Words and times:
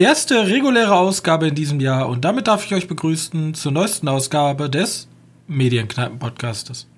Erste 0.00 0.48
reguläre 0.48 0.96
Ausgabe 0.96 1.46
in 1.46 1.54
diesem 1.54 1.78
Jahr 1.78 2.08
und 2.08 2.24
damit 2.24 2.48
darf 2.48 2.66
ich 2.66 2.74
euch 2.74 2.88
begrüßen 2.88 3.54
zur 3.54 3.70
neuesten 3.70 4.08
Ausgabe 4.08 4.68
des 4.68 5.06
Medienkneipen-Podcastes. 5.46 6.88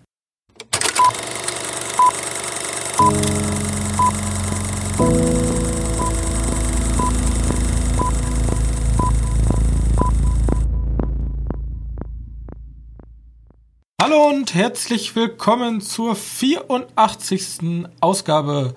Hallo 14.00 14.28
und 14.30 14.54
herzlich 14.54 15.14
willkommen 15.14 15.82
zur 15.82 16.16
84. 16.16 17.84
Ausgabe 18.00 18.74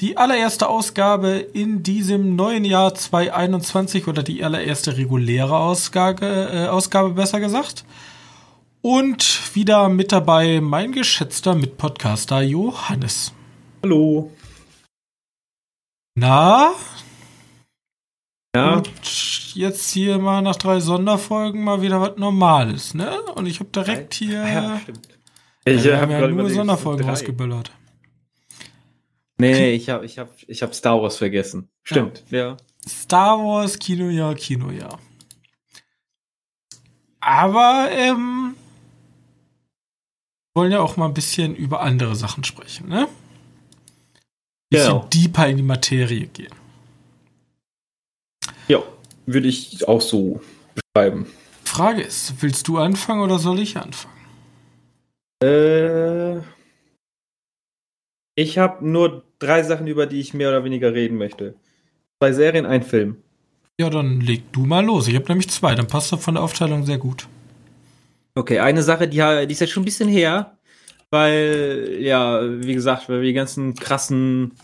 die 0.00 0.16
allererste 0.16 0.68
Ausgabe 0.68 1.38
in 1.38 1.82
diesem 1.82 2.36
neuen 2.36 2.64
Jahr 2.64 2.94
2021 2.94 4.06
oder 4.06 4.22
die 4.22 4.44
allererste 4.44 4.96
reguläre 4.96 5.56
Ausgabe, 5.56 6.26
äh, 6.52 6.66
Ausgabe 6.68 7.10
besser 7.10 7.40
gesagt. 7.40 7.84
Und 8.80 9.54
wieder 9.54 9.88
mit 9.88 10.12
dabei 10.12 10.60
mein 10.60 10.92
geschätzter 10.92 11.56
Mitpodcaster 11.56 12.42
Johannes. 12.42 13.32
Hallo. 13.82 14.30
Na? 16.14 16.72
Ja. 18.54 18.74
Und 18.74 19.54
jetzt 19.54 19.90
hier 19.90 20.18
mal 20.18 20.42
nach 20.42 20.56
drei 20.56 20.78
Sonderfolgen 20.78 21.62
mal 21.62 21.82
wieder 21.82 22.00
was 22.00 22.16
Normales, 22.16 22.94
ne? 22.94 23.20
Und 23.34 23.46
ich 23.46 23.58
habe 23.58 23.70
direkt 23.70 24.14
hier. 24.14 24.46
Ja, 24.46 24.78
stimmt. 24.80 25.08
Ich 25.64 25.74
Ich 25.78 25.84
wir 25.84 26.00
haben 26.00 26.12
hab 26.12 26.20
ja 26.20 26.28
nur 26.28 26.50
Sonderfolgen 26.50 27.02
drei. 27.04 27.10
rausgeböllert. 27.10 27.72
Nee, 29.40 29.52
nee, 29.52 29.72
ich 29.74 29.88
habe 29.88 30.04
ich 30.04 30.18
hab, 30.18 30.30
ich 30.48 30.62
hab 30.62 30.74
Star 30.74 31.00
Wars 31.00 31.16
vergessen. 31.16 31.68
Stimmt, 31.84 32.24
ja. 32.30 32.56
Star 32.88 33.38
Wars 33.38 33.78
Kinojahr, 33.78 34.34
Kinojahr. 34.34 34.98
Aber 37.20 37.88
ähm, 37.92 38.56
wollen 40.54 40.72
ja 40.72 40.80
auch 40.80 40.96
mal 40.96 41.06
ein 41.06 41.14
bisschen 41.14 41.54
über 41.54 41.80
andere 41.82 42.16
Sachen 42.16 42.42
sprechen, 42.44 42.88
ne? 42.88 43.08
Bisschen 44.70 44.86
Genau. 44.88 45.08
deeper 45.12 45.48
in 45.48 45.56
die 45.58 45.62
Materie 45.62 46.26
gehen. 46.26 46.52
Ja, 48.66 48.82
würde 49.26 49.48
ich 49.48 49.86
auch 49.86 50.00
so 50.00 50.40
beschreiben. 50.74 51.26
Frage 51.64 52.02
ist, 52.02 52.42
willst 52.42 52.66
du 52.68 52.78
anfangen 52.78 53.20
oder 53.20 53.38
soll 53.38 53.60
ich 53.60 53.76
anfangen? 53.76 54.14
Äh, 55.42 56.40
ich 58.34 58.58
habe 58.58 58.86
nur 58.86 59.24
drei 59.38 59.62
Sachen, 59.62 59.86
über 59.86 60.06
die 60.06 60.20
ich 60.20 60.34
mehr 60.34 60.48
oder 60.48 60.64
weniger 60.64 60.92
reden 60.94 61.18
möchte. 61.18 61.54
Zwei 62.20 62.32
Serien, 62.32 62.66
ein 62.66 62.82
Film. 62.82 63.16
Ja, 63.80 63.90
dann 63.90 64.20
leg 64.20 64.52
du 64.52 64.66
mal 64.66 64.84
los. 64.84 65.06
Ich 65.06 65.14
habe 65.14 65.26
nämlich 65.28 65.48
zwei, 65.48 65.74
dann 65.74 65.86
passt 65.86 66.10
das 66.12 66.22
von 66.22 66.34
der 66.34 66.42
Aufteilung 66.42 66.84
sehr 66.84 66.98
gut. 66.98 67.28
Okay, 68.34 68.58
eine 68.58 68.82
Sache, 68.82 69.08
die, 69.08 69.18
die 69.18 69.52
ist 69.52 69.60
jetzt 69.60 69.70
schon 69.70 69.82
ein 69.82 69.86
bisschen 69.86 70.08
her, 70.08 70.58
weil, 71.10 71.98
ja, 72.00 72.40
wie 72.42 72.74
gesagt, 72.74 73.08
weil 73.08 73.20
wir 73.20 73.28
die 73.28 73.34
ganzen 73.34 73.74
krassen 73.74 74.54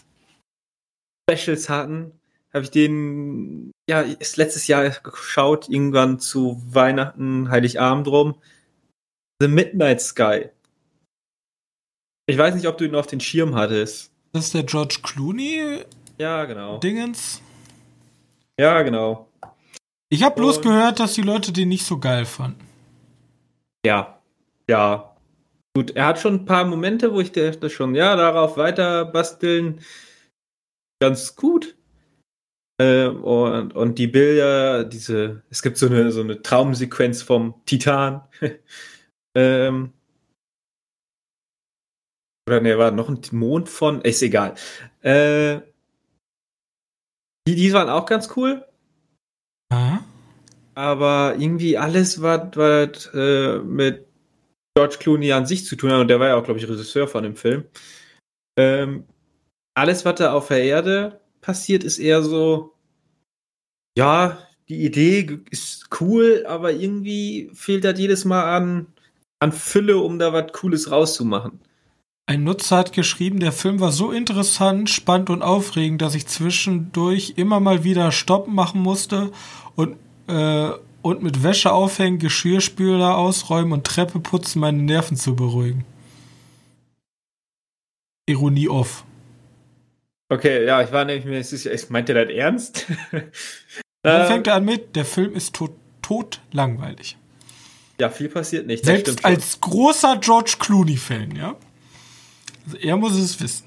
Specials 1.29 1.69
hatten, 1.69 2.13
habe 2.53 2.65
ich 2.65 2.71
den, 2.71 3.73
ja, 3.89 4.01
ist 4.01 4.37
letztes 4.37 4.69
Jahr 4.69 4.89
geschaut, 4.89 5.69
irgendwann 5.69 6.21
zu 6.21 6.63
Weihnachten, 6.67 7.51
Heiligabend 7.51 8.07
rum. 8.07 8.37
The 9.41 9.49
Midnight 9.49 10.01
Sky. 10.01 10.51
Ich 12.27 12.39
weiß 12.39 12.55
nicht, 12.55 12.69
ob 12.69 12.79
du 12.79 12.85
ihn 12.85 12.95
auf 12.95 13.09
den 13.09 13.21
Schirm 13.21 13.57
hattest. 13.57 14.14
Das 14.35 14.47
ist 14.47 14.55
der 14.55 14.65
George 14.65 14.99
Clooney 15.01 15.85
Ja, 16.19 16.45
genau. 16.45 16.79
Dingens. 16.79 17.41
Ja, 18.59 18.83
genau. 18.83 19.29
Ich 20.09 20.25
habe 20.25 20.35
bloß 20.35 20.61
gehört, 20.61 20.99
dass 20.99 21.15
die 21.15 21.23
Leute 21.23 21.53
den 21.53 21.69
nicht 21.69 21.87
so 21.87 22.01
geil 22.01 22.25
fanden. 22.25 22.67
Ja, 23.87 24.21
ja. 24.69 25.17
Gut, 25.77 25.93
er 25.93 26.07
hat 26.07 26.19
schon 26.19 26.35
ein 26.35 26.45
paar 26.47 26.65
Momente, 26.65 27.13
wo 27.13 27.21
ich 27.21 27.31
dachte 27.31 27.71
schon, 27.71 27.95
ja, 27.95 28.17
darauf 28.17 28.57
weiter 28.57 29.05
basteln, 29.05 29.81
ganz 31.01 31.37
gut. 31.37 31.77
Äh, 32.81 33.07
und, 33.07 33.77
und 33.77 33.99
die 34.01 34.09
Bilder, 34.09 34.83
diese, 34.83 35.45
es 35.49 35.63
gibt 35.63 35.79
so 35.79 35.87
eine, 35.87 36.11
so 36.11 36.23
eine 36.23 36.43
Traumsequenz 36.43 37.23
vom 37.23 37.55
Titan. 37.67 38.23
ähm, 39.37 39.93
oder 42.49 42.61
ne, 42.61 42.79
war 42.79 42.91
noch 42.91 43.09
ein 43.09 43.21
Mond 43.33 43.69
von, 43.69 44.01
ist 44.03 44.23
egal. 44.23 44.55
Äh, 45.03 45.61
die, 47.47 47.55
die 47.55 47.73
waren 47.73 47.89
auch 47.89 48.07
ganz 48.07 48.31
cool. 48.37 48.65
Ja? 49.73 50.05
aber 50.75 51.37
irgendwie 51.39 51.79
alles, 51.79 52.21
was, 52.21 52.49
was 52.55 53.11
äh, 53.15 53.59
mit 53.59 54.07
George 54.77 54.97
Clooney 54.99 55.33
an 55.33 55.47
sich 55.47 55.65
zu 55.65 55.77
tun 55.77 55.93
hat, 55.93 56.01
und 56.01 56.09
der 56.09 56.21
war 56.21 56.29
ja 56.29 56.37
auch, 56.37 56.45
glaube 56.45 56.59
ich, 56.59 56.69
Regisseur 56.69 57.07
von 57.07 57.23
dem 57.23 57.37
Film, 57.37 57.65
ähm, 58.59 59.05
alles, 59.75 60.05
was 60.05 60.17
da 60.17 60.33
auf 60.33 60.49
der 60.49 60.63
Erde 60.63 61.21
passiert, 61.41 61.85
ist 61.85 61.99
eher 61.99 62.23
so, 62.23 62.75
ja, 63.97 64.39
die 64.69 64.85
Idee 64.85 65.41
ist 65.51 65.89
cool, 66.01 66.45
aber 66.47 66.73
irgendwie 66.73 67.51
fehlt 67.55 67.85
das 67.85 67.99
jedes 67.99 68.25
Mal 68.25 68.57
an, 68.57 68.87
an 69.41 69.53
Fülle, 69.53 69.99
um 69.99 70.19
da 70.19 70.33
was 70.33 70.53
Cooles 70.53 70.91
rauszumachen. 70.91 71.61
Ein 72.27 72.45
Nutzer 72.45 72.79
hat 72.79 72.93
geschrieben, 72.93 73.39
der 73.39 73.53
Film 73.53 73.81
war 73.81 73.93
so 73.93 74.11
interessant, 74.11 74.89
spannend 74.89 75.29
und 75.29 75.43
aufregend, 75.43 76.01
dass 76.01 76.15
ich 76.15 76.27
zwischendurch 76.27 77.35
immer 77.37 77.61
mal 77.61 77.85
wieder 77.85 78.13
Stopp 78.13 78.49
machen 78.49 78.81
musste 78.81 79.31
und, 79.77 79.97
äh, 80.29 80.71
und 81.03 81.23
mit 81.23 81.43
Wäsche 81.43 81.73
aufhängen, 81.73 82.19
Geschirrspüler 82.19 83.19
ausräumen 83.19 83.73
und 83.73 83.87
Treppe 83.87 84.21
putzen, 84.21 84.61
meine 84.61 84.83
Nerven 84.83 85.19
zu 85.19 85.37
beruhigen. 85.37 85.85
Ironie 88.27 88.71
off. 88.71 89.05
Okay, 90.31 90.65
ja, 90.65 90.81
ich 90.83 90.91
war 90.93 91.05
nämlich 91.05 91.27
mir 91.27 91.41
ich 91.41 91.91
meinte 91.91 92.15
das 92.15 92.31
ernst? 92.31 92.87
Dann 93.11 93.23
Ähm, 94.07 94.27
fängt 94.27 94.47
er 94.49 94.57
an 94.57 94.67
mit, 94.67 94.97
der 94.97 95.07
Film 95.07 95.35
ist 95.35 95.55
tot, 95.55 95.73
tot 96.03 96.43
langweilig. 96.53 97.17
ja, 97.99 98.11
viel 98.11 98.29
passiert 98.29 98.67
nicht. 98.67 98.85
Selbst 98.85 99.25
als 99.25 99.59
großer 99.63 100.19
George 100.19 100.57
Clooney-Fan, 100.59 101.35
ja? 101.35 101.57
Also 102.67 102.77
er 102.79 102.97
muss 102.97 103.15
es 103.19 103.41
wissen. 103.41 103.65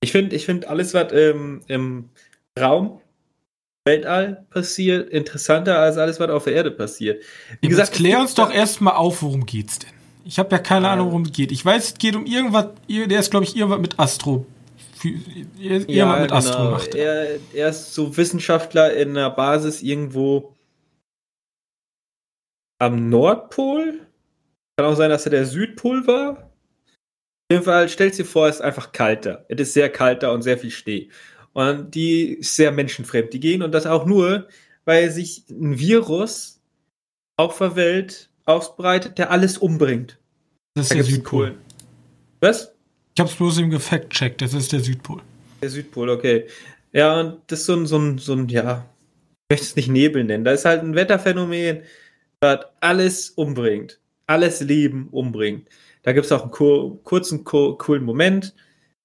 Ich 0.00 0.12
finde 0.12 0.36
ich 0.36 0.44
find 0.46 0.66
alles, 0.66 0.94
was 0.94 1.12
ähm, 1.12 1.62
im 1.66 2.10
Raum, 2.58 3.00
Weltall 3.84 4.44
passiert, 4.50 5.10
interessanter 5.10 5.78
als 5.78 5.96
alles, 5.96 6.20
was 6.20 6.30
auf 6.30 6.44
der 6.44 6.52
Erde 6.54 6.70
passiert. 6.70 7.22
Wie 7.60 7.66
Wie 7.66 7.68
gesagt, 7.68 7.92
klär 7.92 8.20
uns 8.20 8.34
doch 8.34 8.52
erstmal 8.52 8.94
auf, 8.94 9.22
worum 9.22 9.46
geht's 9.46 9.78
denn? 9.78 9.90
Ich 10.24 10.38
habe 10.38 10.50
ja 10.50 10.58
keine 10.58 10.88
Ah. 10.88 10.92
Ahnung, 10.92 11.08
worum 11.08 11.22
es 11.22 11.32
geht. 11.32 11.50
Ich 11.52 11.64
weiß, 11.64 11.84
es 11.88 11.94
geht 11.94 12.14
um 12.14 12.26
irgendwas, 12.26 12.68
der 12.88 13.18
ist, 13.18 13.30
glaube 13.30 13.44
ich, 13.44 13.56
irgendwas 13.56 13.80
mit 13.80 13.98
Astro. 13.98 14.46
Irgendwas 15.02 15.94
Ja, 15.94 16.18
mit 16.20 16.32
Astro 16.32 16.58
genau. 16.58 16.70
macht. 16.72 16.94
er. 16.94 17.30
Er, 17.30 17.40
er 17.54 17.68
ist 17.70 17.94
so 17.94 18.16
Wissenschaftler 18.16 18.94
in 18.94 19.10
einer 19.10 19.30
Basis 19.30 19.80
irgendwo 19.82 20.54
am 22.78 23.08
Nordpol. 23.08 24.00
Kann 24.76 24.86
auch 24.86 24.96
sein, 24.96 25.10
dass 25.10 25.24
er 25.24 25.30
der 25.30 25.46
Südpol 25.46 26.06
war. 26.06 26.47
Auf 27.50 27.54
jeden 27.54 27.64
Fall, 27.64 27.88
stellt 27.88 28.18
dir 28.18 28.26
vor, 28.26 28.46
es 28.46 28.56
ist 28.56 28.60
einfach 28.60 28.92
kalter. 28.92 29.46
Es 29.48 29.58
ist 29.58 29.72
sehr 29.72 29.88
kalter 29.88 30.32
und 30.34 30.42
sehr 30.42 30.58
viel 30.58 30.70
Schnee. 30.70 31.08
Und 31.54 31.94
die 31.94 32.34
ist 32.34 32.56
sehr 32.56 32.72
menschenfremd. 32.72 33.32
Die 33.32 33.40
gehen 33.40 33.62
und 33.62 33.72
das 33.72 33.86
auch 33.86 34.04
nur, 34.04 34.48
weil 34.84 35.10
sich 35.10 35.44
ein 35.48 35.78
Virus 35.78 36.60
auf 37.38 37.56
der 37.56 37.74
Welt 37.74 38.28
ausbreitet, 38.44 39.16
der 39.16 39.30
alles 39.30 39.56
umbringt. 39.56 40.18
Das 40.74 40.84
ist 40.84 40.90
Da 40.90 40.94
der 40.96 41.04
Südpol. 41.04 41.54
Was? 42.40 42.74
Ich 43.14 43.20
habe 43.20 43.30
es 43.30 43.36
bloß 43.36 43.58
eben 43.60 43.70
gefact-checkt. 43.70 44.42
Das 44.42 44.52
ist 44.52 44.72
der 44.72 44.80
Südpol. 44.80 45.22
Der 45.62 45.70
Südpol, 45.70 46.10
okay. 46.10 46.46
Ja, 46.92 47.18
und 47.18 47.40
das 47.46 47.60
ist 47.60 47.66
so 47.66 47.76
ein, 47.76 47.86
so 47.86 47.98
ein, 47.98 48.18
so 48.18 48.34
ein, 48.34 48.48
ja, 48.48 48.84
ich 49.48 49.54
möchte 49.54 49.66
es 49.66 49.76
nicht 49.76 49.88
Nebel 49.88 50.22
nennen. 50.22 50.44
Da 50.44 50.52
ist 50.52 50.66
halt 50.66 50.82
ein 50.82 50.94
Wetterphänomen, 50.94 51.82
das 52.40 52.66
alles 52.80 53.30
umbringt. 53.30 53.98
Alles 54.26 54.60
Leben 54.60 55.08
umbringt. 55.10 55.66
Da 56.08 56.14
gibt 56.14 56.24
es 56.24 56.32
auch 56.32 56.40
einen 56.40 56.50
kur 56.50 57.04
kurzen, 57.04 57.44
co 57.44 57.76
coolen 57.76 58.02
Moment, 58.02 58.54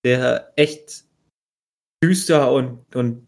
der 0.06 0.54
echt 0.56 1.04
düster 2.02 2.50
und, 2.54 2.96
und 2.96 3.28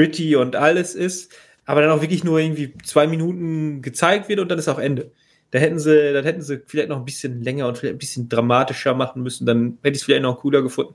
gritty 0.00 0.36
und 0.36 0.56
alles 0.56 0.94
ist, 0.94 1.30
aber 1.66 1.82
dann 1.82 1.90
auch 1.90 2.00
wirklich 2.00 2.24
nur 2.24 2.38
irgendwie 2.38 2.72
zwei 2.78 3.06
Minuten 3.06 3.82
gezeigt 3.82 4.30
wird 4.30 4.40
und 4.40 4.48
dann 4.48 4.58
ist 4.58 4.68
auch 4.68 4.78
Ende. 4.78 5.12
Da 5.50 5.58
hätten 5.58 5.78
sie, 5.78 6.14
dann 6.14 6.24
hätten 6.24 6.40
sie 6.40 6.62
vielleicht 6.64 6.88
noch 6.88 6.96
ein 6.96 7.04
bisschen 7.04 7.42
länger 7.42 7.68
und 7.68 7.76
vielleicht 7.76 7.96
ein 7.96 7.98
bisschen 7.98 8.30
dramatischer 8.30 8.94
machen 8.94 9.22
müssen, 9.22 9.44
dann 9.44 9.76
hätte 9.82 9.96
ich 9.96 9.98
es 9.98 10.04
vielleicht 10.04 10.22
noch 10.22 10.40
cooler 10.40 10.62
gefunden. 10.62 10.94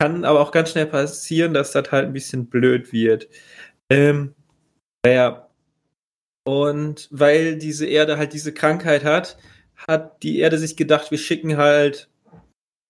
Kann 0.00 0.24
aber 0.24 0.40
auch 0.40 0.50
ganz 0.50 0.72
schnell 0.72 0.86
passieren, 0.86 1.54
dass 1.54 1.70
das 1.70 1.92
halt 1.92 2.06
ein 2.06 2.12
bisschen 2.12 2.46
blöd 2.46 2.92
wird. 2.92 3.28
Ähm, 3.88 4.34
naja. 5.06 5.48
Und 6.44 7.06
weil 7.12 7.56
diese 7.56 7.86
Erde 7.86 8.18
halt 8.18 8.32
diese 8.32 8.52
Krankheit 8.52 9.04
hat, 9.04 9.38
hat 9.88 10.22
die 10.22 10.38
Erde 10.38 10.58
sich 10.58 10.76
gedacht, 10.76 11.10
wir 11.10 11.18
schicken 11.18 11.56
halt 11.56 12.08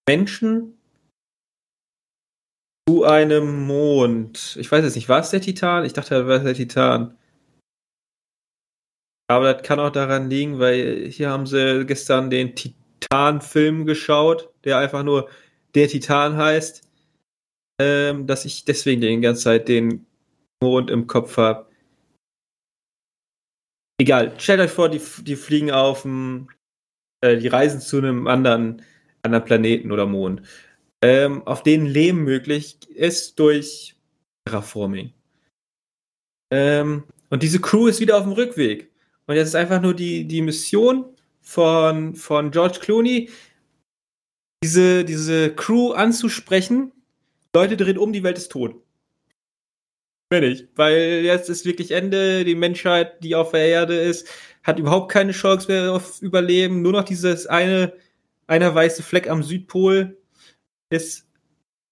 Menschen 0.09 0.79
zu 2.89 3.05
einem 3.05 3.67
Mond. 3.67 4.57
Ich 4.59 4.71
weiß 4.71 4.85
jetzt 4.85 4.97
nicht, 4.97 5.09
war 5.09 5.21
es 5.21 5.31
der 5.31 5.41
Titan? 5.41 5.85
Ich 5.85 5.93
dachte, 5.93 6.15
er 6.15 6.27
wäre 6.27 6.45
der 6.45 6.55
Titan. 6.55 7.17
Aber 9.29 9.55
das 9.55 9.63
kann 9.63 9.81
auch 9.81 9.91
daran 9.91 10.29
liegen, 10.29 10.59
weil 10.59 11.09
hier 11.09 11.31
haben 11.31 11.47
sie 11.47 11.87
gestern 11.87 12.29
den 12.29 12.55
Titan-Film 12.55 13.87
geschaut, 13.87 14.51
der 14.65 14.79
einfach 14.79 15.03
nur 15.03 15.31
der 15.75 15.89
Titan 15.89 16.37
heißt, 16.37 16.87
ähm, 17.81 18.27
dass 18.27 18.45
ich 18.45 18.65
deswegen 18.65 19.01
die 19.01 19.21
ganze 19.21 19.45
Zeit 19.45 19.69
den 19.69 20.07
Mond 20.63 20.91
im 20.91 21.07
Kopf 21.07 21.37
habe. 21.37 21.67
Egal, 23.99 24.39
stellt 24.39 24.61
euch 24.61 24.71
vor, 24.71 24.89
die, 24.89 25.01
die 25.23 25.37
fliegen 25.37 25.71
auf 25.71 26.03
dem, 26.03 26.49
äh, 27.23 27.39
die 27.39 27.49
reisen 27.49 27.81
zu 27.81 27.99
einem 27.99 28.27
anderen, 28.27 28.83
anderen 29.23 29.45
Planeten 29.45 29.93
oder 29.93 30.07
Mond, 30.07 30.43
ähm, 31.01 31.47
auf 31.47 31.63
denen 31.63 31.87
Leben 31.87 32.25
möglich 32.25 32.79
ist 32.91 33.39
durch 33.39 33.97
Terraforming. 34.45 35.13
Ähm, 36.53 37.05
und 37.31 37.43
diese 37.43 37.61
Crew 37.61 37.87
ist 37.87 38.01
wieder 38.01 38.19
auf 38.19 38.25
dem 38.25 38.33
Rückweg. 38.33 38.91
Und 39.27 39.37
jetzt 39.37 39.49
ist 39.49 39.55
einfach 39.55 39.81
nur 39.81 39.95
die, 39.95 40.27
die 40.27 40.43
Mission 40.43 41.07
von, 41.41 42.15
von 42.15 42.51
George 42.51 42.79
Clooney, 42.81 43.31
diese, 44.63 45.05
diese 45.05 45.55
Crew 45.55 45.93
anzusprechen. 45.93 46.93
Leute 47.55 47.77
drehen 47.77 47.99
um, 47.99 48.13
die 48.13 48.23
Welt 48.23 48.39
ist 48.39 48.53
tot. 48.53 48.83
Fertig. 50.33 50.69
Weil 50.75 51.23
jetzt 51.25 51.49
ist 51.49 51.65
wirklich 51.65 51.91
Ende. 51.91 52.45
Die 52.45 52.55
Menschheit, 52.55 53.23
die 53.23 53.35
auf 53.35 53.53
der 53.53 53.67
Erde 53.67 53.97
ist, 53.97 54.29
hat 54.63 54.79
überhaupt 54.79 55.11
keine 55.11 55.33
Chance 55.33 55.71
mehr 55.71 55.93
auf 55.93 56.23
Überleben. 56.23 56.83
Nur 56.83 56.93
noch 56.93 57.05
dieses 57.05 57.47
eine, 57.47 57.93
einer 58.47 58.75
weiße 58.75 59.03
Fleck 59.03 59.29
am 59.29 59.43
Südpol 59.43 60.17
ist 60.91 61.27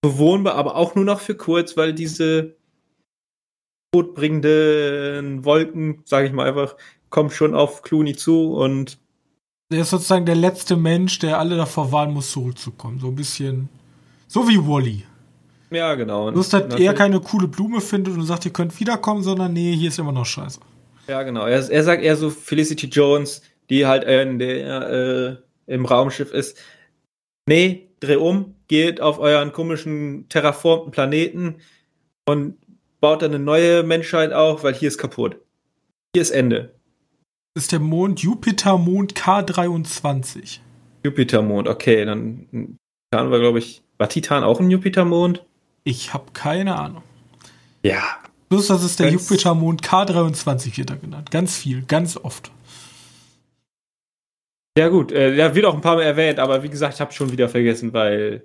bewohnbar, 0.02 0.54
aber 0.54 0.76
auch 0.76 0.94
nur 0.94 1.04
noch 1.04 1.20
für 1.20 1.34
kurz, 1.34 1.76
weil 1.76 1.92
diese 1.92 2.56
todbringenden 3.92 5.44
Wolken, 5.44 6.02
sage 6.04 6.28
ich 6.28 6.32
mal 6.32 6.48
einfach, 6.48 6.76
kommt 7.10 7.32
schon 7.32 7.54
auf 7.54 7.82
Clooney 7.82 8.14
zu 8.14 8.52
und. 8.52 8.98
Der 9.72 9.82
ist 9.82 9.90
sozusagen 9.90 10.26
der 10.26 10.36
letzte 10.36 10.76
Mensch, 10.76 11.18
der 11.18 11.38
alle 11.38 11.56
davor 11.56 11.92
warnen 11.92 12.14
muss, 12.14 12.32
zurückzukommen. 12.32 12.98
So 12.98 13.08
ein 13.08 13.14
bisschen. 13.16 13.68
So 14.26 14.48
wie 14.48 14.58
Wally. 14.58 15.04
Ja, 15.70 15.94
genau. 15.94 16.30
Bloß, 16.30 16.48
dass 16.48 16.74
er 16.74 16.94
keine 16.94 17.20
coole 17.20 17.46
Blume 17.46 17.80
findet 17.80 18.14
und 18.14 18.24
sagt, 18.24 18.44
ihr 18.44 18.52
könnt 18.52 18.78
wiederkommen, 18.80 19.22
sondern 19.22 19.52
nee, 19.52 19.74
hier 19.76 19.88
ist 19.88 19.98
immer 20.00 20.12
noch 20.12 20.26
scheiße. 20.26 20.60
Ja, 21.10 21.22
genau. 21.24 21.46
Er, 21.46 21.68
er 21.70 21.82
sagt 21.82 22.02
eher 22.02 22.16
so 22.16 22.30
Felicity 22.30 22.86
Jones, 22.86 23.42
die 23.68 23.86
halt 23.86 24.04
in 24.04 24.38
der, 24.38 24.90
äh, 25.66 25.72
im 25.72 25.84
Raumschiff 25.84 26.32
ist. 26.32 26.56
Nee, 27.48 27.88
dreh 28.00 28.16
um, 28.16 28.54
geht 28.68 29.00
auf 29.00 29.18
euren 29.18 29.52
komischen 29.52 30.28
terraformten 30.28 30.92
Planeten 30.92 31.56
und 32.26 32.56
baut 33.00 33.22
dann 33.22 33.34
eine 33.34 33.42
neue 33.42 33.82
Menschheit 33.82 34.32
auf, 34.32 34.62
weil 34.62 34.74
hier 34.74 34.88
ist 34.88 34.98
kaputt. 34.98 35.36
Hier 36.14 36.22
ist 36.22 36.30
Ende 36.30 36.72
ist 37.54 37.72
der 37.72 37.80
Mond 37.80 38.20
Jupiter-Mond 38.20 39.14
K23. 39.14 40.60
Jupiter-Mond, 41.04 41.68
okay, 41.68 42.04
dann 42.04 42.78
Titan 43.10 43.30
war, 43.30 43.40
glaube 43.40 43.58
ich, 43.58 43.82
war 43.98 44.08
Titan 44.08 44.44
auch 44.44 44.60
ein 44.60 44.70
Jupiter-Mond? 44.70 45.44
Ich 45.84 46.14
habe 46.14 46.32
keine 46.32 46.76
Ahnung. 46.76 47.02
Ja. 47.82 48.18
Plus, 48.50 48.66
das 48.66 48.82
ist 48.82 48.98
der 48.98 49.10
Jupiter-Mond 49.12 49.80
K23 49.80 50.76
wird 50.76 50.90
er 50.90 50.96
genannt. 50.96 51.30
Ganz 51.30 51.56
viel, 51.56 51.82
ganz 51.82 52.16
oft. 52.16 52.50
Ja, 54.76 54.88
gut, 54.88 55.12
äh, 55.12 55.36
der 55.36 55.54
wird 55.54 55.66
auch 55.66 55.74
ein 55.74 55.80
paar 55.80 55.94
Mal 55.94 56.02
erwähnt, 56.02 56.40
aber 56.40 56.60
wie 56.64 56.68
gesagt, 56.68 56.94
ich 56.94 57.00
habe 57.00 57.12
schon 57.12 57.30
wieder 57.30 57.48
vergessen, 57.48 57.92
weil. 57.92 58.42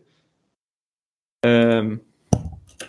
Ähm, 1.44 2.02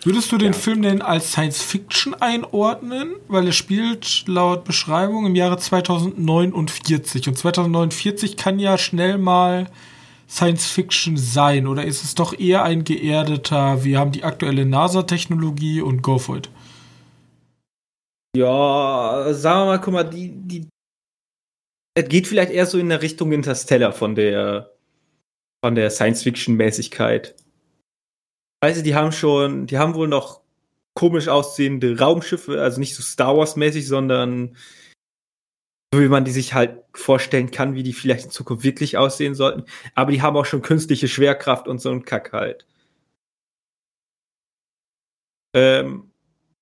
Würdest 0.03 0.31
du 0.31 0.37
den 0.37 0.53
ja. 0.53 0.59
Film 0.59 0.83
denn 0.83 1.01
als 1.01 1.31
Science 1.31 1.59
Fiction 1.63 2.13
einordnen? 2.13 3.15
Weil 3.27 3.47
er 3.47 3.51
spielt 3.51 4.27
laut 4.27 4.63
Beschreibung 4.63 5.25
im 5.25 5.35
Jahre 5.35 5.57
2049. 5.57 7.29
Und 7.29 7.35
2049 7.35 8.37
kann 8.37 8.59
ja 8.59 8.77
schnell 8.77 9.17
mal 9.17 9.71
Science 10.29 10.67
Fiction 10.67 11.17
sein. 11.17 11.65
Oder 11.65 11.83
ist 11.83 12.03
es 12.03 12.13
doch 12.13 12.37
eher 12.37 12.63
ein 12.63 12.83
geerdeter, 12.83 13.83
wir 13.83 13.97
haben 13.97 14.11
die 14.11 14.23
aktuelle 14.23 14.67
NASA-Technologie 14.67 15.81
und 15.81 16.03
go 16.03 16.19
for 16.19 16.37
it? 16.37 16.49
Ja, 18.37 19.33
sagen 19.33 19.61
wir 19.61 19.65
mal, 19.65 19.81
guck 19.81 19.93
mal, 19.93 20.03
die, 20.03 20.31
die. 20.31 20.69
Es 21.95 22.07
geht 22.07 22.27
vielleicht 22.27 22.51
eher 22.51 22.67
so 22.67 22.77
in 22.77 22.89
der 22.89 23.01
Richtung 23.01 23.31
Interstellar 23.31 23.93
von 23.93 24.13
der, 24.13 24.75
von 25.65 25.73
der 25.73 25.89
Science-Fiction-Mäßigkeit. 25.89 27.35
Weißt 28.61 28.79
du, 28.79 28.83
die 28.83 28.93
haben 28.93 29.11
schon, 29.11 29.65
die 29.65 29.79
haben 29.79 29.95
wohl 29.95 30.07
noch 30.07 30.41
komisch 30.93 31.29
aussehende 31.29 31.97
Raumschiffe, 31.97 32.61
also 32.61 32.79
nicht 32.79 32.93
so 32.93 33.01
Star 33.01 33.35
Wars-mäßig, 33.35 33.87
sondern 33.87 34.55
so 35.91 35.99
wie 35.99 36.07
man 36.07 36.23
die 36.23 36.31
sich 36.31 36.53
halt 36.53 36.83
vorstellen 36.93 37.49
kann, 37.49 37.73
wie 37.73 37.81
die 37.81 37.93
vielleicht 37.93 38.25
in 38.25 38.31
Zukunft 38.31 38.63
wirklich 38.63 38.97
aussehen 38.97 39.33
sollten. 39.33 39.65
Aber 39.95 40.11
die 40.11 40.21
haben 40.21 40.37
auch 40.37 40.45
schon 40.45 40.61
künstliche 40.61 41.07
Schwerkraft 41.07 41.67
und 41.67 41.79
so 41.79 41.89
einen 41.89 42.05
Kack 42.05 42.33
halt. 42.33 42.67
Ähm, 45.55 46.11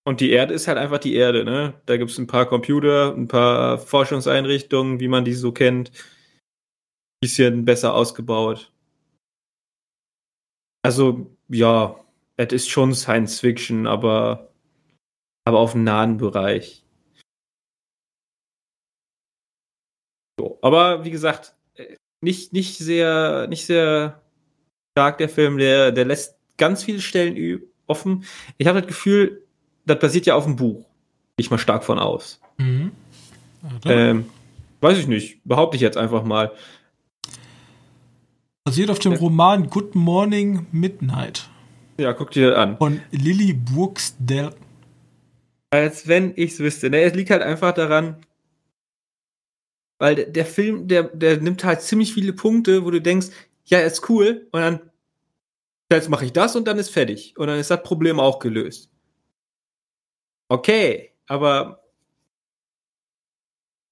und 0.07 0.21
die 0.21 0.29
Erde 0.29 0.53
ist 0.53 0.67
halt 0.67 0.77
einfach 0.77 0.99
die 0.99 1.15
Erde, 1.15 1.43
ne? 1.43 1.81
Da 1.87 1.97
gibt 1.97 2.11
es 2.11 2.17
ein 2.19 2.27
paar 2.27 2.45
Computer, 2.45 3.13
ein 3.15 3.27
paar 3.27 3.79
Forschungseinrichtungen, 3.79 4.99
wie 4.99 5.07
man 5.07 5.25
die 5.25 5.33
so 5.33 5.51
kennt. 5.51 5.91
Bisschen 7.21 7.65
besser 7.65 7.95
ausgebaut. 7.95 8.71
Also, 10.83 11.35
ja, 11.47 11.99
es 12.37 12.53
ist 12.53 12.69
schon 12.69 12.93
Science 12.93 13.39
Fiction, 13.39 13.87
aber, 13.87 14.53
aber 15.43 15.57
auf 15.57 15.73
einem 15.73 15.85
nahen 15.85 16.17
Bereich. 16.17 16.85
So, 20.39 20.59
aber 20.61 21.03
wie 21.03 21.11
gesagt, 21.11 21.55
nicht, 22.21 22.53
nicht 22.53 22.77
sehr, 22.77 23.47
nicht 23.47 23.65
sehr 23.65 24.21
stark 24.95 25.17
der 25.17 25.29
Film, 25.29 25.57
der, 25.57 25.91
der 25.91 26.05
lässt 26.05 26.37
ganz 26.57 26.83
viele 26.83 27.01
Stellen 27.01 27.63
offen. 27.87 28.23
Ich 28.57 28.67
habe 28.67 28.81
das 28.81 28.87
Gefühl, 28.87 29.44
das 29.85 29.99
basiert 29.99 30.25
ja 30.25 30.35
auf 30.35 30.45
dem 30.45 30.55
Buch. 30.55 30.85
Ich 31.37 31.51
mal 31.51 31.57
stark 31.57 31.83
von 31.83 31.99
aus. 31.99 32.39
Mhm. 32.57 32.91
Ähm, 33.85 34.25
weiß 34.81 34.97
ich 34.97 35.07
nicht, 35.07 35.39
behaupte 35.43 35.75
ich 35.75 35.81
jetzt 35.81 35.97
einfach 35.97 36.23
mal. 36.23 36.51
Basiert 38.63 38.89
auf 38.89 38.99
dem 38.99 39.13
Roman 39.13 39.69
Good 39.69 39.95
Morning 39.95 40.67
Midnight. 40.71 41.49
Ja, 41.97 42.13
guck 42.13 42.31
dir 42.31 42.51
das 42.51 42.59
an. 42.59 42.77
Von 42.77 43.01
Lily 43.11 43.53
Brooks 43.53 44.15
Del. 44.19 44.51
Als 45.71 46.07
wenn 46.07 46.33
ich 46.35 46.53
es 46.53 46.59
wüsste. 46.59 46.89
Ne, 46.89 47.01
es 47.01 47.13
liegt 47.13 47.29
halt 47.29 47.41
einfach 47.41 47.73
daran, 47.73 48.17
weil 49.99 50.15
der, 50.15 50.25
der, 50.25 50.45
Film, 50.45 50.87
der, 50.87 51.03
der 51.03 51.37
nimmt 51.41 51.63
halt 51.63 51.81
ziemlich 51.81 52.13
viele 52.13 52.33
Punkte, 52.33 52.85
wo 52.85 52.91
du 52.91 53.01
denkst, 53.01 53.27
ja, 53.65 53.79
ist 53.79 54.09
cool, 54.09 54.47
und 54.51 54.61
dann 54.61 54.79
jetzt 55.91 56.09
mache 56.09 56.25
ich 56.25 56.33
das 56.33 56.55
und 56.55 56.67
dann 56.67 56.77
ist 56.77 56.89
fertig. 56.89 57.35
Und 57.37 57.47
dann 57.47 57.59
ist 57.59 57.71
das 57.71 57.83
Problem 57.83 58.19
auch 58.19 58.39
gelöst. 58.39 58.89
Okay, 60.49 61.11
aber 61.27 61.83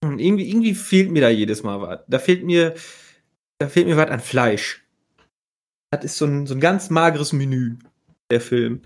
irgendwie, 0.02 0.50
irgendwie 0.50 0.76
fehlt 0.76 1.12
mir 1.12 1.22
da 1.22 1.30
jedes 1.30 1.64
Mal 1.64 1.82
was. 1.82 2.00
Da 2.08 2.20
fehlt 2.20 2.44
mir, 2.44 2.76
da 3.60 3.68
fehlt 3.68 3.88
mir 3.88 3.98
was 3.98 4.10
an 4.10 4.20
Fleisch. 4.20 4.86
Das 5.92 6.04
ist 6.04 6.18
so 6.18 6.26
ein, 6.26 6.48
so 6.48 6.56
ein 6.56 6.60
ganz 6.60 6.90
mageres 6.90 7.34
Menü, 7.34 7.78
der 8.32 8.42
Film. 8.42 8.82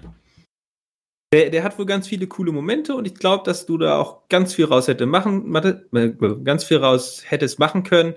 Der, 1.34 1.50
der 1.50 1.64
hat 1.64 1.78
wohl 1.78 1.86
ganz 1.86 2.08
viele 2.08 2.28
coole 2.28 2.52
Momente 2.52 2.96
und 2.96 3.06
ich 3.06 3.16
glaube, 3.16 3.44
dass 3.44 3.66
du 3.66 3.78
da 3.78 4.00
auch 4.00 4.30
ganz 4.30 4.54
viel 4.54 4.66
raus 4.66 4.88
hätte 4.88 5.06
machen, 5.06 5.54
äh, 5.56 6.14
ganz 6.44 6.64
viel 6.64 6.78
raus 6.78 7.24
hättest 7.26 7.60
machen 7.60 7.84
können. 7.84 8.16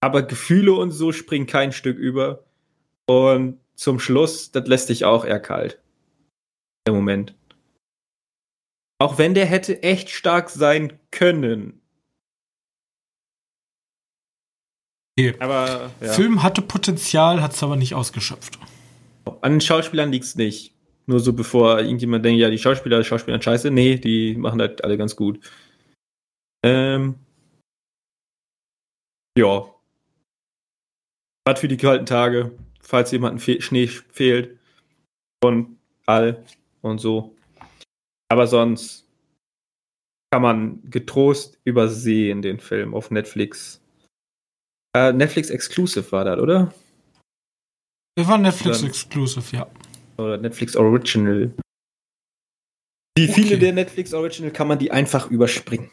Aber 0.00 0.22
Gefühle 0.22 0.72
und 0.72 0.90
so 0.90 1.12
springen 1.12 1.46
kein 1.46 1.70
Stück 1.70 1.98
über. 1.98 2.44
Und 3.06 3.60
zum 3.76 4.00
Schluss, 4.00 4.50
das 4.50 4.66
lässt 4.66 4.88
dich 4.88 5.04
auch 5.04 5.24
eher 5.24 5.38
kalt. 5.38 5.80
Der 6.86 6.94
Moment. 6.94 7.36
Auch 9.02 9.18
wenn 9.18 9.34
der 9.34 9.46
hätte 9.46 9.82
echt 9.82 10.10
stark 10.10 10.48
sein 10.48 10.96
können. 11.10 11.80
Okay. 15.18 15.34
Aber, 15.40 15.90
ja. 16.00 16.12
Film 16.12 16.44
hatte 16.44 16.62
Potenzial, 16.62 17.42
hat 17.42 17.52
es 17.52 17.64
aber 17.64 17.74
nicht 17.74 17.96
ausgeschöpft. 17.96 18.60
An 19.40 19.54
den 19.54 19.60
Schauspielern 19.60 20.12
liegt 20.12 20.24
es 20.24 20.36
nicht. 20.36 20.72
Nur 21.06 21.18
so 21.18 21.32
bevor 21.32 21.80
irgendjemand 21.80 22.24
denkt, 22.24 22.40
ja, 22.40 22.48
die 22.48 22.58
Schauspieler, 22.58 22.98
die 22.98 23.04
Schauspieler 23.04 23.42
scheiße. 23.42 23.72
Nee, 23.72 23.96
die 23.96 24.36
machen 24.36 24.60
das 24.60 24.80
alle 24.82 24.96
ganz 24.96 25.16
gut. 25.16 25.40
Ähm. 26.64 27.16
Ja. 29.36 29.68
Was 31.44 31.58
für 31.58 31.66
die 31.66 31.76
kalten 31.76 32.06
Tage, 32.06 32.56
falls 32.80 33.10
jemandem 33.10 33.40
fe 33.40 33.60
Schnee 33.60 33.88
fehlt. 33.88 34.60
Und 35.42 35.76
all 36.06 36.44
und 36.82 36.98
so. 36.98 37.31
Aber 38.32 38.46
sonst 38.46 39.06
kann 40.32 40.40
man 40.40 40.90
getrost 40.90 41.58
übersehen 41.64 42.40
den 42.40 42.58
Film 42.60 42.94
auf 42.94 43.10
Netflix. 43.10 43.78
Äh, 44.96 45.12
Netflix 45.12 45.50
Exclusive 45.50 46.10
war 46.12 46.24
das, 46.24 46.40
oder? 46.40 46.72
Wir 48.16 48.26
waren 48.26 48.40
Netflix 48.40 48.78
Dann, 48.80 48.88
Exclusive, 48.88 49.54
ja. 49.54 49.70
Oder 50.16 50.38
Netflix 50.38 50.76
Original. 50.76 51.52
Wie 53.18 53.24
Okay. 53.28 53.32
viele 53.34 53.58
der 53.58 53.74
Netflix 53.74 54.14
Original 54.14 54.50
kann 54.50 54.68
man 54.68 54.78
die 54.78 54.90
einfach 54.90 55.30
überspringen? 55.30 55.90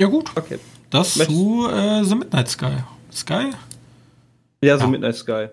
Ja, 0.00 0.08
gut. 0.08 0.36
Okay. 0.36 0.58
Das 0.90 1.14
Möchtest- 1.14 1.38
zu 1.38 1.68
äh, 1.68 2.02
The 2.04 2.14
Midnight 2.16 2.48
Sky. 2.48 2.82
Sky? 3.12 3.50
Ja, 4.64 4.78
so 4.78 4.84
Ja. 4.84 4.90
Midnight 4.90 5.14
Sky. 5.14 5.48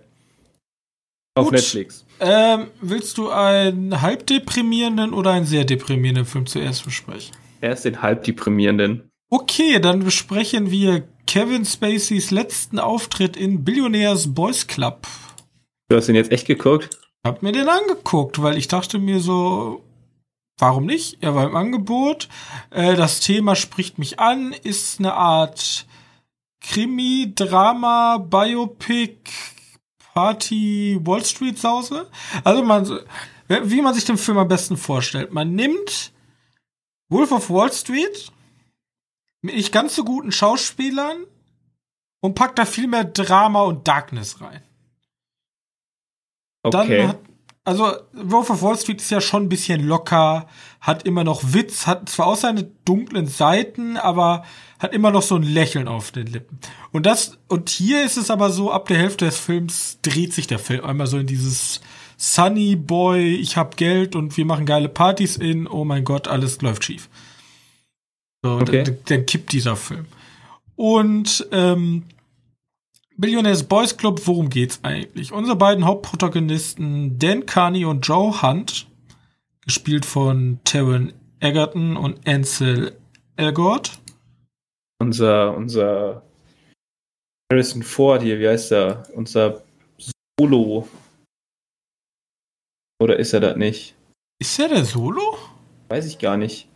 Auf 1.35 1.45
Gut. 1.45 1.53
Netflix. 1.53 2.05
Ähm, 2.19 2.67
willst 2.79 3.17
du 3.17 3.29
einen 3.29 4.01
halb 4.01 4.27
deprimierenden 4.27 5.13
oder 5.13 5.31
einen 5.31 5.45
sehr 5.45 5.65
deprimierenden 5.65 6.25
Film 6.25 6.45
zuerst 6.45 6.85
besprechen? 6.85 7.35
Erst 7.59 7.85
den 7.85 8.01
halb 8.01 8.23
deprimierenden. 8.23 9.09
Okay, 9.31 9.79
dann 9.79 10.03
besprechen 10.03 10.69
wir 10.69 11.07
Kevin 11.25 11.65
Spaceys 11.65 12.29
letzten 12.29 12.77
Auftritt 12.77 13.35
in 13.35 13.63
Billionaires 13.63 14.31
Boys 14.33 14.67
Club. 14.67 15.07
Du 15.89 15.95
hast 15.95 16.07
den 16.07 16.15
jetzt 16.15 16.31
echt 16.31 16.45
geguckt? 16.45 16.99
Hab 17.25 17.41
mir 17.41 17.51
den 17.51 17.67
angeguckt, 17.67 18.41
weil 18.41 18.57
ich 18.57 18.67
dachte 18.67 18.99
mir 18.99 19.19
so, 19.19 19.81
warum 20.59 20.85
nicht? 20.85 21.17
Er 21.21 21.33
war 21.33 21.47
im 21.47 21.55
Angebot. 21.55 22.29
Äh, 22.69 22.95
das 22.95 23.21
Thema 23.21 23.55
spricht 23.55 23.97
mich 23.97 24.19
an, 24.19 24.53
ist 24.63 24.99
eine 24.99 25.13
Art 25.13 25.87
Krimi, 26.61 27.31
Drama, 27.33 28.17
Biopic, 28.17 29.17
Party, 30.13 30.99
Wall 31.03 31.23
Street 31.25 31.57
Sause. 31.57 32.09
Also 32.43 32.63
man, 32.63 32.99
wie 33.47 33.81
man 33.81 33.93
sich 33.93 34.05
den 34.05 34.17
Film 34.17 34.37
am 34.37 34.47
besten 34.47 34.77
vorstellt. 34.77 35.33
Man 35.33 35.55
nimmt 35.55 36.11
Wolf 37.09 37.31
of 37.31 37.49
Wall 37.49 37.71
Street 37.71 38.31
mit 39.41 39.55
nicht 39.55 39.71
ganz 39.71 39.95
so 39.95 40.03
guten 40.03 40.31
Schauspielern 40.31 41.25
und 42.21 42.35
packt 42.35 42.57
da 42.59 42.65
viel 42.65 42.87
mehr 42.87 43.03
Drama 43.03 43.63
und 43.63 43.87
Darkness 43.87 44.39
rein. 44.41 44.61
Dann 46.63 46.81
Okay. 46.85 47.07
hat, 47.07 47.19
also 47.65 47.93
Wolf 48.13 48.49
of 48.49 48.61
Wall 48.61 48.77
Street 48.77 49.01
ist 49.01 49.09
ja 49.09 49.21
schon 49.21 49.43
ein 49.43 49.49
bisschen 49.49 49.85
locker, 49.87 50.47
hat 50.81 51.03
immer 51.05 51.23
noch 51.23 51.41
Witz, 51.53 51.87
hat 51.87 52.09
zwar 52.09 52.27
auch 52.27 52.35
seine 52.35 52.63
dunklen 52.85 53.27
Seiten, 53.27 53.97
aber 53.97 54.43
hat 54.79 54.93
immer 54.93 55.11
noch 55.11 55.21
so 55.21 55.35
ein 55.35 55.43
Lächeln 55.43 55.87
auf 55.87 56.11
den 56.11 56.27
Lippen. 56.27 56.59
Und 56.91 57.05
das, 57.05 57.37
und 57.47 57.69
hier 57.69 58.03
ist 58.03 58.17
es 58.17 58.29
aber 58.29 58.49
so, 58.49 58.71
ab 58.71 58.87
der 58.87 58.97
Hälfte 58.97 59.25
des 59.25 59.37
Films 59.39 59.99
dreht 60.01 60.33
sich 60.33 60.47
der 60.47 60.59
Film 60.59 60.83
einmal 60.83 61.07
so 61.07 61.17
in 61.17 61.27
dieses 61.27 61.79
Sunny 62.17 62.75
Boy, 62.75 63.35
ich 63.35 63.55
hab 63.57 63.77
Geld 63.77 64.15
und 64.15 64.35
wir 64.35 64.45
machen 64.45 64.65
geile 64.65 64.89
Partys 64.89 65.37
in, 65.37 65.67
oh 65.67 65.85
mein 65.85 66.03
Gott, 66.03 66.27
alles 66.27 66.61
läuft 66.61 66.83
schief. 66.83 67.09
So, 68.43 68.51
Okay. 68.59 68.83
dann, 68.83 68.97
dann 69.05 69.25
kippt 69.25 69.53
dieser 69.53 69.75
Film. 69.77 70.05
Und 70.75 71.47
ähm, 71.51 72.03
Billionaires 73.17 73.63
Boys 73.63 73.95
Club, 73.97 74.21
worum 74.25 74.49
geht's 74.49 74.79
eigentlich? 74.83 75.31
Unsere 75.31 75.55
beiden 75.55 75.85
Hauptprotagonisten 75.85 77.19
Dan 77.19 77.45
Carney 77.45 77.85
und 77.85 78.01
Joe 78.07 78.41
Hunt, 78.41 78.87
gespielt 79.61 80.05
von 80.05 80.59
Taron 80.63 81.13
Egerton 81.39 81.97
und 81.97 82.27
Ansel 82.27 82.97
Elgort. 83.35 83.99
unser, 84.99 85.55
unser 85.55 86.23
Harrison 87.51 87.83
Ford 87.83 88.21
hier, 88.21 88.39
wie 88.39 88.47
heißt 88.47 88.71
er? 88.71 89.03
Unser 89.13 89.63
Solo. 90.39 90.87
Oder 93.01 93.19
ist 93.19 93.33
er 93.33 93.41
das 93.41 93.57
nicht? 93.57 93.95
Ist 94.39 94.57
er 94.59 94.69
der 94.69 94.85
Solo? 94.85 95.37
Weiß 95.89 96.05
ich 96.05 96.17
gar 96.17 96.37
nicht. 96.37 96.69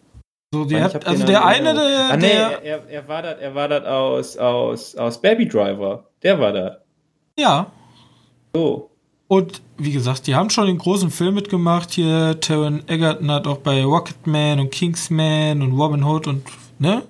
So, 0.54 0.64
Ich 0.64 0.70
der 0.70 0.84
hat, 0.84 1.06
also 1.06 1.26
der 1.26 1.46
eine, 1.46 1.74
der, 1.74 2.10
Ah, 2.10 2.18
nee, 2.18 2.28
der 2.28 2.64
er, 2.64 2.88
er 2.88 3.08
war 3.08 3.22
das, 3.22 3.40
er 3.40 3.56
war 3.56 3.68
das 3.68 3.86
aus, 3.86 4.38
aus, 4.38 4.96
aus 4.96 5.22
Baby 5.22 5.48
Driver. 5.48 6.10
Der 6.28 6.38
war 6.42 6.52
das. 6.52 6.74
ja. 7.40 7.72
So. 8.54 8.92
Und 9.30 9.62
wie 9.78 9.94
gesagt, 9.94 10.28
die 10.28 10.36
haben 10.36 10.50
schon 10.50 10.68
den 10.68 10.78
großen 10.78 11.10
Film 11.10 11.36
mitgemacht. 11.36 11.92
Hier, 11.92 12.38
Taron 12.42 12.84
Egerton 12.88 13.32
hat 13.32 13.48
auch 13.48 13.60
bei 13.60 13.82
Rocketman 13.86 14.60
und 14.60 14.70
Kingsman 14.70 15.62
und 15.62 15.72
Robin 15.72 16.04
Hood 16.04 16.28
und, 16.28 16.44
ne? 16.80 17.04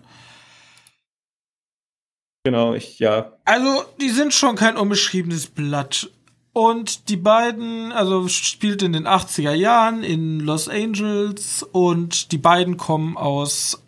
Genau, 2.43 2.75
ich, 2.75 2.99
ja. 2.99 3.33
Also, 3.43 3.85
die 3.99 4.09
sind 4.09 4.35
schon 4.35 4.55
kein 4.55 4.77
unbeschriebenes 4.77 5.47
Blatt. 5.47 6.11
Und 6.53 7.09
die 7.09 7.17
beiden, 7.17 7.91
also 7.93 8.27
spielt 8.27 8.83
in 8.83 8.93
den 8.93 9.07
80er 9.07 9.53
Jahren 9.53 10.03
in 10.03 10.41
Los 10.41 10.69
Angeles 10.69 11.63
und 11.63 12.31
die 12.31 12.37
beiden 12.37 12.77
kommen 12.77 13.17
aus 13.17 13.81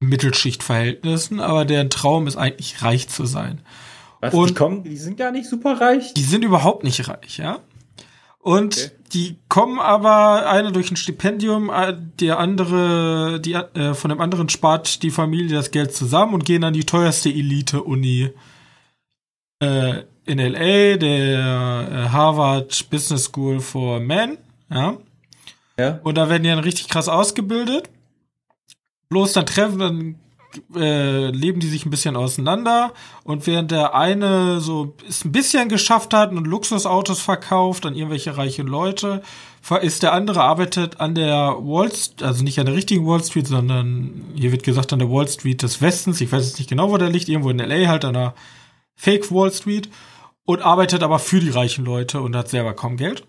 Mittelschichtverhältnissen, 0.00 1.40
aber 1.40 1.64
deren 1.64 1.90
Traum 1.90 2.26
ist 2.26 2.36
eigentlich 2.36 2.82
reich 2.82 3.08
zu 3.08 3.26
sein. 3.26 3.60
Was, 4.20 4.34
Und- 4.34 4.50
die 4.50 4.54
kommen, 4.54 4.82
die 4.84 4.96
sind 4.96 5.16
gar 5.16 5.30
nicht 5.32 5.48
super 5.48 5.80
reich. 5.80 6.14
Die 6.14 6.22
sind 6.22 6.44
überhaupt 6.44 6.84
nicht 6.84 7.08
reich, 7.08 7.38
ja. 7.38 7.60
Und 8.38 8.76
Okay. 8.76 8.90
die 9.12 9.36
kommen 9.48 9.78
aber, 9.78 10.48
einer 10.50 10.72
durch 10.72 10.90
ein 10.90 10.96
Stipendium, 10.96 11.68
äh, 11.70 11.94
der 12.20 12.38
andere, 12.38 13.38
die, 13.40 13.52
äh, 13.52 13.92
von 13.94 14.08
dem 14.08 14.20
anderen 14.20 14.48
spart 14.48 15.02
die 15.02 15.10
Familie 15.10 15.54
das 15.56 15.70
Geld 15.70 15.94
zusammen 15.94 16.32
und 16.34 16.46
gehen 16.46 16.64
an 16.64 16.72
die 16.72 16.84
teuerste 16.84 17.28
Elite-Uni 17.28 18.30
äh, 19.62 20.02
in 20.24 20.38
LA, 20.38 20.96
der 20.96 21.88
äh, 21.90 22.08
Harvard 22.10 22.88
Business 22.88 23.24
School 23.24 23.60
for 23.60 24.00
Men, 24.00 24.38
ja. 24.70 24.96
Ja. 25.78 26.00
Und 26.02 26.16
da 26.16 26.28
werden 26.30 26.42
die 26.42 26.48
dann 26.50 26.58
richtig 26.60 26.88
krass 26.88 27.08
ausgebildet. 27.08 27.90
Bloß 29.10 29.32
dann 29.32 29.46
treffen, 29.46 29.78
dann 29.80 30.14
äh, 30.74 31.30
leben 31.30 31.60
die 31.60 31.68
sich 31.68 31.84
ein 31.84 31.90
bisschen 31.90 32.16
auseinander. 32.16 32.92
Und 33.24 33.46
während 33.46 33.70
der 33.70 33.94
eine 33.94 34.60
so 34.60 34.94
es 35.08 35.24
ein 35.24 35.32
bisschen 35.32 35.68
geschafft 35.68 36.14
hat 36.14 36.30
und 36.32 36.46
Luxusautos 36.46 37.20
verkauft 37.20 37.86
an 37.86 37.94
irgendwelche 37.94 38.36
reiche 38.36 38.62
Leute, 38.62 39.22
ist 39.82 40.02
der 40.02 40.12
andere 40.12 40.42
arbeitet 40.42 41.00
an 41.00 41.14
der 41.14 41.56
Wall 41.60 41.92
Street, 41.92 42.22
also 42.22 42.42
nicht 42.42 42.58
an 42.58 42.66
der 42.66 42.74
richtigen 42.74 43.06
Wall 43.06 43.22
Street, 43.22 43.46
sondern 43.46 44.24
hier 44.34 44.52
wird 44.52 44.62
gesagt 44.62 44.92
an 44.92 45.00
der 45.00 45.10
Wall 45.10 45.28
Street 45.28 45.62
des 45.62 45.82
Westens. 45.82 46.20
Ich 46.20 46.32
weiß 46.32 46.46
jetzt 46.46 46.58
nicht 46.58 46.70
genau, 46.70 46.90
wo 46.90 46.96
der 46.96 47.10
liegt, 47.10 47.28
irgendwo 47.28 47.50
in 47.50 47.58
LA 47.58 47.88
halt 47.88 48.04
an 48.04 48.14
der 48.14 48.34
Fake 48.96 49.30
Wall 49.32 49.52
Street 49.52 49.88
und 50.44 50.62
arbeitet 50.62 51.02
aber 51.02 51.18
für 51.18 51.40
die 51.40 51.50
reichen 51.50 51.84
Leute 51.84 52.20
und 52.20 52.34
hat 52.36 52.48
selber 52.48 52.74
kaum 52.74 52.96
Geld. 52.96 53.24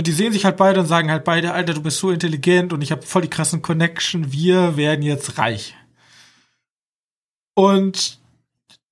Und 0.00 0.06
die 0.06 0.12
sehen 0.12 0.32
sich 0.32 0.46
halt 0.46 0.56
beide 0.56 0.80
und 0.80 0.86
sagen 0.86 1.10
halt 1.10 1.24
beide, 1.24 1.52
Alter, 1.52 1.74
du 1.74 1.82
bist 1.82 1.98
so 1.98 2.10
intelligent 2.10 2.72
und 2.72 2.80
ich 2.80 2.90
habe 2.90 3.02
voll 3.02 3.20
die 3.20 3.28
krassen 3.28 3.60
Connection, 3.60 4.32
wir 4.32 4.78
werden 4.78 5.02
jetzt 5.02 5.36
reich. 5.36 5.74
Und 7.52 8.18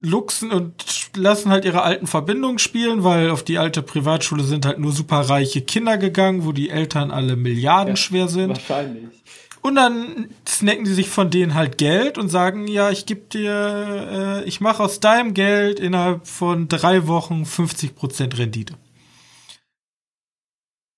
luxen 0.02 0.52
und 0.52 0.84
lassen 1.16 1.50
halt 1.50 1.64
ihre 1.64 1.80
alten 1.80 2.06
Verbindungen 2.06 2.58
spielen, 2.58 3.04
weil 3.04 3.30
auf 3.30 3.42
die 3.42 3.56
alte 3.56 3.80
Privatschule 3.80 4.44
sind 4.44 4.66
halt 4.66 4.80
nur 4.80 4.92
superreiche 4.92 5.62
Kinder 5.62 5.96
gegangen, 5.96 6.44
wo 6.44 6.52
die 6.52 6.68
Eltern 6.68 7.10
alle 7.10 7.36
Milliarden 7.36 7.94
Ja, 7.94 7.96
schwer 7.96 8.28
sind. 8.28 8.50
Wahrscheinlich. 8.50 9.04
Und 9.62 9.76
dann 9.76 10.28
snacken 10.46 10.84
die 10.84 10.92
sich 10.92 11.08
von 11.08 11.30
denen 11.30 11.54
halt 11.54 11.78
Geld 11.78 12.18
und 12.18 12.28
sagen, 12.28 12.66
ja, 12.66 12.90
ich 12.90 13.06
geb 13.06 13.30
dir, 13.30 14.42
äh, 14.42 14.44
ich 14.44 14.60
mache 14.60 14.82
aus 14.82 15.00
deinem 15.00 15.32
Geld 15.32 15.80
innerhalb 15.80 16.26
von 16.26 16.68
drei 16.68 17.06
Wochen 17.06 17.44
50% 17.44 18.36
Rendite. 18.36 18.74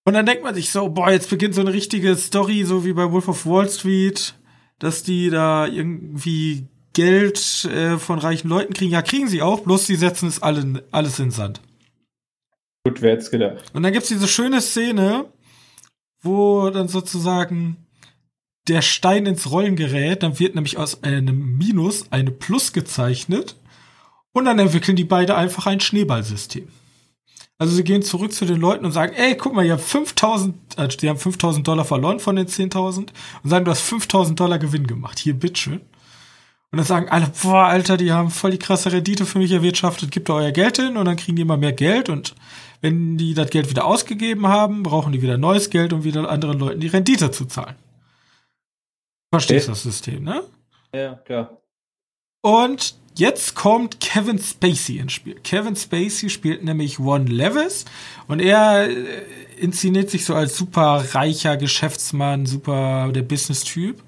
Und 0.04 0.14
dann 0.14 0.26
denkt 0.26 0.42
man 0.42 0.54
sich 0.54 0.70
so, 0.70 0.88
boah, 0.88 1.10
jetzt 1.10 1.30
beginnt 1.30 1.54
so 1.54 1.60
eine 1.60 1.72
richtige 1.72 2.16
Story, 2.16 2.64
so 2.64 2.84
wie 2.84 2.92
bei 2.92 3.10
Wolf 3.12 3.28
of 3.28 3.46
Wall 3.46 3.68
Street, 3.68 4.34
dass 4.78 5.02
die 5.02 5.30
da 5.30 5.66
irgendwie 5.66 6.68
Geld 6.92 7.64
äh, 7.66 7.98
von 7.98 8.18
reichen 8.18 8.48
Leuten 8.48 8.72
kriegen. 8.72 8.92
Ja, 8.92 9.02
kriegen 9.02 9.28
sie 9.28 9.42
auch, 9.42 9.60
bloß 9.60 9.86
sie 9.86 9.96
setzen 9.96 10.28
es 10.28 10.42
alle, 10.42 10.84
alles 10.90 11.18
in 11.18 11.30
Sand. 11.30 11.60
Gut, 12.84 13.02
wer 13.02 13.12
hätte 13.12 13.30
gedacht. 13.30 13.70
Und 13.74 13.82
dann 13.82 13.92
gibt's 13.92 14.08
diese 14.08 14.26
schöne 14.26 14.60
Szene, 14.60 15.26
wo 16.22 16.70
dann 16.70 16.88
sozusagen 16.88 17.76
der 18.68 18.82
Stein 18.82 19.26
ins 19.26 19.50
Rollen 19.50 19.76
gerät, 19.76 20.22
dann 20.22 20.38
wird 20.38 20.54
nämlich 20.54 20.78
aus 20.78 21.02
einem 21.02 21.56
Minus 21.58 22.10
eine 22.10 22.30
Plus 22.30 22.72
gezeichnet 22.72 23.56
und 24.32 24.44
dann 24.44 24.58
entwickeln 24.58 24.96
die 24.96 25.04
beide 25.04 25.36
einfach 25.36 25.66
ein 25.66 25.80
Schneeballsystem. 25.80 26.68
Also 27.60 27.74
sie 27.74 27.84
gehen 27.84 28.02
zurück 28.02 28.32
zu 28.32 28.46
den 28.46 28.58
Leuten 28.58 28.86
und 28.86 28.92
sagen, 28.92 29.12
ey, 29.14 29.36
guck 29.36 29.54
mal, 29.54 29.66
ihr 29.66 29.72
habt 29.72 29.82
5000, 29.82 30.56
also 30.78 30.96
die 30.96 31.10
haben 31.10 31.18
5000 31.18 31.68
Dollar 31.68 31.84
verloren 31.84 32.18
von 32.18 32.34
den 32.34 32.46
10.000 32.46 33.08
und 33.42 33.50
sagen, 33.50 33.66
du 33.66 33.70
hast 33.70 33.82
5000 33.82 34.40
Dollar 34.40 34.58
Gewinn 34.58 34.86
gemacht. 34.86 35.18
Hier, 35.18 35.34
bitteschön. 35.34 35.82
Und 36.72 36.78
dann 36.78 36.86
sagen 36.86 37.10
alle, 37.10 37.30
boah, 37.42 37.66
Alter, 37.66 37.98
die 37.98 38.12
haben 38.12 38.30
voll 38.30 38.52
die 38.52 38.58
krasse 38.58 38.90
Rendite 38.90 39.26
für 39.26 39.38
mich 39.38 39.52
erwirtschaftet, 39.52 40.10
gebt 40.10 40.30
da 40.30 40.36
euer 40.36 40.52
Geld 40.52 40.78
hin 40.78 40.96
und 40.96 41.04
dann 41.04 41.16
kriegen 41.16 41.36
die 41.36 41.42
immer 41.42 41.58
mehr 41.58 41.74
Geld 41.74 42.08
und 42.08 42.34
wenn 42.80 43.18
die 43.18 43.34
das 43.34 43.50
Geld 43.50 43.68
wieder 43.68 43.84
ausgegeben 43.84 44.46
haben, 44.46 44.82
brauchen 44.82 45.12
die 45.12 45.20
wieder 45.20 45.36
neues 45.36 45.68
Geld, 45.68 45.92
um 45.92 46.02
wieder 46.02 46.30
anderen 46.30 46.58
Leuten 46.58 46.80
die 46.80 46.86
Rendite 46.86 47.30
zu 47.30 47.44
zahlen. 47.44 47.76
Verstehst 49.30 49.66
Okay. 49.66 49.72
das 49.72 49.82
System, 49.82 50.24
ne? 50.24 50.44
Ja, 50.94 51.16
klar. 51.16 51.59
Und 52.42 52.94
jetzt 53.16 53.54
kommt 53.54 54.00
Kevin 54.00 54.38
Spacey 54.38 54.98
ins 54.98 55.12
Spiel. 55.12 55.34
Kevin 55.42 55.76
Spacey 55.76 56.30
spielt 56.30 56.64
nämlich 56.64 56.98
Ron 56.98 57.26
Levis 57.26 57.84
und 58.28 58.40
er 58.40 58.88
äh, 58.88 58.94
inszeniert 59.58 60.10
sich 60.10 60.24
so 60.24 60.34
als 60.34 60.56
super 60.56 61.04
reicher 61.12 61.56
Geschäftsmann, 61.56 62.46
super 62.46 63.10
der 63.12 63.22
Business-Typ. 63.22 64.02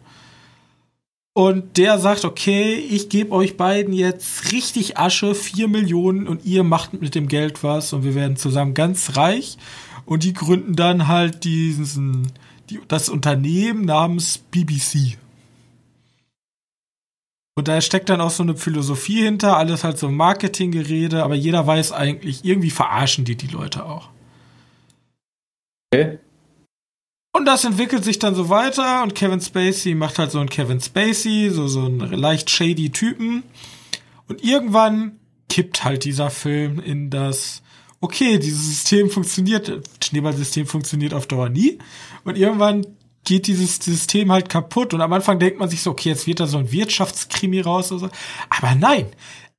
Und 1.34 1.78
der 1.78 1.98
sagt, 1.98 2.26
okay, 2.26 2.74
ich 2.74 3.08
gebe 3.08 3.32
euch 3.32 3.56
beiden 3.56 3.94
jetzt 3.94 4.52
richtig 4.52 4.98
Asche, 4.98 5.34
vier 5.34 5.66
Millionen 5.66 6.28
und 6.28 6.44
ihr 6.44 6.62
macht 6.62 7.00
mit 7.00 7.14
dem 7.14 7.26
Geld 7.26 7.62
was 7.62 7.94
und 7.94 8.04
wir 8.04 8.14
werden 8.14 8.36
zusammen 8.36 8.74
ganz 8.74 9.16
reich. 9.16 9.56
Und 10.04 10.24
die 10.24 10.34
gründen 10.34 10.76
dann 10.76 11.08
halt 11.08 11.44
diesen, 11.44 12.32
die, 12.68 12.80
das 12.88 13.08
Unternehmen 13.08 13.84
namens 13.84 14.38
BBC. 14.38 15.16
Und 17.54 17.68
da 17.68 17.80
steckt 17.80 18.08
dann 18.08 18.20
auch 18.20 18.30
so 18.30 18.42
eine 18.42 18.56
Philosophie 18.56 19.22
hinter, 19.22 19.56
alles 19.58 19.84
halt 19.84 19.98
so 19.98 20.10
Marketinggerede, 20.10 21.22
aber 21.22 21.34
jeder 21.34 21.66
weiß 21.66 21.92
eigentlich, 21.92 22.44
irgendwie 22.44 22.70
verarschen 22.70 23.24
die 23.24 23.36
die 23.36 23.48
Leute 23.48 23.84
auch. 23.84 24.08
Okay. 25.92 26.18
Und 27.34 27.46
das 27.46 27.64
entwickelt 27.64 28.04
sich 28.04 28.18
dann 28.18 28.34
so 28.34 28.48
weiter 28.48 29.02
und 29.02 29.14
Kevin 29.14 29.40
Spacey 29.40 29.94
macht 29.94 30.18
halt 30.18 30.30
so 30.30 30.38
einen 30.38 30.48
Kevin 30.48 30.80
Spacey, 30.80 31.50
so, 31.50 31.66
so 31.66 31.84
einen 31.84 32.00
leicht 32.12 32.50
shady 32.50 32.90
Typen. 32.90 33.42
Und 34.28 34.44
irgendwann 34.44 35.18
kippt 35.48 35.84
halt 35.84 36.04
dieser 36.04 36.30
Film 36.30 36.78
in 36.78 37.10
das, 37.10 37.62
okay, 38.00 38.38
dieses 38.38 38.66
System 38.66 39.10
funktioniert, 39.10 39.70
Schneeballsystem 40.02 40.66
funktioniert 40.66 41.12
auf 41.12 41.26
Dauer 41.26 41.48
nie. 41.48 41.78
Und 42.24 42.38
irgendwann 42.38 42.86
geht 43.24 43.46
dieses 43.46 43.76
System 43.76 44.32
halt 44.32 44.48
kaputt 44.48 44.94
und 44.94 45.00
am 45.00 45.12
Anfang 45.12 45.38
denkt 45.38 45.58
man 45.58 45.68
sich 45.68 45.82
so, 45.82 45.90
okay, 45.90 46.08
jetzt 46.08 46.26
wird 46.26 46.40
da 46.40 46.46
so 46.46 46.58
ein 46.58 46.72
Wirtschaftskrimi 46.72 47.60
raus 47.60 47.92
oder 47.92 48.00
so. 48.00 48.10
Aber 48.50 48.74
nein, 48.74 49.06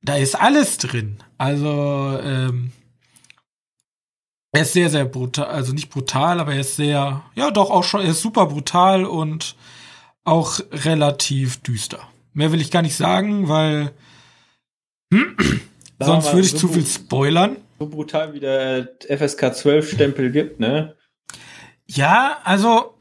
da 0.02 0.16
ist 0.16 0.34
alles 0.34 0.78
drin. 0.78 1.18
Also, 1.38 2.18
ähm, 2.22 2.72
er 4.52 4.62
ist 4.62 4.72
sehr, 4.72 4.90
sehr 4.90 5.04
brutal, 5.04 5.46
also 5.46 5.72
nicht 5.72 5.90
brutal, 5.90 6.38
aber 6.38 6.54
er 6.54 6.60
ist 6.60 6.76
sehr, 6.76 7.22
ja 7.34 7.50
doch 7.50 7.70
auch 7.70 7.84
schon, 7.84 8.02
er 8.02 8.10
ist 8.10 8.20
super 8.20 8.46
brutal 8.46 9.04
und 9.04 9.56
auch 10.24 10.60
relativ 10.70 11.60
düster. 11.60 12.00
Mehr 12.34 12.52
will 12.52 12.60
ich 12.60 12.70
gar 12.70 12.82
nicht 12.82 12.96
sagen, 12.96 13.48
weil 13.48 13.92
sonst 16.00 16.32
würde 16.32 16.46
ich 16.46 16.52
so 16.52 16.58
zu 16.58 16.68
viel 16.68 16.86
spoilern. 16.86 17.56
So 17.78 17.88
brutal 17.88 18.34
wie 18.34 18.40
der 18.40 18.90
FSK 19.08 19.54
12 19.54 19.90
Stempel 19.90 20.30
gibt, 20.30 20.60
ne? 20.60 20.94
Ja, 21.86 22.38
also 22.44 22.93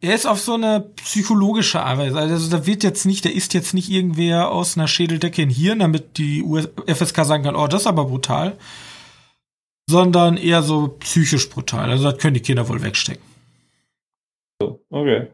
er 0.00 0.14
ist 0.14 0.26
auf 0.26 0.40
so 0.40 0.54
eine 0.54 0.80
psychologische 0.96 1.80
Arbeit. 1.80 2.14
Also 2.14 2.50
da 2.50 2.66
wird 2.66 2.84
jetzt 2.84 3.04
nicht, 3.04 3.24
der 3.24 3.34
ist 3.34 3.54
jetzt 3.54 3.74
nicht 3.74 3.90
irgendwer 3.90 4.50
aus 4.50 4.76
einer 4.76 4.88
Schädeldecke 4.88 5.42
in 5.42 5.50
Hirn, 5.50 5.80
damit 5.80 6.18
die 6.18 6.44
FSK 6.86 7.24
sagen 7.24 7.44
kann, 7.44 7.56
oh, 7.56 7.66
das 7.66 7.82
ist 7.82 7.86
aber 7.86 8.04
brutal 8.04 8.56
sondern 9.88 10.36
eher 10.36 10.62
so 10.62 10.88
psychisch 11.00 11.48
brutal. 11.48 11.90
Also 11.90 12.04
das 12.10 12.18
können 12.18 12.34
die 12.34 12.42
Kinder 12.42 12.68
wohl 12.68 12.82
wegstecken. 12.82 13.24
So, 14.60 14.84
okay. 14.90 15.28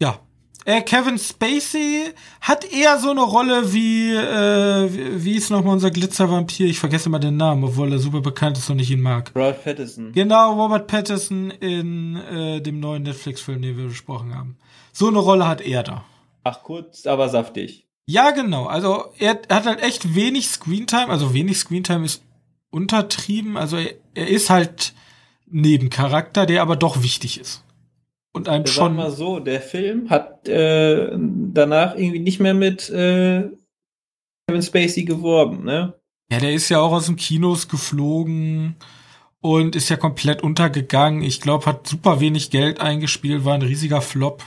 Ja. 0.00 0.20
Äh, 0.66 0.82
Kevin 0.82 1.18
Spacey 1.18 2.12
hat 2.40 2.70
eher 2.70 2.98
so 2.98 3.10
eine 3.10 3.22
Rolle 3.22 3.72
wie, 3.72 4.12
äh, 4.12 4.92
wie, 4.92 5.24
wie 5.24 5.34
ist 5.36 5.50
nochmal 5.50 5.74
unser 5.74 5.90
Glitzervampir? 5.90 6.66
Ich 6.66 6.78
vergesse 6.78 7.08
mal 7.08 7.18
den 7.18 7.38
Namen, 7.38 7.64
obwohl 7.64 7.92
er 7.92 7.98
super 7.98 8.20
bekannt 8.20 8.58
ist 8.58 8.68
und 8.68 8.78
ich 8.78 8.90
ihn 8.90 9.00
mag. 9.00 9.32
Robert 9.34 9.64
Pattinson. 9.64 10.12
Genau, 10.12 10.60
Robert 10.60 10.86
Pattinson 10.86 11.50
in 11.50 12.16
äh, 12.16 12.60
dem 12.60 12.78
neuen 12.78 13.04
Netflix-Film, 13.04 13.62
den 13.62 13.78
wir 13.78 13.88
besprochen 13.88 14.34
haben. 14.34 14.58
So 14.92 15.08
eine 15.08 15.18
Rolle 15.18 15.48
hat 15.48 15.62
er 15.62 15.82
da. 15.82 16.04
Ach, 16.44 16.62
kurz, 16.62 17.06
aber 17.06 17.28
saftig. 17.28 17.86
Ja, 18.06 18.32
genau. 18.32 18.66
Also 18.66 19.12
er, 19.18 19.40
er 19.48 19.56
hat 19.56 19.66
halt 19.66 19.82
echt 19.82 20.14
wenig 20.14 20.48
Screentime. 20.48 21.08
Also 21.08 21.32
wenig 21.32 21.58
Screentime 21.58 22.04
ist 22.04 22.22
untertrieben. 22.70 23.56
Also 23.56 23.76
er, 23.76 23.94
er 24.14 24.28
ist 24.28 24.50
halt 24.50 24.92
Nebencharakter, 25.46 26.44
der 26.44 26.62
aber 26.62 26.76
doch 26.76 27.02
wichtig 27.02 27.40
ist. 27.40 27.64
Und 28.32 28.48
einem 28.48 28.66
Sag 28.66 28.74
schon. 28.74 28.96
mal 28.96 29.10
so, 29.10 29.40
der 29.40 29.60
Film 29.60 30.08
hat 30.08 30.48
äh, 30.48 31.10
danach 31.16 31.96
irgendwie 31.96 32.20
nicht 32.20 32.38
mehr 32.38 32.54
mit 32.54 32.88
äh, 32.90 33.50
Kevin 34.46 34.62
Spacey 34.62 35.04
geworben, 35.04 35.64
ne? 35.64 35.94
Ja, 36.30 36.38
der 36.38 36.52
ist 36.52 36.68
ja 36.68 36.80
auch 36.80 36.92
aus 36.92 37.06
dem 37.06 37.16
Kinos 37.16 37.68
geflogen 37.68 38.76
und 39.40 39.74
ist 39.74 39.88
ja 39.88 39.96
komplett 39.96 40.42
untergegangen. 40.42 41.22
Ich 41.22 41.40
glaube, 41.40 41.66
hat 41.66 41.88
super 41.88 42.20
wenig 42.20 42.50
Geld 42.50 42.80
eingespielt, 42.80 43.44
war 43.44 43.54
ein 43.54 43.62
riesiger 43.62 44.00
Flop. 44.00 44.44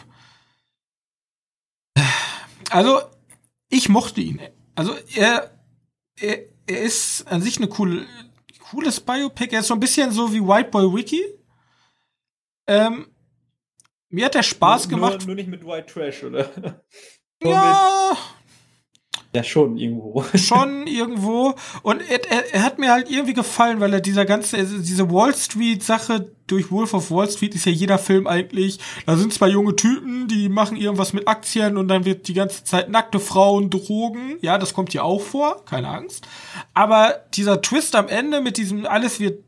Also, 2.69 3.02
ich 3.69 3.89
mochte 3.89 4.22
ihn. 4.22 4.39
Also, 4.76 4.93
er, 5.13 5.52
er, 6.19 6.39
er 6.67 6.82
ist 6.82 7.28
an 7.28 7.41
sich 7.41 7.58
eine 7.58 7.67
coole, 7.67 8.06
cooles 8.69 9.02
Biopic. 9.02 9.54
Er 9.54 9.60
ist 9.60 9.67
so 9.67 9.74
ein 9.74 9.80
bisschen 9.80 10.12
so 10.12 10.34
wie 10.34 10.41
White 10.41 10.69
Boy 10.72 10.93
Wiki. 10.93 11.22
Ähm, 12.65 13.08
mir 14.13 14.26
hat 14.26 14.36
der 14.36 14.43
Spaß 14.43 14.88
nur, 14.88 14.97
gemacht. 14.97 15.19
Nur, 15.19 15.28
nur, 15.28 15.36
nicht 15.36 15.49
mit 15.49 15.65
White 15.65 15.91
Trash, 15.91 16.23
oder? 16.23 16.49
ja. 17.43 18.15
Ja, 19.36 19.43
schon 19.43 19.78
irgendwo. 19.78 20.23
Schon 20.36 20.86
irgendwo. 20.86 21.56
Und 21.82 22.02
er, 22.08 22.23
er, 22.30 22.54
er, 22.54 22.63
hat 22.63 22.78
mir 22.78 22.91
halt 22.91 23.10
irgendwie 23.10 23.34
gefallen, 23.34 23.80
weil 23.80 23.91
er 23.91 23.99
dieser 23.99 24.26
ganze, 24.26 24.58
also 24.58 24.78
diese 24.78 25.10
Wall 25.12 25.34
Street-Sache 25.34 26.30
durch 26.45 26.71
Wolf 26.71 26.93
of 26.93 27.10
Wall 27.10 27.28
Street 27.28 27.56
ist 27.56 27.65
ja 27.65 27.71
jeder 27.71 27.97
Film 27.97 28.28
eigentlich. 28.28 28.78
Da 29.08 29.17
sind 29.17 29.34
zwei 29.34 29.47
junge 29.47 29.76
Typen, 29.76 30.28
die 30.28 30.49
machen 30.49 30.78
irgendwas 30.78 31.13
mit 31.13 31.28
Aktien 31.28 31.78
und 31.78 31.88
dann 31.88 32.06
wird 32.06 32.28
die 32.28 32.36
ganze 32.36 32.63
Zeit 32.63 32.89
nackte 32.89 33.19
Frauen, 33.19 33.71
Drogen. 33.71 34.38
Ja, 34.41 34.60
das 34.60 34.76
kommt 34.76 34.91
hier 34.91 35.04
auch 35.04 35.21
vor, 35.21 35.65
keine 35.65 35.88
Angst. 35.88 36.28
Aber 36.76 37.23
dieser 37.34 37.60
Twist 37.63 37.95
am 37.95 38.10
Ende 38.10 38.39
mit 38.39 38.58
diesem, 38.58 38.86
alles 38.86 39.19
wird 39.19 39.43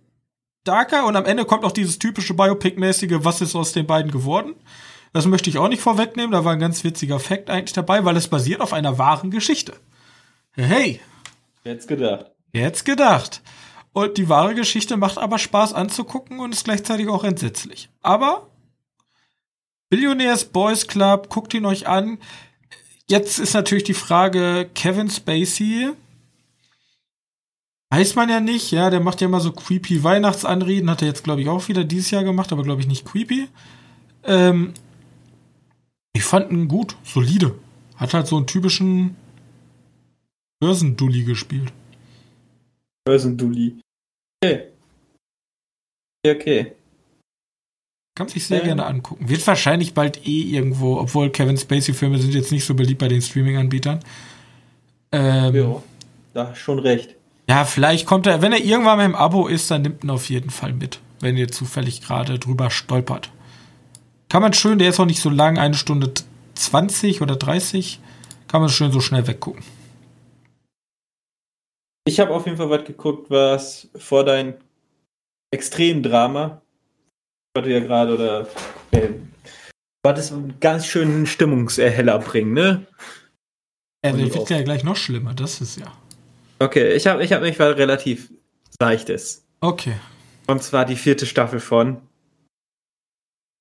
darker 0.65 1.05
und 1.05 1.15
am 1.15 1.25
Ende 1.25 1.45
kommt 1.45 1.63
auch 1.63 1.71
dieses 1.71 1.99
typische 1.99 2.33
Biopic-mäßige, 2.33 3.23
was 3.23 3.41
ist 3.41 3.55
aus 3.55 3.71
den 3.71 3.87
beiden 3.87 4.11
geworden? 4.11 4.55
Das 5.13 5.25
möchte 5.25 5.49
ich 5.49 5.57
auch 5.57 5.69
nicht 5.69 5.81
vorwegnehmen. 5.81 6.31
Da 6.31 6.43
war 6.43 6.51
ein 6.51 6.59
ganz 6.59 6.83
witziger 6.83 7.21
Fakt 7.21 7.49
eigentlich 7.49 7.71
dabei, 7.71 8.03
weil 8.03 8.17
es 8.17 8.27
basiert 8.27 8.59
auf 8.59 8.73
einer 8.73 8.97
wahren 8.97 9.31
Geschichte. 9.31 9.73
Hey. 10.51 10.99
Jetzt 11.63 11.87
gedacht. 11.87 12.31
Jetzt 12.51 12.83
gedacht. 12.83 13.41
Und 13.93 14.17
die 14.17 14.27
wahre 14.27 14.55
Geschichte 14.55 14.97
macht 14.97 15.17
aber 15.17 15.39
Spaß 15.39 15.73
anzugucken 15.73 16.41
und 16.41 16.53
ist 16.53 16.65
gleichzeitig 16.65 17.07
auch 17.07 17.23
entsetzlich. 17.23 17.89
Aber 18.01 18.49
Billionaires 19.89 20.45
Boys 20.45 20.87
Club, 20.87 21.29
guckt 21.29 21.53
ihn 21.53 21.65
euch 21.65 21.87
an. 21.87 22.17
Jetzt 23.07 23.39
ist 23.39 23.53
natürlich 23.53 23.85
die 23.85 23.93
Frage, 23.93 24.69
Kevin 24.75 25.09
Spacey, 25.09 25.91
weiß 27.95 28.15
man 28.15 28.29
ja 28.29 28.39
nicht, 28.39 28.71
ja, 28.71 28.89
der 28.89 28.99
macht 28.99 29.21
ja 29.21 29.27
immer 29.27 29.39
so 29.39 29.51
creepy 29.51 30.03
Weihnachtsanreden, 30.03 30.89
hat 30.89 31.01
er 31.01 31.07
jetzt, 31.07 31.23
glaube 31.23 31.41
ich, 31.41 31.47
auch 31.47 31.67
wieder 31.69 31.83
dieses 31.83 32.11
Jahr 32.11 32.23
gemacht, 32.23 32.51
aber 32.51 32.63
glaube 32.63 32.81
ich 32.81 32.87
nicht 32.87 33.05
creepy. 33.05 33.47
Ähm, 34.23 34.73
ich 36.13 36.23
fand 36.23 36.51
ihn 36.51 36.67
gut, 36.67 36.97
solide. 37.03 37.55
Hat 37.95 38.13
halt 38.13 38.27
so 38.27 38.35
einen 38.35 38.47
typischen 38.47 39.15
Börsendulli 40.59 41.23
gespielt. 41.23 41.71
Börsendulli. 43.05 43.79
Okay. 44.43 44.63
Okay. 46.27 46.73
Kann 48.17 48.27
sich 48.27 48.45
sehr 48.45 48.59
ähm. 48.59 48.65
gerne 48.65 48.85
angucken. 48.85 49.29
Wird 49.29 49.45
wahrscheinlich 49.47 49.93
bald 49.93 50.25
eh 50.27 50.41
irgendwo, 50.41 50.97
obwohl 50.97 51.29
Kevin 51.29 51.57
Spacey-Filme 51.57 52.17
sind 52.17 52.33
jetzt 52.33 52.51
nicht 52.51 52.65
so 52.65 52.73
beliebt 52.73 52.99
bei 52.99 53.07
den 53.07 53.21
Streaming-Anbietern. 53.21 53.99
Ähm, 55.11 55.55
ja, 55.55 55.83
da 56.33 56.55
schon 56.55 56.79
recht. 56.79 57.14
Ja, 57.47 57.63
vielleicht 57.63 58.07
kommt 58.07 58.25
er, 58.25 58.41
wenn 58.41 58.53
er 58.53 58.63
irgendwann 58.63 58.97
mal 58.97 59.05
im 59.05 59.15
Abo 59.15 59.47
ist, 59.47 59.69
dann 59.69 59.83
nimmt 59.83 60.03
ihn 60.03 60.09
auf 60.09 60.29
jeden 60.29 60.49
Fall 60.49 60.73
mit, 60.73 60.99
wenn 61.19 61.37
ihr 61.37 61.47
zufällig 61.47 62.01
gerade 62.01 62.39
drüber 62.39 62.71
stolpert. 62.71 63.31
Kann 64.29 64.41
man 64.41 64.53
schön, 64.53 64.79
der 64.79 64.89
ist 64.89 64.99
auch 64.99 65.05
nicht 65.05 65.21
so 65.21 65.29
lang, 65.29 65.59
eine 65.59 65.75
Stunde 65.75 66.11
20 66.55 67.21
oder 67.21 67.35
30, 67.35 67.99
kann 68.47 68.61
man 68.61 68.69
schön 68.69 68.91
so 68.91 68.99
schnell 68.99 69.27
weggucken. 69.27 69.63
Ich 72.07 72.19
habe 72.19 72.33
auf 72.33 72.45
jeden 72.45 72.57
Fall 72.57 72.69
was 72.69 72.85
geguckt, 72.85 73.29
was 73.29 73.89
vor 73.95 74.23
dein 74.23 74.55
Extremdrama, 75.51 76.61
was 77.53 77.63
du 77.63 77.71
ja 77.71 77.79
gerade 77.79 78.13
oder 78.13 78.47
äh, 78.91 79.09
was 80.03 80.15
das 80.15 80.31
einen 80.31 80.59
ganz 80.59 80.85
schönen 80.85 81.25
Stimmungserheller 81.25 82.19
bringen, 82.19 82.53
ne? 82.53 82.85
Ja, 84.03 84.11
der 84.11 84.33
wird 84.33 84.49
ja 84.49 84.61
gleich 84.61 84.83
noch 84.83 84.95
schlimmer, 84.95 85.33
das 85.33 85.61
ist 85.61 85.79
ja. 85.79 85.91
Okay, 86.59 86.93
ich 86.93 87.05
habe 87.07 87.23
ich 87.23 87.33
hab 87.33 87.41
mich 87.41 87.59
was 87.59 87.77
relativ 87.77 88.31
Seichtes. 88.79 89.45
Okay. 89.61 89.95
Und 90.47 90.63
zwar 90.63 90.85
die 90.85 90.95
vierte 90.95 91.25
Staffel 91.25 91.59
von 91.59 92.01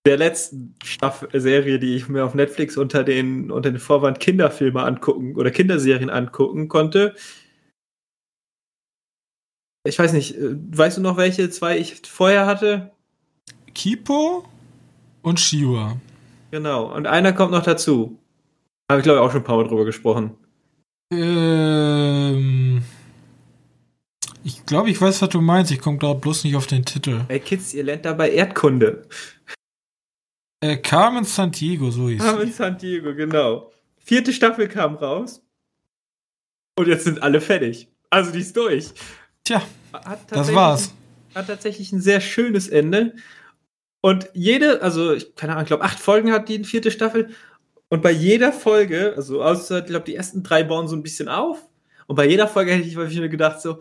der 0.07 0.19
letzten 0.19 0.75
Staffel 0.85 1.41
Serie, 1.41 1.79
die 1.79 1.97
ich 1.97 2.09
mir 2.09 2.25
auf 2.25 2.35
Netflix 2.35 2.77
unter 2.77 3.05
den, 3.05 3.51
unter 3.51 3.71
den 3.71 3.81
Vorwand 3.81 4.21
Kinderfilme 4.21 4.83
angucken 4.83 5.35
oder 5.37 5.51
Kinderserien 5.51 6.11
angucken 6.11 6.69
konnte. 6.69 7.15
Ich 9.87 9.99
weiß 9.99 10.13
nicht, 10.13 10.37
äh, 10.37 10.55
weißt 10.55 10.99
du 10.99 11.01
noch, 11.01 11.17
welche 11.17 11.49
zwei 11.51 11.79
ich 11.79 12.03
vorher 12.07 12.47
hatte? 12.47 12.93
Kipo 13.75 14.45
und 15.23 15.41
Shiwa. 15.41 15.97
Genau, 16.51 16.95
und 16.95 17.07
einer 17.07 17.33
kommt 17.33 17.53
noch 17.53 17.65
dazu. 17.65 18.19
Habe 18.91 19.01
ich 19.01 19.05
glaube 19.05 19.19
ich 19.19 19.25
auch 19.25 19.31
schon 19.33 19.41
ein 19.41 19.45
paar 19.45 19.57
Mal 19.57 19.67
drüber 19.67 19.85
gesprochen. 19.85 20.37
Ähm. 21.13 22.83
Ich 24.47 24.67
glaube, 24.67 24.91
ich 24.91 25.01
weiß, 25.01 25.23
was 25.23 25.29
du 25.31 25.41
meinst. 25.41 25.73
Ich 25.73 25.81
komme 25.81 25.99
gerade 25.99 26.21
bloß 26.21 26.45
nicht 26.45 26.55
auf 26.57 26.67
den 26.67 26.85
Titel. 26.85 27.25
Ey, 27.29 27.41
Kids, 27.41 27.73
ihr 27.73 27.85
lernt 27.85 28.05
dabei 28.05 28.31
Erdkunde. 28.31 29.07
Äh, 30.61 30.77
Carmen 30.79 31.25
Santiago, 31.25 31.91
so 31.91 32.09
hieß 32.09 32.23
Carmen 32.23 32.53
Santiago, 32.53 33.15
genau. 33.15 33.71
vierte 33.99 34.33
Staffel 34.33 34.69
kam 34.69 34.95
raus. 34.97 35.43
Und 36.77 36.89
jetzt 36.89 37.05
sind 37.05 37.23
alle 37.23 37.41
fertig. 37.41 37.89
Also 38.11 38.33
die 38.33 38.41
ist 38.41 38.57
durch. 38.57 38.93
Tja, 39.45 39.63
das 40.29 40.55
war's. 40.55 40.95
Hat 41.35 41.49
tatsächlich 41.49 41.93
ein 41.93 42.01
sehr 42.01 42.21
schönes 42.21 42.69
Ende. 42.69 43.15
Und 44.01 44.29
jede, 44.35 44.83
also 44.83 45.13
ich 45.13 45.35
keine 45.35 45.53
Ahnung, 45.53 45.65
ich 45.65 45.69
glaube, 45.69 45.85
acht 45.85 45.99
Folgen 45.99 46.33
hat 46.33 46.49
die 46.49 46.65
vierte 46.65 46.91
Staffel. 46.91 47.31
Und 47.95 48.03
bei 48.03 48.11
jeder 48.11 48.53
Folge, 48.53 49.15
also 49.15 49.41
außer, 49.41 49.79
ich 49.79 49.85
glaube, 49.85 50.05
die 50.05 50.17
ersten 50.17 50.43
drei 50.43 50.65
bauen 50.65 50.89
so 50.89 50.97
ein 50.97 51.05
bisschen 51.05 51.29
auf. 51.29 51.69
Und 52.09 52.17
bei 52.17 52.27
jeder 52.27 52.49
Folge 52.49 52.73
hätte 52.73 52.89
ich 52.89 52.97
mir 52.97 53.29
gedacht, 53.29 53.61
so, 53.61 53.79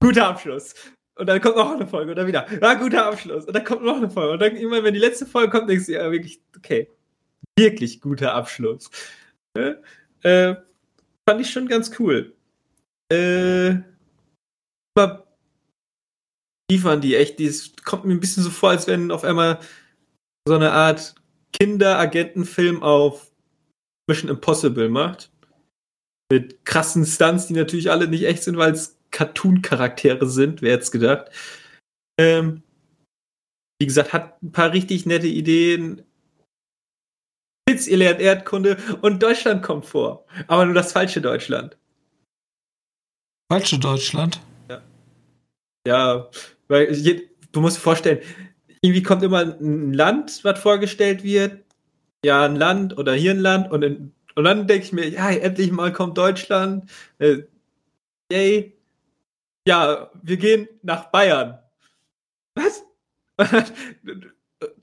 guter 0.00 0.26
Abschluss. 0.26 0.74
Und 1.14 1.28
dann 1.28 1.40
kommt 1.40 1.54
noch 1.54 1.70
eine 1.70 1.86
Folge 1.86 2.10
und 2.10 2.16
dann 2.16 2.26
wieder, 2.26 2.48
ja, 2.60 2.74
guter 2.74 3.06
Abschluss. 3.06 3.44
Und 3.44 3.54
dann 3.54 3.62
kommt 3.62 3.84
noch 3.84 3.98
eine 3.98 4.10
Folge. 4.10 4.32
Und 4.32 4.42
dann 4.42 4.56
immer, 4.56 4.82
wenn 4.82 4.92
die 4.92 4.98
letzte 4.98 5.24
Folge 5.24 5.50
kommt, 5.50 5.70
denkst 5.70 5.86
du, 5.86 5.92
ja, 5.92 6.10
wirklich, 6.10 6.42
okay, 6.56 6.90
wirklich 7.56 8.00
guter 8.00 8.34
Abschluss. 8.34 8.90
Ne? 9.56 9.80
Äh, 10.22 10.56
fand 11.24 11.40
ich 11.40 11.48
schon 11.48 11.68
ganz 11.68 11.92
cool. 12.00 12.34
Äh, 13.08 13.76
aber 14.96 15.28
liefern 16.68 17.00
die 17.00 17.14
echt, 17.14 17.38
das 17.38 17.70
kommt 17.84 18.04
mir 18.04 18.14
ein 18.14 18.20
bisschen 18.20 18.42
so 18.42 18.50
vor, 18.50 18.70
als 18.70 18.88
wenn 18.88 19.12
auf 19.12 19.22
einmal 19.22 19.60
so 20.44 20.56
eine 20.56 20.72
Art 20.72 21.14
Kinder-Agenten-Film 21.52 22.82
auf 22.82 23.30
Mission 24.06 24.30
Impossible 24.30 24.88
macht. 24.88 25.30
Mit 26.30 26.64
krassen 26.64 27.04
Stunts, 27.04 27.46
die 27.46 27.54
natürlich 27.54 27.90
alle 27.90 28.08
nicht 28.08 28.24
echt 28.24 28.42
sind, 28.42 28.56
weil 28.56 28.72
es 28.72 28.98
Cartoon-Charaktere 29.10 30.26
sind, 30.26 30.62
wer 30.62 30.72
jetzt 30.72 30.90
gedacht. 30.90 31.30
Ähm, 32.18 32.62
wie 33.80 33.86
gesagt, 33.86 34.12
hat 34.12 34.42
ein 34.42 34.52
paar 34.52 34.72
richtig 34.72 35.06
nette 35.06 35.26
Ideen. 35.26 36.02
Witz, 37.68 37.86
ihr 37.86 37.96
lernt 37.96 38.20
Erdkunde 38.20 38.76
und 39.02 39.22
Deutschland 39.22 39.62
kommt 39.62 39.86
vor. 39.86 40.26
Aber 40.46 40.64
nur 40.64 40.74
das 40.74 40.92
falsche 40.92 41.20
Deutschland. 41.20 41.76
Falsche 43.50 43.78
Deutschland? 43.78 44.40
Ja. 44.68 44.82
Ja, 45.86 46.30
weil 46.68 46.92
je, 46.94 47.28
du 47.52 47.60
musst 47.60 47.76
dir 47.76 47.82
vorstellen, 47.82 48.20
irgendwie 48.80 49.02
kommt 49.02 49.22
immer 49.22 49.40
ein 49.40 49.92
Land, 49.92 50.40
was 50.44 50.58
vorgestellt 50.60 51.22
wird. 51.22 51.63
Ja, 52.24 52.44
ein 52.44 52.56
Land 52.56 52.96
oder 52.98 53.14
hier 53.14 53.32
ein 53.32 53.40
Land 53.40 53.70
und, 53.70 53.82
in, 53.82 54.12
und 54.34 54.44
dann 54.44 54.66
denke 54.66 54.84
ich 54.84 54.92
mir, 54.92 55.08
ja, 55.08 55.30
endlich 55.30 55.70
mal 55.70 55.92
kommt 55.92 56.18
Deutschland. 56.18 56.90
Äh, 57.18 57.42
yay. 58.32 58.72
Ja, 59.66 60.10
wir 60.22 60.36
gehen 60.36 60.68
nach 60.82 61.10
Bayern. 61.10 61.58
Was? 62.54 62.84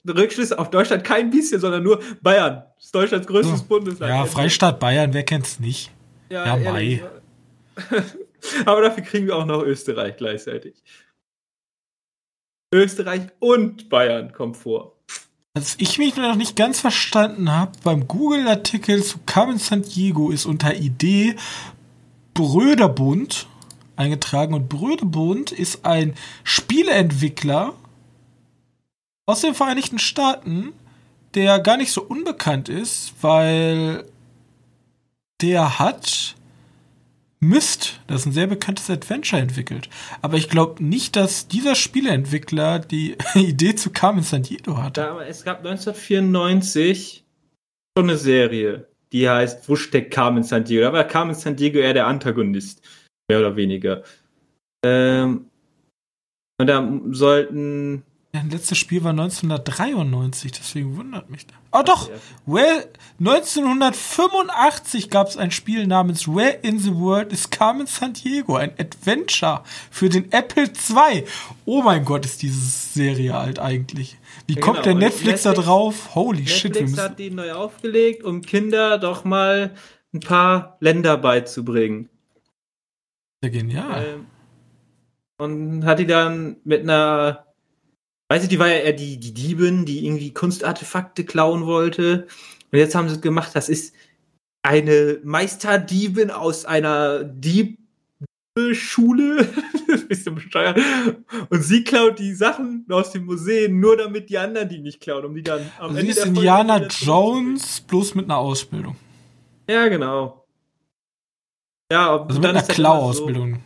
Rückschlüsse 0.08 0.58
auf 0.58 0.70
Deutschland 0.70 1.04
kein 1.04 1.30
bisschen, 1.30 1.60
sondern 1.60 1.84
nur 1.84 2.02
Bayern. 2.22 2.64
Das 2.76 2.86
ist 2.86 2.96
Deutschlands 2.96 3.28
größtes 3.28 3.60
So. 3.60 3.66
Bundesland. 3.66 4.12
Ja, 4.12 4.26
Freistaat 4.26 4.80
Bayern, 4.80 5.14
wer 5.14 5.24
kennt's 5.24 5.60
nicht? 5.60 5.92
Ja, 6.30 6.58
ehrlich. 6.58 7.02
Aber 8.66 8.82
dafür 8.82 9.04
kriegen 9.04 9.28
wir 9.28 9.36
auch 9.36 9.46
noch 9.46 9.62
Österreich 9.64 10.18
gleichzeitig. 10.18 10.82
Österreich 12.74 13.28
und 13.40 13.90
Bayern 13.90 14.32
kommt 14.32 14.58
vor. 14.58 14.98
Was 15.54 15.76
ich 15.80 15.98
mich 15.98 16.16
noch 16.16 16.36
nicht 16.36 16.56
ganz 16.56 16.80
verstanden 16.80 17.52
habe, 17.52 17.74
beim 17.84 18.08
Google-Artikel 18.08 19.04
zu 19.04 19.20
Carmen 19.26 19.58
San 19.58 19.82
Diego 19.82 20.32
ist 20.32 20.46
unter 20.46 20.76
Idee 20.76 21.36
Bröderbund 22.34 23.48
eingetragen. 23.98 24.54
Und 24.54 24.70
Bröderbund 24.70 25.52
ist 25.52 25.86
ein 25.86 26.16
Spieleentwickler 26.46 27.74
aus 29.26 29.42
den 29.42 29.54
Vereinigten 29.54 30.00
Staaten, 30.00 30.72
der 31.34 31.60
gar 31.60 31.76
nicht 31.76 31.92
so 31.92 32.02
unbekannt 32.02 32.70
ist, 32.70 33.14
weil 33.22 34.06
der 35.42 35.80
hat 35.80 36.36
Myst, 37.44 38.00
das 38.06 38.22
ist 38.22 38.26
ein 38.28 38.32
sehr 38.34 38.46
bekanntes 38.46 38.90
Adventure 38.90 39.42
entwickelt. 39.42 39.90
Aber 40.22 40.38
ich 40.38 40.48
glaube 40.48 40.84
nicht, 40.84 41.16
dass 41.16 41.48
dieser 41.48 41.74
Spieleentwickler 41.74 42.78
die 42.78 43.18
Idee 43.36 43.74
zu 43.76 43.90
Carmen 43.90 44.22
San 44.24 44.44
Diego 44.44 44.78
hatte. 44.78 45.02
Da, 45.02 45.22
es 45.24 45.44
gab 45.44 45.58
1994 45.66 47.24
schon 47.98 48.10
eine 48.10 48.18
Serie, 48.18 48.88
die 49.12 49.28
heißt 49.28 49.68
Wo 49.68 49.76
steckt 49.76 50.14
Carmen 50.14 50.44
San 50.44 50.66
Diego? 50.66 50.84
Da 50.84 50.94
war 50.94 51.04
Carmen 51.04 51.34
San 51.34 51.56
Diego 51.56 51.80
eher 51.80 51.96
der 51.96 52.06
Antagonist, 52.06 52.82
mehr 53.28 53.40
oder 53.40 53.56
weniger. 53.56 54.04
Ähm, 54.86 55.48
und 56.60 56.68
da 56.68 57.02
sollten 57.10 58.04
Ja, 58.34 58.42
das 58.44 58.52
letzte 58.54 58.76
Spiel 58.76 59.04
war 59.04 59.10
1993, 59.12 60.54
deswegen 60.54 60.96
wundert 60.96 61.30
mich 61.30 61.46
das. 61.48 61.56
Oh 61.74 61.84
doch, 61.86 62.10
well, 62.46 62.88
1985 63.20 65.10
gab 65.10 65.28
es 65.28 65.36
ein 65.38 65.52
Spiel 65.52 65.86
namens 65.88 66.28
Where 66.28 66.52
in 66.62 66.80
the 66.80 66.96
World 66.96 67.34
is 67.34 67.50
Carmen 67.50 67.88
San 67.88 68.14
Diego, 68.14 68.56
ein 68.56 68.72
Adventure 68.80 69.64
für 69.90 70.08
den 70.10 70.32
Apple 70.32 70.64
II. 70.66 71.26
Oh 71.66 71.82
mein 71.82 72.06
Gott, 72.06 72.26
ist 72.26 72.42
diese 72.42 72.62
Serie 72.62 73.36
alt 73.36 73.60
eigentlich. 73.60 74.18
Wie 74.48 74.54
Ja, 74.56 74.62
kommt 74.62 74.78
genau. 74.78 74.84
der 74.86 74.94
Und 74.94 75.00
Netflix, 75.00 75.44
da 75.44 75.50
Netflix- 75.50 75.68
drauf? 75.68 76.16
Holy 76.16 76.48
shit, 76.48 76.74
wir 76.74 76.82
Netflix 76.82 77.02
hat 77.04 77.20
die 77.20 77.32
neu 77.32 77.52
aufgelegt, 77.54 78.24
um 78.24 78.42
Kinder 78.42 78.98
doch 78.98 79.24
mal 79.26 79.76
ein 80.14 80.20
paar 80.22 80.78
Länder 80.80 81.18
beizubringen. 81.18 82.10
Ja, 83.44 83.50
genial. 83.50 84.06
Ähm, 84.06 84.26
und 85.38 85.86
hat 85.86 86.00
die 86.00 86.06
dann 86.06 86.58
mit 86.64 86.82
einer, 86.84 87.46
weiß 88.32 88.44
ich, 88.44 88.50
die 88.50 88.60
war 88.60 88.70
ja 88.70 88.76
eher 88.78 88.94
die, 88.94 89.18
die 89.20 89.34
Diebin, 89.34 89.84
die 89.86 90.06
irgendwie 90.06 90.34
Kunstartefakte 90.34 91.26
klauen 91.26 91.66
wollte. 91.66 92.28
Und 92.72 92.80
jetzt 92.80 92.96
haben 92.96 93.10
sie 93.10 93.16
es 93.16 93.22
gemacht, 93.22 93.52
das 93.54 93.68
ist 93.68 93.94
eine 94.64 95.20
Meisterdiebin 95.26 96.32
aus 96.32 96.64
einer 96.64 97.26
Diebschule. 97.26 97.78
bisschen 100.08 100.36
bescheuert. 100.36 100.80
Und 101.50 101.62
sie 101.62 101.84
klaut 101.84 102.20
die 102.20 102.34
Sachen 102.34 102.86
aus 102.90 103.12
den 103.12 103.26
Museen, 103.26 103.82
nur 103.82 103.98
damit 103.98 104.30
die 104.30 104.38
anderen 104.38 104.70
die 104.70 104.80
nicht 104.80 105.02
klauen, 105.02 105.26
um 105.26 105.36
die 105.36 105.44
dann 105.44 105.70
am 105.78 105.94
Sie 105.94 106.08
ist 106.08 106.16
der 106.20 106.26
Folge 106.28 106.40
Indiana. 106.40 106.88
Jones, 106.88 107.82
bloß 107.82 108.16
mit 108.16 108.26
einer 108.26 108.38
Ausbildung. 108.38 108.96
Ja, 109.70 109.90
genau. 109.90 110.46
Ja, 111.92 112.24
Also 112.24 112.40
mit 112.40 112.50
einer 112.50 112.60
ist 112.62 112.68
immer 112.70 112.76
so- 112.76 112.82
Klau-Ausbildung. 112.82 113.60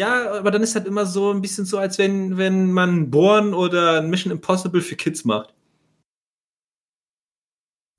Ja, 0.00 0.32
aber 0.32 0.50
dann 0.50 0.62
ist 0.62 0.74
das 0.74 0.86
immer 0.86 1.04
so 1.04 1.30
ein 1.30 1.42
bisschen 1.42 1.66
so, 1.66 1.76
als 1.76 1.98
wenn, 1.98 2.38
wenn 2.38 2.72
man 2.72 3.10
Born 3.10 3.52
oder 3.52 4.00
Mission 4.00 4.32
Impossible 4.32 4.80
für 4.80 4.96
Kids 4.96 5.26
macht. 5.26 5.52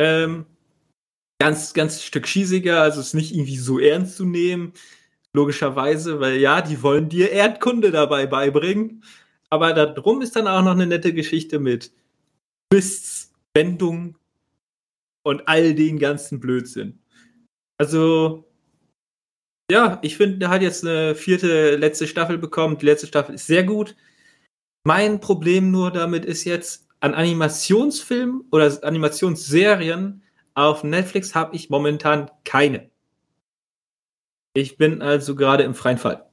Ähm, 0.02 0.48
ganz, 1.40 1.76
ganz 1.76 2.02
Stück 2.02 2.28
schießiger, 2.28 2.82
also 2.82 3.02
ist 3.02 3.14
nicht 3.14 3.36
irgendwie 3.36 3.58
so 3.58 3.78
ernst 3.78 4.18
zu 4.18 4.26
nehmen, 4.26 4.74
logischerweise, 5.34 6.20
weil 6.20 6.38
ja, 6.38 6.62
die 6.62 6.82
wollen 6.82 7.08
dir 7.08 7.30
Erdkunde 7.30 7.92
dabei 7.92 8.26
beibringen. 8.26 9.04
Aber 9.52 9.72
darum 9.72 10.24
ist 10.24 10.36
dann 10.36 10.48
auch 10.48 10.64
noch 10.64 10.72
eine 10.72 10.88
nette 10.88 11.14
Geschichte 11.14 11.60
mit 11.60 11.92
Twists, 12.74 13.32
Wendungen 13.54 14.18
und 15.22 15.48
all 15.48 15.76
den 15.76 16.00
ganzen 16.00 16.40
Blödsinn. 16.40 16.98
Also, 17.78 18.51
ja, 19.72 19.98
ich 20.04 20.18
finde, 20.18 20.38
der 20.38 20.50
hat 20.50 20.62
jetzt 20.62 20.86
eine 20.86 21.16
vierte, 21.16 21.76
letzte 21.78 22.06
Staffel 22.06 22.38
bekommen. 22.38 22.78
Die 22.78 22.86
letzte 22.86 23.08
Staffel 23.08 23.36
ist 23.36 23.48
sehr 23.48 23.64
gut. 23.64 23.96
Mein 24.84 25.20
Problem 25.20 25.72
nur 25.72 25.92
damit 25.92 26.26
ist 26.26 26.44
jetzt, 26.44 26.88
an 27.00 27.16
Animationsfilmen 27.16 28.44
oder 28.52 28.78
Animationsserien 28.84 30.22
auf 30.54 30.84
Netflix 30.84 31.34
habe 31.34 31.56
ich 31.56 31.70
momentan 31.72 32.30
keine. 32.44 32.92
Ich 34.54 34.78
bin 34.78 35.02
also 35.02 35.34
gerade 35.36 35.64
im 35.64 35.74
freien 35.74 35.98
Fall. 35.98 36.26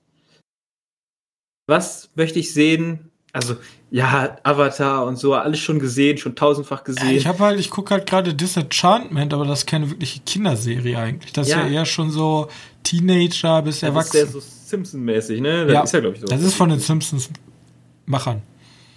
Was 1.69 2.11
möchte 2.17 2.39
ich 2.39 2.53
sehen? 2.53 3.11
Also, 3.33 3.57
ja, 3.91 4.39
Avatar 4.43 5.07
und 5.07 5.17
so, 5.17 5.35
alles 5.35 5.61
schon 5.61 5.79
gesehen, 5.79 6.19
schon 6.19 6.35
tausendfach 6.35 6.79
Ja, 6.81 6.85
gesehen. 6.85 7.11
ich 7.11 7.27
habe 7.27 7.39
halt, 7.41 7.61
ich 7.61 7.71
gucke 7.71 7.95
halt 7.95 8.09
gerade 8.09 8.35
Disenchantment, 8.35 9.33
aber 9.35 9.45
das 9.47 9.61
ist 9.61 9.67
keine 9.67 9.91
wirkliche 9.91 10.21
Kinderserie 10.21 10.99
eigentlich. 10.99 11.33
Das 11.33 11.47
ist 11.47 11.53
Ja. 11.55 11.67
ja 11.67 11.73
eher 11.73 11.85
schon 11.87 12.11
so 12.11 12.49
Teenager 12.89 13.63
bis 13.63 13.81
das 13.81 13.83
ist 13.83 13.83
erwachsen. 13.83 14.13
sehr 14.13 14.27
so 14.27 14.41
Simpson-mäßig, 14.41 15.41
ne? 15.41 15.67
Das 15.67 15.75
Ja, 15.75 15.83
ist 15.83 15.93
ja, 15.93 16.01
glaube 16.01 16.15
ich, 16.15 16.21
so. 16.21 16.27
Das 16.27 16.43
ist 16.43 16.55
von 16.55 16.69
den 16.71 16.81
Simpsons-Machern. 16.81 18.43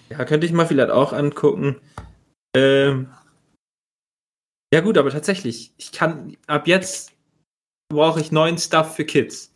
Ja, 0.10 0.26
könnte 0.26 0.46
ich 0.46 0.54
mal 0.54 0.66
vielleicht 0.68 0.92
auch 0.92 1.14
angucken. 1.14 1.78
Ähm, 2.56 3.10
ja 4.74 4.82
gut, 4.82 4.98
aber 4.98 5.10
tatsächlich, 5.10 5.74
ich 5.78 5.92
kann 5.92 6.36
ab 6.48 6.68
jetzt 6.68 7.12
brauche 7.90 8.22
ich 8.22 8.32
neuen 8.32 8.58
Stuff 8.58 8.96
für 8.96 9.06
Kids. 9.06 9.52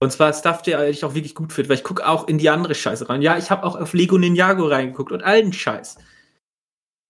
Und 0.00 0.12
zwar 0.12 0.32
Stuff, 0.32 0.62
der 0.62 0.88
ich 0.88 1.04
auch 1.04 1.14
wirklich 1.14 1.34
gut 1.34 1.52
finde, 1.52 1.70
weil 1.70 1.76
ich 1.76 1.82
gucke 1.84 2.06
auch 2.06 2.28
in 2.28 2.38
die 2.38 2.50
andere 2.50 2.76
Scheiße 2.76 3.08
rein. 3.08 3.22
Ja, 3.22 3.36
ich 3.36 3.50
habe 3.50 3.64
auch 3.64 3.74
auf 3.74 3.94
Lego 3.94 4.16
Ninjago 4.16 4.66
reingeguckt 4.68 5.10
und 5.10 5.22
allen 5.22 5.52
Scheiß. 5.52 5.96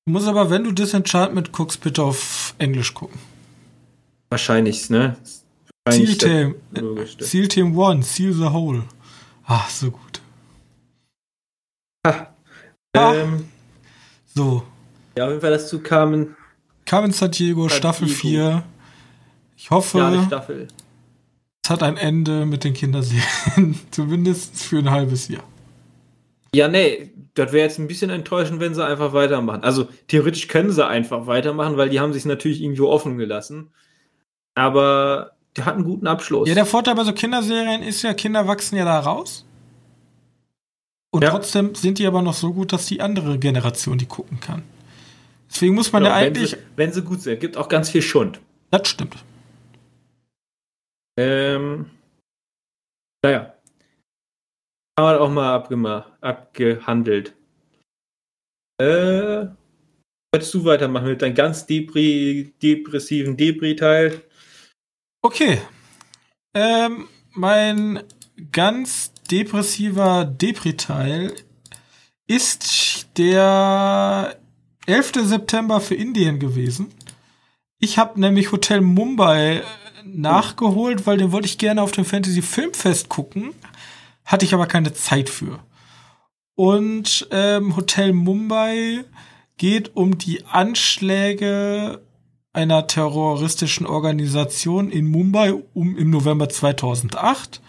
Du 0.06 0.12
musst 0.12 0.26
aber, 0.26 0.48
wenn 0.48 0.64
du 0.64 0.72
Disenchantment 0.72 1.52
guckst, 1.52 1.82
bitte 1.82 2.02
auf 2.02 2.54
Englisch 2.58 2.94
gucken. 2.94 3.18
Wahrscheinlich, 4.30 4.88
ne? 4.88 5.16
Seal 5.92 6.16
Team. 6.16 6.54
Seal 7.20 7.48
Team 7.48 7.76
One, 7.76 8.02
Seal 8.02 8.32
the 8.32 8.44
Hole. 8.50 8.82
Ah, 9.46 9.66
so 9.68 9.90
gut. 9.90 10.20
Ha. 12.06 12.34
Ähm, 12.94 13.48
So, 14.34 14.62
ja, 15.16 15.24
auf 15.24 15.30
jeden 15.30 15.40
Fall 15.40 15.50
dazu 15.50 15.80
kamen 15.80 16.36
Carmen 16.86 17.12
San 17.12 17.30
Diego, 17.30 17.68
San 17.68 17.78
Staffel 17.78 18.06
Diego. 18.06 18.20
4. 18.20 18.62
Ich 19.56 19.70
hoffe, 19.70 19.98
Ja, 19.98 20.24
Staffel. 20.26 20.68
es 21.64 21.70
hat 21.70 21.82
ein 21.82 21.96
Ende 21.96 22.46
mit 22.46 22.64
den 22.64 22.72
Kinderserien. 22.74 23.78
Zumindest 23.90 24.62
für 24.62 24.78
ein 24.78 24.90
halbes 24.90 25.28
Jahr. 25.28 25.42
Ja, 26.54 26.68
nee, 26.68 27.10
das 27.34 27.52
wäre 27.52 27.66
jetzt 27.66 27.78
ein 27.78 27.88
bisschen 27.88 28.10
enttäuschend, 28.10 28.60
wenn 28.60 28.74
sie 28.74 28.84
einfach 28.86 29.12
weitermachen. 29.12 29.64
Also 29.64 29.88
theoretisch 30.06 30.48
können 30.48 30.70
sie 30.72 30.86
einfach 30.86 31.26
weitermachen, 31.26 31.76
weil 31.76 31.90
die 31.90 32.00
haben 32.00 32.12
sich 32.14 32.24
natürlich 32.24 32.62
irgendwo 32.62 32.88
offen 32.88 33.18
gelassen. 33.18 33.70
Aber 34.54 35.32
der 35.58 35.66
hat 35.66 35.74
einen 35.74 35.84
guten 35.84 36.06
Abschluss. 36.06 36.48
Ja, 36.48 36.54
der 36.54 36.66
Vorteil 36.66 36.94
bei 36.94 37.04
so 37.04 37.12
Kinderserien 37.12 37.82
ist 37.82 38.02
ja, 38.02 38.14
Kinder 38.14 38.46
wachsen 38.46 38.76
ja 38.76 38.84
da 38.84 38.98
raus. 39.00 39.44
Und 41.10 41.22
Ja. 41.24 41.30
trotzdem 41.30 41.74
sind 41.74 41.98
die 41.98 42.06
aber 42.06 42.22
noch 42.22 42.34
so 42.34 42.52
gut, 42.52 42.72
dass 42.72 42.86
die 42.86 43.00
andere 43.00 43.38
Generation 43.38 43.98
die 43.98 44.06
gucken 44.06 44.40
kann. 44.40 44.62
Deswegen 45.50 45.74
muss 45.74 45.92
man 45.92 46.04
Ja, 46.04 46.10
wenn, 46.10 46.26
eigentlich. 46.26 46.50
sie, 46.50 46.56
wenn 46.76 46.92
sie 46.92 47.02
gut 47.02 47.22
sind. 47.22 47.40
Gibt 47.40 47.56
auch 47.56 47.68
ganz 47.68 47.90
viel 47.90 48.02
Schund. 48.02 48.40
Das 48.70 48.86
stimmt. 48.88 49.16
Ähm, 51.18 51.90
naja. 53.24 53.54
Haben 54.98 55.06
wir 55.06 55.20
auch 55.20 55.30
mal 55.30 55.54
abgemacht, 55.54 56.12
abgehandelt. 56.20 57.34
Äh, 58.80 59.46
wolltest 60.32 60.54
du 60.54 60.64
weitermachen 60.64 61.08
mit 61.08 61.22
deinem 61.22 61.34
ganz 61.34 61.66
depri 61.66 62.52
depressiven 62.62 63.36
Debris-Teil? 63.36 64.22
Okay. 65.20 65.60
Ähm, 66.54 67.08
mein 67.32 68.04
ganz 68.52 69.12
depressiver 69.30 70.24
Depri-Teil 70.24 71.34
ist 72.26 73.08
der 73.18 74.38
11. 74.86 75.12
September 75.24 75.80
für 75.80 75.94
Indien 75.94 76.38
gewesen. 76.38 76.94
Ich 77.78 77.98
habe 77.98 78.20
nämlich 78.20 78.52
Hotel 78.52 78.80
Mumbai 78.80 79.56
äh, 79.56 79.62
nachgeholt, 80.04 81.06
weil 81.06 81.18
den 81.18 81.32
wollte 81.32 81.46
ich 81.46 81.58
gerne 81.58 81.82
auf 81.82 81.92
dem 81.92 82.04
Fantasy 82.04 82.42
Filmfest 82.42 83.08
gucken. 83.08 83.54
Hatte 84.24 84.44
ich 84.44 84.54
aber 84.54 84.66
keine 84.66 84.92
Zeit 84.92 85.28
für. 85.28 85.58
Und 86.54 87.28
ähm, 87.30 87.76
Hotel 87.76 88.12
Mumbai 88.12 89.04
geht 89.56 89.96
um 89.96 90.18
die 90.18 90.44
Anschläge 90.46 92.02
einer 92.58 92.88
terroristischen 92.88 93.86
Organisation 93.86 94.90
in 94.90 95.06
Mumbai 95.06 95.54
um 95.74 95.96
im 95.96 96.10
November 96.10 96.48
2008 96.48 97.60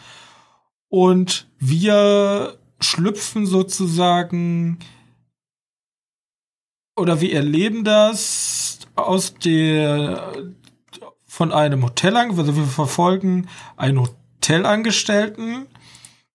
und 0.88 1.48
wir 1.60 2.58
schlüpfen 2.82 3.46
sozusagen 3.46 4.80
oder 6.96 7.22
wir 7.22 7.34
erleben 7.36 7.84
das 7.84 8.80
aus 8.96 9.36
der 9.36 10.34
von 11.28 11.52
einem 11.54 11.84
Hotelang, 11.86 12.32
also 12.36 12.56
wir 12.56 12.64
verfolgen 12.66 13.48
einen 13.78 14.02
Hotelangestellten, 14.02 15.68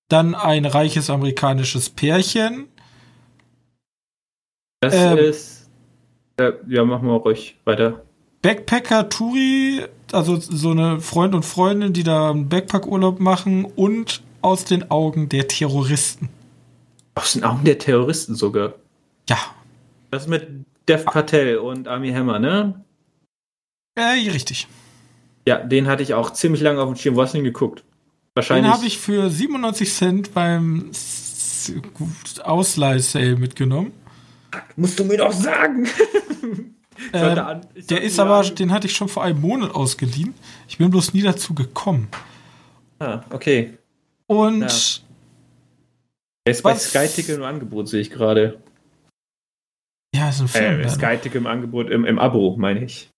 dann 0.08 0.36
ein 0.36 0.64
reiches 0.64 1.10
amerikanisches 1.10 1.90
Pärchen, 1.90 2.68
Das 4.80 4.94
Ähm. 4.94 5.18
ist. 5.18 5.70
Äh, 6.36 6.52
ja, 6.68 6.84
machen 6.84 7.08
wir 7.08 7.14
ruhig 7.14 7.56
weiter. 7.64 8.04
Backpacker 8.44 9.08
Touri, 9.08 9.86
also 10.12 10.38
so 10.38 10.72
eine 10.72 11.00
Freund 11.00 11.34
und 11.34 11.46
Freundin, 11.46 11.94
die 11.94 12.02
da 12.02 12.30
einen 12.30 12.50
Backpackurlaub 12.50 13.18
machen 13.18 13.64
und 13.64 14.22
aus 14.42 14.66
den 14.66 14.90
Augen 14.90 15.30
der 15.30 15.48
Terroristen. 15.48 16.28
Aus 17.14 17.32
den 17.32 17.42
Augen 17.44 17.64
der 17.64 17.78
Terroristen 17.78 18.34
sogar. 18.34 18.74
Ja, 19.30 19.38
Das 20.10 20.28
mit 20.28 20.46
Dev 20.86 21.04
Patel 21.06 21.56
und 21.56 21.88
Army 21.88 22.12
Hammer, 22.12 22.38
ne? 22.38 22.84
äh, 23.94 24.28
richtig. 24.30 24.68
Ja, 25.48 25.56
den 25.60 25.86
hatte 25.86 26.02
ich 26.02 26.12
auch 26.12 26.30
ziemlich 26.30 26.60
lange 26.60 26.82
auf 26.82 26.88
dem 26.92 26.96
Schirm. 26.96 27.16
Wo 27.16 27.22
hast 27.22 27.32
du 27.32 27.38
ihn 27.38 27.44
geguckt? 27.44 27.78
Den 27.78 27.86
Wahrscheinlich. 28.34 28.70
habe 28.70 28.84
ich 28.84 28.98
für 28.98 29.30
97 29.30 29.90
Cent 29.90 30.34
beim 30.34 30.90
Ausleih-Sale 32.42 33.36
mitgenommen. 33.36 33.92
Musst 34.76 34.98
du 34.98 35.04
mir 35.04 35.16
doch 35.16 35.32
sagen! 35.32 35.88
Ähm, 37.12 37.38
an- 37.38 37.66
der 37.88 38.02
ist 38.02 38.18
aber, 38.18 38.38
an- 38.38 38.54
den 38.54 38.72
hatte 38.72 38.86
ich 38.86 38.94
schon 38.96 39.08
vor 39.08 39.22
einem 39.24 39.40
Monat 39.40 39.74
ausgeliehen. 39.74 40.34
Ich 40.68 40.78
bin 40.78 40.90
bloß 40.90 41.12
nie 41.14 41.22
dazu 41.22 41.54
gekommen. 41.54 42.08
Ah, 42.98 43.22
okay. 43.30 43.76
Und 44.26 44.60
Ja. 44.62 44.68
Der 46.46 46.50
ist 46.52 46.62
bei? 46.62 46.74
Sky 46.76 47.08
Ticket 47.08 47.36
im 47.38 47.42
Angebot, 47.42 47.88
sehe 47.88 48.00
ich 48.00 48.10
gerade. 48.10 48.58
ja, 50.14 50.28
ist 50.28 50.40
ein 50.40 50.48
Film. 50.48 50.64
Äh, 50.64 50.76
leider. 50.82 50.88
Sky 50.90 51.16
Ticket 51.16 51.34
im 51.36 51.46
Angebot, 51.46 51.90
im, 51.90 52.04
im 52.04 52.18
Abo, 52.18 52.56
meine 52.56 52.84
ich. 52.84 53.08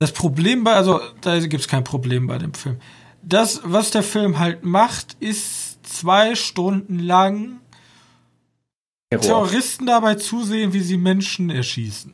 Das 0.00 0.12
Problem 0.12 0.62
bei, 0.64 0.74
also 0.74 1.00
da 1.22 1.38
gibt 1.40 1.60
es 1.62 1.68
kein 1.68 1.82
Problem 1.84 2.26
bei 2.26 2.38
dem 2.38 2.54
Film. 2.54 2.78
Das, 3.22 3.60
was 3.64 3.90
der 3.90 4.02
Film 4.04 4.38
halt 4.38 4.64
macht, 4.64 5.16
ist 5.20 5.84
zwei 5.86 6.34
Stunden 6.36 6.98
lang 7.00 7.60
Terror. 9.10 9.22
Terroristen 9.24 9.86
dabei 9.86 10.14
zusehen, 10.16 10.72
wie 10.72 10.80
sie 10.80 10.96
Menschen 10.98 11.50
erschießen. 11.50 12.12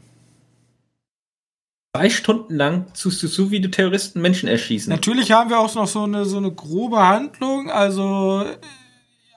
Zwei 1.96 2.10
Stunden 2.10 2.56
lang 2.56 2.92
tust 2.92 3.22
du 3.22 3.28
so, 3.28 3.52
wie 3.52 3.60
du 3.60 3.70
Terroristen 3.70 4.20
Menschen 4.20 4.48
erschießen. 4.48 4.90
Natürlich 4.90 5.30
haben 5.30 5.48
wir 5.48 5.60
auch 5.60 5.72
noch 5.76 5.86
so 5.86 6.02
eine, 6.02 6.24
so 6.24 6.38
eine 6.38 6.50
grobe 6.50 7.06
Handlung. 7.06 7.70
Also 7.70 8.44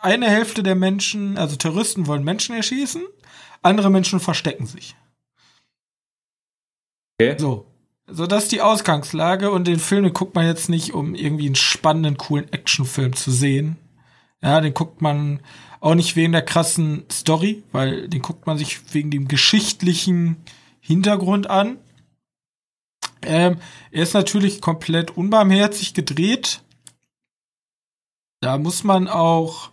eine 0.02 0.28
Hälfte 0.28 0.64
der 0.64 0.74
Menschen, 0.74 1.38
also 1.38 1.56
Terroristen 1.56 2.08
wollen 2.08 2.24
Menschen 2.24 2.56
erschießen, 2.56 3.04
andere 3.62 3.92
Menschen 3.92 4.20
verstecken 4.20 4.66
sich. 4.66 4.96
Okay. 7.20 7.36
So. 7.38 7.68
So, 8.10 8.26
das 8.26 8.44
ist 8.44 8.52
die 8.54 8.62
Ausgangslage 8.62 9.52
und 9.52 9.68
den 9.68 9.80
Film, 9.80 10.04
den 10.04 10.14
guckt 10.14 10.34
man 10.34 10.48
jetzt 10.48 10.68
nicht, 10.68 10.96
um 10.96 11.14
irgendwie 11.14 11.46
einen 11.46 11.56
spannenden, 11.56 12.18
coolen 12.18 12.52
Actionfilm 12.52 13.16
zu 13.16 13.30
sehen. 13.30 13.78
Ja, 14.42 14.62
den 14.62 14.74
guckt 14.74 15.02
man 15.02 15.42
auch 15.80 15.94
nicht 15.94 16.16
wegen 16.16 16.32
der 16.32 16.42
krassen 16.42 17.04
Story, 17.12 17.64
weil 17.72 18.08
den 18.08 18.24
guckt 18.24 18.48
man 18.48 18.58
sich 18.58 18.94
wegen 18.94 19.12
dem 19.12 19.28
geschichtlichen 19.28 20.38
Hintergrund 20.80 21.50
an. 21.50 21.78
Ähm, 23.22 23.58
er 23.92 24.04
ist 24.04 24.14
natürlich 24.14 24.62
komplett 24.62 25.12
unbarmherzig 25.12 25.94
gedreht. 25.94 26.62
Da 28.42 28.58
muss 28.58 28.84
man 28.84 29.08
auch. 29.08 29.72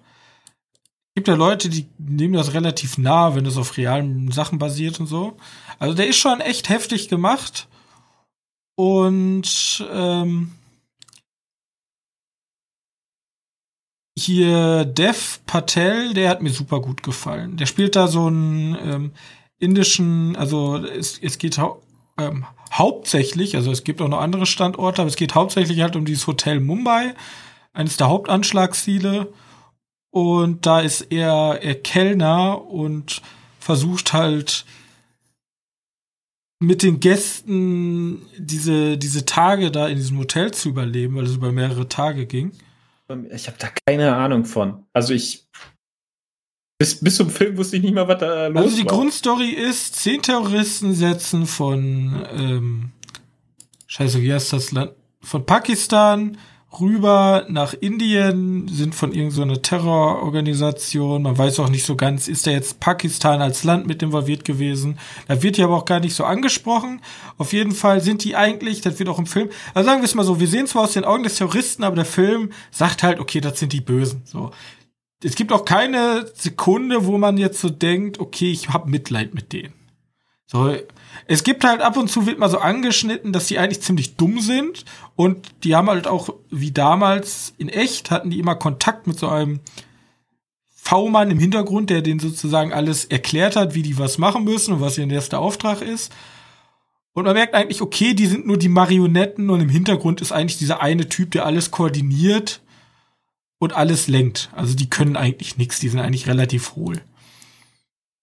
Gibt 1.14 1.28
ja 1.28 1.35
Leute, 1.35 1.68
die 1.68 1.87
nehmen 1.98 2.35
das 2.35 2.54
relativ 2.54 2.98
nah, 2.98 3.37
wenn 3.37 3.46
es 3.46 3.57
auf 3.57 3.76
realen 3.76 4.33
Sachen 4.33 4.59
basiert 4.59 4.98
und 4.98 5.07
so. 5.07 5.37
Also 5.78 5.94
der 5.94 6.09
ist 6.09 6.16
schon 6.16 6.40
echt 6.40 6.68
heftig 6.68 7.09
gemacht. 7.09 7.68
Und 8.76 9.87
ähm, 9.92 10.52
hier 14.18 14.85
Dev 14.85 15.40
Patel, 15.46 16.14
der 16.14 16.30
hat 16.30 16.42
mir 16.42 16.50
super 16.50 16.80
gut 16.80 17.02
gefallen. 17.02 17.57
Der 17.57 17.66
spielt 17.66 17.94
da 17.94 18.09
so 18.09 18.26
einen 18.26 18.76
ähm, 18.80 19.12
indischen, 19.59 20.37
also 20.37 20.76
es, 20.76 21.18
es 21.18 21.38
geht 21.38 21.59
ähm, 22.18 22.46
hauptsächlich, 22.75 23.57
also 23.57 23.71
es 23.71 23.85
gibt 23.85 24.01
auch 24.03 24.09
noch 24.09 24.21
andere 24.21 24.47
Standorte, 24.47 25.03
aber 25.03 25.09
es 25.09 25.17
geht 25.17 25.35
hauptsächlich 25.35 25.81
halt 25.81 25.97
um 25.97 26.05
dieses 26.05 26.27
Hotel 26.27 26.61
Mumbai, 26.61 27.15
eines 27.73 27.97
der 27.97 28.09
Hauptanschlagsziele. 28.09 29.33
Und 30.11 30.67
da 30.67 30.81
ist 30.81 31.03
er, 31.11 31.61
er 31.63 31.75
Kellner 31.75 32.65
und 32.67 33.23
versucht 33.59 34.13
halt 34.13 34.65
mit 36.61 36.83
den 36.83 37.01
Gästen 37.01 38.23
diese, 38.39 38.97
diese 38.97 39.25
Tage 39.25 39.71
da 39.71 39.89
in 39.89 39.97
diesem 39.97 40.19
Hotel 40.19 40.53
zu 40.53 40.69
überleben, 40.69 41.17
weil 41.17 41.25
es 41.25 41.35
über 41.35 41.53
mehrere 41.53 41.89
Tage 41.89 42.27
ging. 42.27 42.53
Ich 43.31 43.49
habe 43.49 43.59
da 43.59 43.69
keine 43.87 44.15
Ahnung 44.15 44.45
von. 44.45 44.87
Also 44.93 45.15
ich. 45.15 45.47
Bis, 46.85 47.01
bis 47.01 47.16
zum 47.16 47.31
Film 47.31 47.57
wusste 47.57 47.79
ich 47.79 47.83
nicht 47.83 47.94
mal, 47.94 48.07
was 48.07 48.18
da 48.18 48.49
los 48.49 48.62
Also 48.62 48.77
die 48.77 48.85
war. 48.85 48.92
Grundstory 48.92 49.49
ist, 49.49 49.97
zehn 49.97 50.20
Terroristen 50.20 50.92
setzen 50.92 51.47
von, 51.47 52.27
ähm, 52.37 52.90
scheiße, 53.87 54.20
wie 54.20 54.31
heißt 54.31 54.53
das 54.53 54.70
Land? 54.70 54.92
Von 55.23 55.47
Pakistan 55.47 56.37
rüber 56.79 57.47
nach 57.49 57.73
Indien, 57.73 58.68
sind 58.68 58.94
von 58.94 59.12
irgendeiner 59.12 59.62
Terrororganisation. 59.62 61.23
Man 61.23 61.38
weiß 61.38 61.59
auch 61.61 61.70
nicht 61.70 61.87
so 61.87 61.97
ganz, 61.97 62.29
ist 62.29 62.47
da 62.47 62.51
jetzt 62.51 62.81
Pakistan 62.81 63.40
als 63.40 63.64
Land 63.64 63.87
mit 63.87 64.03
involviert 64.03 64.44
gewesen. 64.44 64.99
Da 65.27 65.42
wird 65.42 65.57
ja 65.57 65.64
aber 65.64 65.77
auch 65.77 65.85
gar 65.87 66.01
nicht 66.01 66.14
so 66.14 66.25
angesprochen. 66.25 67.01
Auf 67.38 67.55
jeden 67.55 67.73
Fall 67.73 68.03
sind 68.03 68.25
die 68.25 68.37
eigentlich, 68.37 68.83
das 68.83 68.99
wird 68.99 69.09
auch 69.09 69.18
im 69.18 69.27
Film, 69.27 69.49
also 69.73 69.88
sagen 69.88 70.03
wir 70.03 70.07
es 70.07 70.14
mal 70.14 70.25
so, 70.25 70.38
wir 70.38 70.49
sehen 70.49 70.66
zwar 70.66 70.83
aus 70.83 70.92
den 70.92 71.05
Augen 71.05 71.23
des 71.23 71.37
Terroristen, 71.37 71.83
aber 71.83 71.97
der 71.97 72.05
Film 72.05 72.51
sagt 72.70 73.03
halt, 73.03 73.20
okay, 73.20 73.40
das 73.40 73.59
sind 73.59 73.73
die 73.73 73.81
Bösen. 73.81 74.20
So. 74.27 74.51
Es 75.25 75.35
gibt 75.35 75.53
auch 75.53 75.65
keine 75.65 76.31
Sekunde, 76.35 77.07
wo 77.07 77.19
man 77.19 77.39
jetzt 77.39 77.61
so 77.61 77.71
denkt, 77.71 78.21
okay, 78.21 78.51
ich 78.51 78.69
habe 78.69 78.91
Mitleid 78.91 79.35
mit 79.35 79.53
denen. 79.53 79.73
So, 80.47 80.77
es 81.27 81.43
gibt 81.43 81.65
halt 81.65 81.81
ab 81.81 81.97
und 81.97 82.11
zu 82.11 82.27
wird 82.27 82.39
mal 82.39 82.51
so 82.51 82.59
angeschnitten, 82.59 83.33
dass 83.33 83.47
die 83.47 83.59
eigentlich 83.59 83.81
ziemlich 83.81 84.17
dumm 84.17 84.41
sind 84.41 84.85
und 85.17 85.65
die 85.65 85.75
haben 85.75 85.89
halt 85.89 86.07
auch 86.07 86.35
wie 86.51 86.71
damals 86.71 87.55
in 87.57 87.71
echt 87.71 88.11
hatten 88.11 88.31
die 88.31 88.39
immer 88.39 88.55
Kontakt 88.55 89.07
mit 89.07 89.19
so 89.19 89.29
einem 89.29 89.61
V-Mann 90.69 91.31
im 91.31 91.39
Hintergrund, 91.39 91.89
der 91.89 92.03
denen 92.03 92.21
sozusagen 92.21 92.75
alles 92.75 93.07
erklärt 93.07 93.57
hat, 93.57 93.75
wie 93.75 93.83
die 93.83 93.99
was 93.99 94.19
machen 94.19 94.45
müssen 94.45 94.75
und 94.75 94.81
was 94.83 94.99
ihr 94.99 95.07
nächster 95.07 95.39
Auftrag 95.41 95.81
ist. 95.81 96.13
Und 97.15 97.25
man 97.25 97.33
merkt 97.33 97.55
eigentlich, 97.55 97.81
okay, 97.81 98.13
die 98.13 98.27
sind 98.27 98.47
nur 98.47 98.59
die 98.59 98.69
Marionetten 98.69 99.49
und 99.49 99.61
im 99.61 99.71
Hintergrund 99.71 100.21
ist 100.21 100.33
eigentlich 100.33 100.59
dieser 100.59 100.83
eine 100.83 101.09
Typ, 101.09 101.31
der 101.31 101.47
alles 101.47 101.71
koordiniert 101.71 102.61
und 103.64 103.72
alles 103.72 104.09
lenkt. 104.09 104.50
Also 104.55 104.74
die 104.74 104.88
können 104.88 105.16
eigentlich 105.16 105.57
nichts, 105.57 105.81
die 105.81 105.88
sind 105.88 106.00
eigentlich 106.00 106.29
relativ 106.29 106.77
hohl. 106.77 107.00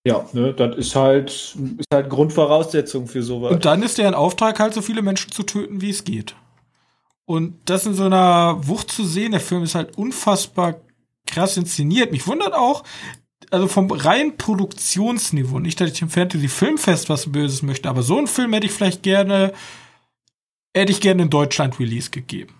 Ja, 0.04 0.25
ne, 0.34 0.54
das 0.54 0.77
ist 0.77 0.95
halt, 0.95 1.30
ist 1.30 1.93
halt 1.93 2.10
Grundvoraussetzung 2.10 3.08
für 3.08 3.21
sowas. 3.21 3.51
Und 3.51 3.65
dann 3.65 3.84
ist 3.84 3.97
deren 3.97 4.15
Auftrag 4.15 4.60
halt, 4.60 4.73
so 4.73 4.82
viele 4.82 5.01
Menschen 5.01 5.32
zu 5.32 5.43
töten, 5.43 5.82
wie 5.82 5.91
es 5.91 6.04
geht. 6.04 6.36
Und 7.25 7.56
das 7.65 7.86
in 7.86 7.93
so 7.93 8.04
einer 8.04 8.67
Wucht 8.67 8.91
zu 8.91 9.06
sehen, 9.06 9.32
der 9.32 9.41
Film 9.41 9.63
ist 9.63 9.75
halt 9.75 9.97
unfassbar 9.97 10.75
krass 11.27 11.56
inszeniert. 11.56 12.12
Mich 12.12 12.25
wundert 12.25 12.54
auch, 12.54 12.84
also 13.51 13.67
vom 13.67 13.91
reinen 13.91 14.38
Produktionsniveau, 14.38 15.60
nicht, 15.60 15.80
dass 15.80 15.91
ich 15.91 15.99
dem 15.99 16.10
Fantasy 16.10 16.47
Filmfest 16.47 17.10
was 17.10 17.32
Böses 17.32 17.62
möchte, 17.62 17.89
aber 17.89 18.01
so 18.01 18.17
einen 18.17 18.27
Film 18.27 18.54
hätte 18.54 18.65
ich 18.65 18.71
vielleicht 18.71 19.04
gerne, 19.04 19.54
hätte 20.75 20.91
ich 20.91 20.99
gerne 20.99 21.23
in 21.23 21.30
Deutschland 21.30 21.80
Release 21.80 22.10
gegeben. 22.10 22.56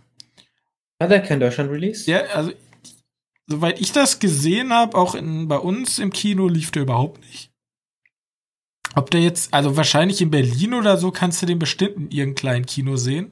Hat 1.02 1.12
er 1.12 1.22
kein 1.22 1.40
Deutschland 1.40 1.72
Release? 1.72 2.10
Ja, 2.10 2.22
also 2.36 2.52
soweit 3.48 3.80
ich 3.80 3.92
das 3.92 4.20
gesehen 4.20 4.74
habe, 4.74 4.98
auch 4.98 5.16
in, 5.16 5.48
bei 5.48 5.58
uns 5.58 6.00
im 6.00 6.12
Kino 6.12 6.48
lief 6.48 6.72
der 6.72 6.84
überhaupt 6.84 7.22
nicht. 7.22 7.52
Ob 8.96 9.10
der 9.10 9.22
jetzt, 9.22 9.54
also 9.54 9.78
wahrscheinlich 9.78 10.22
in 10.22 10.32
Berlin 10.32 10.74
oder 10.74 10.98
so, 10.98 11.12
kannst 11.12 11.42
du 11.42 11.46
den 11.46 11.60
bestimmt 11.60 11.96
in 11.96 12.12
irgendeinem 12.12 12.36
kleinen 12.36 12.66
Kino 12.66 12.98
sehen. 12.98 13.32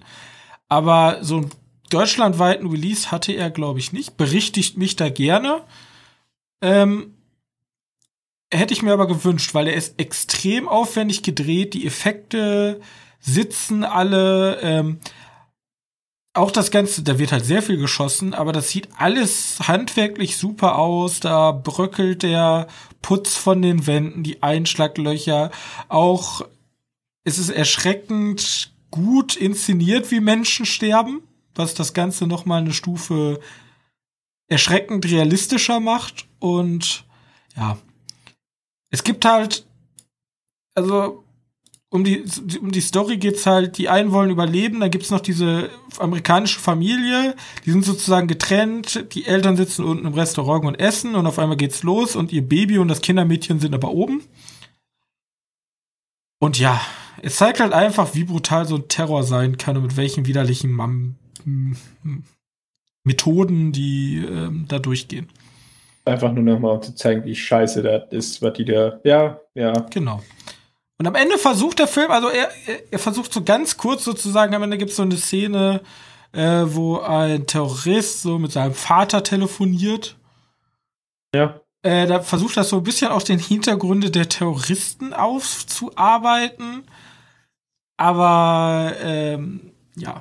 Aber 0.69 1.19
so 1.21 1.37
einen 1.37 1.51
deutschlandweiten 1.89 2.67
Release 2.67 3.11
hatte 3.11 3.33
er, 3.33 3.49
glaube 3.49 3.79
ich, 3.79 3.91
nicht. 3.91 4.15
Berichtigt 4.15 4.77
mich 4.77 4.95
da 4.95 5.09
gerne. 5.09 5.63
Ähm, 6.61 7.15
hätte 8.51 8.73
ich 8.73 8.81
mir 8.81 8.93
aber 8.93 9.07
gewünscht, 9.07 9.53
weil 9.53 9.67
er 9.67 9.73
ist 9.73 9.99
extrem 9.99 10.67
aufwendig 10.67 11.23
gedreht. 11.23 11.73
Die 11.73 11.85
Effekte 11.85 12.79
sitzen 13.19 13.83
alle. 13.83 14.59
Ähm, 14.61 14.99
auch 16.39 16.51
das 16.51 16.71
Ganze, 16.71 17.03
da 17.03 17.19
wird 17.19 17.31
halt 17.31 17.45
sehr 17.45 17.61
viel 17.61 17.77
geschossen, 17.77 18.33
aber 18.33 18.53
das 18.53 18.69
sieht 18.69 18.87
alles 18.97 19.59
handwerklich 19.67 20.37
super 20.37 20.77
aus. 20.77 21.19
Da 21.19 21.51
bröckelt 21.51 22.23
der 22.23 22.67
Putz 23.01 23.35
von 23.35 23.61
den 23.61 23.85
Wänden, 23.85 24.23
die 24.23 24.41
Einschlaglöcher. 24.41 25.51
Auch 25.89 26.41
ist 27.25 27.37
es 27.37 27.49
erschreckend 27.49 28.73
gut 28.89 29.35
inszeniert, 29.35 30.11
wie 30.11 30.21
Menschen 30.21 30.65
sterben, 30.65 31.21
was 31.55 31.73
das 31.73 31.93
Ganze 31.93 32.25
noch 32.25 32.45
mal 32.45 32.61
eine 32.61 32.73
Stufe 32.73 33.39
erschreckend 34.47 35.05
realistischer 35.05 35.79
macht. 35.79 36.27
Und 36.39 37.05
ja, 37.55 37.77
es 38.91 39.03
gibt 39.03 39.25
halt, 39.25 39.65
also 40.73 41.23
um 41.91 42.03
die, 42.03 42.23
um 42.61 42.71
die 42.71 42.81
Story 42.81 43.17
geht's 43.17 43.45
halt, 43.45 43.77
die 43.77 43.89
einen 43.89 44.11
wollen 44.11 44.29
überleben, 44.29 44.79
dann 44.79 44.91
gibt's 44.91 45.09
noch 45.09 45.21
diese 45.21 45.69
amerikanische 45.97 46.59
Familie, 46.59 47.35
die 47.65 47.71
sind 47.71 47.83
sozusagen 47.83 48.27
getrennt, 48.27 49.13
die 49.13 49.25
Eltern 49.25 49.57
sitzen 49.57 49.83
unten 49.83 50.05
im 50.05 50.13
Restaurant 50.13 50.65
und 50.65 50.75
essen 50.79 51.15
und 51.15 51.25
auf 51.25 51.39
einmal 51.39 51.57
geht's 51.57 51.81
los 51.81 52.15
und 52.15 52.31
ihr 52.31 52.47
Baby 52.47 52.77
und 52.77 52.89
das 52.89 53.01
Kindermädchen 53.01 53.59
sind 53.59 53.73
aber 53.73 53.91
oben. 53.91 54.23
Und 56.39 56.59
ja, 56.59 56.79
es 57.21 57.37
zeigt 57.37 57.59
halt 57.59 57.73
einfach, 57.73 58.13
wie 58.13 58.23
brutal 58.23 58.65
so 58.65 58.75
ein 58.75 58.87
Terror 58.87 59.23
sein 59.23 59.57
kann 59.57 59.75
und 59.75 59.83
mit 59.83 59.97
welchen 59.97 60.25
widerlichen 60.25 60.71
Mam 60.71 61.15
Methoden 63.03 63.71
die 63.71 64.17
ähm, 64.17 64.65
da 64.67 64.77
durchgehen. 64.77 65.29
Einfach 66.05 66.31
nur 66.31 66.43
nochmal, 66.43 66.75
um 66.75 66.81
zu 66.81 66.95
zeigen, 66.95 67.23
wie 67.25 67.35
scheiße 67.35 67.81
das 67.81 68.11
ist, 68.11 68.41
was 68.41 68.53
die 68.53 68.65
da. 68.65 68.99
Ja, 69.03 69.39
ja. 69.53 69.73
Genau. 69.89 70.21
Und 70.99 71.07
am 71.07 71.15
Ende 71.15 71.37
versucht 71.37 71.79
der 71.79 71.87
Film, 71.87 72.11
also 72.11 72.27
er, 72.27 72.49
er 72.91 72.99
versucht 72.99 73.31
so 73.31 73.41
ganz 73.41 73.77
kurz 73.77 74.03
sozusagen, 74.03 74.53
am 74.53 74.63
Ende 74.63 74.77
gibt 74.77 74.91
es 74.91 74.97
so 74.97 75.03
eine 75.03 75.15
Szene, 75.15 75.81
äh, 76.33 76.63
wo 76.65 76.99
ein 76.99 77.47
Terrorist 77.47 78.21
so 78.21 78.37
mit 78.37 78.51
seinem 78.51 78.73
Vater 78.73 79.23
telefoniert. 79.23 80.17
Ja. 81.33 81.61
Äh, 81.83 82.05
da 82.05 82.19
versucht 82.21 82.57
er 82.57 82.65
so 82.65 82.77
ein 82.77 82.83
bisschen 82.83 83.11
auf 83.11 83.23
den 83.23 83.39
Hintergründe 83.39 84.11
der 84.11 84.27
Terroristen 84.27 85.13
aufzuarbeiten. 85.13 86.83
Aber 87.95 88.93
ähm, 89.01 89.71
ja. 89.95 90.17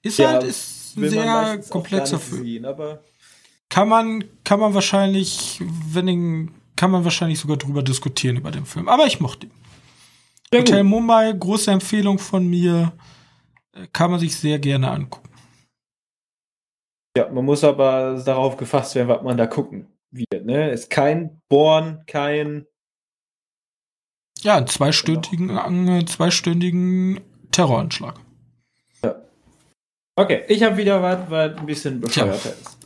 Ist 0.00 0.18
ja, 0.18 0.30
halt 0.30 0.44
ist 0.44 0.96
ein 0.96 1.10
sehr 1.10 1.60
komplexer 1.68 2.18
Film. 2.18 2.44
Sehen, 2.44 2.64
aber 2.64 3.04
kann 3.68 3.88
man, 3.88 4.24
kann 4.44 4.60
man 4.60 4.72
wahrscheinlich, 4.72 5.60
wenn 5.60 6.06
den, 6.06 6.54
kann 6.74 6.90
man 6.90 7.04
wahrscheinlich 7.04 7.38
sogar 7.38 7.58
drüber 7.58 7.82
diskutieren 7.82 8.36
über 8.36 8.50
den 8.50 8.64
Film. 8.64 8.88
Aber 8.88 9.06
ich 9.06 9.20
mochte 9.20 9.46
ihn. 9.46 9.59
Sehr 10.52 10.62
Hotel 10.62 10.82
gut. 10.82 10.90
Mumbai, 10.90 11.32
große 11.32 11.70
Empfehlung 11.70 12.18
von 12.18 12.46
mir. 12.46 12.92
Äh, 13.72 13.86
kann 13.92 14.10
man 14.10 14.20
sich 14.20 14.36
sehr 14.36 14.58
gerne 14.58 14.90
angucken. 14.90 15.28
Ja, 17.16 17.28
man 17.28 17.44
muss 17.44 17.64
aber 17.64 18.22
darauf 18.24 18.56
gefasst 18.56 18.94
werden, 18.94 19.08
was 19.08 19.22
man 19.22 19.36
da 19.36 19.46
gucken 19.46 19.86
wird. 20.10 20.44
Ne? 20.44 20.70
Ist 20.70 20.90
kein 20.90 21.40
Born, 21.48 22.04
kein. 22.06 22.66
Ja, 24.42 24.56
einen 24.56 24.68
zweistündigen, 24.68 25.48
genau. 25.48 26.02
zweistündigen 26.02 27.20
Terroranschlag. 27.50 28.18
Ja. 29.02 29.16
Okay, 30.16 30.44
ich 30.48 30.62
habe 30.62 30.76
wieder 30.76 31.02
was, 31.02 31.30
was 31.30 31.56
ein 31.58 31.66
bisschen 31.66 32.00
bescheuerter 32.00 32.50
ist. 32.50 32.78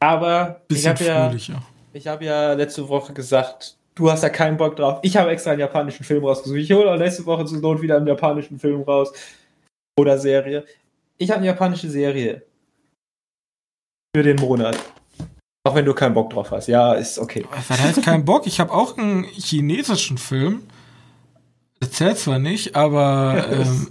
Aber 0.00 0.62
bisschen 0.68 0.94
ich 0.94 1.00
habe 1.00 1.04
ja, 1.04 1.58
ich 1.92 2.06
habe 2.06 2.24
ja 2.24 2.52
letzte 2.52 2.88
Woche 2.88 3.12
gesagt, 3.12 3.77
du 3.98 4.10
hast 4.10 4.22
da 4.22 4.28
keinen 4.28 4.56
Bock 4.56 4.76
drauf. 4.76 5.00
Ich 5.02 5.16
habe 5.16 5.30
extra 5.30 5.50
einen 5.50 5.60
japanischen 5.60 6.04
Film 6.04 6.24
rausgesucht. 6.24 6.58
Ich 6.58 6.72
hole 6.72 6.90
auch 6.90 6.98
nächste 6.98 7.26
Woche 7.26 7.44
zur 7.44 7.58
Not 7.58 7.82
wieder 7.82 7.96
einen 7.96 8.06
japanischen 8.06 8.58
Film 8.58 8.82
raus. 8.82 9.12
Oder 9.98 10.18
Serie. 10.18 10.64
Ich 11.18 11.30
habe 11.30 11.38
eine 11.38 11.48
japanische 11.48 11.90
Serie. 11.90 12.42
Für 14.14 14.22
den 14.22 14.36
Monat. 14.36 14.78
Auch 15.64 15.74
wenn 15.74 15.84
du 15.84 15.92
keinen 15.92 16.14
Bock 16.14 16.30
drauf 16.30 16.52
hast. 16.52 16.68
Ja, 16.68 16.94
ist 16.94 17.18
okay. 17.18 17.44
Was 17.50 17.78
heißt 17.78 18.02
keinen 18.02 18.24
Bock? 18.24 18.46
Ich 18.46 18.60
habe 18.60 18.72
auch 18.72 18.96
einen 18.96 19.24
chinesischen 19.24 20.16
Film. 20.16 20.62
Das 21.80 21.90
zählt 21.92 22.18
zwar 22.18 22.38
nicht, 22.38 22.76
aber. 22.76 23.46
Ähm, 23.52 23.88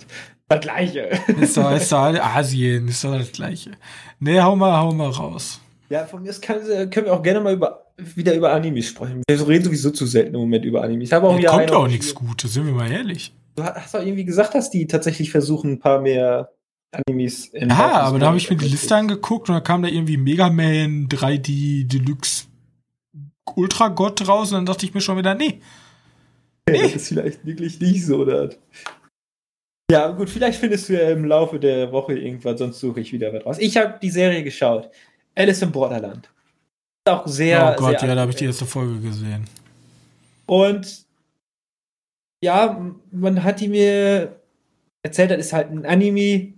das 0.49 0.61
gleiche. 0.61 1.09
Ist 1.41 1.57
doch, 1.57 1.69
ist 1.73 1.91
doch 1.91 1.97
Asien, 1.97 2.87
ist 2.87 3.03
doch 3.03 3.17
das 3.17 3.33
gleiche. 3.33 3.71
Nee, 4.19 4.39
hau 4.39 4.55
mal, 4.55 4.79
hau 4.79 4.93
mal 4.93 5.09
raus. 5.09 5.59
Ja, 5.89 6.05
von 6.05 6.23
mir 6.23 6.31
kann, 6.39 6.61
können 6.89 7.05
wir 7.05 7.13
auch 7.13 7.21
gerne 7.21 7.41
mal 7.41 7.53
über, 7.53 7.87
wieder 7.97 8.36
über 8.36 8.53
Animes 8.53 8.88
sprechen. 8.88 9.23
Wir 9.27 9.47
reden 9.47 9.65
sowieso 9.65 9.91
zu 9.91 10.05
selten 10.05 10.36
im 10.36 10.41
Moment 10.41 10.65
über 10.65 10.83
Animes. 10.83 11.12
Aber 11.13 11.29
auch 11.29 11.39
ja, 11.39 11.51
kommt 11.51 11.71
auch 11.71 11.88
nichts 11.88 12.13
Gutes, 12.13 12.53
sind 12.53 12.65
wir 12.65 12.73
mal 12.73 12.91
ehrlich. 12.91 13.33
Du 13.55 13.63
hast 13.63 13.93
doch 13.93 14.01
irgendwie 14.01 14.25
gesagt, 14.25 14.53
dass 14.53 14.69
die 14.69 14.86
tatsächlich 14.86 15.31
versuchen, 15.31 15.73
ein 15.73 15.79
paar 15.79 15.99
mehr 16.01 16.51
Animes 16.91 17.47
in 17.47 17.69
Ja, 17.69 18.01
aber 18.01 18.19
da 18.19 18.27
habe 18.27 18.38
ich 18.38 18.49
mir 18.49 18.55
die 18.55 18.67
Liste 18.67 18.95
angeguckt 18.95 19.49
und 19.49 19.55
da 19.55 19.62
kam 19.62 19.81
da 19.81 19.89
irgendwie 19.89 20.17
Mega 20.17 20.49
Man 20.49 21.07
3D 21.10 21.88
Deluxe 21.88 22.45
Ultra 23.55 23.88
Gott 23.89 24.27
raus 24.27 24.51
und 24.51 24.57
dann 24.57 24.65
dachte 24.65 24.86
ich 24.86 24.93
mir 24.93 25.01
schon 25.01 25.17
wieder, 25.17 25.33
nee. 25.33 25.60
nee. 26.69 26.81
Das 26.81 26.95
ist 26.95 27.07
vielleicht 27.07 27.45
wirklich 27.45 27.79
nicht 27.79 28.05
so, 28.05 28.17
oder? 28.17 28.49
Ja, 29.89 30.12
gut, 30.12 30.29
vielleicht 30.29 30.60
findest 30.60 30.89
du 30.89 30.93
ja 30.93 31.10
im 31.12 31.25
Laufe 31.25 31.60
der 31.60 31.91
Woche 31.91 32.13
irgendwas, 32.13 32.60
sonst 32.60 32.79
suche 32.79 32.99
ich 32.99 33.13
wieder 33.13 33.33
was 33.33 33.45
raus. 33.45 33.57
Ich 33.60 33.77
habe 33.77 33.97
die 34.01 34.10
Serie 34.10 34.43
geschaut. 34.43 34.89
Alice 35.33 35.62
im 35.62 35.71
Borderland. 35.71 36.29
Auch 37.07 37.27
sehr. 37.27 37.73
Oh 37.73 37.79
Gott, 37.79 37.99
sehr 37.99 38.09
ja, 38.09 38.15
da 38.15 38.21
habe 38.21 38.31
ich 38.31 38.37
die 38.37 38.45
erste 38.45 38.65
Folge 38.65 38.99
gesehen. 38.99 39.47
Und 40.45 41.05
ja, 42.43 42.79
man 43.11 43.43
hat 43.43 43.59
die 43.59 43.67
mir 43.67 44.39
erzählt, 45.03 45.31
das 45.31 45.39
ist 45.39 45.53
halt 45.53 45.71
ein 45.71 45.85
Anime 45.85 46.53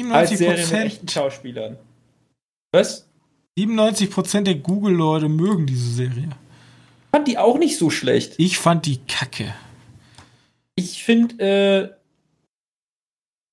97% 0.00 0.12
als 0.12 0.30
Serie 0.30 0.66
mit 0.66 0.72
echten 0.72 1.08
Schauspielern. 1.08 1.78
Was? 2.72 3.08
97% 3.58 4.42
der 4.42 4.54
Google-Leute 4.56 5.28
mögen 5.28 5.66
diese 5.66 5.90
Serie. 5.90 6.28
Ich 6.28 7.10
fand 7.10 7.28
die 7.28 7.38
auch 7.38 7.58
nicht 7.58 7.78
so 7.78 7.90
schlecht. 7.90 8.34
Ich 8.38 8.58
fand 8.58 8.86
die 8.86 8.98
kacke. 9.08 9.54
Ich 10.76 11.02
finde, 11.02 11.44
äh, 11.44 11.98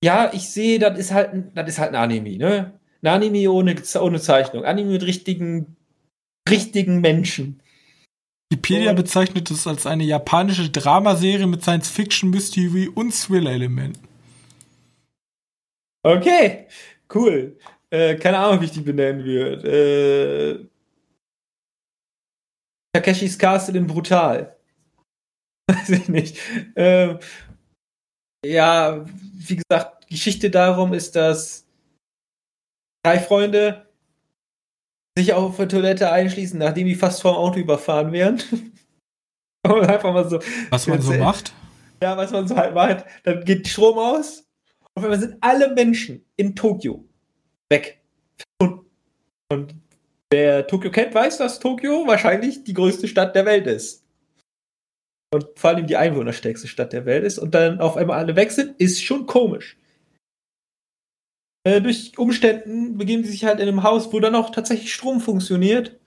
ja, 0.03 0.31
ich 0.34 0.49
sehe, 0.49 0.77
das 0.77 0.99
ist 0.99 1.12
halt 1.12 1.34
ein, 1.34 1.51
das 1.55 1.69
ist 1.69 1.79
halt 1.79 1.89
ein 1.89 1.95
Anime, 1.95 2.38
ne? 2.38 2.79
Ein 3.06 3.21
Anime 3.21 3.51
ohne, 3.51 3.75
ohne 4.01 4.19
Zeichnung. 4.19 4.65
Anime 4.65 4.93
mit 4.93 5.03
richtigen, 5.03 5.75
richtigen 6.49 7.01
Menschen. 7.01 7.62
Wikipedia 8.51 8.93
bezeichnet 8.93 9.51
es 9.51 9.67
als 9.67 9.85
eine 9.85 10.03
japanische 10.03 10.71
Dramaserie 10.71 11.45
mit 11.45 11.62
Science-Fiction, 11.62 12.31
Mystery 12.31 12.87
und 12.87 13.12
Thriller-Elementen. 13.12 14.08
Okay, 16.03 16.67
cool. 17.13 17.60
Äh, 17.91 18.15
keine 18.15 18.39
Ahnung, 18.39 18.62
wie 18.62 18.65
ich 18.65 18.71
die 18.71 18.81
benennen 18.81 19.23
würde. 19.23 20.63
Äh, 20.63 20.67
Takeshis 22.93 23.37
Castle 23.37 23.77
in 23.77 23.85
Brutal. 23.85 24.58
Weiß 25.69 25.89
ich 25.89 26.10
nicht. 26.10 26.39
Äh, 26.75 27.19
ja, 28.43 29.06
wie 29.06 29.58
gesagt, 29.58 30.08
Geschichte 30.08 30.49
darum 30.49 30.93
ist, 30.93 31.15
dass 31.15 31.65
drei 33.06 33.19
Freunde 33.19 33.85
sich 35.17 35.33
auf 35.33 35.58
der 35.58 35.69
Toilette 35.69 36.12
einschließen, 36.12 36.60
nachdem 36.60 36.87
die 36.87 36.95
fast 36.95 37.21
vom 37.21 37.35
Auto 37.35 37.60
überfahren 37.60 38.12
wären. 38.12 38.41
einfach 39.63 40.12
mal 40.12 40.27
so. 40.27 40.39
Was 40.69 40.87
man 40.87 41.01
so 41.01 41.13
macht? 41.13 41.53
Ja, 42.01 42.17
was 42.17 42.31
man 42.31 42.47
so 42.47 42.56
halt 42.56 42.73
macht, 42.73 43.06
dann 43.23 43.43
geht 43.45 43.67
Strom 43.67 43.97
aus 43.97 44.45
und 44.95 45.03
dann 45.03 45.19
sind 45.19 45.37
alle 45.41 45.73
Menschen 45.73 46.25
in 46.35 46.56
Tokio 46.56 47.06
weg. 47.69 48.01
Und, 48.60 48.81
und 49.49 49.75
wer 50.29 50.67
Tokio 50.67 50.91
kennt, 50.91 51.13
weiß, 51.13 51.37
dass 51.37 51.60
Tokio 51.60 52.06
wahrscheinlich 52.08 52.63
die 52.63 52.73
größte 52.73 53.08
Stadt 53.08 53.35
der 53.35 53.45
Welt 53.45 53.67
ist. 53.67 54.03
Und 55.33 55.45
vor 55.56 55.71
allem 55.71 55.87
die 55.87 55.97
einwohnerstärkste 55.97 56.67
Stadt 56.67 56.91
der 56.91 57.06
Welt 57.06 57.23
ist 57.23 57.37
und 57.37 57.53
dann 57.53 57.79
auf 57.79 57.97
einmal 57.97 58.19
alle 58.19 58.35
weg 58.35 58.51
sind, 58.51 58.79
ist 58.79 59.03
schon 59.03 59.25
komisch. 59.25 59.77
Äh, 61.66 61.82
durch 61.82 62.18
Umständen 62.18 62.98
begeben 62.98 63.24
sie 63.24 63.32
sich 63.32 63.44
halt 63.44 63.60
in 63.60 63.68
einem 63.68 63.84
Haus, 63.84 64.13
wo 64.13 64.20
dann 64.20 64.36
auch 64.36 64.52
tatsächlich 64.52 64.94
Strom 64.94 65.20
funktioniert. 65.20 66.00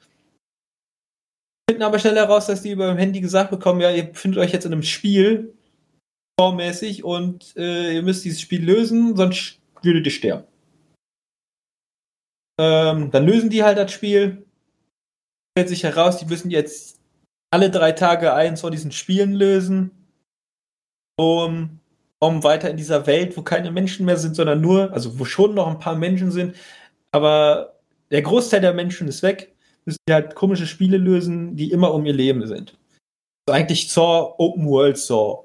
Finden 1.68 1.82
aber 1.82 1.98
schnell 1.98 2.14
heraus, 2.14 2.46
dass 2.46 2.62
die 2.62 2.70
über 2.70 2.88
dem 2.88 2.96
Handy 2.96 3.20
gesagt 3.20 3.50
bekommen, 3.50 3.80
ja, 3.80 3.90
ihr 3.90 4.04
befindet 4.04 4.38
euch 4.38 4.52
jetzt 4.52 4.64
in 4.64 4.72
einem 4.72 4.84
Spiel, 4.84 5.54
formmäßig, 6.40 7.04
und 7.04 7.56
äh, 7.56 7.96
ihr 7.96 8.02
müsst 8.02 8.24
dieses 8.24 8.40
Spiel 8.40 8.64
lösen, 8.64 9.16
sonst 9.16 9.58
würdet 9.82 10.06
ihr 10.06 10.12
sterben. 10.12 10.44
Ähm, 12.60 13.10
dann 13.10 13.26
lösen 13.26 13.50
die 13.50 13.62
halt 13.62 13.78
das 13.78 13.92
Spiel. 13.92 14.46
Stellt 15.56 15.68
sich 15.68 15.82
heraus, 15.82 16.18
die 16.18 16.26
müssen 16.26 16.50
jetzt 16.50 17.00
alle 17.52 17.70
drei 17.70 17.92
Tage 17.92 18.32
eins 18.32 18.60
von 18.60 18.72
diesen 18.72 18.92
Spielen 18.92 19.32
lösen, 19.32 19.90
um 21.18 21.80
um 22.20 22.42
weiter 22.42 22.70
in 22.70 22.76
dieser 22.76 23.06
Welt, 23.06 23.36
wo 23.36 23.42
keine 23.42 23.70
Menschen 23.70 24.06
mehr 24.06 24.16
sind, 24.16 24.34
sondern 24.34 24.60
nur, 24.60 24.92
also 24.92 25.18
wo 25.18 25.24
schon 25.24 25.54
noch 25.54 25.68
ein 25.68 25.78
paar 25.78 25.96
Menschen 25.96 26.30
sind, 26.30 26.56
aber 27.12 27.78
der 28.10 28.22
Großteil 28.22 28.60
der 28.60 28.74
Menschen 28.74 29.08
ist 29.08 29.22
weg, 29.22 29.54
müssen 29.84 29.98
die 30.08 30.12
halt 30.12 30.34
komische 30.34 30.66
Spiele 30.66 30.96
lösen, 30.96 31.56
die 31.56 31.70
immer 31.70 31.94
um 31.94 32.04
ihr 32.06 32.12
Leben 32.12 32.46
sind. 32.46 32.78
Also 33.46 33.56
eigentlich 33.58 33.90
Saw, 33.90 34.34
Open 34.38 34.66
World 34.66 34.98
Saw. 34.98 35.44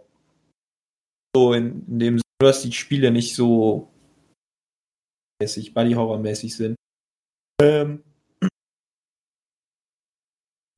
So 1.36 1.54
in, 1.54 1.86
in 1.88 2.00
dem 2.00 2.14
Sinne, 2.18 2.22
dass 2.40 2.62
die 2.62 2.72
Spiele 2.72 3.12
nicht 3.12 3.36
so 3.36 3.92
mäßig, 5.42 5.74
Buddy 5.74 5.94
Horror 5.94 6.20
mäßig 6.20 6.56
sind. 6.56 6.76
Ähm, 7.62 8.04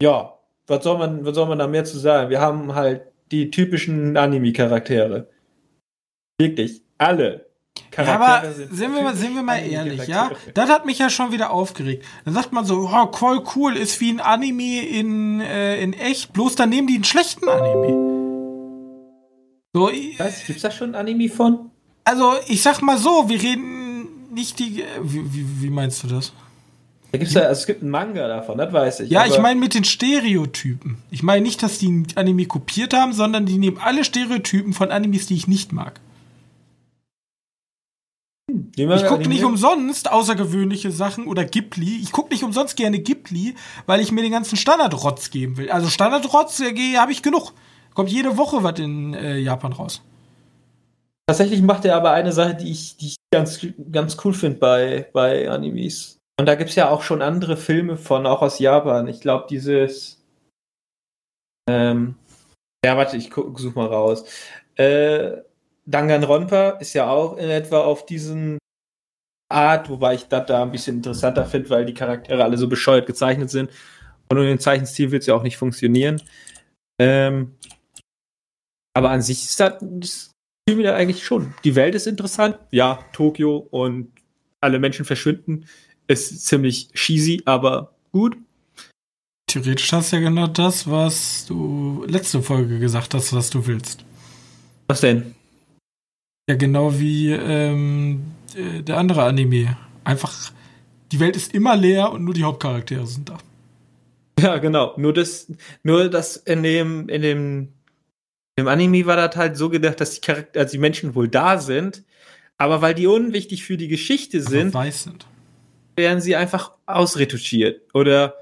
ja, 0.02 0.38
was 0.68 0.84
soll 0.84 0.98
man, 0.98 1.26
was 1.26 1.36
soll 1.36 1.48
man 1.48 1.60
da 1.60 1.68
mehr 1.68 1.86
zu 1.86 1.98
sagen? 1.98 2.30
Wir 2.30 2.42
haben 2.42 2.76
halt 2.76 3.12
die 3.32 3.50
typischen 3.50 4.18
Anime-Charaktere. 4.18 5.30
Wirklich, 6.38 6.82
alle. 6.98 7.46
Ja, 7.98 8.20
aber 8.20 8.52
sind 8.52 8.94
wir, 8.94 9.02
mal, 9.04 9.16
sind 9.16 9.36
wir 9.36 9.44
mal 9.44 9.58
ehrlich, 9.58 10.08
ja? 10.08 10.32
Das 10.54 10.70
hat 10.70 10.86
mich 10.86 11.00
ja 11.00 11.10
schon 11.10 11.32
wieder 11.32 11.52
aufgeregt. 11.52 12.06
Dann 12.26 12.34
sagt 12.34 12.52
man 12.52 12.66
so, 12.66 12.90
oh, 12.92 13.12
voll 13.14 13.44
cool, 13.56 13.76
ist 13.78 14.02
wie 14.02 14.12
ein 14.12 14.20
Anime 14.20 14.86
in, 14.86 15.40
äh, 15.42 15.82
in 15.82 15.94
echt, 15.94 16.34
bloß 16.34 16.56
dann 16.56 16.70
nehmen 16.70 16.88
die 16.88 16.96
einen 16.96 17.04
schlechten 17.04 17.48
Anime. 17.48 18.16
So, 19.74 19.90
Was, 20.18 20.46
gibt's 20.46 20.62
da 20.62 20.72
schon 20.72 20.92
ein 20.92 20.96
Anime 20.96 21.30
von? 21.30 21.72
Also, 22.04 22.34
ich 22.48 22.62
sag 22.62 22.82
mal 22.82 22.98
so, 22.98 23.30
wir 23.30 23.42
reden 23.42 24.34
nicht 24.34 24.60
die. 24.60 24.84
Wie, 25.02 25.34
wie, 25.34 25.64
wie 25.64 25.70
meinst 25.70 26.04
du 26.04 26.08
das? 26.08 26.34
Da 27.12 27.18
gibt's 27.18 27.34
ja, 27.34 27.44
also 27.44 27.60
es 27.60 27.66
gibt 27.66 27.82
einen 27.82 27.92
Manga 27.92 28.28
davon, 28.28 28.58
das 28.58 28.74
weiß 28.74 29.00
ich. 29.02 29.10
Ja, 29.10 29.26
ich 29.26 29.40
meine 29.40 29.60
mit 29.60 29.74
den 29.74 29.86
Stereotypen. 29.86 30.98
Ich 31.12 31.24
meine 31.24 31.42
nicht, 31.42 31.64
dass 31.64 31.78
die 31.78 31.90
ein 31.90 32.08
Anime 32.16 32.46
kopiert 32.46 32.94
haben, 32.94 33.14
sondern 33.14 33.46
die 33.46 33.58
nehmen 33.58 33.78
alle 33.78 34.04
Stereotypen 34.04 34.74
von 34.74 34.92
Animes, 34.92 35.26
die 35.26 35.36
ich 35.36 35.48
nicht 35.48 35.72
mag. 35.72 36.00
Ich 38.78 39.06
gucke 39.06 39.30
nicht 39.30 39.46
umsonst 39.46 40.12
außergewöhnliche 40.12 40.92
Sachen 40.92 41.28
oder 41.28 41.46
Ghibli. 41.46 42.00
Ich 42.02 42.12
gucke 42.12 42.34
nicht 42.34 42.44
umsonst 42.44 42.76
gerne 42.76 43.00
Ghibli, 43.00 43.56
weil 43.86 44.02
ich 44.02 44.12
mir 44.12 44.22
den 44.22 44.34
ganzen 44.34 44.58
Standardrotz 44.58 45.30
geben 45.30 45.56
will. 45.56 45.72
Also 45.72 45.88
Standardrotz 45.88 46.60
äh, 46.60 46.98
habe 46.98 47.14
ich 47.14 47.22
genug. 47.22 47.54
Kommt 47.94 48.10
jede 48.10 48.38
Woche 48.38 48.64
was 48.64 48.78
in 48.80 49.14
äh, 49.14 49.38
Japan 49.38 49.72
raus. 49.72 50.02
Tatsächlich 51.28 51.62
macht 51.62 51.86
er 51.86 51.96
aber 51.96 52.12
eine 52.12 52.34
Sache, 52.34 52.54
die 52.54 52.70
ich, 52.70 52.98
die 52.98 53.08
ich 53.08 53.16
ganz, 53.34 53.66
ganz 53.92 54.18
cool 54.24 54.34
finde 54.34 54.60
bei, 54.60 55.10
bei 55.14 55.50
Animes. 55.50 56.18
Und 56.38 56.46
da 56.46 56.56
gibt 56.56 56.70
es 56.70 56.76
ja 56.76 56.90
auch 56.90 57.02
schon 57.02 57.22
andere 57.22 57.56
Filme 57.56 57.96
von, 57.96 58.26
auch 58.26 58.42
aus 58.42 58.60
Japan. 58.60 59.08
Ich 59.08 59.22
glaube, 59.22 59.48
dieses. 59.50 60.22
Ähm, 61.70 62.16
ja, 62.84 62.98
warte, 62.98 63.16
ich 63.16 63.32
guck, 63.32 63.58
such 63.58 63.74
mal 63.74 63.88
raus. 63.88 64.26
Äh, 64.76 65.38
Danganronpa 65.86 66.72
ist 66.72 66.94
ja 66.94 67.10
auch 67.10 67.38
in 67.38 67.50
etwa 67.50 67.82
auf 67.82 68.06
diesen 68.06 68.58
Art, 69.50 69.90
wobei 69.90 70.16
ich 70.16 70.28
das 70.28 70.46
da 70.48 70.64
ein 70.64 70.72
bisschen 70.72 70.98
interessanter 70.98 71.46
finde, 71.46 71.70
weil 71.70 71.86
die 71.86 71.94
Charaktere 71.94 72.44
alle 72.44 72.58
so 72.58 72.68
bescheuert 72.68 73.06
gezeichnet 73.06 73.50
sind. 73.50 73.70
Und 74.30 74.38
ohne 74.38 74.48
den 74.48 74.60
Zeichenstil 74.60 75.12
wird 75.12 75.22
es 75.22 75.28
ja 75.28 75.36
auch 75.36 75.44
nicht 75.44 75.58
funktionieren. 75.58 76.22
Ähm, 77.00 77.56
aber 78.96 79.12
an 79.12 79.22
sich 79.22 79.44
ist 79.44 79.60
das, 79.60 79.74
das 79.82 80.32
wieder 80.68 80.96
eigentlich 80.96 81.24
schon. 81.24 81.54
Die 81.64 81.76
Welt 81.76 81.94
ist 81.96 82.08
interessant. 82.08 82.58
Ja, 82.72 83.00
Tokio 83.14 83.58
und 83.58 84.12
alle 84.62 84.80
Menschen 84.80 85.06
verschwinden. 85.06 85.66
Ist 86.08 86.46
ziemlich 86.46 86.92
cheesy, 86.94 87.42
aber 87.46 87.94
gut. 88.12 88.38
Theoretisch 89.48 89.92
hast 89.94 90.12
du 90.12 90.18
ja 90.18 90.22
genau 90.24 90.48
das, 90.48 90.90
was 90.90 91.46
du 91.46 92.04
letzte 92.08 92.42
Folge 92.42 92.80
gesagt 92.80 93.14
hast, 93.14 93.34
was 93.34 93.50
du 93.50 93.68
willst. 93.68 94.04
Was 94.88 95.02
denn? 95.02 95.36
Ja, 96.50 96.56
genau 96.56 96.98
wie 97.00 97.32
ähm, 97.32 98.35
äh, 98.56 98.82
der 98.82 98.98
andere 98.98 99.24
Anime. 99.24 99.78
Einfach, 100.04 100.52
die 101.12 101.20
Welt 101.20 101.36
ist 101.36 101.54
immer 101.54 101.76
leer 101.76 102.12
und 102.12 102.24
nur 102.24 102.34
die 102.34 102.44
Hauptcharaktere 102.44 103.06
sind 103.08 103.30
da. 103.30 103.38
Ja, 104.40 104.58
genau. 104.58 104.94
Nur 104.98 105.14
das, 105.14 105.52
nur 105.84 106.10
das 106.10 106.38
in 106.38 106.64
dem, 106.64 107.10
in 107.10 107.22
dem, 107.22 107.74
im 108.56 108.68
Anime 108.68 109.06
war 109.06 109.16
das 109.16 109.36
halt 109.36 109.58
so 109.58 109.70
gedacht, 109.70 110.00
dass 110.02 110.16
die 110.16 110.22
Charakter, 110.22 110.60
also 110.60 110.72
die 110.72 110.78
Menschen 110.78 111.16
wohl 111.16 111.28
da 111.28 111.58
sind, 111.58 112.04
aber 112.58 112.82
weil 112.82 112.94
die 112.94 113.08
unwichtig 113.08 113.64
für 113.64 113.78
die 113.78 113.88
Geschichte 113.88 114.42
sind, 114.42 114.74
weiß 114.74 115.04
sind, 115.04 115.26
werden 115.96 116.22
sie 116.22 116.36
einfach 116.36 116.72
ausretuschiert. 116.86 117.82
Oder 117.94 118.36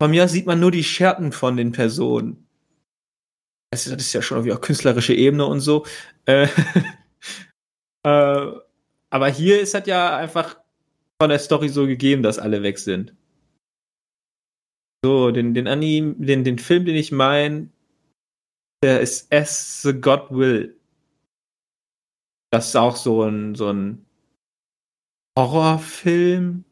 von 0.00 0.10
mir 0.10 0.24
aus 0.24 0.32
sieht 0.32 0.46
man 0.46 0.60
nur 0.60 0.70
die 0.70 0.84
Scherten 0.84 1.32
von 1.32 1.56
den 1.56 1.72
Personen. 1.72 2.46
Das 3.70 3.86
ist 3.86 4.12
ja 4.12 4.22
schon 4.22 4.38
irgendwie 4.38 4.54
auch 4.54 4.60
künstlerische 4.60 5.14
Ebene 5.14 5.46
und 5.46 5.60
so. 5.60 5.86
Äh, 6.24 6.48
äh, 8.04 8.52
aber 9.10 9.28
hier 9.28 9.60
ist 9.60 9.74
halt 9.74 9.86
ja 9.86 10.16
einfach 10.16 10.60
von 11.20 11.30
der 11.30 11.38
Story 11.38 11.68
so 11.68 11.86
gegeben, 11.86 12.22
dass 12.22 12.38
alle 12.38 12.62
weg 12.62 12.78
sind. 12.78 13.14
So, 15.04 15.30
den, 15.30 15.54
den 15.54 15.66
Anime, 15.66 16.14
den, 16.14 16.44
den 16.44 16.58
Film, 16.58 16.84
den 16.84 16.96
ich 16.96 17.10
meine, 17.10 17.70
der 18.82 19.00
ist 19.00 19.32
As 19.32 19.82
the 19.82 19.92
God 19.92 20.30
Will. 20.30 20.78
Das 22.52 22.68
ist 22.68 22.76
auch 22.76 22.96
so 22.96 23.22
ein, 23.22 23.54
so 23.54 23.72
ein 23.72 24.04
Horrorfilm, 25.38 26.64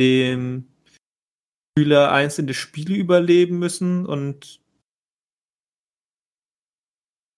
dem 0.00 0.68
Schüler 1.76 2.12
einzelne 2.12 2.54
Spiele 2.54 2.94
überleben 2.94 3.58
müssen 3.58 4.06
und 4.06 4.60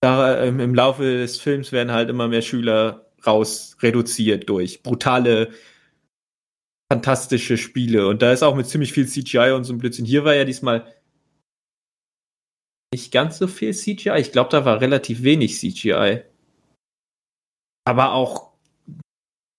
da, 0.02 0.44
ähm, 0.44 0.60
im 0.60 0.74
Laufe 0.74 1.02
des 1.02 1.40
Films 1.40 1.72
werden 1.72 1.90
halt 1.90 2.10
immer 2.10 2.28
mehr 2.28 2.42
Schüler 2.42 3.05
raus 3.26 3.76
reduziert 3.80 4.48
durch 4.48 4.82
brutale, 4.82 5.52
fantastische 6.92 7.56
Spiele. 7.56 8.06
Und 8.08 8.22
da 8.22 8.32
ist 8.32 8.42
auch 8.42 8.54
mit 8.54 8.66
ziemlich 8.66 8.92
viel 8.92 9.08
CGI 9.08 9.52
und 9.52 9.64
so 9.64 9.72
ein 9.72 9.78
Blödsinn. 9.78 10.04
Hier 10.04 10.24
war 10.24 10.34
ja 10.34 10.44
diesmal 10.44 10.92
nicht 12.94 13.12
ganz 13.12 13.38
so 13.38 13.46
viel 13.46 13.74
CGI. 13.74 14.18
Ich 14.20 14.32
glaube, 14.32 14.50
da 14.50 14.64
war 14.64 14.80
relativ 14.80 15.22
wenig 15.22 15.58
CGI. 15.58 16.22
Aber 17.84 18.12
auch 18.12 18.52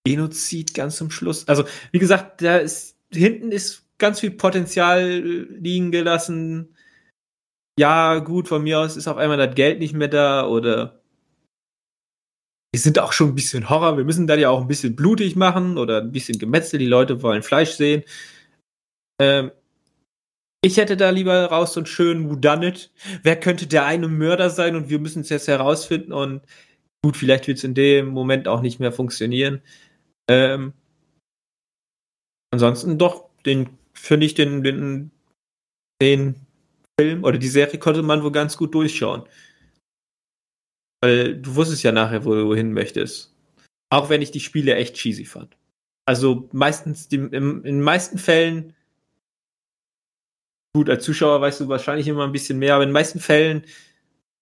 Genozid 0.06 0.74
ganz 0.74 0.96
zum 0.98 1.12
Schluss. 1.12 1.48
Also, 1.48 1.66
wie 1.92 2.00
gesagt, 2.00 2.42
da 2.42 2.58
ist 2.58 2.98
hinten 3.12 3.52
ist 3.52 3.86
ganz 3.98 4.20
viel 4.20 4.32
Potenzial 4.32 5.20
liegen 5.20 5.92
gelassen. 5.92 6.76
Ja, 7.80 8.20
gut, 8.20 8.48
von 8.48 8.64
mir 8.64 8.80
aus 8.80 8.98
ist 8.98 9.08
auf 9.08 9.18
einmal 9.18 9.38
das 9.38 9.56
Geld 9.56 9.80
nicht 9.80 9.94
mehr 9.94 10.08
da 10.08 10.48
oder 10.48 11.02
die 12.78 12.82
sind 12.82 13.00
auch 13.00 13.12
schon 13.12 13.30
ein 13.30 13.36
bisschen 13.36 13.72
Horror. 13.72 13.98
Wir 13.98 14.06
müssen 14.06 14.28
da 14.28 14.36
ja 14.36 14.52
auch 14.52 14.62
ein 14.62 14.68
bisschen 14.68 14.96
blutig 14.96 15.36
machen 15.36 15.80
oder 15.80 16.00
ein 16.00 16.12
bisschen 16.12 16.38
Gemetzel. 16.38 16.78
Die 16.78 16.86
Leute 16.86 17.24
wollen 17.24 17.42
Fleisch 17.42 17.72
sehen. 17.72 18.04
Ähm, 19.20 19.50
ich 20.64 20.78
hätte 20.78 20.96
da 20.96 21.10
lieber 21.10 21.46
raus 21.46 21.74
so 21.74 21.80
einen 21.80 21.88
schönen 21.88 22.30
Whodunit. 22.30 22.92
Wer 23.24 23.40
könnte 23.40 23.66
der 23.66 23.88
eine 23.88 24.08
Mörder 24.08 24.52
sein 24.52 24.76
und 24.76 24.90
wir 24.90 25.00
müssen 25.00 25.22
es 25.22 25.30
jetzt 25.30 25.48
herausfinden 25.48 26.14
und 26.14 26.44
gut, 27.04 27.18
vielleicht 27.18 27.48
wird 27.48 27.58
es 27.58 27.64
in 27.64 27.74
dem 27.74 28.10
Moment 28.10 28.48
auch 28.48 28.62
nicht 28.62 28.80
mehr 28.80 28.92
funktionieren. 28.92 29.64
Ähm, 30.30 30.74
ansonsten 32.54 33.00
doch, 33.00 33.28
den 33.44 33.70
finde 33.94 34.28
ich 34.28 34.36
den, 34.36 34.62
den, 34.62 35.10
den 36.00 36.36
Film 37.00 37.24
oder 37.24 37.40
die 37.40 37.48
Serie 37.48 37.80
konnte 37.80 38.04
man 38.04 38.22
wohl 38.22 38.32
ganz 38.32 38.56
gut 38.56 38.76
durchschauen. 38.76 39.24
Weil 41.02 41.38
du 41.38 41.56
wusstest 41.56 41.84
ja 41.84 41.92
nachher, 41.92 42.26
wo 42.26 42.34
du 42.34 42.56
hin 42.56 42.74
möchtest. 42.74 43.36
Auch 43.90 44.10
wenn 44.10 44.22
ich 44.22 44.32
die 44.32 44.40
Spiele 44.40 44.76
echt 44.76 44.96
cheesy 44.96 45.26
fand. 45.26 45.58
Also 46.06 46.50
meistens, 46.54 47.08
die, 47.08 47.18
im, 47.18 47.64
in 47.64 47.64
den 47.64 47.82
meisten 47.82 48.18
Fällen, 48.18 48.74
gut, 50.76 50.90
als 50.90 51.04
Zuschauer 51.04 51.42
weißt 51.42 51.60
du 51.62 51.68
wahrscheinlich 51.68 52.08
immer 52.08 52.24
ein 52.24 52.32
bisschen 52.32 52.60
mehr, 52.60 52.76
aber 52.76 52.84
in 52.84 52.90
den 52.90 52.94
meisten 52.94 53.20
Fällen 53.20 53.64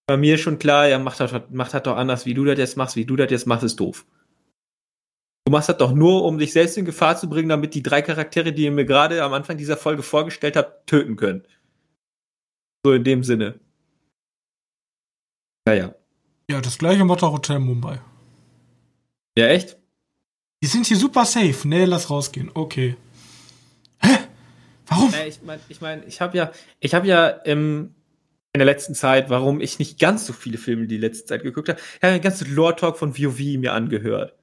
Bei 0.08 0.18
mir 0.18 0.38
schon 0.38 0.60
klar, 0.60 0.88
ja, 0.88 1.00
macht 1.00 1.20
das, 1.20 1.34
macht 1.50 1.74
das 1.74 1.84
doch 1.84 1.98
anders, 1.98 2.26
wie 2.28 2.36
du 2.36 2.46
das 2.46 2.60
jetzt 2.60 2.78
machst, 2.78 2.96
wie 2.96 3.06
du 3.06 3.16
das 3.16 3.32
jetzt 3.32 3.48
machst, 3.48 3.64
ist 3.64 3.80
doof. 3.80 4.06
Du 5.48 5.52
machst 5.52 5.70
das 5.70 5.78
doch 5.78 5.94
nur, 5.94 6.24
um 6.24 6.38
dich 6.38 6.54
selbst 6.54 6.78
in 6.78 6.86
Gefahr 6.86 7.18
zu 7.18 7.28
bringen, 7.30 7.50
damit 7.50 7.74
die 7.74 7.84
drei 7.84 8.02
Charaktere, 8.02 8.54
die 8.54 8.66
ihr 8.66 8.72
mir 8.72 8.86
gerade 8.86 9.24
am 9.24 9.34
Anfang 9.34 9.58
dieser 9.58 9.78
Folge 9.78 10.04
vorgestellt 10.04 10.56
habt, 10.58 10.88
töten 10.88 11.16
können. 11.16 11.44
So 12.86 12.94
in 12.94 13.04
dem 13.04 13.24
Sinne. 13.24 13.60
Naja. 15.68 15.96
Ja, 16.50 16.62
das 16.62 16.78
gleiche 16.78 17.04
macht 17.06 17.24
auch 17.24 17.34
Hotel 17.34 17.60
Mumbai. 17.60 18.00
Ja, 19.38 19.48
echt? 19.48 19.78
Die 20.62 20.68
sind 20.68 20.86
hier 20.86 20.98
super 20.98 21.26
safe. 21.26 21.68
Nee, 21.68 21.86
lass 21.86 22.10
rausgehen. 22.10 22.52
Okay. 22.54 22.96
Hä? 24.00 24.18
Warum? 24.88 25.14
Äh, 25.14 25.28
ich 25.28 25.42
meine, 25.42 25.62
ich, 25.68 25.82
mein, 25.82 26.08
ich 26.08 26.22
habe 26.22 26.38
ja, 26.38 26.52
ich 26.80 26.94
habe 26.94 27.08
ja 27.08 27.28
im, 27.28 27.96
in 28.54 28.60
der 28.60 28.66
letzten 28.66 28.94
Zeit, 28.96 29.30
warum 29.30 29.60
ich 29.60 29.80
nicht 29.80 30.00
ganz 30.00 30.26
so 30.26 30.34
viele 30.34 30.58
Filme 30.58 30.88
die 30.88 30.98
letzte 30.98 31.26
Zeit 31.26 31.44
geguckt 31.44 31.70
habe, 31.70 31.80
ich 31.80 32.04
habe 32.04 32.14
den 32.14 32.22
ganzen 32.22 32.54
Lore-Talk 32.54 32.98
von 32.98 33.18
WoW 33.18 33.58
mir 33.58 33.74
angehört. 33.74 34.36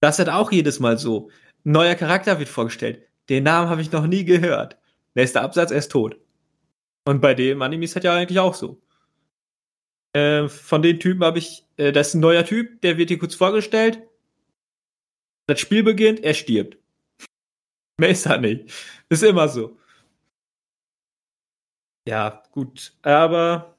Das 0.00 0.16
ist 0.16 0.26
halt 0.26 0.36
auch 0.36 0.50
jedes 0.50 0.80
Mal 0.80 0.98
so. 0.98 1.30
Ein 1.64 1.72
neuer 1.72 1.94
Charakter 1.94 2.40
wird 2.40 2.48
vorgestellt. 2.48 3.06
Den 3.28 3.44
Namen 3.44 3.70
habe 3.70 3.80
ich 3.80 3.92
noch 3.92 4.06
nie 4.06 4.24
gehört. 4.24 4.76
Nächster 5.14 5.42
Absatz, 5.42 5.70
er 5.70 5.78
ist 5.78 5.92
tot. 5.92 6.16
Und 7.04 7.20
bei 7.20 7.34
dem 7.34 7.62
Anime 7.62 7.84
ist 7.84 7.94
halt 7.94 8.04
ja 8.04 8.14
eigentlich 8.14 8.40
auch 8.40 8.54
so. 8.54 8.81
Äh, 10.14 10.48
von 10.48 10.82
den 10.82 11.00
Typen 11.00 11.24
habe 11.24 11.38
ich, 11.38 11.64
äh, 11.76 11.92
das 11.92 12.08
ist 12.08 12.14
ein 12.14 12.20
neuer 12.20 12.44
Typ, 12.44 12.80
der 12.82 12.98
wird 12.98 13.08
hier 13.08 13.18
kurz 13.18 13.34
vorgestellt. 13.34 14.02
Das 15.46 15.60
Spiel 15.60 15.82
beginnt, 15.82 16.20
er 16.20 16.34
stirbt. 16.34 16.76
Mehr 18.00 18.10
ist 18.10 18.26
er 18.26 18.38
nicht. 18.38 18.70
Ist 19.08 19.22
immer 19.22 19.48
so. 19.48 19.78
Ja, 22.06 22.42
gut. 22.50 22.92
Aber 23.02 23.76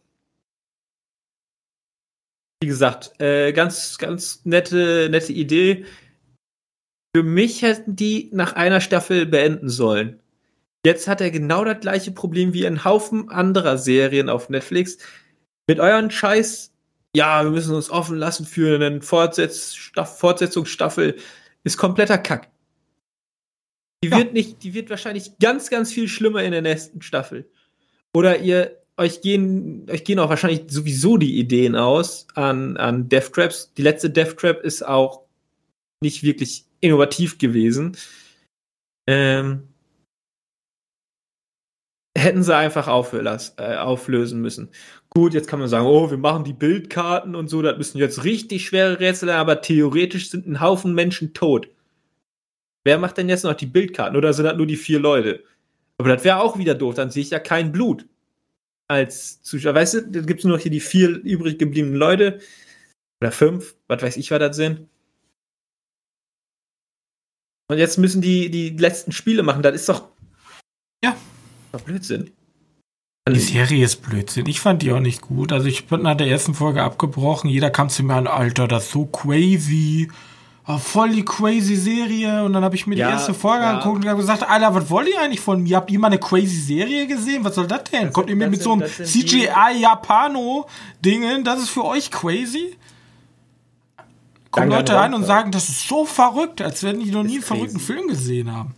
wie 2.62 2.68
gesagt, 2.68 3.20
äh, 3.20 3.52
ganz, 3.52 3.98
ganz 3.98 4.46
nette, 4.46 5.10
nette 5.12 5.34
Idee. 5.34 5.86
Für 7.16 7.24
mich 7.24 7.62
hätten 7.62 7.96
die 7.96 8.30
nach 8.32 8.54
einer 8.54 8.80
Staffel 8.82 9.26
beenden 9.26 9.70
sollen. 9.70 10.22
Jetzt 10.86 11.08
hat 11.08 11.22
er 11.22 11.30
genau 11.30 11.64
das 11.66 11.80
gleiche 11.80 12.12
Problem 12.12 12.54
wie 12.54 12.66
ein 12.66 12.86
Haufen 12.86 13.30
anderer 13.30 13.78
Serien 13.78 14.30
auf 14.30 14.50
Netflix. 14.50 14.98
Mit 15.68 15.80
euren 15.80 16.12
Scheiß, 16.12 16.74
ja, 17.16 17.44
wir 17.44 17.52
müssen 17.52 17.76
uns 17.76 17.90
offen 17.90 18.18
lassen 18.18 18.46
für 18.46 18.76
eine 18.76 19.02
Fortsetz 19.02 19.76
Fortsetzungsstaffel, 19.96 21.18
ist 21.64 21.78
kompletter 21.78 22.18
Kack. 22.18 22.50
Die 24.04 24.10
ja. 24.10 24.18
wird 24.18 24.34
nicht, 24.34 24.64
die 24.64 24.74
wird 24.74 24.90
wahrscheinlich 24.90 25.38
ganz, 25.40 25.70
ganz 25.70 25.94
viel 25.94 26.10
schlimmer 26.10 26.44
in 26.44 26.52
der 26.52 26.62
nächsten 26.62 27.02
Staffel. 27.02 27.50
Oder 28.14 28.40
ihr, 28.40 28.84
euch 28.98 29.22
gehen, 29.22 29.88
euch 29.90 30.04
gehen 30.04 30.20
auch 30.20 30.30
wahrscheinlich 30.30 30.64
sowieso 30.68 31.18
die 31.18 31.40
Ideen 31.40 31.76
aus 31.76 32.28
an, 32.36 32.78
an 32.78 33.10
Death 33.10 33.34
Traps. 33.34 33.74
Die 33.76 33.82
letzte 33.82 34.10
Death 34.10 34.38
Trap 34.38 34.62
ist 34.64 34.86
auch 34.86 35.22
nicht 36.02 36.24
wirklich 36.24 36.66
innovativ 36.82 37.38
gewesen. 37.38 37.98
Ähm, 39.08 39.73
hätten 42.18 42.44
sie 42.44 42.56
einfach 42.56 42.88
auflösen, 42.88 43.54
äh, 43.58 43.76
auflösen 43.76 44.42
müssen. 44.42 44.70
Gut, 45.10 45.34
jetzt 45.34 45.48
kann 45.48 45.60
man 45.60 45.70
sagen, 45.70 45.86
oh, 45.86 46.10
wir 46.10 46.18
machen 46.18 46.44
die 46.44 46.54
Bildkarten 46.54 47.36
und 47.36 47.48
so, 47.48 47.62
das 47.62 47.78
müssen 47.78 47.98
jetzt 47.98 48.24
richtig 48.24 48.66
schwere 48.66 49.00
Rätsel, 49.00 49.30
aber 49.30 49.62
theoretisch 49.62 50.30
sind 50.30 50.48
ein 50.48 50.60
Haufen 50.60 50.94
Menschen 50.94 51.34
tot. 51.34 51.68
Wer 52.84 52.98
macht 52.98 53.18
denn 53.18 53.30
jetzt 53.30 53.44
noch 53.44 53.54
die 53.54 53.66
Bildkarten? 53.66 54.18
Oder 54.18 54.34
sind 54.34 54.46
das 54.46 54.58
nur 54.58 54.68
die 54.68 54.76
vier 54.76 55.00
Leute? 55.00 55.44
Aber 55.98 56.10
das 56.10 56.24
wäre 56.24 56.42
auch 56.42 56.58
wieder 56.58 56.76
doof, 56.76 56.96
dann 56.96 57.12
sehe 57.12 57.24
ich 57.24 57.30
ja 57.30 57.40
kein 57.40 57.72
Blut. 57.72 58.08
Als 58.90 59.42
Zuschauer. 59.42 59.76
Weißt 59.76 59.94
du, 59.94 60.02
da 60.02 60.22
gibt 60.22 60.42
es 60.42 60.46
nur 60.46 60.58
noch 60.58 60.62
hier 60.62 60.72
die 60.72 60.82
vier 60.82 61.10
übrig 61.10 61.58
gebliebenen 61.58 61.96
Leute. 61.96 62.40
Oder 63.22 63.32
fünf, 63.32 63.76
was 63.88 64.04
weiß 64.04 64.18
ich, 64.18 64.30
was 64.30 64.40
das 64.40 64.56
sind. 64.58 64.90
Und 67.70 67.78
jetzt 67.78 67.98
müssen 67.98 68.22
die 68.22 68.52
die 68.52 68.70
letzten 68.72 69.12
Spiele 69.12 69.44
machen. 69.44 69.64
Das 69.64 69.74
ist 69.74 69.90
doch. 69.90 70.13
Doch 71.74 71.82
Blödsinn. 71.82 72.32
Die 73.30 73.40
Serie 73.40 73.84
ist 73.84 74.02
Blödsinn. 74.02 74.48
Ich 74.48 74.62
fand 74.62 74.82
die 74.82 74.94
auch 74.94 75.00
nicht 75.00 75.22
gut. 75.22 75.52
Also 75.52 75.68
ich 75.68 75.88
bin 75.88 76.04
nach 76.04 76.16
der 76.16 76.28
ersten 76.28 76.54
Folge 76.54 76.84
abgebrochen. 76.84 77.50
Jeder 77.50 77.70
kam 77.70 77.90
zu 77.90 78.04
mir 78.04 78.16
an, 78.16 78.28
Alter, 78.28 78.70
das 78.70 78.86
ist 78.86 78.92
so 78.92 79.06
crazy 79.06 80.10
oh, 80.68 80.78
voll 80.78 81.10
die 81.10 81.26
crazy 81.26 81.76
Serie. 81.76 82.44
Und 82.44 82.54
dann 82.54 82.64
habe 82.64 82.76
ich 82.76 82.86
mir 82.88 82.96
ja, 82.96 83.08
die 83.08 83.14
erste 83.14 83.34
Folge 83.34 83.64
ja. 83.64 83.72
angeguckt 83.72 84.04
und 84.04 84.10
habe 84.10 84.22
gesagt, 84.22 84.50
Alter, 84.50 84.76
was 84.76 84.90
wollt 84.90 85.10
ihr 85.10 85.20
eigentlich 85.22 85.42
von 85.42 85.64
mir? 85.64 85.78
Habt 85.78 85.90
ihr 85.92 86.00
mal 86.00 86.08
eine 86.08 86.20
crazy 86.20 86.58
Serie 86.58 87.08
gesehen? 87.08 87.44
Was 87.44 87.56
soll 87.56 87.68
das 87.68 87.84
denn? 87.86 88.06
Das 88.06 88.14
Kommt 88.14 88.30
ihr 88.30 88.36
mir 88.36 88.50
mit 88.50 88.62
sind, 88.62 88.66
so 88.66 88.74
einem 88.74 88.88
CGI-Japano-Dingen? 88.88 91.44
Das 91.44 91.60
ist 91.60 91.70
für 91.70 91.86
euch 91.86 92.12
crazy? 92.12 92.76
Kommen 94.52 94.70
Leute 94.70 94.96
rein 94.96 95.16
und 95.16 95.26
sagen, 95.26 95.52
das 95.52 95.70
ist 95.70 95.88
so 95.88 96.06
verrückt, 96.06 96.62
als 96.62 96.84
wenn 96.84 97.00
die 97.00 97.10
noch 97.10 97.24
nie 97.24 97.36
einen 97.36 97.44
verrückten 97.44 97.80
Film 97.80 98.08
gesehen 98.08 98.54
haben. 98.54 98.76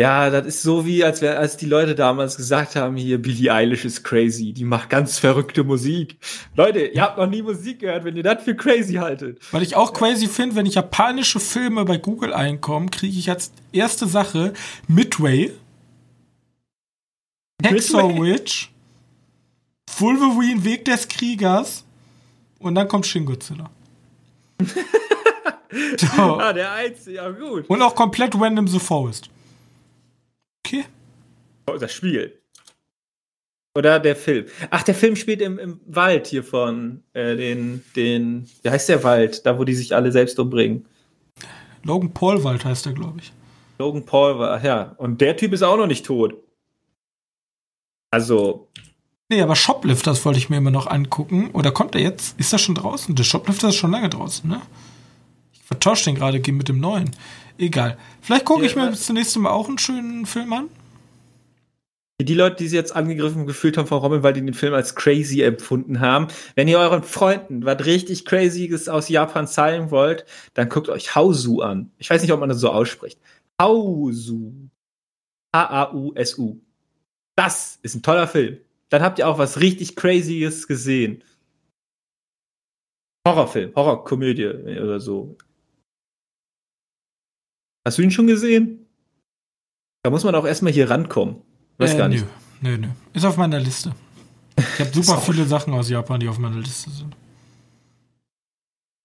Ja, 0.00 0.30
das 0.30 0.46
ist 0.46 0.62
so 0.62 0.86
wie, 0.86 1.02
als, 1.02 1.22
wär, 1.22 1.40
als 1.40 1.56
die 1.56 1.66
Leute 1.66 1.96
damals 1.96 2.36
gesagt 2.36 2.76
haben, 2.76 2.96
hier, 2.96 3.20
Billie 3.20 3.52
Eilish 3.52 3.84
ist 3.84 4.04
crazy, 4.04 4.52
die 4.52 4.62
macht 4.64 4.90
ganz 4.90 5.18
verrückte 5.18 5.64
Musik. 5.64 6.18
Leute, 6.54 6.86
ihr 6.86 7.02
habt 7.02 7.18
noch 7.18 7.26
nie 7.26 7.42
Musik 7.42 7.80
gehört, 7.80 8.04
wenn 8.04 8.16
ihr 8.16 8.22
das 8.22 8.44
für 8.44 8.54
crazy 8.54 8.94
haltet. 8.94 9.40
Weil 9.50 9.64
ich 9.64 9.74
auch 9.74 9.92
crazy 9.92 10.28
finde, 10.28 10.54
wenn 10.54 10.66
ich 10.66 10.76
japanische 10.76 11.40
Filme 11.40 11.84
bei 11.84 11.96
Google 11.98 12.32
einkomme, 12.32 12.90
kriege 12.90 13.18
ich 13.18 13.28
als 13.28 13.50
erste 13.72 14.06
Sache 14.06 14.52
Midway, 14.86 15.52
Hexer 17.60 18.16
Witch, 18.20 18.70
Wolverine, 19.98 20.62
Weg 20.62 20.84
des 20.84 21.08
Kriegers 21.08 21.84
und 22.60 22.76
dann 22.76 22.86
kommt 22.86 23.04
Shin 23.04 23.26
Godzilla. 23.26 23.68
so. 25.96 26.38
Ah, 26.38 26.52
der 26.52 26.70
Einzige, 26.70 27.16
ja 27.16 27.28
gut. 27.30 27.68
Und 27.68 27.82
auch 27.82 27.96
komplett 27.96 28.40
random 28.40 28.68
The 28.68 28.78
Forest. 28.78 29.28
Okay. 30.64 30.84
Oh, 31.66 31.76
das 31.76 31.92
Spiel. 31.92 32.40
Oder 33.76 34.00
der 34.00 34.16
Film. 34.16 34.46
Ach, 34.70 34.82
der 34.82 34.94
Film 34.94 35.14
spielt 35.14 35.40
im, 35.40 35.58
im 35.58 35.80
Wald 35.86 36.26
hier 36.26 36.42
von 36.42 37.02
äh, 37.12 37.36
den, 37.36 37.84
den, 37.94 38.48
wie 38.62 38.70
heißt 38.70 38.88
der 38.88 39.04
Wald? 39.04 39.46
Da, 39.46 39.58
wo 39.58 39.64
die 39.64 39.74
sich 39.74 39.94
alle 39.94 40.10
selbst 40.10 40.38
umbringen. 40.38 40.86
Logan 41.84 42.12
Paul 42.12 42.42
Wald 42.42 42.64
heißt 42.64 42.86
der, 42.86 42.92
glaube 42.92 43.20
ich. 43.20 43.32
Logan 43.78 44.04
Paul 44.04 44.38
war, 44.38 44.62
ja. 44.64 44.94
Und 44.98 45.20
der 45.20 45.36
Typ 45.36 45.52
ist 45.52 45.62
auch 45.62 45.76
noch 45.76 45.86
nicht 45.86 46.04
tot. 46.04 46.34
Also. 48.10 48.68
Nee, 49.28 49.42
aber 49.42 49.54
Shoplifters 49.54 50.24
wollte 50.24 50.38
ich 50.38 50.50
mir 50.50 50.56
immer 50.56 50.70
noch 50.70 50.86
angucken. 50.86 51.50
Oder 51.52 51.70
kommt 51.70 51.94
der 51.94 52.00
jetzt? 52.00 52.38
Ist 52.40 52.52
das 52.52 52.60
schon 52.60 52.74
draußen? 52.74 53.14
Der 53.14 53.24
Shoplifter 53.24 53.68
ist 53.68 53.76
schon 53.76 53.92
lange 53.92 54.08
draußen, 54.08 54.48
ne? 54.48 54.60
Ich 55.68 55.76
vertausche 55.76 56.06
den 56.06 56.14
gerade 56.14 56.40
mit 56.50 56.68
dem 56.70 56.80
neuen. 56.80 57.10
Egal. 57.58 57.98
Vielleicht 58.22 58.46
gucke 58.46 58.62
ja, 58.62 58.70
ich 58.70 58.74
mir 58.74 58.88
das 58.88 59.06
nächste 59.10 59.38
Mal 59.38 59.50
auch 59.50 59.68
einen 59.68 59.76
schönen 59.76 60.24
Film 60.24 60.50
an. 60.54 60.70
Die 62.22 62.32
Leute, 62.32 62.56
die 62.56 62.68
sich 62.68 62.76
jetzt 62.76 62.96
angegriffen 62.96 63.46
gefühlt 63.46 63.76
haben 63.76 63.86
von 63.86 63.98
Robin, 63.98 64.22
weil 64.22 64.32
die 64.32 64.40
den 64.40 64.54
Film 64.54 64.72
als 64.72 64.94
crazy 64.94 65.42
empfunden 65.42 66.00
haben, 66.00 66.28
wenn 66.54 66.68
ihr 66.68 66.78
euren 66.78 67.02
Freunden 67.02 67.66
was 67.66 67.84
richtig 67.84 68.24
Crazyes 68.24 68.88
aus 68.88 69.10
Japan 69.10 69.46
zeigen 69.46 69.90
wollt, 69.90 70.24
dann 70.54 70.70
guckt 70.70 70.88
euch 70.88 71.14
Hausu 71.14 71.60
an. 71.60 71.92
Ich 71.98 72.08
weiß 72.08 72.22
nicht, 72.22 72.32
ob 72.32 72.40
man 72.40 72.48
das 72.48 72.60
so 72.60 72.70
ausspricht. 72.70 73.20
Hausu. 73.60 74.70
H-A-U-S-U. 75.54 76.62
Das 77.36 77.78
ist 77.82 77.94
ein 77.94 78.02
toller 78.02 78.26
Film. 78.26 78.56
Dann 78.88 79.02
habt 79.02 79.18
ihr 79.18 79.28
auch 79.28 79.36
was 79.36 79.60
richtig 79.60 79.96
Crazyes 79.96 80.66
gesehen. 80.66 81.22
Horrorfilm, 83.26 83.74
Horrorkomödie 83.76 84.46
oder 84.46 84.98
so. 84.98 85.36
Hast 87.88 87.96
du 87.96 88.02
ihn 88.02 88.10
schon 88.10 88.26
gesehen? 88.26 88.86
Da 90.02 90.10
muss 90.10 90.22
man 90.22 90.34
auch 90.34 90.44
erstmal 90.44 90.74
hier 90.74 90.90
rankommen. 90.90 91.40
Weiß 91.78 91.94
äh, 91.94 91.96
gar 91.96 92.08
nicht. 92.08 92.26
Nö, 92.60 92.72
nö, 92.72 92.76
nö. 92.76 92.88
Ist 93.14 93.24
auf 93.24 93.38
meiner 93.38 93.58
Liste. 93.58 93.94
Ich 94.58 94.80
habe 94.80 94.90
super 94.92 95.18
viele 95.18 95.46
Sachen 95.46 95.72
aus 95.72 95.88
Japan, 95.88 96.20
die 96.20 96.28
auf 96.28 96.38
meiner 96.38 96.58
Liste 96.58 96.90
sind. 96.90 97.16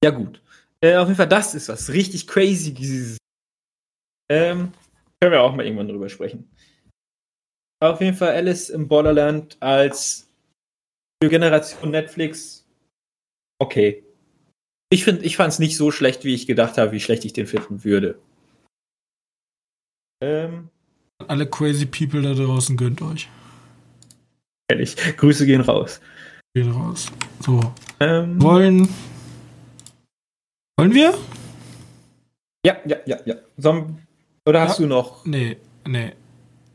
Ja, 0.04 0.10
gut. 0.10 0.42
Äh, 0.82 0.98
auf 0.98 1.08
jeden 1.08 1.16
Fall, 1.16 1.30
das 1.30 1.56
ist 1.56 1.70
was 1.70 1.94
richtig 1.94 2.28
crazy. 2.28 3.18
Ähm, 4.30 4.74
können 5.22 5.32
wir 5.32 5.44
auch 5.44 5.56
mal 5.56 5.64
irgendwann 5.66 5.88
drüber 5.88 6.10
sprechen. 6.10 6.52
Auf 7.82 8.02
jeden 8.02 8.18
Fall 8.18 8.36
Alice 8.36 8.70
im 8.70 8.90
Borderland 8.90 9.56
als 9.62 10.28
für 11.24 11.30
Generation 11.30 11.92
Netflix 11.92 12.68
okay. 13.60 14.04
Ich, 14.90 15.08
ich 15.08 15.38
fand 15.38 15.54
es 15.54 15.60
nicht 15.60 15.78
so 15.78 15.90
schlecht, 15.90 16.26
wie 16.26 16.34
ich 16.34 16.48
gedacht 16.48 16.78
habe, 16.78 16.92
wie 16.92 17.00
schlecht 17.00 17.24
ich 17.24 17.32
den 17.32 17.48
finden 17.48 17.86
würde. 17.86 18.20
Ähm, 20.24 20.70
Alle 21.28 21.46
crazy 21.46 21.86
people 21.86 22.22
da 22.22 22.34
draußen 22.34 22.78
gönnt 22.78 23.02
euch. 23.02 23.28
Ehrlich, 24.70 24.96
Grüße 25.18 25.46
gehen 25.46 25.60
raus. 25.60 26.00
Gehen 26.54 26.72
raus. 26.72 27.08
So. 27.42 27.60
Ähm, 28.00 28.42
wollen. 28.42 28.88
Wollen 30.78 30.94
wir? 30.94 31.14
Ja, 32.66 32.78
ja, 32.86 32.98
ja, 33.06 33.18
ja. 33.26 33.36
Sollen, 33.58 34.00
oder 34.46 34.62
hast 34.62 34.80
ja, 34.80 34.86
du 34.86 34.90
noch? 34.90 35.26
Nee, 35.26 35.58
nee. 35.86 36.14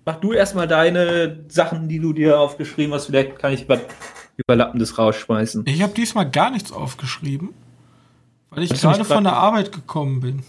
Mach 0.05 0.17
du 0.17 0.33
erstmal 0.33 0.69
deine 0.69 1.45
Sachen, 1.49 1.89
die 1.89 2.01
du 2.01 2.13
dir 2.13 2.39
aufgeschrieben 2.39 2.93
hast. 2.93 3.07
Vielleicht 3.07 3.39
kann 3.39 3.55
ich 3.55 3.67
Überlappendes 4.37 4.99
rausschmeißen. 4.99 5.65
Ich 5.67 5.83
habe 5.83 5.95
diesmal 5.95 6.31
gar 6.31 6.51
nichts 6.51 6.71
aufgeschrieben, 6.71 7.55
weil 8.51 8.65
ich 8.65 8.71
gerade 8.71 9.05
von 9.07 9.25
der 9.25 9.35
Arbeit 9.35 9.73
gekommen 9.73 10.21
bin. 10.21 10.43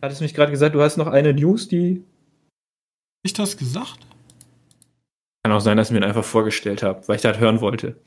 Hattest 0.00 0.20
du 0.20 0.24
mich 0.24 0.34
gerade 0.34 0.52
gesagt, 0.52 0.76
du 0.76 0.82
hast 0.82 0.96
noch 0.96 1.08
eine 1.08 1.34
News, 1.34 1.66
die. 1.66 2.04
Ich 3.26 3.32
das 3.32 3.56
gesagt? 3.56 3.98
Kann 5.44 5.52
auch 5.52 5.60
sein, 5.60 5.76
dass 5.76 5.90
ich 5.90 5.98
mir 5.98 6.04
einfach 6.04 6.24
vorgestellt 6.24 6.82
habe, 6.82 7.06
weil 7.06 7.16
ich 7.16 7.22
das 7.22 7.38
hören 7.38 7.60
wollte. 7.60 8.00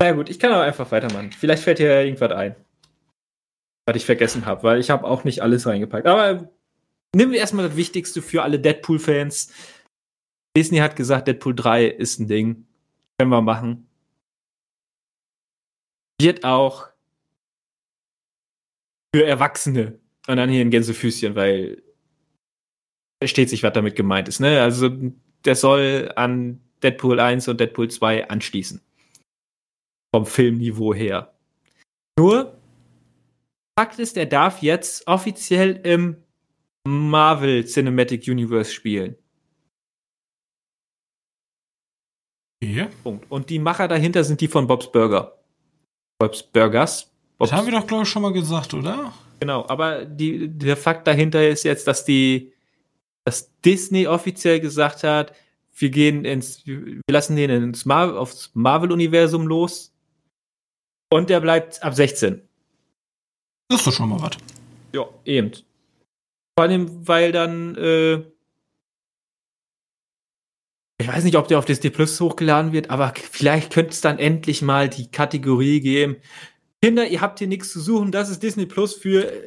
Na 0.00 0.12
gut, 0.12 0.28
ich 0.28 0.38
kann 0.38 0.52
aber 0.52 0.62
einfach 0.62 0.90
weitermachen. 0.90 1.32
Vielleicht 1.32 1.62
fällt 1.62 1.78
dir 1.78 2.02
irgendwas 2.02 2.32
ein. 2.32 2.56
Was 3.86 3.96
ich 3.96 4.04
vergessen 4.04 4.46
habe, 4.46 4.62
weil 4.62 4.80
ich 4.80 4.90
habe 4.90 5.06
auch 5.06 5.24
nicht 5.24 5.40
alles 5.42 5.66
reingepackt. 5.66 6.06
Aber 6.06 6.50
nehmen 7.14 7.32
wir 7.32 7.38
erstmal 7.38 7.68
das 7.68 7.76
Wichtigste 7.76 8.22
für 8.22 8.42
alle 8.42 8.60
Deadpool-Fans. 8.60 9.52
Disney 10.56 10.78
hat 10.78 10.96
gesagt, 10.96 11.28
Deadpool 11.28 11.54
3 11.54 11.86
ist 11.86 12.18
ein 12.18 12.28
Ding. 12.28 12.66
Können 13.18 13.30
wir 13.30 13.42
machen. 13.42 13.88
Wird 16.20 16.44
auch 16.44 16.88
für 19.14 19.24
Erwachsene. 19.24 19.98
Und 20.26 20.36
dann 20.36 20.50
hier 20.50 20.60
ein 20.60 20.70
Gänsefüßchen, 20.70 21.34
weil 21.34 21.82
versteht 23.22 23.50
sich, 23.50 23.62
was 23.62 23.72
damit 23.72 23.96
gemeint 23.96 24.28
ist. 24.28 24.40
Ne? 24.40 24.60
Also 24.60 24.90
der 25.44 25.54
soll 25.56 26.12
an 26.16 26.60
Deadpool 26.82 27.20
1 27.20 27.48
und 27.48 27.60
Deadpool 27.60 27.90
2 27.90 28.28
anschließen. 28.28 28.80
Vom 30.14 30.26
Filmniveau 30.26 30.94
her. 30.94 31.34
Nur, 32.18 32.58
Fakt 33.78 33.98
ist, 33.98 34.16
er 34.16 34.26
darf 34.26 34.62
jetzt 34.62 35.06
offiziell 35.06 35.80
im 35.84 36.16
Marvel 36.84 37.64
Cinematic 37.64 38.26
Universe 38.26 38.72
spielen. 38.72 39.16
Okay. 42.60 42.88
Punkt. 43.04 43.30
Und 43.30 43.50
die 43.50 43.58
Macher 43.58 43.86
dahinter 43.86 44.24
sind 44.24 44.40
die 44.40 44.48
von 44.48 44.66
Bob's 44.66 44.90
Burger. 44.90 45.38
Bob's 46.18 46.42
Burgers. 46.42 47.04
Das 47.04 47.50
Bob's, 47.50 47.52
haben 47.52 47.66
wir 47.66 47.78
doch, 47.78 47.86
glaube 47.86 48.02
ich, 48.02 48.08
schon 48.08 48.22
mal 48.22 48.32
gesagt, 48.32 48.74
oder? 48.74 49.12
Genau, 49.38 49.64
aber 49.68 50.04
die, 50.04 50.48
der 50.48 50.76
Fakt 50.76 51.06
dahinter 51.06 51.46
ist 51.46 51.62
jetzt, 51.62 51.86
dass 51.86 52.04
die, 52.04 52.52
dass 53.28 53.52
Disney 53.60 54.06
offiziell 54.06 54.58
gesagt 54.58 55.04
hat, 55.04 55.34
wir 55.76 55.90
gehen 55.90 56.24
ins, 56.24 56.66
wir 56.66 57.02
lassen 57.10 57.36
den 57.36 57.50
ins 57.50 57.84
Mar 57.84 58.18
aufs 58.18 58.50
Marvel-Universum 58.54 59.46
los 59.46 59.94
und 61.12 61.28
der 61.28 61.40
bleibt 61.40 61.82
ab 61.82 61.94
16. 61.94 62.40
Das 63.68 63.80
ist 63.80 63.86
doch 63.86 63.92
schon 63.92 64.08
mal 64.08 64.22
was. 64.22 64.38
Ja, 64.94 65.06
eben. 65.26 65.52
Vor 66.58 66.64
allem, 66.64 67.06
weil 67.06 67.30
dann, 67.30 67.76
äh, 67.76 68.14
ich 70.98 71.06
weiß 71.06 71.22
nicht, 71.24 71.36
ob 71.36 71.48
der 71.48 71.58
auf 71.58 71.66
Disney 71.66 71.90
Plus 71.90 72.18
hochgeladen 72.18 72.72
wird, 72.72 72.88
aber 72.88 73.12
vielleicht 73.14 73.74
könnte 73.74 73.90
es 73.90 74.00
dann 74.00 74.18
endlich 74.18 74.62
mal 74.62 74.88
die 74.88 75.10
Kategorie 75.10 75.80
geben. 75.80 76.16
Kinder, 76.82 77.06
ihr 77.06 77.20
habt 77.20 77.40
hier 77.40 77.48
nichts 77.48 77.72
zu 77.72 77.80
suchen, 77.80 78.10
das 78.10 78.30
ist 78.30 78.42
Disney 78.42 78.64
Plus 78.64 78.94
für 78.94 79.44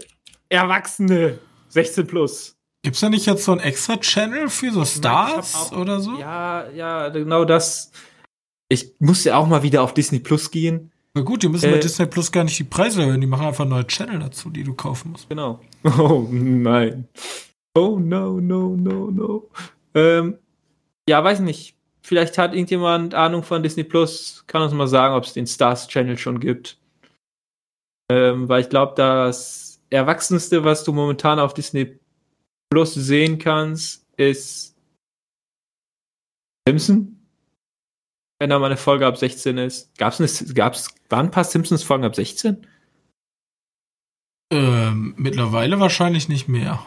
Erwachsene 0.49 1.39
16 1.69 2.05
plus. 2.05 2.60
Gibt's 2.83 2.99
da 2.99 3.09
nicht 3.09 3.25
jetzt 3.27 3.45
so 3.45 3.51
einen 3.51 3.61
extra 3.61 3.97
Channel 3.97 4.49
für 4.49 4.71
so 4.71 4.83
Stars 4.85 5.53
auch- 5.55 5.77
oder 5.77 5.99
so? 5.99 6.17
Ja, 6.17 6.67
ja, 6.71 7.09
genau 7.09 7.45
das. 7.45 7.91
Ich 8.69 8.93
muss 8.99 9.23
ja 9.23 9.37
auch 9.37 9.47
mal 9.47 9.61
wieder 9.63 9.83
auf 9.83 9.93
Disney 9.93 10.19
Plus 10.19 10.49
gehen. 10.49 10.91
Na 11.13 11.21
gut, 11.21 11.43
die 11.43 11.49
müssen 11.49 11.69
bei 11.69 11.77
Äh, 11.77 11.81
Disney 11.81 12.05
Plus 12.07 12.31
gar 12.31 12.43
nicht 12.45 12.57
die 12.57 12.63
Preise 12.63 13.01
erhöhen, 13.01 13.21
die 13.21 13.27
machen 13.27 13.45
einfach 13.45 13.65
neue 13.65 13.85
Channel 13.85 14.17
dazu, 14.19 14.49
die 14.49 14.63
du 14.63 14.73
kaufen 14.73 15.11
musst. 15.11 15.29
Genau. 15.29 15.59
Oh 15.97 16.27
nein. 16.31 17.07
Oh 17.75 17.99
no, 17.99 18.39
no, 18.39 18.75
no, 18.75 19.11
no. 19.11 19.49
Ähm, 19.93 20.37
ja, 21.07 21.23
weiß 21.23 21.39
nicht. 21.41 21.75
Vielleicht 22.01 22.37
hat 22.37 22.53
irgendjemand 22.53 23.13
Ahnung 23.13 23.43
von 23.43 23.61
Disney 23.61 23.83
Plus, 23.83 24.43
kann 24.47 24.61
uns 24.63 24.73
mal 24.73 24.87
sagen, 24.87 25.13
ob 25.15 25.23
es 25.25 25.33
den 25.33 25.45
Stars 25.47 25.87
Channel 25.87 26.17
schon 26.17 26.39
gibt. 26.39 26.79
Ähm, 28.11 28.49
weil 28.49 28.61
ich 28.61 28.69
glaube, 28.69 28.93
das 28.95 29.79
Erwachsenste, 29.89 30.63
was 30.63 30.83
du 30.83 30.93
momentan 30.93 31.39
auf 31.39 31.53
Disney 31.53 31.99
Plus 32.71 32.93
sehen 32.93 33.37
kannst, 33.37 34.07
ist 34.17 34.77
Simpson. 36.67 37.17
Wenn 38.39 38.49
da 38.49 38.59
mal 38.59 38.67
eine 38.67 38.77
Folge 38.77 39.05
ab 39.05 39.17
16 39.17 39.57
ist. 39.57 39.95
Gab's 39.97 40.19
eine, 40.19 40.53
gab's, 40.53 40.95
waren 41.09 41.27
ein 41.27 41.31
paar 41.31 41.43
Simpsons-Folgen 41.43 42.05
ab 42.05 42.15
16? 42.15 42.65
Ähm, 44.53 45.13
mittlerweile 45.17 45.79
wahrscheinlich 45.79 46.29
nicht 46.29 46.47
mehr. 46.47 46.83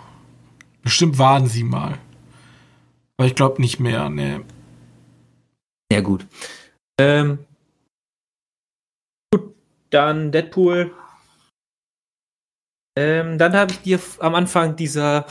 Bestimmt 0.83 1.19
waren 1.19 1.47
sie 1.47 1.65
mal. 1.65 1.99
Aber 3.17 3.27
ich 3.27 3.35
glaube 3.35 3.61
nicht 3.61 3.79
mehr, 3.79 4.09
ne. 4.09 4.45
Ja, 5.93 6.01
gut. 6.01 6.27
Ähm, 6.99 7.39
gut, 9.33 9.55
dann 9.91 10.33
Deadpool. 10.33 10.93
Ähm, 12.97 13.39
dann 13.39 13.55
habe 13.55 13.73
ich 13.73 13.81
dir 13.81 14.01
am 14.19 14.35
Anfang 14.35 14.77
dieser 14.77 15.27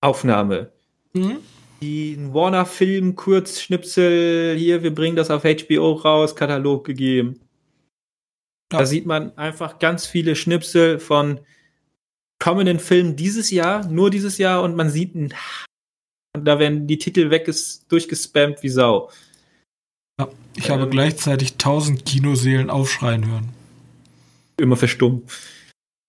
Aufnahme 0.00 0.72
Mhm. 1.14 1.38
den 1.80 2.34
Warner-Film 2.34 3.16
Kurzschnipsel 3.16 4.56
hier, 4.56 4.82
wir 4.82 4.94
bringen 4.94 5.16
das 5.16 5.30
auf 5.30 5.44
HBO 5.44 5.92
raus, 5.92 6.36
Katalog 6.36 6.84
gegeben. 6.84 7.40
Ja. 8.72 8.80
Da 8.80 8.86
sieht 8.86 9.06
man 9.06 9.36
einfach 9.38 9.78
ganz 9.78 10.06
viele 10.06 10.36
Schnipsel 10.36 10.98
von 10.98 11.40
kommenden 12.38 12.78
Filmen 12.78 13.16
dieses 13.16 13.50
Jahr, 13.50 13.86
nur 13.86 14.10
dieses 14.10 14.38
Jahr, 14.38 14.62
und 14.62 14.76
man 14.76 14.90
sieht, 14.90 15.14
ein, 15.14 15.34
und 16.36 16.44
da 16.44 16.58
werden 16.58 16.86
die 16.86 16.98
Titel 16.98 17.30
wegges 17.30 17.86
durchgespammt 17.88 18.62
wie 18.62 18.68
Sau. 18.68 19.10
Ja, 20.20 20.28
ich 20.56 20.68
habe 20.70 20.82
Ähm. 20.82 20.90
gleichzeitig 20.90 21.56
1000 21.58 22.04
Kinoseelen 22.04 22.70
aufschreien 22.70 23.26
hören. 23.26 23.48
immer 24.60 24.76
verstummen. 24.76 25.22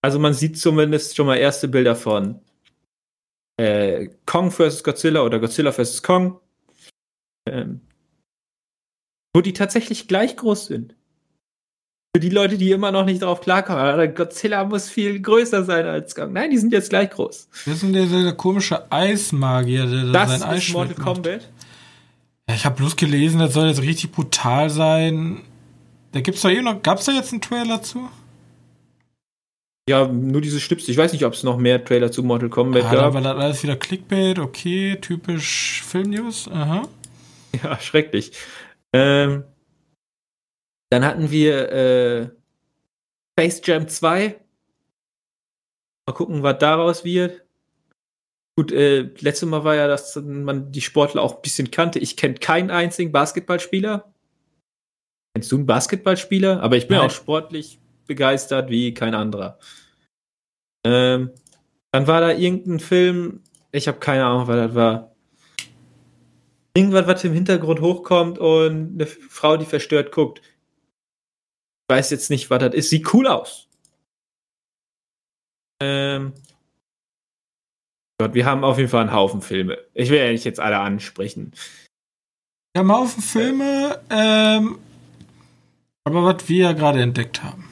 Also 0.02 0.18
man 0.18 0.34
sieht 0.34 0.58
zumindest 0.58 1.16
schon 1.16 1.28
mal 1.28 1.36
erste 1.38 1.68
Bilder 1.68 1.96
von 1.96 2.40
äh, 3.60 4.10
Kong 4.26 4.52
vs. 4.52 4.84
Godzilla 4.84 5.22
oder 5.22 5.40
Godzilla 5.40 5.72
vs. 5.74 6.02
Kong. 6.02 6.40
Ähm, 7.46 7.82
wo 9.36 9.42
die 9.42 9.54
tatsächlich 9.54 10.08
gleich 10.08 10.38
groß 10.38 10.68
sind. 10.68 10.96
Für 12.16 12.22
die 12.22 12.30
Leute, 12.30 12.58
die 12.58 12.72
immer 12.72 12.92
noch 12.92 13.06
nicht 13.06 13.22
drauf 13.22 13.42
klarkommen, 13.42 13.82
aber 13.84 14.08
Godzilla 14.08 14.64
muss 14.64 14.90
viel 14.90 15.22
größer 15.22 15.64
sein 15.66 15.86
als 15.86 16.16
Kong. 16.16 16.34
Nein, 16.34 16.52
die 16.52 16.58
sind 16.58 16.74
jetzt 16.74 16.90
gleich 16.90 17.12
groß. 17.12 17.50
Das 17.66 17.76
ist 17.76 17.84
denn 17.84 17.94
der, 17.94 18.06
der 18.06 18.34
komische 18.34 18.92
Eismagier, 18.92 19.86
der 19.86 20.06
da 20.06 20.12
Das 20.12 20.30
sein 20.30 20.40
ist 20.40 20.46
Eis 20.46 20.70
Mortal 20.70 20.96
macht. 20.96 21.06
Kombat. 21.06 21.50
Ja, 22.48 22.56
ich 22.56 22.66
habe 22.66 22.78
bloß 22.78 22.96
gelesen, 22.96 23.40
das 23.40 23.54
soll 23.54 23.68
jetzt 23.68 23.82
richtig 23.82 24.12
brutal 24.12 24.70
sein. 24.70 25.42
Da 26.14 26.22
gibt's 26.22 26.42
doch 26.42 26.50
eh 26.50 26.62
noch. 26.62 26.82
Gab's 26.82 27.06
da 27.06 27.12
jetzt 27.12 27.32
einen 27.32 27.42
Trailer 27.42 27.84
zu? 27.84 28.10
Ja, 29.90 30.08
nur 30.08 30.40
diese 30.40 30.60
Schnipsel. 30.60 30.92
Ich 30.92 30.98
weiß 30.98 31.14
nicht, 31.14 31.26
ob 31.26 31.34
es 31.34 31.42
noch 31.42 31.58
mehr 31.58 31.84
Trailer 31.84 32.12
zu 32.12 32.22
Mortal 32.22 32.50
Kombat 32.50 32.84
Ah, 32.84 32.92
dann 32.92 33.00
gab. 33.02 33.14
war 33.16 33.22
das 33.22 33.36
alles 33.44 33.64
wieder 33.64 33.76
Clickbait, 33.76 34.38
okay, 34.38 34.98
typisch 35.02 35.82
Filmnews, 35.84 36.48
aha. 36.48 36.88
Ja, 37.64 37.80
schrecklich. 37.80 38.32
Ähm, 38.94 39.44
dann 40.92 41.04
hatten 41.04 41.32
wir 41.32 41.72
äh, 41.72 42.30
Space 43.34 43.62
Jam 43.66 43.88
2. 43.88 44.40
Mal 46.08 46.14
gucken, 46.14 46.44
was 46.44 46.60
daraus 46.60 47.04
wird. 47.04 47.44
Gut, 48.56 48.72
äh, 48.72 49.10
letztes 49.20 49.50
Mal 49.50 49.64
war 49.64 49.74
ja, 49.74 49.88
dass 49.88 50.16
man 50.18 50.72
die 50.72 50.82
Sportler 50.82 51.24
auch 51.24 51.38
ein 51.38 51.42
bisschen 51.42 51.72
kannte. 51.72 51.98
Ich 51.98 52.16
kenne 52.16 52.36
keinen 52.36 52.70
einzigen 52.70 53.12
Basketballspieler. 53.12 54.14
Kennst 55.34 55.52
du 55.52 55.56
einen 55.56 55.66
Basketballspieler? 55.66 56.62
Aber 56.62 56.78
ich 56.78 56.88
bin 56.88 56.98
Nein. 56.98 57.08
auch 57.08 57.12
sportlich 57.12 57.80
begeistert 58.10 58.70
wie 58.70 58.94
kein 58.94 59.16
anderer. 59.16 59.58
Ähm, 60.86 61.32
dann 61.92 62.08
war 62.08 62.20
da 62.20 62.32
irgendein 62.32 62.80
Film, 62.80 63.44
ich 63.72 63.88
habe 63.88 64.00
keine 64.00 64.26
Ahnung, 64.26 64.48
was 64.48 64.56
das 64.56 64.76
war. 64.76 65.16
Irgendwas, 66.76 67.08
was 67.08 67.24
im 67.24 67.34
Hintergrund 67.34 67.82
hochkommt 67.82 68.38
und 68.38 68.94
eine 68.96 69.06
Frau, 69.06 69.58
die 69.58 69.66
verstört 69.66 70.12
guckt. 70.12 70.40
Ich 70.40 71.96
weiß 71.96 72.10
jetzt 72.12 72.30
nicht, 72.30 72.50
was 72.50 72.60
das 72.60 72.74
ist. 72.76 72.90
Sieht 72.90 73.14
cool 73.14 73.28
aus. 73.28 73.68
Ähm. 75.82 76.34
Gott, 78.20 78.34
wir 78.34 78.46
haben 78.46 78.64
auf 78.64 78.78
jeden 78.78 78.90
Fall 78.90 79.02
einen 79.02 79.14
Haufen 79.14 79.42
Filme. 79.42 79.78
Ich 79.94 80.10
will 80.10 80.20
ja 80.20 80.32
nicht 80.32 80.44
jetzt 80.44 80.60
alle 80.60 80.80
ansprechen. 80.80 81.54
Wir 82.74 82.82
haben 82.82 82.92
einen 82.92 83.00
Haufen 83.00 83.24
Filme, 83.24 84.00
ähm, 84.10 84.78
aber 86.04 86.24
was 86.24 86.48
wir 86.48 86.64
ja 86.66 86.72
gerade 86.74 87.02
entdeckt 87.02 87.42
haben. 87.44 87.69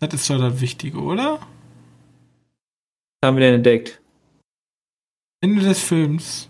Das 0.00 0.14
ist 0.14 0.30
doch 0.30 0.38
das 0.38 0.60
Wichtige, 0.60 1.00
oder? 1.00 1.40
Was 3.20 3.26
haben 3.28 3.36
wir 3.36 3.46
denn 3.46 3.54
entdeckt? 3.54 4.00
Ende 5.40 5.62
des 5.62 5.80
Films. 5.80 6.48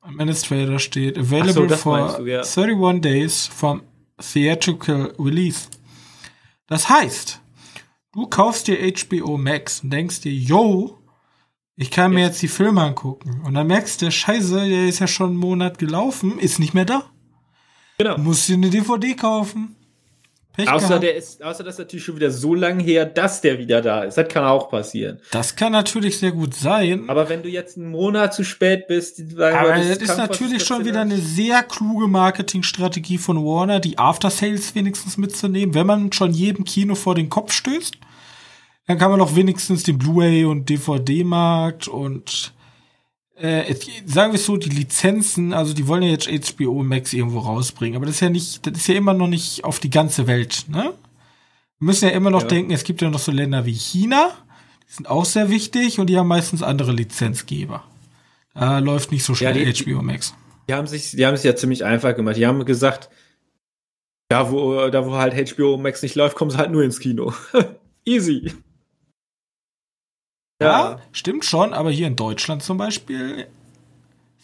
Am 0.00 0.18
Ende 0.18 0.32
des 0.32 0.42
Trailers 0.42 0.82
steht 0.82 1.16
so, 1.16 1.20
Available 1.20 1.66
das 1.66 1.82
for 1.82 2.16
du, 2.18 2.24
ja. 2.24 2.40
31 2.40 3.00
days 3.02 3.46
from 3.46 3.82
theatrical 4.18 5.12
release. 5.18 5.68
Das 6.66 6.88
heißt, 6.88 7.40
du 8.12 8.26
kaufst 8.26 8.68
dir 8.68 8.78
HBO 8.78 9.36
Max 9.36 9.82
und 9.82 9.90
denkst 9.90 10.22
dir, 10.22 10.32
yo, 10.32 10.98
ich 11.76 11.90
kann 11.90 12.12
mir 12.12 12.24
jetzt 12.24 12.42
die 12.42 12.48
Filme 12.48 12.82
angucken. 12.82 13.42
Und 13.44 13.54
dann 13.54 13.66
merkst 13.66 14.02
du, 14.02 14.10
scheiße, 14.10 14.68
der 14.68 14.88
ist 14.88 14.98
ja 14.98 15.06
schon 15.06 15.30
einen 15.30 15.36
Monat 15.36 15.78
gelaufen, 15.78 16.38
ist 16.38 16.58
nicht 16.58 16.74
mehr 16.74 16.84
da. 16.84 17.04
Genau. 17.98 18.16
Du 18.16 18.22
musst 18.22 18.48
dir 18.48 18.54
eine 18.54 18.70
DVD 18.70 19.14
kaufen. 19.14 19.76
Pech 20.58 20.72
außer, 20.72 20.98
der 20.98 21.14
ist, 21.14 21.40
außer 21.40 21.62
das 21.62 21.74
ist 21.74 21.78
natürlich 21.78 22.04
schon 22.04 22.16
wieder 22.16 22.32
so 22.32 22.52
lang 22.52 22.80
her, 22.80 23.06
dass 23.06 23.40
der 23.40 23.60
wieder 23.60 23.80
da 23.80 24.02
ist. 24.02 24.18
Das 24.18 24.26
kann 24.26 24.42
auch 24.42 24.68
passieren. 24.68 25.20
Das 25.30 25.54
kann 25.54 25.70
natürlich 25.70 26.18
sehr 26.18 26.32
gut 26.32 26.52
sein. 26.52 27.08
Aber 27.08 27.28
wenn 27.28 27.44
du 27.44 27.48
jetzt 27.48 27.76
einen 27.76 27.92
Monat 27.92 28.34
zu 28.34 28.42
spät 28.42 28.88
bist, 28.88 29.20
aber 29.38 29.76
das, 29.76 29.86
das 29.86 29.98
ist 29.98 30.16
natürlich 30.16 30.64
schon 30.64 30.84
wieder 30.84 31.02
eine 31.02 31.18
sehr 31.18 31.62
kluge 31.62 32.08
Marketingstrategie 32.08 33.18
von 33.18 33.36
Warner, 33.36 33.78
die 33.78 33.98
After 33.98 34.30
Sales 34.30 34.74
wenigstens 34.74 35.16
mitzunehmen. 35.16 35.76
Wenn 35.76 35.86
man 35.86 36.12
schon 36.12 36.32
jedem 36.32 36.64
Kino 36.64 36.96
vor 36.96 37.14
den 37.14 37.28
Kopf 37.28 37.52
stößt, 37.52 37.94
dann 38.88 38.98
kann 38.98 39.12
man 39.12 39.20
auch 39.20 39.36
wenigstens 39.36 39.84
den 39.84 39.96
Blu-ray 39.96 40.44
und 40.44 40.68
DVD-Markt 40.68 41.86
und 41.86 42.52
äh, 43.40 43.74
sagen 44.06 44.32
wir 44.32 44.38
es 44.38 44.46
so, 44.46 44.56
die 44.56 44.68
Lizenzen, 44.68 45.52
also 45.52 45.74
die 45.74 45.86
wollen 45.86 46.02
ja 46.02 46.10
jetzt 46.10 46.28
HBO 46.28 46.82
Max 46.82 47.12
irgendwo 47.12 47.40
rausbringen, 47.40 47.96
aber 47.96 48.06
das 48.06 48.16
ist 48.16 48.20
ja 48.20 48.30
nicht, 48.30 48.66
das 48.66 48.76
ist 48.76 48.88
ja 48.88 48.94
immer 48.94 49.14
noch 49.14 49.28
nicht 49.28 49.64
auf 49.64 49.78
die 49.78 49.90
ganze 49.90 50.26
Welt, 50.26 50.66
ne? 50.68 50.92
Wir 51.80 51.86
müssen 51.86 52.06
ja 52.06 52.10
immer 52.10 52.30
noch 52.30 52.42
ja. 52.42 52.48
denken, 52.48 52.72
es 52.72 52.82
gibt 52.82 53.00
ja 53.00 53.08
noch 53.08 53.20
so 53.20 53.30
Länder 53.30 53.64
wie 53.64 53.72
China, 53.72 54.32
die 54.88 54.92
sind 54.92 55.08
auch 55.08 55.24
sehr 55.24 55.48
wichtig 55.48 56.00
und 56.00 56.08
die 56.08 56.18
haben 56.18 56.26
meistens 56.26 56.62
andere 56.62 56.92
Lizenzgeber. 56.92 57.84
Da 58.54 58.80
läuft 58.80 59.12
nicht 59.12 59.22
so 59.22 59.34
schnell 59.34 59.56
ja, 59.56 59.72
die, 59.72 59.84
HBO 59.84 60.02
Max. 60.02 60.34
Die 60.68 60.74
haben 60.74 60.88
sich, 60.88 61.12
die 61.12 61.24
haben 61.24 61.34
es 61.34 61.44
ja 61.44 61.54
ziemlich 61.54 61.84
einfach 61.84 62.16
gemacht. 62.16 62.36
Die 62.36 62.46
haben 62.46 62.64
gesagt, 62.64 63.08
da 64.28 64.50
wo, 64.50 64.88
da 64.88 65.06
wo 65.06 65.12
halt 65.12 65.34
HBO 65.54 65.76
Max 65.76 66.02
nicht 66.02 66.16
läuft, 66.16 66.36
kommen 66.36 66.50
sie 66.50 66.58
halt 66.58 66.72
nur 66.72 66.82
ins 66.82 66.98
Kino. 66.98 67.32
Easy. 68.04 68.52
Ja, 70.60 70.90
ja, 70.90 71.00
stimmt 71.12 71.44
schon, 71.44 71.72
aber 71.72 71.90
hier 71.90 72.06
in 72.06 72.16
Deutschland 72.16 72.62
zum 72.62 72.78
Beispiel. 72.78 73.46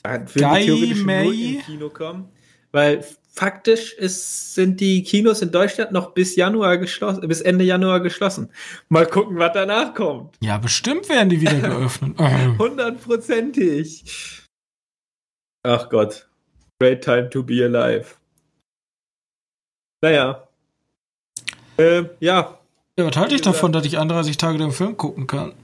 Guy 0.03 0.95
May. 0.95 1.63
Kino 1.65 1.89
kommen, 1.89 2.29
weil 2.73 3.05
faktisch 3.33 3.95
ist, 3.95 4.55
sind 4.55 4.81
die 4.81 5.03
Kinos 5.03 5.43
in 5.43 5.51
Deutschland 5.51 5.93
noch 5.93 6.13
bis 6.13 6.37
Januar 6.37 6.79
geschlossen, 6.79 7.27
bis 7.27 7.41
Ende 7.41 7.65
Januar 7.65 8.01
geschlossen. 8.01 8.51
Mal 8.89 9.07
gucken, 9.07 9.39
was 9.39 9.53
danach 9.55 9.95
kommt. 9.95 10.37
Ja, 10.41 10.59
bestimmt 10.59 11.09
werden 11.09 11.31
die 11.31 11.41
wieder 11.41 11.59
geöffnet. 11.59 12.17
Hundertprozentig. 12.59 14.05
Ach 15.65 15.89
Gott. 15.89 16.29
Great 16.79 17.03
time 17.03 17.31
to 17.31 17.43
be 17.43 17.65
alive. 17.65 18.15
Naja. 20.03 20.47
Äh, 21.77 22.05
ja. 22.21 22.59
Ja, 22.97 23.07
was 23.07 23.17
halte 23.17 23.35
ich 23.35 23.43
davon, 23.43 23.73
dass 23.73 23.85
ich 23.87 23.99
31 23.99 24.37
Tage 24.37 24.59
den 24.59 24.71
Film 24.71 24.97
gucken 24.97 25.27
kann? 25.27 25.55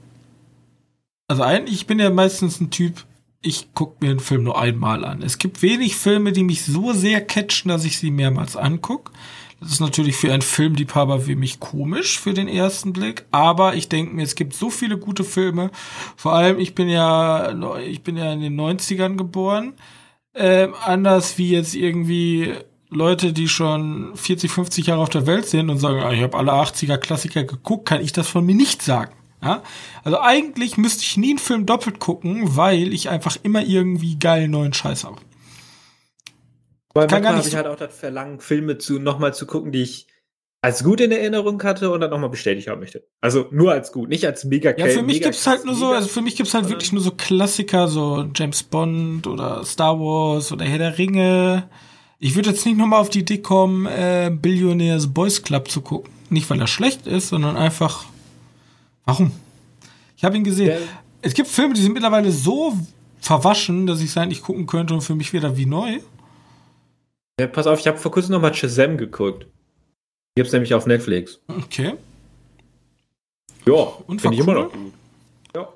Also 1.31 1.43
eigentlich, 1.43 1.75
ich 1.75 1.87
bin 1.87 1.97
ja 1.97 2.09
meistens 2.09 2.59
ein 2.59 2.71
Typ, 2.71 3.05
ich 3.41 3.73
gucke 3.73 4.03
mir 4.03 4.11
einen 4.11 4.19
Film 4.19 4.43
nur 4.43 4.59
einmal 4.59 5.05
an. 5.05 5.21
Es 5.21 5.37
gibt 5.37 5.61
wenig 5.61 5.95
Filme, 5.95 6.33
die 6.33 6.43
mich 6.43 6.65
so 6.65 6.91
sehr 6.91 7.21
catchen, 7.21 7.69
dass 7.69 7.85
ich 7.85 7.97
sie 7.99 8.11
mehrmals 8.11 8.57
angucke. 8.57 9.13
Das 9.61 9.71
ist 9.71 9.79
natürlich 9.79 10.17
für 10.17 10.33
einen 10.33 10.41
Filmliebhaber 10.41 11.27
wie 11.27 11.35
mich 11.35 11.61
komisch 11.61 12.19
für 12.19 12.33
den 12.33 12.49
ersten 12.49 12.91
Blick, 12.91 13.23
aber 13.31 13.75
ich 13.75 13.87
denke 13.87 14.13
mir, 14.13 14.23
es 14.23 14.35
gibt 14.35 14.53
so 14.53 14.69
viele 14.69 14.97
gute 14.97 15.23
Filme. 15.23 15.71
Vor 16.17 16.33
allem, 16.33 16.59
ich 16.59 16.75
bin 16.75 16.89
ja, 16.89 17.77
ich 17.79 18.03
bin 18.03 18.17
ja 18.17 18.33
in 18.33 18.41
den 18.41 18.59
90ern 18.59 19.15
geboren. 19.15 19.75
Äh, 20.33 20.67
anders 20.83 21.37
wie 21.37 21.51
jetzt 21.51 21.75
irgendwie 21.75 22.55
Leute, 22.89 23.31
die 23.31 23.47
schon 23.47 24.17
40, 24.17 24.51
50 24.51 24.87
Jahre 24.87 25.01
auf 25.01 25.07
der 25.07 25.27
Welt 25.27 25.45
sind 25.45 25.69
und 25.69 25.77
sagen, 25.77 26.01
ah, 26.01 26.11
ich 26.11 26.23
habe 26.23 26.37
alle 26.37 26.51
80er 26.51 26.97
Klassiker 26.97 27.45
geguckt, 27.45 27.87
kann 27.87 28.01
ich 28.01 28.11
das 28.11 28.27
von 28.27 28.45
mir 28.45 28.55
nicht 28.55 28.81
sagen. 28.81 29.13
Ja? 29.41 29.63
Also 30.03 30.19
eigentlich 30.19 30.77
müsste 30.77 31.03
ich 31.03 31.17
nie 31.17 31.31
einen 31.31 31.39
Film 31.39 31.65
doppelt 31.65 31.99
gucken, 31.99 32.55
weil 32.55 32.93
ich 32.93 33.09
einfach 33.09 33.37
immer 33.43 33.63
irgendwie 33.63 34.17
geilen 34.17 34.51
neuen 34.51 34.73
Scheiß 34.73 35.03
habe. 35.03 35.17
Weil 36.93 37.07
manchmal 37.07 37.37
habe 37.37 37.47
ich 37.47 37.55
halt 37.55 37.67
auch 37.67 37.77
das 37.77 37.97
Verlangen, 37.97 38.39
Filme 38.39 38.77
zu 38.77 38.99
nochmal 38.99 39.33
zu 39.33 39.45
gucken, 39.45 39.71
die 39.71 39.83
ich 39.83 40.07
als 40.63 40.83
gut 40.83 41.01
in 41.01 41.11
Erinnerung 41.11 41.61
hatte 41.63 41.89
und 41.89 42.01
dann 42.01 42.11
nochmal 42.11 42.29
bestätigt 42.29 42.67
haben 42.67 42.81
möchte. 42.81 43.03
Also 43.19 43.47
nur 43.51 43.71
als 43.71 43.91
gut, 43.91 44.09
nicht 44.09 44.25
als 44.25 44.45
mega 44.45 44.75
Ja, 44.77 44.85
für 44.87 45.01
mich 45.01 45.21
gibt's 45.21 45.47
halt 45.47 45.65
nur 45.65 45.73
so, 45.73 45.87
also 45.87 46.07
für 46.07 46.21
mich 46.21 46.35
gibt's 46.35 46.53
halt 46.53 46.69
wirklich 46.69 46.91
nur 46.91 47.01
so 47.01 47.11
Klassiker, 47.11 47.87
so 47.87 48.27
James 48.35 48.61
Bond 48.61 49.25
oder 49.25 49.65
Star 49.65 49.99
Wars 49.99 50.51
oder 50.51 50.65
Herr 50.65 50.77
der 50.77 50.97
Ringe. 50.99 51.67
Ich 52.19 52.35
würde 52.35 52.51
jetzt 52.51 52.63
nicht 52.67 52.77
nochmal 52.77 52.99
auf 52.99 53.09
die 53.09 53.21
Idee 53.21 53.39
kommen, 53.39 53.87
äh, 53.87 54.29
Billionaires 54.31 55.11
Boys 55.11 55.41
Club 55.41 55.71
zu 55.71 55.81
gucken. 55.81 56.13
Nicht, 56.29 56.47
weil 56.51 56.59
er 56.59 56.67
schlecht 56.67 57.07
ist, 57.07 57.29
sondern 57.29 57.57
einfach, 57.57 58.05
Warum? 59.05 59.31
Ich 60.17 60.23
habe 60.23 60.37
ihn 60.37 60.43
gesehen. 60.43 60.67
Der, 60.67 60.79
es 61.21 61.33
gibt 61.33 61.49
Filme, 61.49 61.73
die 61.73 61.81
sind 61.81 61.93
mittlerweile 61.93 62.31
so 62.31 62.77
verwaschen, 63.19 63.87
dass 63.87 64.01
ich 64.01 64.09
es 64.09 64.17
eigentlich 64.17 64.41
gucken 64.41 64.67
könnte 64.67 64.93
und 64.93 65.01
für 65.01 65.15
mich 65.15 65.33
wieder 65.33 65.57
wie 65.57 65.65
neu. 65.65 65.99
Ja, 67.39 67.47
pass 67.47 67.67
auf, 67.67 67.79
ich 67.79 67.87
habe 67.87 67.97
vor 67.97 68.11
kurzem 68.11 68.33
nochmal 68.33 68.53
Shazam 68.53 68.97
geguckt. 68.97 69.43
Die 69.43 70.41
gibt's 70.41 70.53
nämlich 70.53 70.73
auf 70.73 70.85
Netflix. 70.85 71.39
Okay. 71.47 71.93
Ja, 73.65 73.93
finde 74.07 74.33
ich 74.33 74.39
immer 74.39 74.53
noch 74.53 74.71
gut. 74.71 74.93
Ja. 75.55 75.69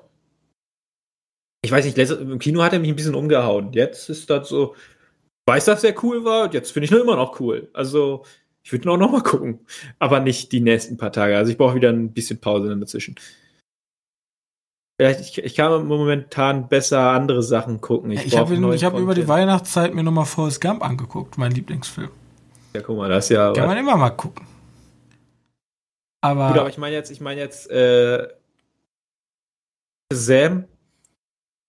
Ich 1.62 1.70
weiß 1.70 1.84
nicht, 1.84 1.98
im 1.98 2.38
Kino 2.38 2.62
hat 2.62 2.72
er 2.72 2.78
mich 2.78 2.90
ein 2.90 2.96
bisschen 2.96 3.14
umgehauen. 3.14 3.72
Jetzt 3.72 4.08
ist 4.08 4.28
das 4.30 4.48
so, 4.48 4.74
weiß, 5.46 5.66
dass 5.66 5.82
der 5.82 6.02
cool 6.02 6.24
war, 6.24 6.52
jetzt 6.52 6.72
finde 6.72 6.84
ich 6.84 6.90
nur 6.90 7.00
immer 7.00 7.16
noch 7.16 7.40
cool. 7.40 7.68
Also, 7.72 8.24
ich 8.66 8.72
würde 8.72 8.90
auch 8.90 8.96
noch 8.96 9.12
mal 9.12 9.22
gucken. 9.22 9.60
Aber 10.00 10.18
nicht 10.18 10.50
die 10.50 10.58
nächsten 10.58 10.96
paar 10.96 11.12
Tage. 11.12 11.36
Also 11.36 11.52
ich 11.52 11.56
brauche 11.56 11.76
wieder 11.76 11.90
ein 11.90 12.12
bisschen 12.12 12.40
Pause 12.40 12.76
dazwischen. 12.76 13.14
Vielleicht, 14.98 15.20
ich, 15.20 15.38
ich 15.38 15.54
kann 15.54 15.86
momentan 15.86 16.68
besser 16.68 17.12
andere 17.12 17.44
Sachen 17.44 17.80
gucken. 17.80 18.10
Ich, 18.10 18.26
ich 18.26 18.36
habe 18.36 18.56
hab 18.56 18.98
über 18.98 19.14
die 19.14 19.28
Weihnachtszeit 19.28 19.94
mir 19.94 20.02
nochmal 20.02 20.24
Forrest 20.24 20.60
Gump 20.60 20.82
angeguckt, 20.82 21.38
mein 21.38 21.52
Lieblingsfilm. 21.52 22.10
Ja, 22.74 22.82
guck 22.82 22.96
mal, 22.96 23.08
das 23.08 23.26
ist 23.26 23.36
ja. 23.36 23.52
Kann 23.52 23.68
man 23.68 23.76
immer 23.76 23.96
mal 23.96 24.10
gucken. 24.10 24.44
Aber. 26.20 26.48
Gut, 26.48 26.58
aber 26.58 26.68
ich 26.68 26.78
meine 26.78 26.96
jetzt, 26.96 27.12
ich 27.12 27.20
meine 27.20 27.40
jetzt, 27.40 27.70
äh, 27.70 28.26
Sam, 30.12 30.64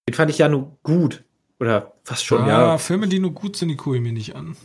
den 0.10 0.16
fand 0.16 0.32
ich 0.32 0.40
ja 0.40 0.50
nur 0.50 0.80
gut. 0.82 1.24
Oder 1.60 1.94
fast 2.04 2.26
schon, 2.26 2.42
ah, 2.42 2.48
ja. 2.48 2.78
Filme, 2.80 3.08
die 3.08 3.20
nur 3.20 3.34
gut 3.34 3.56
sind, 3.56 3.70
die 3.70 3.78
gucke 3.78 3.98
ich 3.98 4.02
mir 4.02 4.14
nicht 4.14 4.36
an. 4.36 4.58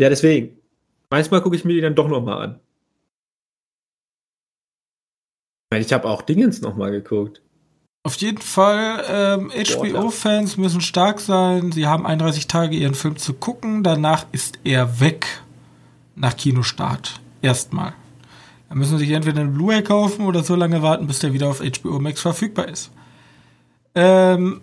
Ja, 0.00 0.08
deswegen. 0.08 0.58
Manchmal 1.10 1.40
gucke 1.40 1.56
ich 1.56 1.64
mir 1.64 1.74
die 1.74 1.80
dann 1.80 1.94
doch 1.94 2.08
nochmal 2.08 2.42
an. 2.42 2.60
Ich 5.74 5.92
habe 5.92 6.08
auch 6.08 6.22
Dingens 6.22 6.60
nochmal 6.60 6.90
geguckt. 6.90 7.42
Auf 8.04 8.14
jeden 8.16 8.40
Fall, 8.40 9.04
ähm, 9.10 9.50
HBO-Fans 9.50 10.56
müssen 10.58 10.80
stark 10.80 11.18
sein. 11.18 11.72
Sie 11.72 11.88
haben 11.88 12.06
31 12.06 12.46
Tage, 12.46 12.76
ihren 12.76 12.94
Film 12.94 13.16
zu 13.16 13.34
gucken. 13.34 13.82
Danach 13.82 14.26
ist 14.30 14.60
er 14.62 15.00
weg. 15.00 15.26
Nach 16.14 16.36
Kinostart. 16.36 17.20
Erstmal. 17.42 17.94
Dann 18.68 18.78
müssen 18.78 18.98
sie 18.98 19.06
sich 19.06 19.14
entweder 19.14 19.40
eine 19.40 19.50
Blu-ray 19.50 19.82
kaufen 19.82 20.24
oder 20.24 20.44
so 20.44 20.54
lange 20.54 20.82
warten, 20.82 21.06
bis 21.08 21.18
der 21.18 21.32
wieder 21.32 21.48
auf 21.48 21.60
HBO 21.60 21.98
Max 21.98 22.20
verfügbar 22.20 22.68
ist. 22.68 22.92
Ähm, 23.94 24.60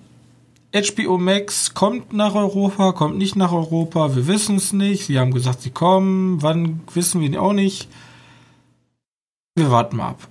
HBO 0.74 1.20
Max 1.20 1.76
kommt 1.76 2.14
nach 2.14 2.34
Europa, 2.34 2.94
kommt 2.94 3.18
nicht 3.18 3.36
nach 3.36 3.52
Europa, 3.52 4.16
wir 4.16 4.28
wissen 4.28 4.56
es 4.56 4.74
nicht. 4.74 5.06
Sie 5.06 5.20
haben 5.20 5.32
gesagt, 5.32 5.62
sie 5.62 5.70
kommen, 5.70 6.42
wann 6.42 6.82
wissen 6.94 7.22
wir 7.22 7.42
auch 7.42 7.54
nicht. 7.54 7.88
Wir 9.56 9.70
warten 9.70 9.98
mal 9.98 10.10
ab. 10.10 10.28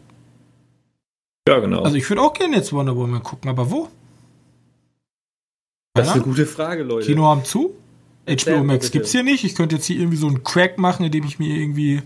Ja, 1.48 1.60
genau. 1.60 1.82
Also 1.82 1.96
ich 1.96 2.08
würde 2.08 2.22
auch 2.22 2.32
gerne 2.32 2.56
jetzt 2.56 2.72
Wonder 2.72 2.96
Woman 2.96 3.22
gucken, 3.22 3.50
aber 3.50 3.70
wo? 3.70 3.88
Das 5.94 6.08
ist 6.08 6.14
eine 6.14 6.22
gute 6.22 6.46
Frage, 6.46 6.82
Leute. 6.82 7.06
Kino 7.06 7.26
haben 7.26 7.44
zu? 7.44 7.74
HBO 8.26 8.64
Max 8.64 8.86
bitte. 8.86 8.98
gibt's 8.98 9.12
hier 9.12 9.22
nicht. 9.22 9.44
Ich 9.44 9.54
könnte 9.54 9.76
jetzt 9.76 9.86
hier 9.86 9.98
irgendwie 9.98 10.16
so 10.16 10.26
einen 10.26 10.42
Crack 10.42 10.78
machen, 10.78 11.04
indem 11.04 11.24
ich 11.24 11.38
mir 11.38 11.54
irgendwie, 11.56 12.02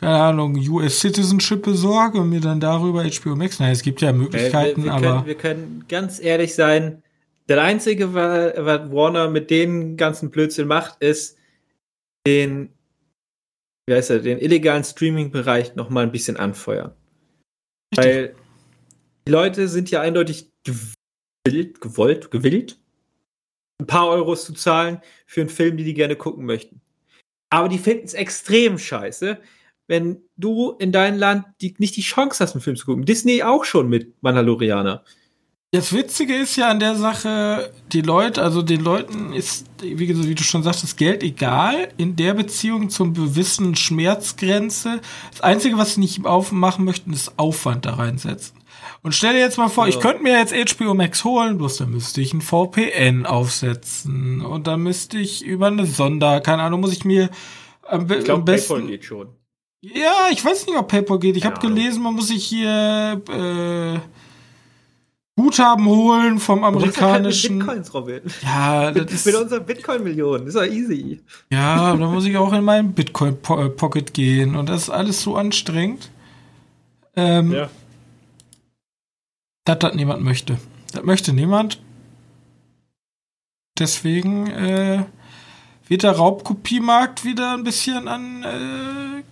keine 0.00 0.16
Ahnung, 0.22 0.56
US 0.70 1.00
Citizenship 1.00 1.62
besorge 1.62 2.20
und 2.20 2.30
mir 2.30 2.40
dann 2.40 2.60
darüber 2.60 3.04
HBO 3.04 3.36
Max. 3.36 3.58
Nein, 3.58 3.72
es 3.72 3.82
gibt 3.82 4.00
ja 4.00 4.12
Möglichkeiten, 4.12 4.82
äh, 4.82 4.84
wir, 4.84 4.92
wir 4.92 4.92
aber. 4.94 5.00
Können, 5.00 5.26
wir 5.26 5.34
können 5.34 5.84
ganz 5.88 6.20
ehrlich 6.20 6.54
sein, 6.54 7.02
der 7.48 7.62
einzige, 7.62 8.14
was 8.14 8.92
Warner 8.92 9.30
mit 9.30 9.50
dem 9.50 9.96
ganzen 9.96 10.30
Blödsinn 10.30 10.68
macht, 10.68 11.02
ist 11.02 11.38
den, 12.26 12.74
wie 13.86 13.94
heißt 13.94 14.10
er, 14.10 14.20
den 14.20 14.38
illegalen 14.38 14.84
Streaming-Bereich 14.84 15.74
nochmal 15.74 16.04
ein 16.04 16.12
bisschen 16.12 16.36
anfeuern. 16.36 16.94
Richtig. 17.92 18.04
Weil 18.04 18.34
die 19.26 19.32
Leute 19.32 19.68
sind 19.68 19.90
ja 19.90 20.00
eindeutig 20.00 20.52
gewillt, 20.64 21.80
gewollt, 21.80 22.30
gewillt, 22.30 22.78
ein 23.80 23.86
paar 23.86 24.08
Euros 24.08 24.44
zu 24.44 24.52
zahlen 24.52 25.00
für 25.26 25.40
einen 25.40 25.50
Film, 25.50 25.76
die 25.76 25.84
die 25.84 25.94
gerne 25.94 26.16
gucken 26.16 26.44
möchten. 26.44 26.80
Aber 27.50 27.68
die 27.68 27.78
finden 27.78 28.04
es 28.04 28.14
extrem 28.14 28.78
scheiße, 28.78 29.40
wenn 29.86 30.22
du 30.36 30.72
in 30.72 30.92
deinem 30.92 31.18
Land 31.18 31.46
die, 31.62 31.74
nicht 31.78 31.96
die 31.96 32.02
Chance 32.02 32.42
hast, 32.42 32.54
einen 32.54 32.60
Film 32.60 32.76
zu 32.76 32.84
gucken. 32.84 33.06
Disney 33.06 33.42
auch 33.42 33.64
schon 33.64 33.88
mit 33.88 34.22
Mandalorianer. 34.22 35.02
Das 35.70 35.92
Witzige 35.92 36.34
ist 36.34 36.56
ja 36.56 36.70
an 36.70 36.80
der 36.80 36.94
Sache, 36.94 37.74
die 37.92 38.00
Leute, 38.00 38.42
also 38.42 38.62
den 38.62 38.80
Leuten 38.80 39.34
ist, 39.34 39.66
wie, 39.82 40.06
du 40.06 40.42
schon 40.42 40.62
sagst, 40.62 40.82
das 40.82 40.96
Geld 40.96 41.22
egal 41.22 41.88
in 41.98 42.16
der 42.16 42.32
Beziehung 42.32 42.88
zum 42.88 43.12
gewissen 43.12 43.76
Schmerzgrenze. 43.76 45.02
Das 45.30 45.42
Einzige, 45.42 45.76
was 45.76 45.94
sie 45.94 46.00
nicht 46.00 46.24
aufmachen 46.24 46.86
möchten, 46.86 47.12
ist 47.12 47.38
Aufwand 47.38 47.84
da 47.84 47.94
reinsetzen. 47.96 48.56
Und 49.02 49.14
stell 49.14 49.34
dir 49.34 49.40
jetzt 49.40 49.58
mal 49.58 49.68
vor, 49.68 49.86
ja. 49.86 49.90
ich 49.90 50.00
könnte 50.00 50.22
mir 50.22 50.38
jetzt 50.38 50.54
HBO 50.54 50.94
Max 50.94 51.22
holen, 51.24 51.58
bloß 51.58 51.76
dann 51.76 51.90
müsste 51.90 52.22
ich 52.22 52.32
ein 52.32 52.40
VPN 52.40 53.26
aufsetzen 53.26 54.40
und 54.40 54.66
dann 54.66 54.82
müsste 54.82 55.18
ich 55.18 55.44
über 55.44 55.66
eine 55.66 55.84
Sonder, 55.84 56.40
keine 56.40 56.62
Ahnung, 56.62 56.80
muss 56.80 56.94
ich 56.94 57.04
mir 57.04 57.28
am, 57.82 58.10
ich 58.10 58.24
glaub, 58.24 58.38
am 58.38 58.44
besten. 58.46 58.74
PayPal 58.74 58.88
geht 58.88 59.04
schon. 59.04 59.28
Ja, 59.82 60.28
ich 60.32 60.42
weiß 60.42 60.66
nicht, 60.66 60.78
ob 60.78 60.88
PayPal 60.88 61.18
geht. 61.18 61.36
Ich 61.36 61.44
habe 61.44 61.60
gelesen, 61.60 62.02
man 62.02 62.14
muss 62.14 62.28
sich 62.28 62.44
hier 62.44 63.22
äh, 63.28 63.98
Guthaben 65.38 65.86
holen 65.86 66.40
vom 66.40 66.64
amerikanischen. 66.64 67.64
Halt 67.64 67.84
Bitcoins, 67.84 67.94
Robin. 67.94 68.20
Ja, 68.42 68.90
das 68.90 69.12
ist. 69.12 69.26
Mit 69.26 69.36
unseren 69.36 69.64
Bitcoin-Millionen. 69.64 70.48
Ist 70.48 70.56
doch 70.56 70.64
easy. 70.64 71.20
Ja, 71.48 71.94
da 71.94 72.06
muss 72.08 72.26
ich 72.26 72.36
auch 72.36 72.52
in 72.52 72.64
meinen 72.64 72.92
Bitcoin-Pocket 72.92 74.12
gehen. 74.14 74.56
Und 74.56 74.68
das 74.68 74.82
ist 74.82 74.90
alles 74.90 75.22
so 75.22 75.36
anstrengend. 75.36 76.10
Ähm, 77.14 77.52
ja. 77.52 77.70
Dass 79.64 79.78
das 79.78 79.94
niemand 79.94 80.24
möchte. 80.24 80.58
Das 80.92 81.04
möchte 81.04 81.32
niemand. 81.32 81.80
Deswegen 83.78 84.48
äh, 84.48 85.04
wird 85.86 86.02
der 86.02 86.16
Raubkopiemarkt 86.16 87.24
wieder 87.24 87.54
ein 87.54 87.62
bisschen 87.62 88.08
an 88.08 88.42
äh, 88.42 89.22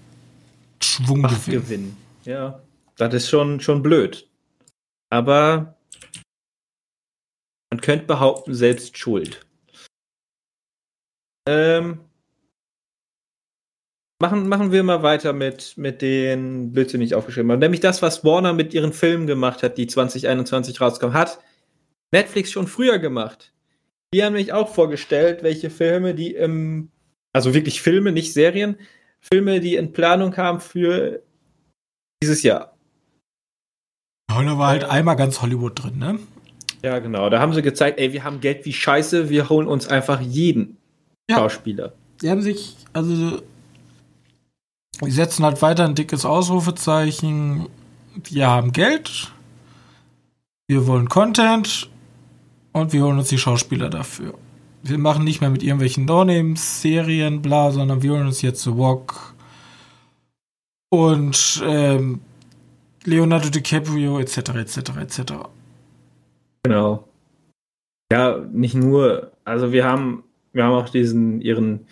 Schwung 0.80 1.22
gewinnen. 1.22 1.96
Ja, 2.22 2.61
das 2.96 3.12
ist 3.12 3.28
schon, 3.28 3.61
schon 3.61 3.82
blöd. 3.82 4.28
Aber 5.11 5.75
man 7.70 7.80
könnte 7.80 8.06
behaupten, 8.06 8.54
selbst 8.54 8.96
schuld. 8.96 9.46
Ähm, 11.48 12.00
machen, 14.20 14.48
machen 14.48 14.72
wir 14.72 14.82
mal 14.82 15.02
weiter 15.02 15.32
mit, 15.32 15.76
mit 15.76 16.02
den 16.02 16.72
Blödsinn, 16.72 17.00
die 17.00 17.06
ich 17.06 17.14
aufgeschrieben 17.14 17.50
habe. 17.50 17.60
Nämlich 17.60 17.80
das, 17.80 18.02
was 18.02 18.24
Warner 18.24 18.52
mit 18.52 18.74
ihren 18.74 18.92
Filmen 18.92 19.26
gemacht 19.26 19.62
hat, 19.62 19.78
die 19.78 19.86
2021 19.86 20.80
rauskommen, 20.80 21.16
hat 21.16 21.38
Netflix 22.12 22.50
schon 22.50 22.66
früher 22.66 22.98
gemacht. 22.98 23.52
Die 24.14 24.22
haben 24.22 24.34
mich 24.34 24.52
auch 24.52 24.72
vorgestellt, 24.72 25.42
welche 25.42 25.70
Filme, 25.70 26.14
die 26.14 26.34
im, 26.34 26.90
also 27.32 27.54
wirklich 27.54 27.82
Filme, 27.82 28.12
nicht 28.12 28.32
Serien, 28.32 28.78
Filme, 29.20 29.60
die 29.60 29.76
in 29.76 29.92
Planung 29.92 30.36
haben 30.36 30.60
für 30.60 31.22
dieses 32.22 32.42
Jahr. 32.42 32.76
Ja, 34.30 34.42
da 34.42 34.58
war 34.58 34.68
halt 34.68 34.84
einmal 34.84 35.16
ganz 35.16 35.42
Hollywood 35.42 35.82
drin, 35.82 35.98
ne? 35.98 36.18
Ja, 36.87 37.01
genau. 37.01 37.28
Da 37.30 37.41
haben 37.41 37.53
sie 37.53 37.62
gezeigt, 37.62 37.99
ey, 37.99 38.12
wir 38.12 38.22
haben 38.22 38.41
Geld 38.41 38.64
wie 38.64 38.72
Scheiße, 38.72 39.28
wir 39.28 39.49
holen 39.49 39.66
uns 39.66 39.89
einfach 39.89 40.20
jeden 40.20 40.76
ja. 41.28 41.34
Schauspieler. 41.34 41.95
Die 42.22 42.30
haben 42.30 42.43
sich, 42.43 42.76
also, 42.93 43.43
die 45.05 45.11
setzen 45.11 45.45
halt 45.45 45.61
weiter 45.62 45.84
ein 45.84 45.97
dickes 45.97 46.24
Ausrufezeichen. 46.24 47.66
Wir 48.22 48.47
haben 48.47 48.70
Geld, 48.70 49.32
wir 50.68 50.87
wollen 50.87 51.09
Content 51.09 51.91
und 52.72 52.93
wir 52.93 53.03
holen 53.03 53.18
uns 53.18 53.30
die 53.30 53.39
Schauspieler 53.39 53.91
dafür. 53.91 54.34
Wir 54.84 54.99
machen 54.99 55.24
nicht 55.24 55.41
mehr 55.41 55.51
mit 55.51 55.64
irgendwelchen 55.64 56.05
No-Names, 56.05 56.82
Serien, 56.82 57.43
bla, 57.43 57.72
sondern 57.72 58.05
wir 58.05 58.12
holen 58.12 58.28
uns 58.28 58.43
jetzt 58.43 58.62
The 58.62 58.70
Walk 58.70 59.34
und 60.91 61.64
ähm, 61.66 62.20
Leonardo 63.03 63.49
DiCaprio 63.49 64.20
etc. 64.20 64.37
etc. 64.51 64.76
etc. 65.01 65.32
Genau. 66.68 67.08
Ja, 68.12 68.38
nicht 68.52 68.74
nur, 68.74 69.32
also 69.44 69.72
wir 69.72 69.84
haben, 69.84 70.24
wir 70.52 70.64
haben 70.64 70.74
auch 70.74 70.88
diesen, 70.88 71.40
ihren, 71.40 71.86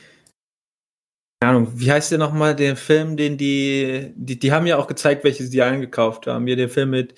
keine 1.41 1.57
Ahnung, 1.57 1.73
wie 1.75 1.91
heißt 1.91 2.13
der 2.13 2.19
nochmal, 2.19 2.55
den 2.55 2.77
Film, 2.77 3.17
den 3.17 3.37
die, 3.37 4.13
die, 4.15 4.39
die 4.39 4.53
haben 4.53 4.67
ja 4.67 4.79
auch 4.79 4.87
gezeigt, 4.87 5.25
welches 5.25 5.51
die 5.51 5.63
eingekauft 5.63 6.27
haben. 6.27 6.47
Hier 6.47 6.57
den 6.57 6.69
Film 6.69 6.91
mit 6.91 7.15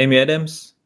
Amy 0.00 0.18
Adams, 0.18 0.76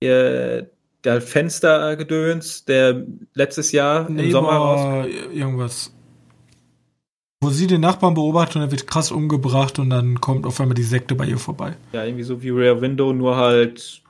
ihr, 0.00 0.70
der 1.04 1.20
Fenstergedöns, 1.20 2.64
der 2.64 3.04
letztes 3.34 3.72
Jahr 3.72 4.08
nee, 4.08 4.26
im 4.26 4.30
Sommer 4.30 4.52
raus. 4.52 5.06
Irgendwas. 5.32 5.92
Wo 7.40 7.50
sie 7.50 7.66
den 7.66 7.80
Nachbarn 7.80 8.14
beobachtet 8.14 8.56
und 8.56 8.62
er 8.62 8.70
wird 8.70 8.86
krass 8.86 9.12
umgebracht 9.12 9.78
und 9.78 9.90
dann 9.90 10.20
kommt 10.20 10.44
auf 10.46 10.60
einmal 10.60 10.74
die 10.74 10.82
Sekte 10.82 11.14
bei 11.14 11.26
ihr 11.26 11.38
vorbei. 11.38 11.76
Ja, 11.92 12.04
irgendwie 12.04 12.24
so 12.24 12.42
wie 12.42 12.50
Rear 12.50 12.80
Window, 12.80 13.12
nur 13.12 13.36
halt 13.36 14.02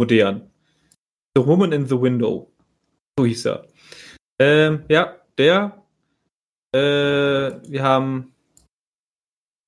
modern. 0.00 0.50
The 1.36 1.46
Woman 1.46 1.72
in 1.72 1.86
the 1.86 2.00
Window. 2.00 2.50
So 3.18 3.26
hieß 3.26 3.46
er. 3.46 3.66
Ähm, 4.40 4.84
ja, 4.88 5.20
der. 5.38 5.82
Äh, 6.74 6.78
wir 7.68 7.82
haben. 7.82 8.32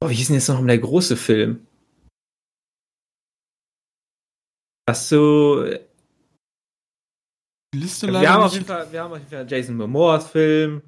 Oh, 0.02 0.08
wie 0.08 0.14
hieß 0.14 0.28
denn 0.28 0.36
jetzt 0.36 0.48
noch 0.48 0.64
der 0.64 0.78
große 0.78 1.16
Film? 1.16 1.66
Hast 4.88 5.12
du. 5.12 5.78
Liste 7.74 8.06
ja, 8.06 8.20
wir, 8.20 8.32
haben 8.32 8.42
auf 8.44 8.52
jeden 8.54 8.64
Fall, 8.64 8.90
wir 8.90 9.02
haben 9.02 9.12
auf 9.12 9.18
jeden 9.18 9.30
Fall 9.30 9.50
Jason 9.50 9.76
Momoas 9.76 10.30
Film. 10.30 10.82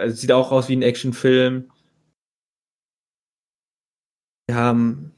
Also 0.00 0.14
sieht 0.14 0.30
auch 0.30 0.52
aus 0.52 0.68
wie 0.68 0.76
ein 0.76 0.82
Actionfilm. 0.82 1.70
Wir 4.46 4.56
haben 4.56 5.11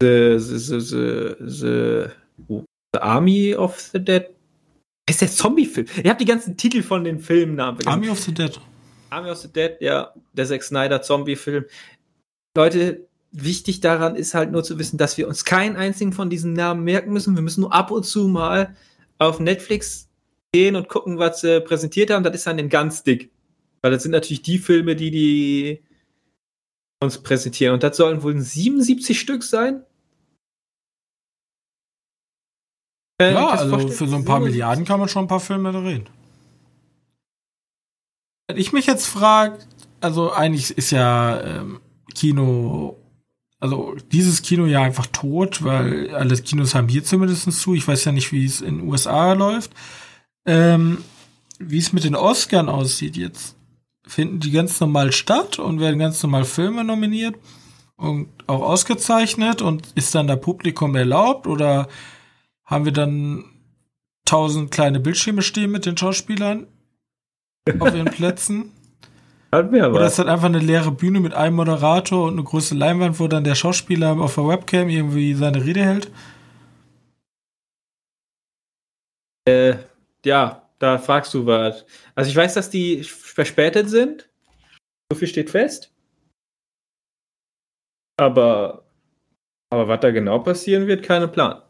The, 0.00 0.38
the, 0.38 0.58
the, 0.58 1.36
the, 1.40 2.10
the 2.92 3.02
Army 3.02 3.54
of 3.54 3.78
the 3.92 3.98
Dead. 3.98 4.30
Ist 5.08 5.20
der 5.20 5.28
Zombie-Film? 5.28 5.86
Ihr 6.04 6.10
habt 6.10 6.20
die 6.20 6.26
ganzen 6.26 6.56
Titel 6.56 6.82
von 6.82 7.02
den 7.02 7.18
Filmnamen 7.18 7.84
Army 7.86 8.08
of 8.08 8.20
the 8.20 8.32
Dead. 8.32 8.60
Army 9.10 9.30
of 9.30 9.38
the 9.38 9.48
Dead, 9.48 9.76
ja. 9.80 10.12
Der 10.34 10.46
Zack 10.46 10.62
Snyder 10.62 11.02
Zombie-Film. 11.02 11.64
Leute, 12.56 13.08
wichtig 13.32 13.80
daran 13.80 14.14
ist 14.14 14.34
halt 14.34 14.52
nur 14.52 14.62
zu 14.62 14.78
wissen, 14.78 14.98
dass 14.98 15.18
wir 15.18 15.26
uns 15.26 15.44
keinen 15.44 15.76
einzigen 15.76 16.12
von 16.12 16.30
diesen 16.30 16.52
Namen 16.52 16.84
merken 16.84 17.12
müssen. 17.12 17.34
Wir 17.34 17.42
müssen 17.42 17.62
nur 17.62 17.72
ab 17.72 17.90
und 17.90 18.04
zu 18.04 18.28
mal 18.28 18.76
auf 19.18 19.40
Netflix 19.40 20.08
gehen 20.52 20.76
und 20.76 20.88
gucken, 20.88 21.18
was 21.18 21.40
sie 21.40 21.60
präsentiert 21.60 22.10
haben. 22.10 22.22
Das 22.22 22.34
ist 22.34 22.46
dann 22.46 22.68
ganz 22.68 23.02
dick. 23.02 23.30
Weil 23.82 23.92
das 23.92 24.02
sind 24.02 24.12
natürlich 24.12 24.42
die 24.42 24.58
Filme, 24.58 24.94
die 24.94 25.10
die 25.10 25.82
uns 27.00 27.18
präsentieren. 27.18 27.74
Und 27.74 27.82
das 27.82 27.96
sollen 27.96 28.22
wohl 28.22 28.38
77 28.38 29.18
Stück 29.18 29.42
sein. 29.42 29.84
Äh, 33.20 33.32
ja, 33.32 33.48
also 33.48 33.88
für 33.88 34.06
so 34.06 34.16
ein 34.16 34.24
paar 34.24 34.40
Milliarden 34.40 34.84
kann 34.84 35.00
man 35.00 35.08
schon 35.08 35.24
ein 35.24 35.28
paar 35.28 35.40
Filme 35.40 35.72
drehen. 35.72 36.08
Wenn 38.46 38.56
ich 38.56 38.72
mich 38.72 38.86
jetzt 38.86 39.06
frage, 39.06 39.58
also 40.00 40.32
eigentlich 40.32 40.76
ist 40.78 40.90
ja 40.90 41.40
ähm, 41.40 41.80
Kino, 42.14 42.96
also 43.58 43.96
dieses 44.12 44.42
Kino 44.42 44.66
ja 44.66 44.82
einfach 44.82 45.06
tot, 45.06 45.64
weil 45.64 46.14
alle 46.14 46.36
Kinos 46.36 46.74
haben 46.74 46.88
hier 46.88 47.04
zumindest 47.04 47.52
zu. 47.52 47.74
Ich 47.74 47.86
weiß 47.86 48.04
ja 48.04 48.12
nicht, 48.12 48.32
wie 48.32 48.44
es 48.44 48.60
in 48.60 48.78
den 48.78 48.88
USA 48.88 49.32
läuft. 49.32 49.72
Ähm, 50.46 51.04
wie 51.58 51.78
es 51.78 51.92
mit 51.92 52.04
den 52.04 52.14
Oscars 52.14 52.68
aussieht 52.68 53.16
jetzt. 53.16 53.57
Finden 54.08 54.40
die 54.40 54.50
ganz 54.50 54.80
normal 54.80 55.12
statt 55.12 55.58
und 55.58 55.80
werden 55.80 55.98
ganz 55.98 56.22
normal 56.22 56.44
Filme 56.44 56.82
nominiert 56.82 57.36
und 57.96 58.28
auch 58.46 58.62
ausgezeichnet 58.62 59.60
und 59.60 59.92
ist 59.96 60.14
dann 60.14 60.26
der 60.26 60.36
Publikum 60.36 60.96
erlaubt 60.96 61.46
oder 61.46 61.88
haben 62.64 62.86
wir 62.86 62.92
dann 62.92 63.44
tausend 64.24 64.70
kleine 64.70 64.98
Bildschirme 64.98 65.42
stehen 65.42 65.70
mit 65.70 65.84
den 65.84 65.96
Schauspielern 65.96 66.66
auf 67.78 67.94
ihren 67.94 68.06
Plätzen. 68.10 68.72
Oder 69.50 70.06
ist 70.06 70.18
das 70.18 70.26
einfach 70.26 70.46
eine 70.46 70.58
leere 70.58 70.90
Bühne 70.90 71.20
mit 71.20 71.34
einem 71.34 71.56
Moderator 71.56 72.26
und 72.26 72.34
eine 72.34 72.44
große 72.44 72.74
Leinwand, 72.74 73.18
wo 73.18 73.28
dann 73.28 73.44
der 73.44 73.54
Schauspieler 73.54 74.18
auf 74.20 74.34
der 74.34 74.46
Webcam 74.46 74.88
irgendwie 74.88 75.34
seine 75.34 75.64
Rede 75.64 75.84
hält? 75.84 76.10
Äh, 79.46 79.76
ja, 80.24 80.67
da 80.78 80.98
fragst 80.98 81.34
du 81.34 81.46
was. 81.46 81.84
Also 82.14 82.30
ich 82.30 82.36
weiß, 82.36 82.54
dass 82.54 82.70
die 82.70 83.02
verspätet 83.02 83.88
sind. 83.88 84.28
So 85.10 85.18
viel 85.18 85.28
steht 85.28 85.50
fest. 85.50 85.92
Aber, 88.18 88.84
aber 89.70 89.88
was 89.88 90.00
da 90.00 90.10
genau 90.10 90.38
passieren 90.40 90.86
wird, 90.86 91.02
keine 91.02 91.28
Plan 91.28 91.62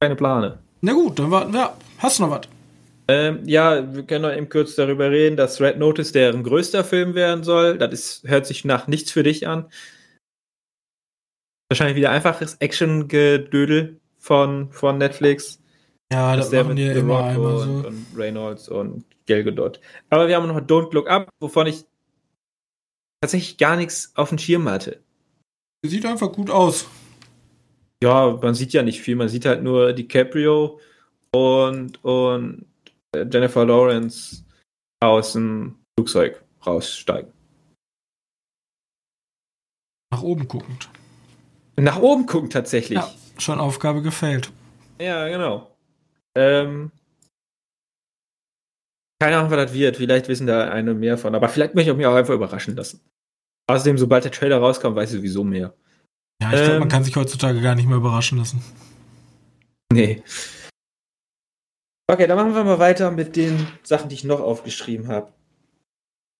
keine 0.00 0.16
Plane. 0.16 0.58
Na 0.82 0.92
gut, 0.92 1.18
dann 1.18 1.30
warten 1.30 1.52
wir 1.52 1.64
ab. 1.64 1.82
Hast 1.98 2.18
du 2.18 2.24
noch 2.24 2.30
was? 2.30 2.48
Ähm, 3.08 3.40
ja, 3.46 3.94
wir 3.94 4.02
können 4.02 4.22
noch 4.22 4.32
eben 4.32 4.48
kurz 4.48 4.74
darüber 4.74 5.10
reden, 5.10 5.36
dass 5.36 5.60
Red 5.60 5.78
Notice 5.78 6.12
deren 6.12 6.42
größter 6.42 6.84
Film 6.84 7.14
werden 7.14 7.44
soll. 7.44 7.78
Das 7.78 7.92
ist, 7.92 8.28
hört 8.28 8.46
sich 8.46 8.64
nach 8.64 8.88
nichts 8.88 9.12
für 9.12 9.22
dich 9.22 9.46
an. 9.46 9.70
Wahrscheinlich 11.70 11.96
wieder 11.96 12.10
einfaches 12.10 12.56
Action-Gedödel 12.56 14.00
von, 14.18 14.70
von 14.70 14.98
Netflix. 14.98 15.62
Ja, 16.12 16.36
das, 16.36 16.50
das 16.50 16.64
machen 16.64 16.76
die 16.76 16.84
ja 16.84 16.92
immer 16.92 17.24
einmal 17.24 17.58
so. 17.58 17.88
Und, 17.88 18.06
Reynolds 18.16 18.68
und 18.68 19.04
Gal 19.26 19.44
Gadot. 19.44 19.80
Aber 20.08 20.28
wir 20.28 20.36
haben 20.36 20.46
noch 20.46 20.60
Don't 20.60 20.92
Look 20.94 21.08
Up, 21.08 21.28
wovon 21.40 21.66
ich 21.66 21.84
tatsächlich 23.20 23.58
gar 23.58 23.76
nichts 23.76 24.12
auf 24.14 24.28
dem 24.28 24.38
Schirm 24.38 24.68
hatte. 24.68 25.02
Sieht 25.84 26.06
einfach 26.06 26.32
gut 26.32 26.50
aus. 26.50 26.86
Ja, 28.02 28.38
man 28.40 28.54
sieht 28.54 28.72
ja 28.72 28.82
nicht 28.82 29.00
viel. 29.00 29.16
Man 29.16 29.28
sieht 29.28 29.46
halt 29.46 29.62
nur 29.62 29.92
DiCaprio 29.92 30.80
und, 31.32 32.02
und 32.04 32.66
Jennifer 33.14 33.64
Lawrence 33.64 34.44
aus 35.00 35.32
dem 35.32 35.78
nach 41.84 41.98
oben 41.98 42.26
gucken 42.26 42.50
tatsächlich. 42.50 42.98
Ja, 42.98 43.10
schon 43.38 43.58
Aufgabe 43.58 44.02
gefällt. 44.02 44.50
Ja, 45.00 45.28
genau. 45.28 45.75
Ähm, 46.36 46.90
keine 49.20 49.38
Ahnung, 49.38 49.50
was 49.50 49.56
das 49.66 49.72
wird. 49.72 49.96
Vielleicht 49.96 50.28
wissen 50.28 50.46
da 50.46 50.68
eine 50.70 50.94
mehr 50.94 51.16
von. 51.18 51.34
Aber 51.34 51.48
vielleicht 51.48 51.74
möchte 51.74 51.90
ich 51.90 51.96
mich 51.96 52.06
auch 52.06 52.14
einfach 52.14 52.34
überraschen 52.34 52.76
lassen. 52.76 53.00
Außerdem, 53.68 53.98
sobald 53.98 54.24
der 54.24 54.32
Trailer 54.32 54.58
rauskommt, 54.58 54.94
weiß 54.94 55.10
ich 55.10 55.16
sowieso 55.16 55.42
mehr. 55.42 55.74
Ja, 56.42 56.50
ich 56.52 56.58
glaube, 56.58 56.72
Ähm. 56.74 56.78
man 56.80 56.88
kann 56.88 57.02
sich 57.04 57.16
heutzutage 57.16 57.60
gar 57.62 57.74
nicht 57.74 57.88
mehr 57.88 57.96
überraschen 57.96 58.38
lassen. 58.38 58.62
Nee. 59.92 60.22
Okay, 62.08 62.26
dann 62.26 62.36
machen 62.36 62.54
wir 62.54 62.62
mal 62.62 62.78
weiter 62.78 63.10
mit 63.10 63.34
den 63.34 63.66
Sachen, 63.82 64.08
die 64.08 64.14
ich 64.14 64.24
noch 64.24 64.40
aufgeschrieben 64.40 65.08
habe. 65.08 65.32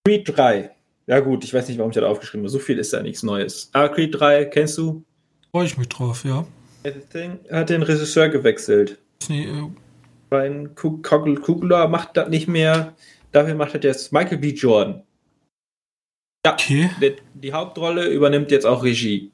Creed 0.07 0.37
3. 0.37 0.71
Ja 1.09 1.21
gut, 1.21 1.45
ich 1.45 1.55
weiß 1.55 1.67
nicht, 1.69 1.79
warum 1.79 1.91
ich 1.91 1.95
das 1.97 2.05
aufgeschrieben 2.05 2.43
habe. 2.43 2.51
So 2.51 2.59
viel 2.59 2.79
ist 2.79 2.93
da 2.93 3.03
nichts 3.03 3.23
Neues. 3.23 3.71
Aber 3.73 3.89
Creed 3.89 4.15
3, 4.21 4.45
kennst 4.45 4.77
du? 4.79 5.05
Freue 5.51 5.67
ich 5.67 5.79
mich 5.79 5.89
drauf, 5.89 6.25
ja. 6.25 6.47
Hat 7.51 7.71
den 7.71 7.83
Regisseur 7.83 8.29
gewechselt. 8.29 8.99
Nie, 9.29 9.45
äh, 9.47 9.71
Ryan 10.31 10.75
Kugler 10.75 11.89
macht 11.89 12.17
das 12.17 12.29
nicht 12.29 12.49
mehr. 12.49 12.95
Dafür 13.33 13.55
macht 13.55 13.75
das 13.75 13.83
jetzt 13.85 14.13
Michael 14.13 14.39
B. 14.39 14.51
Jordan. 14.51 15.03
okay. 16.47 16.91
Der, 17.01 17.13
die 17.35 17.53
Hauptrolle 17.53 18.09
übernimmt 18.09 18.51
jetzt 18.51 18.67
auch 18.67 18.83
Regie. 18.83 19.33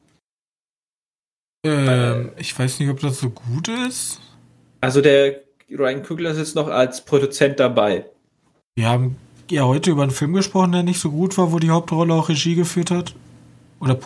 Ähm, 1.65 2.33
ich 2.37 2.59
weiß 2.59 2.81
nicht, 2.81 2.89
ob 2.91 3.01
das 3.01 3.21
so 3.21 3.31
gut 3.31 3.69
ist. 3.69 4.21
Also 4.81 5.01
der 5.01 5.43
Ryan 5.71 6.03
Kugler 6.03 6.35
sitzt 6.35 6.57
noch 6.57 6.69
als 6.69 7.05
Produzent 7.05 7.61
dabei. 7.61 8.07
Wir 8.75 8.89
haben 8.89 9.17
ja 9.51 9.65
heute 9.65 9.91
über 9.91 10.03
einen 10.03 10.11
Film 10.11 10.33
gesprochen, 10.33 10.73
der 10.73 10.83
nicht 10.83 11.01
so 11.01 11.11
gut 11.11 11.39
war, 11.39 11.53
wo 11.53 11.59
die 11.59 11.71
Hauptrolle 11.71 12.15
auch 12.15 12.29
Regie 12.29 12.55
geführt 12.55 12.91
hat. 12.91 13.15
Oder 13.81 13.99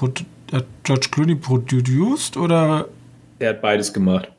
hat 0.52 0.66
George 0.82 1.08
Clooney 1.10 1.34
produced 1.34 2.36
oder. 2.36 2.88
Der 3.40 3.50
hat 3.50 3.62
beides 3.62 3.92
gemacht. 3.92 4.30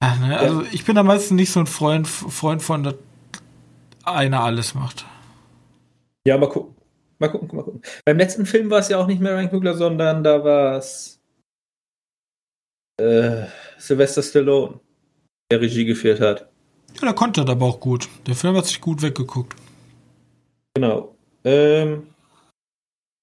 Ach, 0.00 0.18
ne? 0.18 0.38
Also 0.38 0.64
ich 0.72 0.84
bin 0.84 0.96
am 0.98 1.06
meisten 1.06 1.36
nicht 1.36 1.52
so 1.52 1.60
ein 1.60 1.66
Freund, 1.66 2.08
Freund 2.08 2.62
von, 2.62 2.82
dass 2.82 2.94
einer 4.04 4.42
alles 4.42 4.74
macht. 4.74 5.04
Ja, 6.26 6.38
mal 6.38 6.48
gucken. 6.48 6.74
Mal 7.18 7.28
gucken, 7.28 7.54
mal 7.54 7.62
gucken. 7.62 7.82
Beim 8.06 8.16
letzten 8.16 8.46
Film 8.46 8.70
war 8.70 8.78
es 8.78 8.88
ja 8.88 8.98
auch 8.98 9.06
nicht 9.06 9.20
mehr 9.20 9.34
Ryan 9.34 9.50
Kugler, 9.50 9.74
sondern 9.74 10.24
da 10.24 10.42
war 10.42 10.78
es 10.78 11.20
äh, 12.98 13.46
Sylvester 13.78 14.22
Stallone, 14.22 14.80
der 15.50 15.60
Regie 15.60 15.84
geführt 15.84 16.20
hat. 16.20 16.50
Ja, 16.94 17.02
der 17.02 17.14
konnte 17.14 17.44
das 17.44 17.50
aber 17.50 17.66
auch 17.66 17.80
gut. 17.80 18.08
Der 18.26 18.34
Film 18.34 18.56
hat 18.56 18.66
sich 18.66 18.80
gut 18.80 19.02
weggeguckt. 19.02 19.54
Genau. 20.74 21.14
Ähm, 21.44 22.08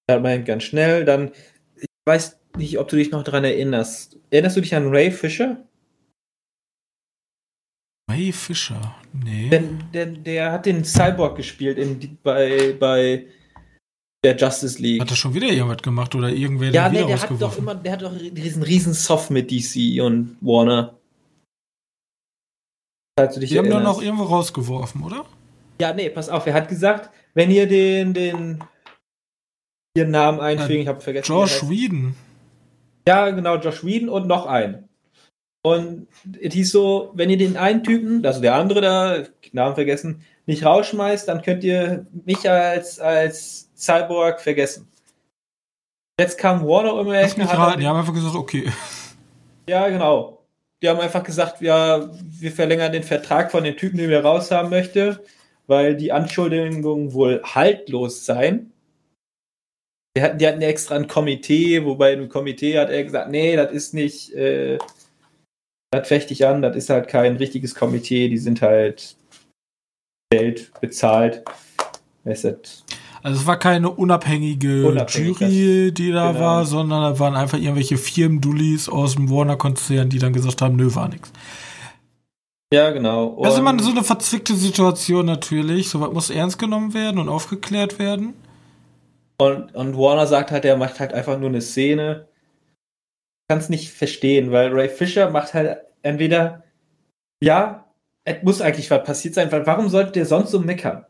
dann 0.07 0.21
mal 0.21 0.43
ganz 0.43 0.63
schnell. 0.63 1.05
Dann, 1.05 1.31
ich 1.75 1.87
weiß 2.05 2.39
nicht, 2.57 2.77
ob 2.79 2.87
du 2.87 2.95
dich 2.95 3.11
noch 3.11 3.23
dran 3.23 3.43
erinnerst. 3.43 4.17
Erinnerst 4.29 4.57
du 4.57 4.61
dich 4.61 4.75
an 4.75 4.89
Ray 4.89 5.11
Fisher? 5.11 5.66
Ray 8.17 8.31
Fisher. 8.31 8.95
Nee. 9.13 9.49
Denn, 9.49 9.83
denn 9.93 10.23
der 10.23 10.51
hat 10.51 10.65
den 10.65 10.83
Cyborg 10.83 11.37
gespielt 11.37 11.77
in, 11.77 11.99
die- 11.99 12.17
bei, 12.21 12.75
bei 12.79 13.27
der 14.23 14.35
Justice 14.35 14.81
League. 14.81 15.01
Hat 15.01 15.09
er 15.09 15.15
schon 15.15 15.33
wieder 15.33 15.47
irgendwas 15.47 15.81
gemacht 15.81 16.15
oder 16.15 16.29
irgendwer 16.29 16.71
Ja, 16.71 16.89
nee, 16.89 17.05
der 17.05 17.21
hat 17.21 17.41
doch 17.41 17.57
immer, 17.57 17.75
der 17.75 17.93
hat 17.93 18.01
doch 18.01 18.17
diesen 18.17 18.63
riesen 18.63 18.93
Soft 18.93 19.29
mit 19.29 19.51
DC 19.51 20.01
und 20.01 20.37
Warner. 20.41 20.97
Falls 23.17 23.33
du 23.35 23.39
dich 23.39 23.49
Die 23.49 23.57
haben 23.57 23.69
doch 23.69 23.81
noch 23.81 24.01
irgendwo 24.01 24.23
rausgeworfen, 24.25 25.03
oder? 25.03 25.25
Ja, 25.79 25.93
nee, 25.93 26.09
pass 26.09 26.29
auf, 26.29 26.45
er 26.47 26.53
hat 26.53 26.67
gesagt, 26.69 27.09
wenn 27.33 27.51
ihr 27.51 27.67
den, 27.67 28.13
den 28.13 28.63
ihren 29.95 30.11
Namen 30.11 30.39
einfügen, 30.39 30.81
ich 30.81 30.87
habe 30.87 31.01
vergessen. 31.01 31.31
er 31.31 31.39
Josh. 31.39 31.69
Whedon. 31.69 32.15
Ja, 33.07 33.29
genau, 33.29 33.55
Josh 33.57 33.83
Whedon 33.83 34.09
und 34.09 34.27
noch 34.27 34.45
einen. 34.45 34.86
Und 35.63 36.07
es 36.39 36.53
hieß 36.53 36.71
so, 36.71 37.11
wenn 37.13 37.29
ihr 37.29 37.37
den 37.37 37.57
einen 37.57 37.83
Typen, 37.83 38.25
also 38.25 38.41
der 38.41 38.55
andere 38.55 38.81
da, 38.81 39.23
Namen 39.51 39.75
vergessen, 39.75 40.23
nicht 40.45 40.63
rausschmeißt, 40.63 41.27
dann 41.27 41.41
könnt 41.41 41.63
ihr 41.63 42.05
mich 42.25 42.49
als, 42.49 42.99
als 42.99 43.69
Cyborg 43.75 44.39
vergessen. 44.39 44.87
Jetzt 46.19 46.37
kam 46.37 46.65
Warner 46.65 46.95
um 46.95 47.07
die 47.07 47.13
Ecke, 47.13 47.41
raten. 47.41 47.79
Die 47.79 47.87
haben 47.87 47.99
einfach 47.99 48.13
gesagt, 48.13 48.35
okay. 48.35 48.71
Ja, 49.69 49.87
genau. 49.89 50.45
Die 50.81 50.89
haben 50.89 50.99
einfach 50.99 51.23
gesagt, 51.23 51.61
ja, 51.61 52.09
wir 52.23 52.51
verlängern 52.51 52.91
den 52.91 53.03
Vertrag 53.03 53.51
von 53.51 53.63
dem 53.63 53.77
Typen, 53.77 53.97
den 53.97 54.09
wir 54.09 54.23
raushaben 54.23 54.69
möchte, 54.69 55.23
weil 55.67 55.95
die 55.95 56.11
Anschuldigungen 56.11 57.13
wohl 57.13 57.41
haltlos 57.43 58.25
seien. 58.25 58.71
Die 60.15 60.21
hatten, 60.21 60.37
die 60.39 60.47
hatten 60.47 60.61
extra 60.61 60.95
ein 60.95 61.07
Komitee, 61.07 61.83
wobei 61.85 62.13
im 62.13 62.29
Komitee 62.29 62.79
hat 62.79 62.89
er 62.89 63.03
gesagt, 63.03 63.29
nee, 63.29 63.55
das 63.55 63.71
ist 63.71 63.93
nicht, 63.93 64.33
äh, 64.33 64.79
das 65.91 66.07
fechte 66.07 66.33
ich 66.33 66.45
an, 66.45 66.61
das 66.61 66.75
ist 66.75 66.89
halt 66.89 67.07
kein 67.07 67.37
richtiges 67.37 67.75
Komitee, 67.75 68.29
die 68.29 68.37
sind 68.37 68.61
halt 68.61 69.15
Geld 70.29 70.71
bezahlt. 70.81 71.43
Weißt 72.25 72.43
du, 72.43 72.59
Also 73.23 73.39
es 73.41 73.47
war 73.47 73.57
keine 73.57 73.89
unabhängige 73.89 74.85
Unabhängig, 74.85 75.39
Jury, 75.39 75.91
die 75.93 76.11
da 76.11 76.31
genau. 76.33 76.43
war, 76.43 76.65
sondern 76.65 77.01
da 77.01 77.19
waren 77.19 77.35
einfach 77.35 77.57
irgendwelche 77.57 77.97
Firmen-Dullis 77.97 78.89
aus 78.89 79.15
dem 79.15 79.29
Warner-Konzern, 79.29 80.09
die 80.09 80.19
dann 80.19 80.33
gesagt 80.33 80.61
haben, 80.61 80.75
nö, 80.75 80.93
war 80.93 81.07
nix. 81.07 81.31
ja, 82.73 82.91
genau. 82.91 83.39
Das 83.41 83.53
ist 83.53 83.59
immer 83.59 83.69
Und- 83.71 83.81
so 83.81 83.91
eine 83.91 84.03
verzwickte 84.03 84.55
Situation 84.55 85.25
natürlich. 85.25 85.87
Sowas 85.87 86.11
muss 86.11 86.29
ernst 86.29 86.59
genommen 86.59 86.93
werden 86.93 87.17
und 87.19 87.29
aufgeklärt 87.29 87.97
werden. 87.97 88.33
Und, 89.39 89.73
und 89.75 89.95
Warner 89.97 90.27
sagt 90.27 90.51
halt, 90.51 90.65
er 90.65 90.75
macht 90.77 90.99
halt 90.99 91.13
einfach 91.13 91.39
nur 91.39 91.47
eine 91.49 91.61
Szene. 91.61 92.27
Kann 93.49 93.59
es 93.59 93.69
nicht 93.69 93.91
verstehen, 93.91 94.51
weil 94.51 94.73
Ray 94.73 94.89
Fisher 94.89 95.29
macht 95.29 95.53
halt 95.53 95.77
entweder, 96.01 96.63
ja, 97.41 97.85
es 98.25 98.43
muss 98.43 98.59
eigentlich 98.61 98.91
was 98.91 99.03
passiert 99.05 99.35
sein, 99.35 99.51
weil 99.51 99.65
warum 99.65 99.87
sollte 99.89 100.11
der 100.11 100.25
sonst 100.25 100.51
so 100.51 100.59
meckern? 100.59 101.05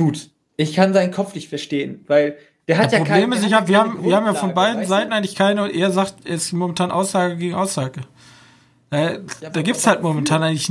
Gut, 0.00 0.30
ich 0.56 0.74
kann 0.74 0.92
seinen 0.92 1.12
Kopf 1.12 1.34
nicht 1.34 1.48
verstehen, 1.48 2.04
weil 2.08 2.36
der 2.68 2.76
hat 2.76 2.86
Das 2.86 2.92
ja 2.92 2.98
Problem 2.98 3.30
keine- 3.30 3.36
ist, 3.36 3.46
ich 3.46 3.54
hab, 3.54 3.68
wir, 3.68 3.78
haben, 3.78 4.04
wir 4.04 4.14
haben 4.14 4.26
ja 4.26 4.34
von 4.34 4.52
beiden 4.54 4.84
Seiten 4.84 5.10
du? 5.10 5.16
eigentlich 5.16 5.34
keine 5.34 5.62
und 5.64 5.70
er 5.74 5.90
sagt, 5.90 6.26
es 6.26 6.44
ist 6.46 6.52
momentan 6.52 6.90
Aussage 6.90 7.36
gegen 7.36 7.54
Aussage. 7.54 8.02
Äh, 8.90 9.18
Ja, 9.40 9.50
da 9.50 9.62
gibt's 9.62 9.84
aber 9.86 9.94
halt 9.94 10.02
momentan 10.02 10.42
eigentlich, 10.42 10.70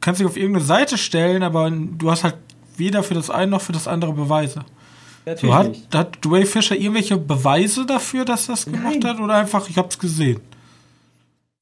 kannst 0.00 0.20
dich 0.20 0.26
auf 0.26 0.36
irgendeine 0.36 0.64
Seite 0.64 0.96
stellen, 0.98 1.42
aber 1.42 1.68
du 1.70 2.10
hast 2.10 2.22
halt 2.22 2.36
weder 2.76 3.02
für 3.02 3.14
das 3.14 3.28
eine 3.30 3.50
noch 3.50 3.60
für 3.60 3.72
das 3.72 3.88
andere 3.88 4.12
Beweise. 4.12 4.64
Natürlich 5.26 5.54
So, 5.54 5.54
hat, 5.54 5.68
nicht. 5.68 5.94
hat 5.94 6.24
Dwayne 6.24 6.46
Fisher 6.46 6.76
irgendwelche 6.76 7.16
Beweise 7.16 7.86
dafür, 7.86 8.24
dass 8.24 8.46
das 8.46 8.64
gemacht 8.66 8.98
Nein. 9.00 9.04
hat 9.04 9.20
oder 9.20 9.34
einfach, 9.34 9.68
ich 9.68 9.76
hab's 9.76 9.98
gesehen? 9.98 10.40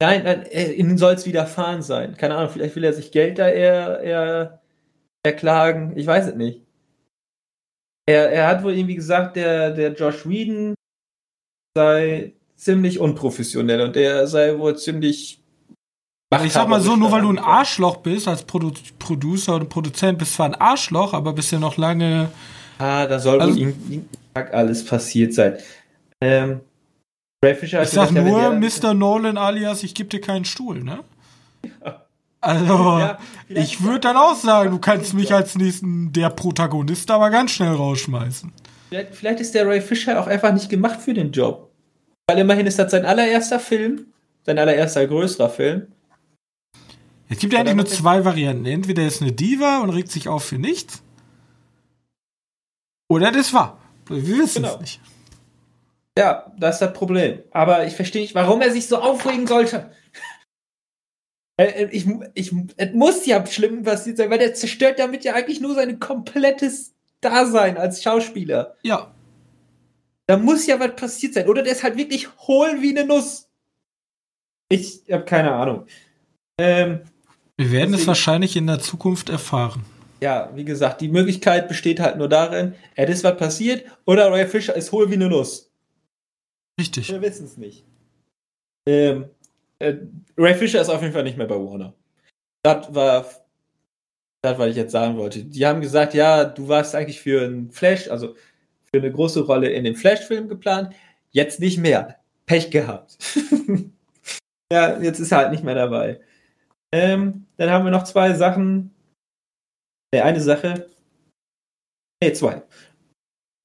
Nein, 0.00 0.24
nein, 0.24 0.46
äh, 0.46 0.72
ihnen 0.72 0.98
soll 0.98 1.14
es 1.14 1.26
widerfahren 1.26 1.80
sein. 1.82 2.16
Keine 2.16 2.34
Ahnung, 2.36 2.50
vielleicht 2.50 2.74
will 2.74 2.82
er 2.82 2.92
sich 2.92 3.12
Geld 3.12 3.38
da 3.38 3.48
eher, 3.48 4.00
eher 4.00 4.62
erklagen. 5.24 5.96
Ich 5.96 6.06
weiß 6.06 6.28
es 6.28 6.34
nicht. 6.34 6.60
Er, 8.06 8.32
er 8.32 8.48
hat 8.48 8.64
wohl 8.64 8.72
irgendwie 8.74 8.96
gesagt, 8.96 9.36
der, 9.36 9.70
der 9.70 9.92
Josh 9.92 10.26
Whedon 10.26 10.74
sei 11.76 12.32
ziemlich 12.56 12.98
unprofessionell 12.98 13.80
und 13.80 13.94
der 13.94 14.26
sei 14.26 14.58
wohl 14.58 14.76
ziemlich. 14.76 15.40
Also 16.30 16.46
ich 16.46 16.52
sag 16.52 16.66
mal 16.66 16.80
so, 16.80 16.96
nur 16.96 17.12
weil 17.12 17.22
du 17.22 17.30
ein 17.30 17.38
Arschloch 17.38 17.98
bist, 17.98 18.26
als 18.26 18.42
Produ 18.42 18.72
Producer 18.98 19.54
und 19.54 19.68
Produzent, 19.68 20.18
bist 20.18 20.34
zwar 20.34 20.46
ein 20.46 20.54
Arschloch, 20.54 21.12
aber 21.12 21.32
bist 21.32 21.52
ja 21.52 21.60
noch 21.60 21.76
lange. 21.76 22.30
Ah, 22.82 23.06
da 23.06 23.18
soll 23.20 23.40
Also- 23.40 23.54
wohl 23.54 23.60
irgendwie 23.62 24.02
alles 24.34 24.84
passiert 24.84 25.34
sein. 25.34 25.56
Ähm, 26.20 26.60
Ray 27.44 27.54
Fisher 27.54 27.82
Ich 27.82 27.90
sag 27.90 28.12
wenn 28.12 28.24
nur 28.26 28.50
Mr. 28.52 28.92
Nolan 28.92 29.38
alias, 29.38 29.82
ich 29.84 29.94
geb 29.94 30.10
dir 30.10 30.20
keinen 30.20 30.44
Stuhl, 30.44 30.82
ne? 30.82 31.00
Also, 32.44 32.98
Ja, 32.98 33.18
ich 33.48 33.84
würde 33.84 34.00
dann 34.00 34.16
auch 34.16 34.34
sagen, 34.34 34.72
du 34.72 34.78
kannst 34.80 35.14
mich 35.14 35.32
als 35.32 35.54
nächsten 35.56 36.12
der 36.12 36.28
Protagonist 36.28 37.08
aber 37.12 37.30
ganz 37.30 37.52
schnell 37.52 37.72
rausschmeißen. 37.72 38.52
Vielleicht, 38.88 39.14
vielleicht 39.14 39.38
ist 39.40 39.54
der 39.54 39.64
Ray 39.68 39.80
Fisher 39.80 40.20
auch 40.20 40.26
einfach 40.26 40.52
nicht 40.52 40.68
gemacht 40.68 41.00
für 41.00 41.14
den 41.14 41.30
Job. 41.30 41.70
Weil 42.28 42.38
immerhin 42.40 42.66
ist 42.66 42.80
das 42.80 42.90
sein 42.90 43.04
allererster 43.04 43.60
Film, 43.60 44.06
sein 44.44 44.58
allererster 44.58 45.06
größerer 45.06 45.50
Film. 45.50 45.86
Es 47.28 47.38
gibt 47.38 47.52
ja 47.52 47.60
eigentlich 47.60 47.76
nur 47.76 47.86
zwei 47.86 48.24
Varianten. 48.24 48.66
Entweder 48.66 49.02
er 49.02 49.08
ist 49.08 49.22
eine 49.22 49.30
Diva 49.30 49.78
und 49.78 49.90
regt 49.90 50.10
sich 50.10 50.28
auf 50.28 50.42
für 50.44 50.58
nichts. 50.58 51.01
Oder 53.12 53.30
das 53.30 53.52
war. 53.52 53.78
Wir 54.08 54.26
wissen 54.26 54.62
Genau. 54.62 54.74
es 54.76 54.80
nicht. 54.80 55.00
Ja, 56.18 56.52
das 56.58 56.76
ist 56.76 56.80
das 56.82 56.92
Problem. 56.92 57.40
Aber 57.52 57.86
ich 57.86 57.94
verstehe 57.94 58.22
nicht, 58.22 58.34
warum 58.34 58.60
er 58.62 58.70
sich 58.70 58.86
so 58.88 58.98
aufregen 58.98 59.46
sollte. 59.46 59.90
Äh, 61.58 61.84
Ich, 61.92 62.06
ich, 62.32 62.50
es 62.78 62.92
muss 62.94 63.26
ja 63.26 63.44
schlimm 63.46 63.82
passiert 63.82 64.16
sein, 64.16 64.30
weil 64.30 64.38
der 64.38 64.54
zerstört 64.54 64.98
damit 64.98 65.22
ja 65.22 65.34
eigentlich 65.34 65.60
nur 65.60 65.74
sein 65.74 66.00
komplettes 66.00 66.94
Dasein 67.20 67.76
als 67.76 68.02
Schauspieler. 68.02 68.74
Ja, 68.82 69.12
Da 70.26 70.38
muss 70.38 70.66
ja 70.66 70.80
was 70.80 70.96
passiert 70.96 71.34
sein. 71.34 71.48
Oder 71.48 71.62
der 71.62 71.72
ist 71.72 71.82
halt 71.82 71.98
wirklich 71.98 72.28
hohl 72.38 72.80
wie 72.80 72.96
eine 72.96 73.04
Nuss. 73.06 73.50
Ich 74.70 75.02
habe 75.10 75.26
keine 75.26 75.52
Ahnung. 75.52 75.86
Ähm, 76.58 77.02
wir 77.58 77.70
werden 77.70 77.92
es 77.92 78.06
wahrscheinlich 78.06 78.56
in 78.56 78.66
der 78.66 78.80
Zukunft 78.80 79.28
erfahren. 79.28 79.84
Ja, 80.22 80.50
wie 80.54 80.64
gesagt, 80.64 81.00
die 81.00 81.08
Möglichkeit 81.08 81.66
besteht 81.66 81.98
halt 81.98 82.16
nur 82.16 82.28
darin, 82.28 82.74
es 82.94 83.10
ist 83.10 83.24
was 83.24 83.36
passiert 83.36 83.84
oder 84.06 84.30
Ray 84.30 84.46
Fisher 84.46 84.74
ist 84.74 84.92
hohl 84.92 85.10
wie 85.10 85.14
eine 85.14 85.28
Nuss. 85.28 85.70
Richtig. 86.80 87.10
Wir 87.10 87.20
wissen 87.20 87.44
es 87.44 87.56
nicht. 87.56 87.84
Ähm, 88.88 89.26
äh, 89.80 89.96
Ray 90.38 90.54
Fisher 90.54 90.80
ist 90.80 90.88
auf 90.88 91.02
jeden 91.02 91.12
Fall 91.12 91.24
nicht 91.24 91.36
mehr 91.36 91.48
bei 91.48 91.56
Warner. 91.56 91.92
Das 92.62 92.94
war 92.94 93.26
das, 94.42 94.58
was 94.58 94.68
ich 94.68 94.76
jetzt 94.76 94.92
sagen 94.92 95.16
wollte. 95.16 95.44
Die 95.44 95.66
haben 95.66 95.80
gesagt, 95.80 96.14
ja, 96.14 96.44
du 96.44 96.68
warst 96.68 96.94
eigentlich 96.94 97.20
für 97.20 97.42
einen 97.42 97.72
Flash, 97.72 98.08
also 98.08 98.36
für 98.84 98.98
eine 99.00 99.10
große 99.10 99.40
Rolle 99.40 99.70
in 99.70 99.82
dem 99.82 99.96
Flash-Film 99.96 100.48
geplant, 100.48 100.94
jetzt 101.32 101.58
nicht 101.58 101.78
mehr. 101.78 102.16
Pech 102.46 102.70
gehabt. 102.70 103.18
ja, 104.72 105.00
jetzt 105.00 105.18
ist 105.18 105.32
er 105.32 105.38
halt 105.38 105.50
nicht 105.50 105.64
mehr 105.64 105.74
dabei. 105.74 106.20
Ähm, 106.92 107.46
dann 107.56 107.70
haben 107.70 107.84
wir 107.84 107.90
noch 107.90 108.04
zwei 108.04 108.34
Sachen. 108.34 108.92
Ne, 110.14 110.22
eine 110.22 110.40
Sache. 110.40 110.90
Ne, 112.22 112.32
zwei. 112.32 112.62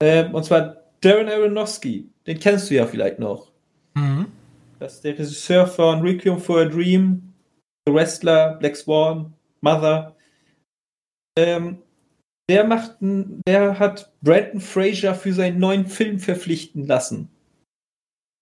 Ähm, 0.01 0.33
und 0.33 0.43
zwar 0.43 0.83
Darren 1.01 1.29
Aronofsky. 1.29 2.09
Den 2.25 2.39
kennst 2.39 2.69
du 2.69 2.75
ja 2.75 2.85
vielleicht 2.85 3.19
noch. 3.19 3.51
Mhm. 3.95 4.27
Das 4.79 4.95
ist 4.95 5.03
der 5.03 5.13
Regisseur 5.13 5.67
von 5.67 6.01
Requiem 6.01 6.39
for 6.39 6.61
a 6.61 6.65
Dream, 6.65 7.33
The 7.85 7.93
Wrestler, 7.93 8.55
Black 8.55 8.75
Swan, 8.75 9.33
Mother. 9.61 10.15
Ähm, 11.37 11.81
der 12.49 12.63
macht, 12.63 12.97
der 13.01 13.79
hat 13.79 14.13
Brandon 14.21 14.61
Fraser 14.61 15.15
für 15.15 15.33
seinen 15.33 15.59
neuen 15.59 15.85
Film 15.87 16.19
verpflichten 16.19 16.85
lassen. 16.85 17.29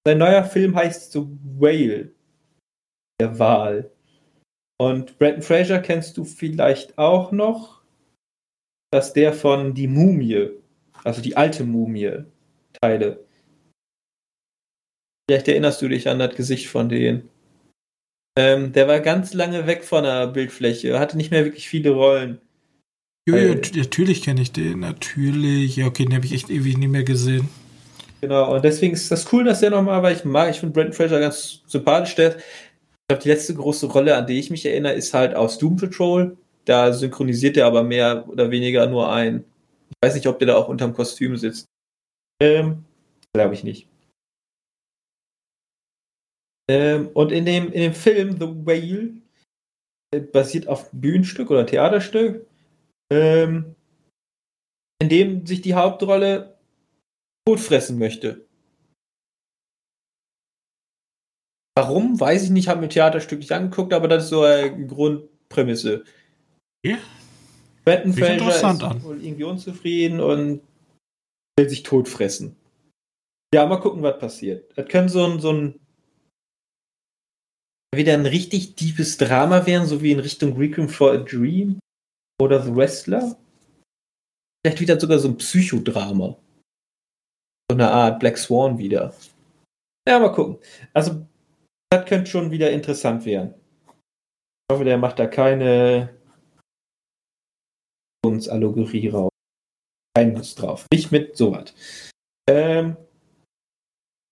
Sein 0.06 0.20
neuer 0.20 0.44
Film 0.44 0.76
heißt 0.76 1.14
The 1.14 1.26
Whale. 1.58 2.12
Der 3.20 3.40
Wal. 3.40 3.92
Und 4.78 5.18
Brandon 5.18 5.42
Fraser 5.42 5.80
kennst 5.80 6.18
du 6.18 6.26
vielleicht 6.26 6.98
auch 6.98 7.32
noch. 7.32 7.75
Dass 8.96 9.12
der 9.12 9.34
von 9.34 9.74
Die 9.74 9.88
Mumie, 9.88 10.52
also 11.04 11.22
die 11.22 11.36
alte 11.36 11.66
Mumie, 11.66 12.24
Teile. 12.82 13.26
Vielleicht 15.28 15.50
erinnerst 15.50 15.82
du 15.82 15.90
dich 15.90 16.08
an 16.08 16.20
das 16.20 16.36
Gesicht 16.36 16.68
von 16.68 16.88
denen. 16.88 17.30
Ähm, 18.40 18.72
der 18.72 18.88
war 18.88 19.02
ganz 19.02 19.34
lange 19.34 19.68
weg 19.68 19.84
von 19.84 20.06
der 20.06 20.28
Bildfläche, 20.28 20.98
hatte 20.98 21.18
nicht 21.18 21.30
mehr 21.30 21.44
wirklich 21.44 21.68
viele 21.68 21.90
Rollen. 21.92 22.40
Jo, 23.28 23.36
jo, 23.36 23.56
natürlich 23.76 24.22
kenne 24.24 24.42
ich 24.42 24.54
den, 24.54 24.80
natürlich. 24.80 25.76
Ja, 25.76 25.88
okay, 25.88 26.06
den 26.06 26.16
habe 26.16 26.26
ich 26.26 26.34
echt 26.34 26.50
ewig 26.50 26.78
nicht 26.78 26.92
mehr 26.92 27.04
gesehen. 27.04 27.50
Genau, 28.22 28.56
und 28.56 28.64
deswegen 28.64 28.94
ist 28.94 29.12
das 29.12 29.32
cool, 29.34 29.44
dass 29.44 29.60
der 29.60 29.72
nochmal, 29.72 30.04
weil 30.04 30.16
ich 30.16 30.24
mag, 30.24 30.52
ich 30.52 30.62
finde 30.62 30.74
Brandon 30.74 30.94
Fraser 30.94 31.20
ganz 31.20 31.64
sympathisch. 31.68 32.16
Der, 32.16 32.38
ich 32.38 32.44
glaube, 33.10 33.24
die 33.24 33.30
letzte 33.30 33.56
große 33.56 33.88
Rolle, 33.88 34.16
an 34.16 34.26
die 34.26 34.40
ich 34.40 34.52
mich 34.52 34.66
erinnere, 34.66 34.94
ist 34.94 35.14
halt 35.14 35.36
aus 35.36 35.58
Doom 35.58 35.76
Patrol. 35.76 36.38
Da 36.66 36.92
synchronisiert 36.94 37.58
er 37.58 37.68
aber 37.68 37.84
mehr 37.84 38.28
oder 38.28 38.52
weniger 38.52 38.88
nur 38.88 39.12
ein. 39.12 39.46
Ich 39.90 39.96
weiß 40.04 40.16
nicht, 40.16 40.28
ob 40.28 40.40
der 40.40 40.50
da 40.50 40.56
auch 40.56 40.68
unterm 40.68 40.94
Kostüm 40.94 41.38
sitzt. 41.38 41.68
Ähm, 42.42 42.84
glaube 43.34 43.54
ich 43.54 43.64
nicht. 43.64 43.88
Ähm, 46.70 47.10
und 47.14 47.32
in 47.32 47.46
dem, 47.46 47.72
in 47.72 47.82
dem 47.82 47.94
Film 47.94 48.40
The 48.40 48.48
Whale 48.66 49.22
äh, 50.12 50.20
basiert 50.20 50.68
auf 50.68 50.90
Bühnenstück 50.92 51.52
oder 51.52 51.66
Theaterstück, 51.66 52.48
ähm, 53.12 53.76
in 55.00 55.10
dem 55.10 55.46
sich 55.46 55.62
die 55.62 55.76
Hauptrolle 55.76 56.58
tot 57.48 57.60
fressen 57.60 58.00
möchte. 58.00 58.46
Warum, 61.78 62.20
weiß 62.20 62.44
ich 62.44 62.50
nicht, 62.50 62.70
habe 62.70 62.82
mir 62.82 62.90
Theaterstück 62.90 63.40
nicht 63.40 63.52
angeguckt, 63.52 63.94
aber 63.94 64.08
das 64.08 64.24
ist 64.24 64.30
so 64.30 64.44
eine 64.44 64.88
Grundprämisse. 64.88 66.06
Ja. 66.86 67.00
Brandon 67.84 68.14
Fraser 68.14 68.34
interessant 68.34 68.82
ist 68.84 68.88
an. 68.88 69.04
wohl 69.04 69.24
irgendwie 69.24 69.44
unzufrieden 69.44 70.20
und 70.20 70.62
will 71.58 71.70
sich 71.70 71.82
tot 71.82 72.08
fressen. 72.08 72.56
Ja, 73.54 73.66
mal 73.66 73.78
gucken, 73.78 74.04
was 74.04 74.20
passiert. 74.20 74.72
Das 74.78 74.88
könnte 74.88 75.12
so 75.12 75.26
ein, 75.26 75.40
so 75.40 75.52
ein 75.52 75.80
wieder 77.96 78.14
ein 78.14 78.26
richtig 78.26 78.76
tiefes 78.76 79.18
Drama 79.18 79.66
werden, 79.66 79.88
so 79.88 80.02
wie 80.02 80.12
in 80.12 80.20
Richtung 80.20 80.58
Requiem 80.58 80.90
for 80.90 81.14
a 81.14 81.18
Dream 81.18 81.80
oder 82.40 82.62
The 82.62 82.76
Wrestler. 82.76 83.36
Vielleicht 84.64 84.82
wieder 84.82 85.00
sogar 85.00 85.18
so 85.18 85.30
ein 85.30 85.38
Psychodrama. 85.38 86.38
So 87.72 87.78
eine 87.78 87.90
Art 87.90 88.20
Black 88.20 88.38
Swan 88.38 88.78
wieder. 88.78 89.16
Ja, 90.08 90.20
mal 90.20 90.34
gucken. 90.34 90.60
Also, 90.94 91.26
das 91.90 92.06
könnte 92.06 92.30
schon 92.30 92.52
wieder 92.52 92.70
interessant 92.70 93.26
werden. 93.26 93.56
Ich 93.88 94.74
hoffe, 94.74 94.84
der 94.84 94.98
macht 94.98 95.18
da 95.18 95.26
keine 95.28 96.16
Allegorie 98.50 99.10
raus. 99.10 99.32
Kein 100.16 100.34
Muss 100.34 100.56
drauf. 100.56 100.86
Nicht 100.94 101.12
mit 101.12 101.36
sowas. 101.36 101.74
Ähm, 102.50 102.98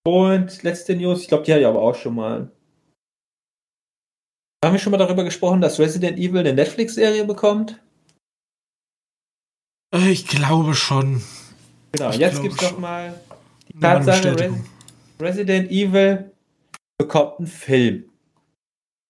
und 0.05 0.63
letzte 0.63 0.95
News, 0.95 1.21
ich 1.21 1.27
glaube, 1.27 1.43
die 1.43 1.51
hatte 1.51 1.61
ich 1.61 1.67
aber 1.67 1.81
auch 1.81 1.95
schon 1.95 2.15
mal. 2.15 2.51
Haben 4.63 4.73
wir 4.73 4.79
schon 4.79 4.91
mal 4.91 4.97
darüber 4.97 5.23
gesprochen, 5.23 5.61
dass 5.61 5.79
Resident 5.79 6.17
Evil 6.17 6.39
eine 6.39 6.53
Netflix-Serie 6.53 7.25
bekommt? 7.25 7.81
Ich 9.93 10.25
glaube 10.27 10.73
schon. 10.73 11.21
Genau, 11.91 12.09
Ich 12.09 12.17
jetzt 12.17 12.41
gibt 12.41 12.55
es 12.55 12.71
noch 12.71 12.79
mal 12.79 13.19
die 13.67 13.79
Tatsache. 13.79 14.39
Res 14.39 14.53
Resident 15.19 15.69
Evil 15.69 16.31
bekommt 16.97 17.39
einen 17.39 17.47
Film. 17.47 18.09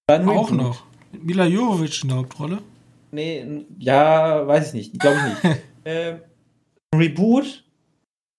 Dann 0.08 0.28
Auch 0.28 0.52
noch. 0.52 0.86
Mila 1.12 1.46
Jovovich 1.46 2.04
in 2.04 2.10
der 2.10 2.18
Hauptrolle. 2.18 2.62
Nee, 3.14 3.66
ja, 3.80 4.46
weiß 4.48 4.70
ich 4.70 4.74
nicht. 4.74 5.00
Glaube 5.00 5.18
ich 5.18 5.44
nicht. 5.44 5.58
ähm, 5.86 6.20
ein 6.92 7.00
Reboot, 7.00 7.64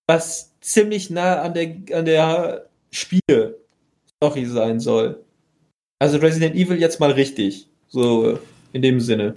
was 0.09 0.53
ziemlich 0.61 1.11
nah 1.11 1.43
an 1.43 1.55
der, 1.55 1.77
an 1.97 2.05
der 2.05 2.69
Spiele-Story 2.93 4.47
sein 4.47 4.81
soll. 4.81 5.23
Also 6.03 6.19
Resident 6.19 6.55
Evil 6.57 6.79
jetzt 6.79 7.01
mal 7.01 7.13
richtig. 7.13 7.69
So 7.89 8.39
in 8.73 8.83
dem 8.83 9.01
Sinne. 9.01 9.37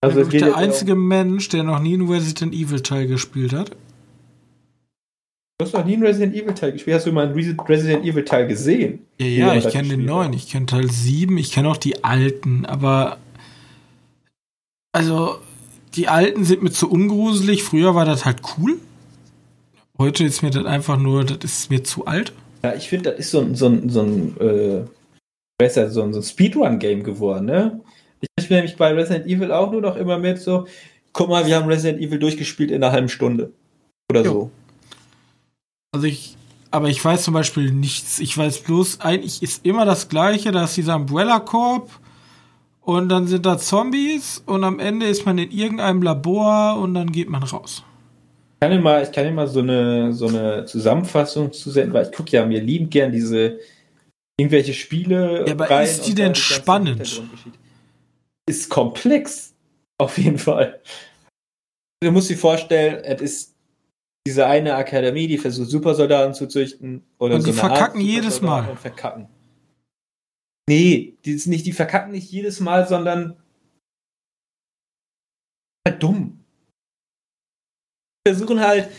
Also 0.00 0.22
ich 0.22 0.28
geht 0.28 0.42
der 0.42 0.56
einzige 0.56 0.94
Mensch, 0.94 1.48
der 1.48 1.62
noch 1.62 1.80
nie 1.80 1.94
einen 1.94 2.08
Resident 2.08 2.54
Evil 2.54 2.80
Teil 2.80 3.06
gespielt 3.06 3.52
hat. 3.52 3.70
Du 5.60 5.66
hast 5.66 5.72
noch 5.74 5.84
nie 5.84 5.94
einen 5.94 6.04
Resident 6.04 6.34
Evil 6.34 6.54
Teil 6.54 6.72
gespielt. 6.72 6.96
Hast 6.96 7.06
du 7.06 7.12
mal 7.12 7.26
einen 7.26 7.36
Resi- 7.36 7.68
Resident 7.68 8.04
Evil 8.04 8.24
Teil 8.24 8.46
gesehen? 8.46 9.06
Ja, 9.20 9.26
ja, 9.26 9.54
ich 9.54 9.68
kenne 9.70 9.88
den 9.88 10.04
neuen, 10.04 10.32
ich 10.32 10.48
kenne 10.48 10.66
Teil 10.66 10.88
7, 10.88 11.36
ich 11.36 11.50
kenne 11.50 11.68
auch 11.68 11.76
die 11.76 12.04
alten, 12.04 12.64
aber 12.64 13.18
also 14.92 15.38
die 15.94 16.08
alten 16.08 16.44
sind 16.44 16.62
mir 16.62 16.70
zu 16.70 16.90
ungruselig. 16.90 17.62
Früher 17.62 17.94
war 17.94 18.04
das 18.04 18.24
halt 18.24 18.40
cool. 18.56 18.78
Heute 19.98 20.24
ist 20.24 20.42
mir 20.42 20.50
das 20.50 20.64
einfach 20.64 20.96
nur, 20.96 21.24
das 21.24 21.38
ist 21.44 21.70
mir 21.70 21.82
zu 21.82 22.06
alt. 22.06 22.32
Ja, 22.62 22.74
ich 22.74 22.88
finde, 22.88 23.10
das 23.10 23.18
ist 23.20 23.30
so 23.30 23.40
ein, 23.40 23.54
so 23.54 23.66
ein, 23.66 23.88
so 23.88 24.02
ein, 24.02 24.36
äh, 24.40 24.84
besser, 25.58 25.90
so 25.90 26.02
ein, 26.02 26.12
so 26.12 26.20
ein 26.20 26.24
Speedrun-Game 26.24 27.02
geworden, 27.02 27.46
ne? 27.46 27.80
Ich 28.20 28.44
spiele 28.44 28.60
nämlich 28.60 28.76
bei 28.76 28.92
Resident 28.92 29.26
Evil 29.26 29.52
auch 29.52 29.70
nur 29.70 29.80
noch 29.80 29.96
immer 29.96 30.18
mit 30.18 30.40
so, 30.40 30.66
guck 31.12 31.28
mal, 31.28 31.46
wir 31.46 31.56
haben 31.56 31.68
Resident 31.68 32.00
Evil 32.00 32.18
durchgespielt 32.18 32.70
in 32.70 32.82
einer 32.82 32.92
halben 32.92 33.08
Stunde. 33.08 33.52
Oder 34.10 34.22
Jo. 34.22 34.32
so. 34.32 34.50
Also 35.92 36.06
ich, 36.06 36.36
aber 36.70 36.88
ich 36.88 37.04
weiß 37.04 37.22
zum 37.22 37.34
Beispiel 37.34 37.72
nichts. 37.72 38.18
Ich 38.18 38.36
weiß 38.36 38.60
bloß, 38.60 39.00
eigentlich 39.00 39.42
ist 39.42 39.64
immer 39.64 39.84
das 39.84 40.08
Gleiche. 40.08 40.52
Da 40.52 40.64
ist 40.64 40.76
dieser 40.76 40.96
Umbrella 40.96 41.40
Corp 41.40 41.90
und 42.88 43.10
dann 43.10 43.26
sind 43.26 43.44
da 43.44 43.58
Zombies 43.58 44.42
und 44.46 44.64
am 44.64 44.78
Ende 44.78 45.04
ist 45.04 45.26
man 45.26 45.36
in 45.36 45.50
irgendeinem 45.50 46.00
Labor 46.00 46.78
und 46.80 46.94
dann 46.94 47.12
geht 47.12 47.28
man 47.28 47.42
raus. 47.42 47.84
Ich 48.54 48.60
kann 48.60 48.70
dir 48.70 48.80
mal, 48.80 49.02
ich 49.02 49.12
kann 49.12 49.34
mal 49.34 49.46
so 49.46 49.60
eine, 49.60 50.14
so 50.14 50.26
eine 50.28 50.64
Zusammenfassung 50.64 51.52
zusenden, 51.52 51.92
weil 51.92 52.06
ich 52.06 52.16
gucke 52.16 52.30
ja 52.30 52.46
mir 52.46 52.62
liebend 52.62 52.90
gern 52.90 53.12
diese 53.12 53.58
irgendwelche 54.40 54.72
Spiele. 54.72 55.44
Ja, 55.46 55.52
aber 55.52 55.68
rein 55.68 55.84
ist 55.84 56.06
die 56.06 56.14
denn 56.14 56.34
spannend? 56.34 57.22
Ist 58.48 58.70
komplex. 58.70 59.54
Auf 59.98 60.16
jeden 60.16 60.38
Fall. 60.38 60.80
Du 62.02 62.10
musst 62.10 62.30
dir 62.30 62.38
vorstellen, 62.38 63.04
es 63.04 63.20
ist 63.20 63.54
diese 64.26 64.46
eine 64.46 64.76
Akademie, 64.76 65.26
die 65.26 65.36
versucht, 65.36 65.68
Supersoldaten 65.68 66.32
zu 66.32 66.46
züchten. 66.46 67.04
Oder 67.18 67.34
Und 67.34 67.46
die 67.46 67.52
so 67.52 67.60
Art 67.60 67.76
verkacken 67.76 68.00
jedes 68.00 68.40
Mal. 68.40 68.66
Und 68.66 68.80
verkacken. 68.80 69.28
Nee, 70.68 71.16
die, 71.24 71.32
ist 71.32 71.46
nicht, 71.46 71.64
die 71.64 71.72
verkacken 71.72 72.12
nicht 72.12 72.30
jedes 72.30 72.60
Mal, 72.60 72.86
sondern 72.86 73.42
halt 75.86 76.02
dumm. 76.02 76.44
Versuchen 78.26 78.60
halt 78.60 78.90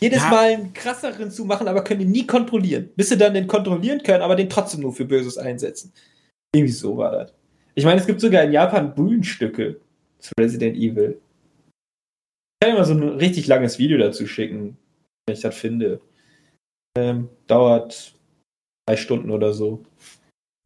jedes 0.00 0.22
Ja. 0.22 0.30
Mal 0.30 0.54
einen 0.54 0.72
krasseren 0.72 1.30
zu 1.30 1.44
machen, 1.44 1.68
aber 1.68 1.84
können 1.84 2.00
ihn 2.00 2.10
nie 2.10 2.26
kontrollieren. 2.26 2.90
Bis 2.96 3.10
sie 3.10 3.18
dann 3.18 3.34
den 3.34 3.46
kontrollieren 3.46 4.02
können, 4.02 4.22
aber 4.22 4.34
den 4.34 4.48
trotzdem 4.48 4.80
nur 4.80 4.94
für 4.94 5.04
Böses 5.04 5.36
einsetzen. 5.36 5.92
Irgendwie 6.54 6.72
so 6.72 6.96
war 6.96 7.12
das. 7.12 7.34
Ich 7.74 7.84
meine, 7.84 8.00
es 8.00 8.06
gibt 8.06 8.22
sogar 8.22 8.44
in 8.44 8.52
Japan 8.52 8.94
Bühnenstücke 8.94 9.78
zu 10.20 10.32
Resident 10.40 10.76
Evil. 10.78 11.20
Ich 12.62 12.66
kann 12.66 12.78
mal 12.78 12.84
so 12.86 12.94
ein 12.94 13.02
richtig 13.02 13.46
langes 13.46 13.78
Video 13.78 13.98
dazu 13.98 14.26
schicken, 14.26 14.78
wenn 15.26 15.34
ich 15.34 15.42
das 15.42 15.54
finde. 15.54 16.00
Ähm, 16.96 17.28
dauert 17.46 18.14
drei 18.86 18.96
Stunden 18.96 19.30
oder 19.30 19.52
so. 19.52 19.84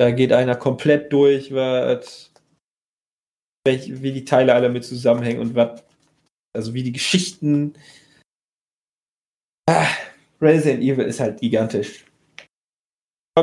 Da 0.05 0.11
geht 0.11 0.35
einer 0.35 0.55
komplett 0.55 1.11
durch, 1.15 1.51
was, 1.55 2.31
wie 3.67 4.13
die 4.13 4.27
Teile 4.27 4.55
alle 4.55 4.69
mit 4.69 4.85
zusammenhängen 4.85 5.41
und 5.41 5.55
was, 5.55 5.83
also 6.55 6.75
wie 6.75 6.83
die 6.83 6.93
Geschichten. 6.93 7.73
Ah, 9.67 9.89
Resident 10.43 10.83
Evil 10.83 11.07
ist 11.07 11.21
halt 11.21 11.41
gigantisch. 11.41 12.05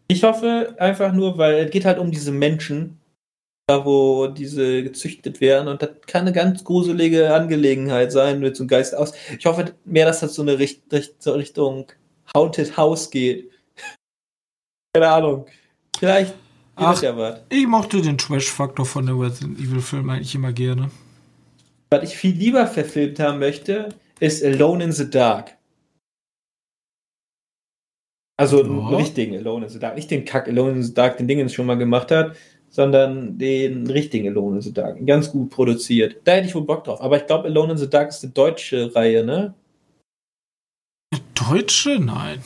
Ich 0.06 0.22
hoffe 0.22 0.76
einfach 0.78 1.12
nur, 1.12 1.38
weil 1.38 1.56
es 1.56 1.70
geht 1.72 1.84
halt 1.84 1.98
um 1.98 2.12
diese 2.12 2.30
Menschen, 2.30 2.98
da 3.66 3.84
wo 3.84 4.28
diese 4.28 4.84
gezüchtet 4.84 5.40
werden 5.40 5.66
und 5.66 5.82
das 5.82 5.90
kann 6.06 6.22
eine 6.22 6.32
ganz 6.32 6.62
gruselige 6.62 7.34
Angelegenheit 7.34 8.12
sein 8.12 8.38
mit 8.38 8.56
so 8.56 8.62
einem 8.62 8.68
Geist 8.68 8.96
aus. 8.96 9.12
Ich 9.36 9.44
hoffe 9.44 9.74
mehr, 9.84 10.06
dass 10.06 10.20
das 10.20 10.36
so 10.36 10.42
eine 10.42 10.58
Richt 10.60 10.82
Richtung 11.26 11.86
Haunted 12.34 12.76
House 12.76 13.10
geht. 13.10 13.50
Keine 14.94 15.08
Ahnung. 15.08 15.46
Vielleicht. 15.98 16.34
Ach, 16.76 17.02
ja 17.02 17.40
ich 17.48 17.66
mochte 17.66 18.00
den 18.00 18.16
Trash-Faktor 18.16 18.86
von 18.86 19.04
der 19.04 19.18
Resident 19.18 19.58
Evil-Film 19.58 20.08
eigentlich 20.10 20.36
immer 20.36 20.52
gerne. 20.52 20.92
Was 21.90 22.02
ich 22.04 22.16
viel 22.16 22.34
lieber 22.34 22.66
verfilmt 22.66 23.18
haben 23.18 23.38
möchte, 23.38 23.88
ist 24.20 24.44
Alone 24.44 24.84
in 24.84 24.92
the 24.92 25.08
Dark. 25.08 25.56
Also 28.36 28.62
oh. 28.64 28.96
richtigen 28.96 29.36
Alone 29.36 29.66
in 29.66 29.70
the 29.70 29.78
Dark. 29.78 29.96
Nicht 29.96 30.10
den 30.10 30.24
Kack 30.24 30.48
Alone 30.48 30.72
in 30.72 30.82
the 30.82 30.94
Dark, 30.94 31.16
den 31.16 31.26
Dingens 31.26 31.52
schon 31.52 31.66
mal 31.66 31.76
gemacht 31.76 32.10
hat, 32.10 32.36
sondern 32.68 33.38
den 33.38 33.86
richtigen 33.88 34.28
Alone 34.28 34.56
in 34.56 34.62
the 34.62 34.72
Dark. 34.72 35.04
Ganz 35.06 35.30
gut 35.30 35.50
produziert. 35.50 36.16
Da 36.24 36.32
hätte 36.32 36.46
ich 36.46 36.54
wohl 36.54 36.64
Bock 36.64 36.84
drauf. 36.84 37.00
Aber 37.00 37.16
ich 37.16 37.26
glaube, 37.26 37.48
Alone 37.48 37.72
in 37.72 37.78
the 37.78 37.90
Dark 37.90 38.10
ist 38.10 38.22
eine 38.22 38.32
deutsche 38.32 38.94
Reihe, 38.94 39.24
ne? 39.24 39.54
Deutsche? 41.34 41.98
Nein. 41.98 42.42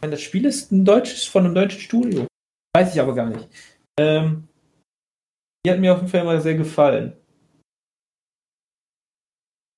Das 0.00 0.22
Spiel 0.22 0.44
ist 0.46 0.72
ein 0.72 0.84
deutsches 0.84 1.24
von 1.24 1.44
einem 1.44 1.54
deutschen 1.54 1.80
Studio. 1.80 2.26
Weiß 2.74 2.94
ich 2.94 3.00
aber 3.00 3.14
gar 3.14 3.28
nicht. 3.28 3.48
Ähm, 3.98 4.48
die 5.64 5.70
hat 5.70 5.80
mir 5.80 5.92
auf 5.92 5.98
jeden 5.98 6.10
Fall 6.10 6.20
immer 6.20 6.40
sehr 6.40 6.54
gefallen. 6.54 7.12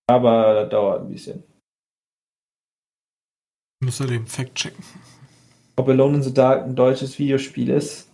Aber 0.08 0.54
das 0.54 0.70
dauert 0.70 1.02
ein 1.02 1.10
bisschen. 1.10 1.44
Müsst 3.80 4.00
ihr 4.00 4.06
den 4.06 4.26
Fact 4.26 4.54
checken. 4.54 4.82
Ob 5.76 5.88
Alone 5.88 6.16
in 6.16 6.22
the 6.22 6.34
Dark 6.34 6.64
ein 6.64 6.74
deutsches 6.74 7.18
Videospiel 7.18 7.68
ist. 7.68 8.08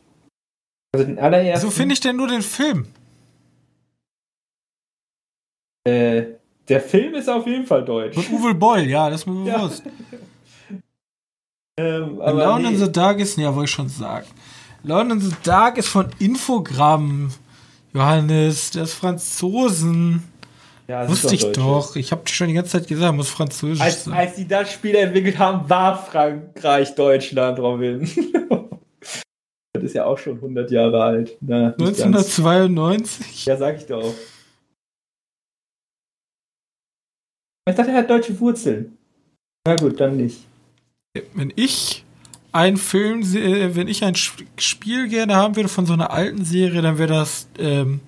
Also 0.95 1.07
den 1.07 1.19
allerersten. 1.19 1.67
So 1.67 1.71
finde 1.71 1.95
ich 1.95 2.01
denn 2.01 2.17
nur 2.17 2.29
den 2.29 2.43
Film? 2.43 2.87
Äh, 5.85 6.25
der 6.69 6.81
Film 6.81 7.15
ist 7.15 7.29
auf 7.29 7.47
jeden 7.47 7.67
Fall 7.67 7.85
deutsch. 7.85 8.17
Mit 8.17 8.31
Uwe 8.31 8.55
Boll, 8.55 8.83
ja, 8.83 9.09
das 9.09 9.21
ist 9.21 9.27
mir 9.27 9.45
bewusst. 9.45 9.83
ähm, 11.79 12.21
Alone 12.21 12.63
nee. 12.63 12.75
in 12.75 12.79
the 12.79 12.91
Dark 12.91 13.21
ist, 13.21 13.39
ja, 13.39 13.55
wollte 13.55 13.69
ich 13.69 13.71
schon 13.71 13.89
sagen. 13.89 14.27
Alone 14.85 15.15
in 15.15 15.21
the 15.21 15.35
Dark 15.43 15.79
ist 15.79 15.89
von 15.89 16.11
Infogramm. 16.19 17.31
Johannes, 17.93 18.71
der 18.71 18.85
ist 18.85 18.95
Franzosen. 18.95 20.25
Ja, 20.87 21.09
Wusste 21.09 21.35
ich 21.35 21.53
doch. 21.53 21.97
Ich 21.97 22.13
habe 22.13 22.29
schon 22.29 22.49
die 22.49 22.55
ganze 22.55 22.73
Zeit 22.73 22.89
gesagt, 22.89 23.17
muss 23.17 23.31
Französisch 23.31 23.81
als, 23.81 24.05
sein. 24.05 24.15
Als 24.15 24.35
die 24.35 24.47
das 24.47 24.71
Spiel 24.71 24.95
entwickelt 24.97 25.39
haben, 25.39 25.69
war 25.69 26.05
Frankreich 26.05 26.95
Deutschland, 26.95 27.59
Robin. 27.59 28.01
das 29.73 29.83
ist 29.83 29.95
ja 29.95 30.05
auch 30.05 30.19
schon 30.19 30.37
100 30.37 30.71
Jahre 30.71 31.03
alt. 31.03 31.39
Na, 31.41 31.69
1992? 31.69 33.47
Ja, 33.47 33.57
sag 33.57 33.79
ich 33.79 33.87
doch. 33.87 34.15
Ich 37.67 37.75
dachte, 37.75 37.91
er 37.91 37.99
hat 37.99 38.11
deutsche 38.11 38.39
Wurzeln. 38.39 38.99
Na 39.67 39.77
gut, 39.77 39.99
dann 39.99 40.19
nicht. 40.19 40.47
Wenn 41.33 41.51
ich 41.57 42.05
ein 42.53 42.77
Film, 42.77 43.23
wenn 43.33 43.89
ich 43.89 44.05
ein 44.05 44.15
Spiel 44.15 45.09
gerne 45.09 45.35
haben 45.35 45.57
würde 45.57 45.71
von 45.71 45.87
so 45.87 45.95
einer 45.95 46.11
alten 46.11 46.45
Serie, 46.45 46.83
dann 46.83 46.99
wäre 46.99 47.13
das 47.15 47.49
ähm, 47.59 48.01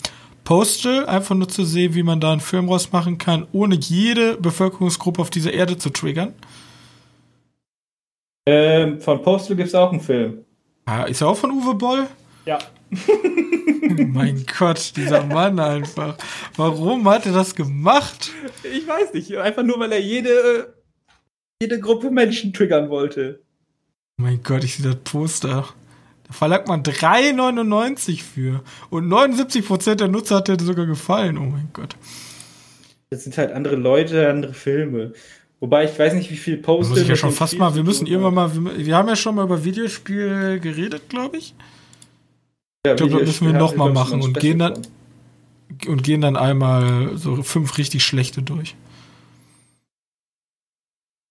Postal, 0.46 1.06
einfach 1.06 1.34
nur 1.34 1.48
zu 1.48 1.64
sehen, 1.64 1.94
wie 1.94 2.04
man 2.04 2.20
da 2.20 2.30
einen 2.30 2.40
Film 2.40 2.68
rausmachen 2.68 3.18
kann, 3.18 3.48
ohne 3.52 3.74
jede 3.74 4.36
Bevölkerungsgruppe 4.36 5.20
auf 5.20 5.28
dieser 5.28 5.52
Erde 5.52 5.76
zu 5.76 5.90
triggern. 5.90 6.34
Ähm, 8.46 9.00
von 9.00 9.20
Postal 9.22 9.56
gibt 9.56 9.68
es 9.68 9.74
auch 9.74 9.90
einen 9.90 10.00
Film. 10.00 10.44
Ah, 10.84 11.02
ist 11.02 11.20
er 11.20 11.28
auch 11.28 11.36
von 11.36 11.50
Uwe 11.50 11.74
Boll? 11.74 12.06
Ja. 12.44 12.60
mein 14.06 14.46
Gott, 14.56 14.92
dieser 14.96 15.26
Mann 15.26 15.58
einfach. 15.58 16.16
Warum 16.56 17.08
hat 17.08 17.26
er 17.26 17.32
das 17.32 17.56
gemacht? 17.56 18.30
Ich 18.62 18.86
weiß 18.86 19.14
nicht. 19.14 19.36
Einfach 19.36 19.64
nur, 19.64 19.80
weil 19.80 19.90
er 19.90 20.00
jede, 20.00 20.76
jede 21.60 21.80
Gruppe 21.80 22.08
Menschen 22.12 22.52
triggern 22.52 22.88
wollte. 22.88 23.42
Mein 24.16 24.44
Gott, 24.44 24.62
ich 24.62 24.76
sehe 24.76 24.92
das 24.92 25.02
Poster. 25.02 25.68
Da 26.26 26.32
verlangt 26.32 26.66
man 26.68 26.82
3,99 26.82 28.22
für. 28.22 28.62
Und 28.90 29.08
79% 29.08 29.94
der 29.94 30.08
Nutzer 30.08 30.36
hat 30.36 30.48
dir 30.48 30.58
sogar 30.60 30.86
gefallen. 30.86 31.38
Oh 31.38 31.42
mein 31.42 31.68
Gott. 31.72 31.96
Das 33.10 33.24
sind 33.24 33.38
halt 33.38 33.52
andere 33.52 33.76
Leute, 33.76 34.28
andere 34.28 34.54
Filme. 34.54 35.12
Wobei 35.60 35.84
ich 35.84 35.98
weiß 35.98 36.14
nicht, 36.14 36.30
wie 36.30 36.36
viel 36.36 36.58
Post. 36.58 36.90
Muss 36.90 36.98
ich 37.00 37.08
ja 37.08 37.16
schon 37.16 37.32
fast 37.32 37.52
Spiel 37.52 37.60
mal. 37.60 37.74
Wir 37.74 37.84
müssen 37.84 38.06
irgendwann 38.06 38.34
mal. 38.34 38.54
Wir, 38.54 38.86
wir, 38.86 38.96
haben 38.96 39.08
ja 39.08 39.16
schon 39.16 39.36
mal 39.36 39.44
über 39.44 39.64
Videospiel 39.64 40.60
geredet, 40.60 41.08
glaube 41.08 41.38
ich. 41.38 41.54
Ja, 42.84 42.92
ich 42.92 42.98
glaube, 42.98 43.18
das 43.18 43.26
müssen 43.26 43.46
wir 43.46 43.58
nochmal 43.58 43.92
machen 43.92 44.20
und 44.20 44.38
gehen 44.38 44.58
dann 44.58 44.82
und 45.86 46.02
gehen 46.02 46.20
dann 46.20 46.36
einmal 46.36 47.16
so 47.16 47.42
fünf 47.42 47.78
richtig 47.78 48.04
schlechte 48.04 48.42
durch. 48.42 48.76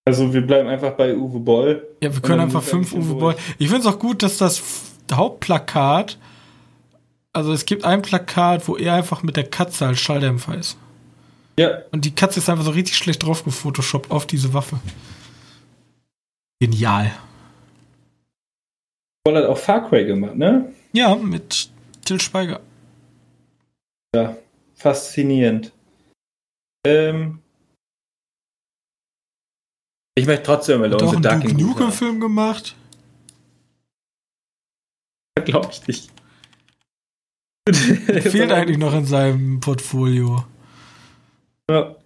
Also 0.08 0.32
wir 0.32 0.46
bleiben 0.46 0.68
einfach 0.68 0.92
bei 0.92 1.16
Uwe 1.16 1.40
Boll. 1.40 1.86
Ja, 2.00 2.14
wir 2.14 2.22
können 2.22 2.40
einfach 2.40 2.62
fünf 2.62 2.92
Uwe 2.92 3.14
Boll. 3.14 3.36
Ich 3.58 3.68
finde 3.68 3.88
es 3.88 3.92
auch 3.92 3.98
gut, 3.98 4.22
dass 4.22 4.38
das 4.38 4.62
Hauptplakat, 5.12 6.16
also 7.32 7.52
es 7.52 7.66
gibt 7.66 7.84
ein 7.84 8.02
Plakat, 8.02 8.68
wo 8.68 8.76
er 8.76 8.94
einfach 8.94 9.24
mit 9.24 9.36
der 9.36 9.48
Katze 9.50 9.84
als 9.84 9.98
Schalldämpfer 9.98 10.56
ist. 10.56 10.78
Ja. 11.58 11.82
Und 11.90 12.04
die 12.04 12.14
Katze 12.14 12.38
ist 12.38 12.48
einfach 12.48 12.64
so 12.64 12.70
richtig 12.70 12.96
schlecht 12.96 13.24
drauf 13.24 13.42
gefotoshoppt 13.42 14.12
auf 14.12 14.26
diese 14.26 14.54
Waffe. 14.54 14.78
Genial. 16.60 17.10
Boll 19.24 19.36
hat 19.36 19.46
auch 19.46 19.58
Far 19.58 19.88
Cry 19.88 20.04
gemacht, 20.04 20.36
ne? 20.36 20.72
Ja, 20.92 21.16
mit 21.16 21.68
Till 22.04 22.20
Speiger. 22.20 22.60
Ja, 24.14 24.36
faszinierend. 24.76 25.72
Ähm, 26.86 27.40
ich 30.16 30.26
möchte 30.26 30.44
trotzdem 30.44 30.82
Alone 30.82 31.04
in 31.04 31.10
the 31.10 31.20
Dark 31.20 31.44
einen 31.44 31.58
Duke 31.58 31.92
Film 31.92 32.20
gemacht. 32.20 32.74
Glaube 35.44 35.68
ich 35.70 35.86
nicht. 35.86 36.10
Fehlt 37.72 38.50
eigentlich 38.50 38.78
noch 38.78 38.94
in 38.94 39.04
seinem 39.04 39.60
Portfolio. 39.60 40.44
Ja. 41.70 41.96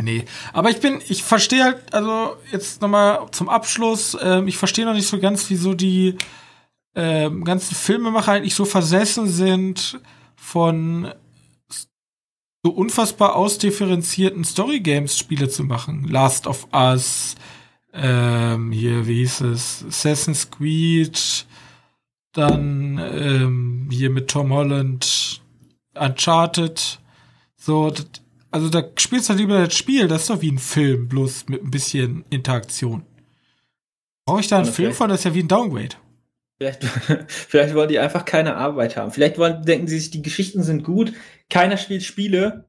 Nee, 0.00 0.24
aber 0.52 0.70
ich 0.70 0.80
bin, 0.80 1.00
ich 1.08 1.22
verstehe 1.22 1.64
halt, 1.64 1.94
also 1.94 2.36
jetzt 2.50 2.80
nochmal 2.80 3.26
zum 3.30 3.48
Abschluss, 3.48 4.14
äh, 4.14 4.42
ich 4.46 4.56
verstehe 4.56 4.84
noch 4.84 4.94
nicht 4.94 5.06
so 5.06 5.18
ganz, 5.18 5.48
wieso 5.50 5.74
die 5.74 6.16
äh, 6.94 7.30
ganzen 7.30 7.74
Filmemacher 7.74 8.32
eigentlich 8.32 8.54
so 8.54 8.64
versessen 8.64 9.28
sind 9.28 10.00
von 10.36 11.12
so 12.64 12.70
unfassbar 12.70 13.36
ausdifferenzierten 13.36 14.42
Story-Games-Spiele 14.42 15.50
zu 15.50 15.64
machen. 15.64 16.08
Last 16.08 16.46
of 16.46 16.66
Us, 16.72 17.34
ähm, 17.92 18.72
hier, 18.72 19.06
wie 19.06 19.18
hieß 19.18 19.42
es, 19.42 19.84
Assassin's 19.86 20.50
Creed, 20.50 21.46
dann 22.32 22.98
ähm, 22.98 23.88
hier 23.92 24.08
mit 24.08 24.28
Tom 24.28 24.50
Holland, 24.52 25.42
Uncharted, 25.94 27.00
so, 27.54 27.92
also 28.50 28.68
da 28.70 28.82
spielst 28.96 29.28
du 29.28 29.32
halt 29.32 29.40
lieber 29.40 29.66
das 29.66 29.76
Spiel, 29.76 30.08
das 30.08 30.22
ist 30.22 30.30
doch 30.30 30.40
wie 30.40 30.50
ein 30.50 30.58
Film, 30.58 31.06
bloß 31.08 31.48
mit 31.48 31.62
ein 31.62 31.70
bisschen 31.70 32.24
Interaktion. 32.30 33.04
Brauche 34.24 34.40
ich 34.40 34.48
da 34.48 34.56
einen 34.56 34.72
Film 34.72 34.94
von? 34.94 35.10
Das 35.10 35.20
ist 35.20 35.24
ja 35.24 35.34
wie 35.34 35.42
ein 35.42 35.48
Downgrade. 35.48 35.96
Vielleicht, 36.64 36.84
vielleicht 37.28 37.74
wollen 37.74 37.88
die 37.88 37.98
einfach 37.98 38.24
keine 38.24 38.56
Arbeit 38.56 38.96
haben. 38.96 39.10
Vielleicht 39.10 39.38
wollen, 39.38 39.62
denken 39.64 39.88
sie 39.88 39.98
sich, 39.98 40.10
die 40.10 40.22
Geschichten 40.22 40.62
sind 40.62 40.84
gut, 40.84 41.12
keiner 41.50 41.76
spielt 41.76 42.02
Spiele. 42.02 42.68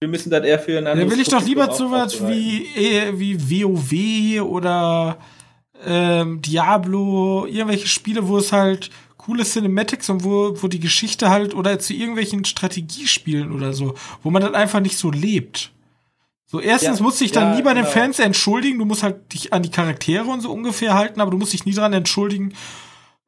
Wir 0.00 0.08
müssen 0.08 0.30
das 0.30 0.44
eher 0.44 0.58
für 0.58 0.76
einen 0.76 0.86
anderen. 0.86 1.08
Dann 1.08 1.16
will 1.16 1.22
ich 1.22 1.28
doch 1.28 1.44
lieber 1.44 1.72
sowas 1.72 2.26
wie, 2.26 2.66
äh, 2.76 3.18
wie 3.18 3.64
WoW 3.64 4.42
oder 4.42 5.18
ähm, 5.86 6.42
Diablo, 6.42 7.46
irgendwelche 7.46 7.86
Spiele, 7.86 8.28
wo 8.28 8.38
es 8.38 8.52
halt 8.52 8.90
coole 9.16 9.44
Cinematics 9.44 10.10
und 10.10 10.24
wo, 10.24 10.60
wo 10.60 10.68
die 10.68 10.80
Geschichte 10.80 11.30
halt 11.30 11.54
oder 11.54 11.78
zu 11.78 11.94
irgendwelchen 11.94 12.44
Strategiespielen 12.44 13.52
oder 13.52 13.72
so, 13.72 13.94
wo 14.22 14.30
man 14.30 14.42
dann 14.42 14.54
einfach 14.54 14.80
nicht 14.80 14.98
so 14.98 15.10
lebt. 15.10 15.72
So, 16.54 16.60
erstens 16.60 17.00
ja, 17.00 17.02
musst 17.02 17.20
du 17.20 17.24
dich 17.24 17.32
dann 17.32 17.48
ja, 17.50 17.56
nie 17.56 17.62
bei 17.62 17.74
genau. 17.74 17.84
den 17.84 17.92
Fans 17.92 18.20
entschuldigen, 18.20 18.78
du 18.78 18.84
musst 18.84 19.02
halt 19.02 19.32
dich 19.32 19.52
an 19.52 19.64
die 19.64 19.72
Charaktere 19.72 20.26
und 20.26 20.40
so 20.40 20.52
ungefähr 20.52 20.94
halten, 20.94 21.20
aber 21.20 21.32
du 21.32 21.36
musst 21.36 21.52
dich 21.52 21.66
nie 21.66 21.74
dran 21.74 21.92
entschuldigen, 21.92 22.54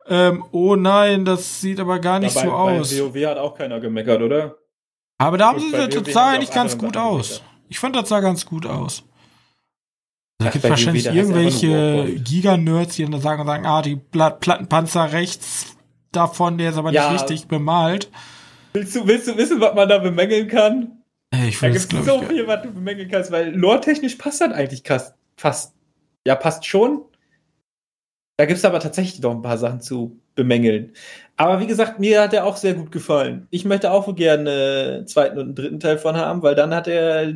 ähm, 0.06 0.44
oh 0.52 0.76
nein, 0.76 1.24
das 1.24 1.60
sieht 1.60 1.80
aber 1.80 1.98
gar 1.98 2.20
nicht 2.20 2.36
Dabei, 2.36 2.46
so 2.46 2.52
aus. 2.52 2.96
Bei 2.96 3.02
WoW 3.02 3.26
hat 3.26 3.38
auch 3.38 3.58
keiner 3.58 3.80
gemeckert, 3.80 4.22
oder? 4.22 4.54
Aber 5.18 5.38
da 5.38 5.48
haben 5.48 5.58
sie 5.58 5.72
das 5.72 6.14
sah 6.14 6.34
eigentlich 6.34 6.52
ganz 6.52 6.78
gut 6.78 6.96
aus. 6.96 7.42
Ich 7.68 7.80
fand, 7.80 7.96
das 7.96 8.08
sah 8.08 8.20
ganz 8.20 8.46
gut 8.46 8.64
aus. 8.64 9.02
Da 10.38 10.50
gibt 10.50 10.62
wahrscheinlich 10.62 11.06
irgendwelche 11.06 12.20
Giga-Nerds, 12.22 12.94
die 12.94 13.06
dann 13.06 13.20
sagen 13.20 13.40
und 13.40 13.48
sagen, 13.48 13.66
ah, 13.66 13.82
die 13.82 13.96
Plattenpanzer 13.96 15.10
rechts 15.10 15.76
davon, 16.12 16.58
der 16.58 16.70
ist 16.70 16.76
aber 16.76 16.92
ja. 16.92 17.10
nicht 17.10 17.28
richtig 17.28 17.48
bemalt. 17.48 18.08
Willst 18.72 18.94
du, 18.94 19.04
willst 19.04 19.26
du 19.26 19.36
wissen, 19.36 19.60
was 19.60 19.74
man 19.74 19.88
da 19.88 19.98
bemängeln 19.98 20.46
kann? 20.46 20.95
Ich 21.32 21.58
da 21.60 21.68
gibt 21.68 21.92
es 21.92 22.06
so 22.06 22.22
viel, 22.22 22.46
was 22.46 22.62
du 22.62 22.72
bemängeln 22.72 23.10
kannst, 23.10 23.30
weil 23.30 23.54
lore-technisch 23.54 24.14
passt 24.16 24.40
das 24.40 24.52
eigentlich 24.52 24.82
fast. 25.36 25.74
Ja, 26.26 26.34
passt 26.34 26.64
schon. 26.64 27.02
Da 28.38 28.44
gibt 28.44 28.58
es 28.58 28.64
aber 28.64 28.80
tatsächlich 28.80 29.20
noch 29.20 29.32
ein 29.32 29.42
paar 29.42 29.58
Sachen 29.58 29.80
zu 29.80 30.20
bemängeln. 30.34 30.92
Aber 31.36 31.60
wie 31.60 31.66
gesagt, 31.66 31.98
mir 31.98 32.22
hat 32.22 32.34
er 32.34 32.44
auch 32.44 32.56
sehr 32.56 32.74
gut 32.74 32.92
gefallen. 32.92 33.46
Ich 33.50 33.64
möchte 33.64 33.90
auch 33.90 34.14
gerne 34.14 34.96
einen 34.98 35.06
zweiten 35.06 35.38
und 35.38 35.44
einen 35.44 35.54
dritten 35.54 35.80
Teil 35.80 35.98
von 35.98 36.16
haben, 36.16 36.42
weil 36.42 36.54
dann 36.54 36.74
hat 36.74 36.86
er 36.86 37.34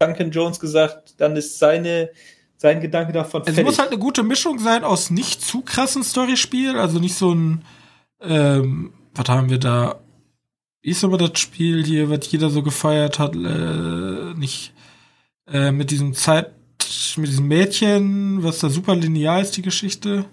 Duncan 0.00 0.30
Jones 0.30 0.58
gesagt, 0.58 1.20
dann 1.20 1.36
ist 1.36 1.58
seine, 1.58 2.10
sein 2.56 2.80
Gedanke 2.80 3.12
davon 3.12 3.42
Es 3.46 3.62
muss 3.62 3.78
halt 3.78 3.90
eine 3.90 3.98
gute 3.98 4.22
Mischung 4.22 4.58
sein 4.58 4.82
aus 4.82 5.10
nicht 5.10 5.42
zu 5.42 5.62
krassen 5.62 6.02
Storyspiel, 6.02 6.76
also 6.76 6.98
nicht 6.98 7.14
so 7.14 7.32
ein, 7.32 7.64
ähm, 8.20 8.92
was 9.14 9.28
haben 9.28 9.50
wir 9.50 9.58
da? 9.58 10.00
Wie 10.82 10.90
ist 10.90 11.04
aber 11.04 11.18
das 11.18 11.38
Spiel 11.38 11.84
hier, 11.84 12.08
was 12.08 12.30
jeder 12.32 12.48
so 12.48 12.62
gefeiert 12.62 13.18
hat, 13.18 13.34
äh, 13.34 14.34
nicht, 14.38 14.72
äh, 15.46 15.72
mit 15.72 15.90
diesem 15.90 16.14
Zeit, 16.14 16.52
mit 17.16 17.28
diesem 17.28 17.48
Mädchen, 17.48 18.42
was 18.42 18.60
da 18.60 18.70
super 18.70 18.96
linear 18.96 19.40
ist, 19.40 19.56
die 19.56 19.62
Geschichte. 19.62 20.24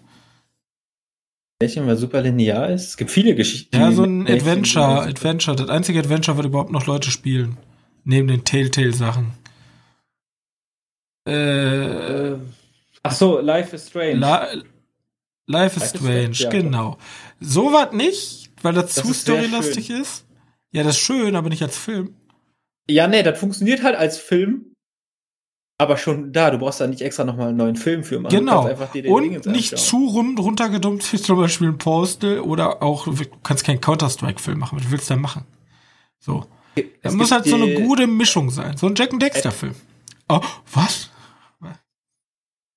Mädchen, 1.62 1.86
was 1.88 2.00
super 2.00 2.22
linear 2.22 2.70
ist? 2.70 2.90
Es 2.90 2.98
gibt 2.98 3.12
viele 3.12 3.36
Geschichten. 3.36 3.76
Ja, 3.76 3.92
so 3.92 4.04
ein 4.04 4.28
Adventure, 4.28 5.02
Adventure, 5.02 5.56
das 5.56 5.70
einzige 5.70 6.00
Adventure, 6.00 6.38
was 6.38 6.46
überhaupt 6.46 6.72
noch 6.72 6.86
Leute 6.86 7.12
spielen. 7.12 7.58
Neben 8.06 8.28
den 8.28 8.46
Telltale-Sachen. 8.46 9.34
Äh, 11.28 12.36
Ach 13.04 13.12
so, 13.12 13.40
Life 13.42 13.76
is 13.76 13.88
Strange. 13.88 14.16
La 14.16 14.48
Life 15.48 15.78
is 15.78 15.90
Strange, 15.90 16.30
is 16.30 16.38
strange 16.38 16.64
genau. 16.64 16.92
Ja. 16.92 16.98
So 17.48 17.74
was 17.74 17.92
nicht, 17.92 18.50
weil 18.62 18.74
das, 18.74 18.96
das 18.96 19.06
zu 19.06 19.14
storylastig 19.14 19.90
ist. 19.90 20.27
Ja, 20.72 20.84
das 20.84 20.98
ist 20.98 21.02
schön, 21.02 21.36
aber 21.36 21.50
nicht 21.50 21.64
als 21.64 21.78
Film. 21.78 22.16
Ja, 22.90 23.08
nee, 23.08 23.24
das 23.24 23.40
funktioniert 23.40 23.84
halt 23.84 23.96
als 23.96 24.18
Film. 24.18 24.74
Aber 25.80 25.98
schon 25.98 26.34
da, 26.34 26.50
du 26.50 26.58
brauchst 26.58 26.82
da 26.82 26.88
nicht 26.88 27.02
extra 27.02 27.24
nochmal 27.24 27.50
einen 27.50 27.58
neuen 27.58 27.76
Film 27.76 28.04
für 28.04 28.20
machen. 28.20 28.36
Genau. 28.36 28.68
Und 29.08 29.46
nicht 29.46 29.78
zu 29.78 30.08
rund 30.08 30.40
runtergedumpt 30.40 31.14
wie 31.14 31.18
zum 31.18 31.38
Beispiel 31.38 31.68
ein 31.68 31.78
Postal 31.78 32.40
oder 32.40 32.82
auch, 32.82 33.06
du 33.06 33.26
kannst 33.44 33.64
keinen 33.64 33.80
Counter-Strike-Film 33.80 34.58
machen. 34.58 34.80
Was 34.80 34.90
willst 34.90 35.10
du 35.10 35.14
da 35.14 35.20
machen? 35.20 35.46
So. 36.20 36.46
Es 37.04 37.14
muss 37.14 37.32
halt 37.32 37.46
so 37.46 37.56
eine 37.56 37.76
gute 37.76 38.08
Mischung 38.08 38.50
sein. 38.50 38.76
So 38.78 38.88
ein 38.88 38.96
Jack 38.96 39.14
and 39.14 39.22
Dexter-Film. 39.22 39.76
Oh, 40.30 40.42
was? 40.74 41.12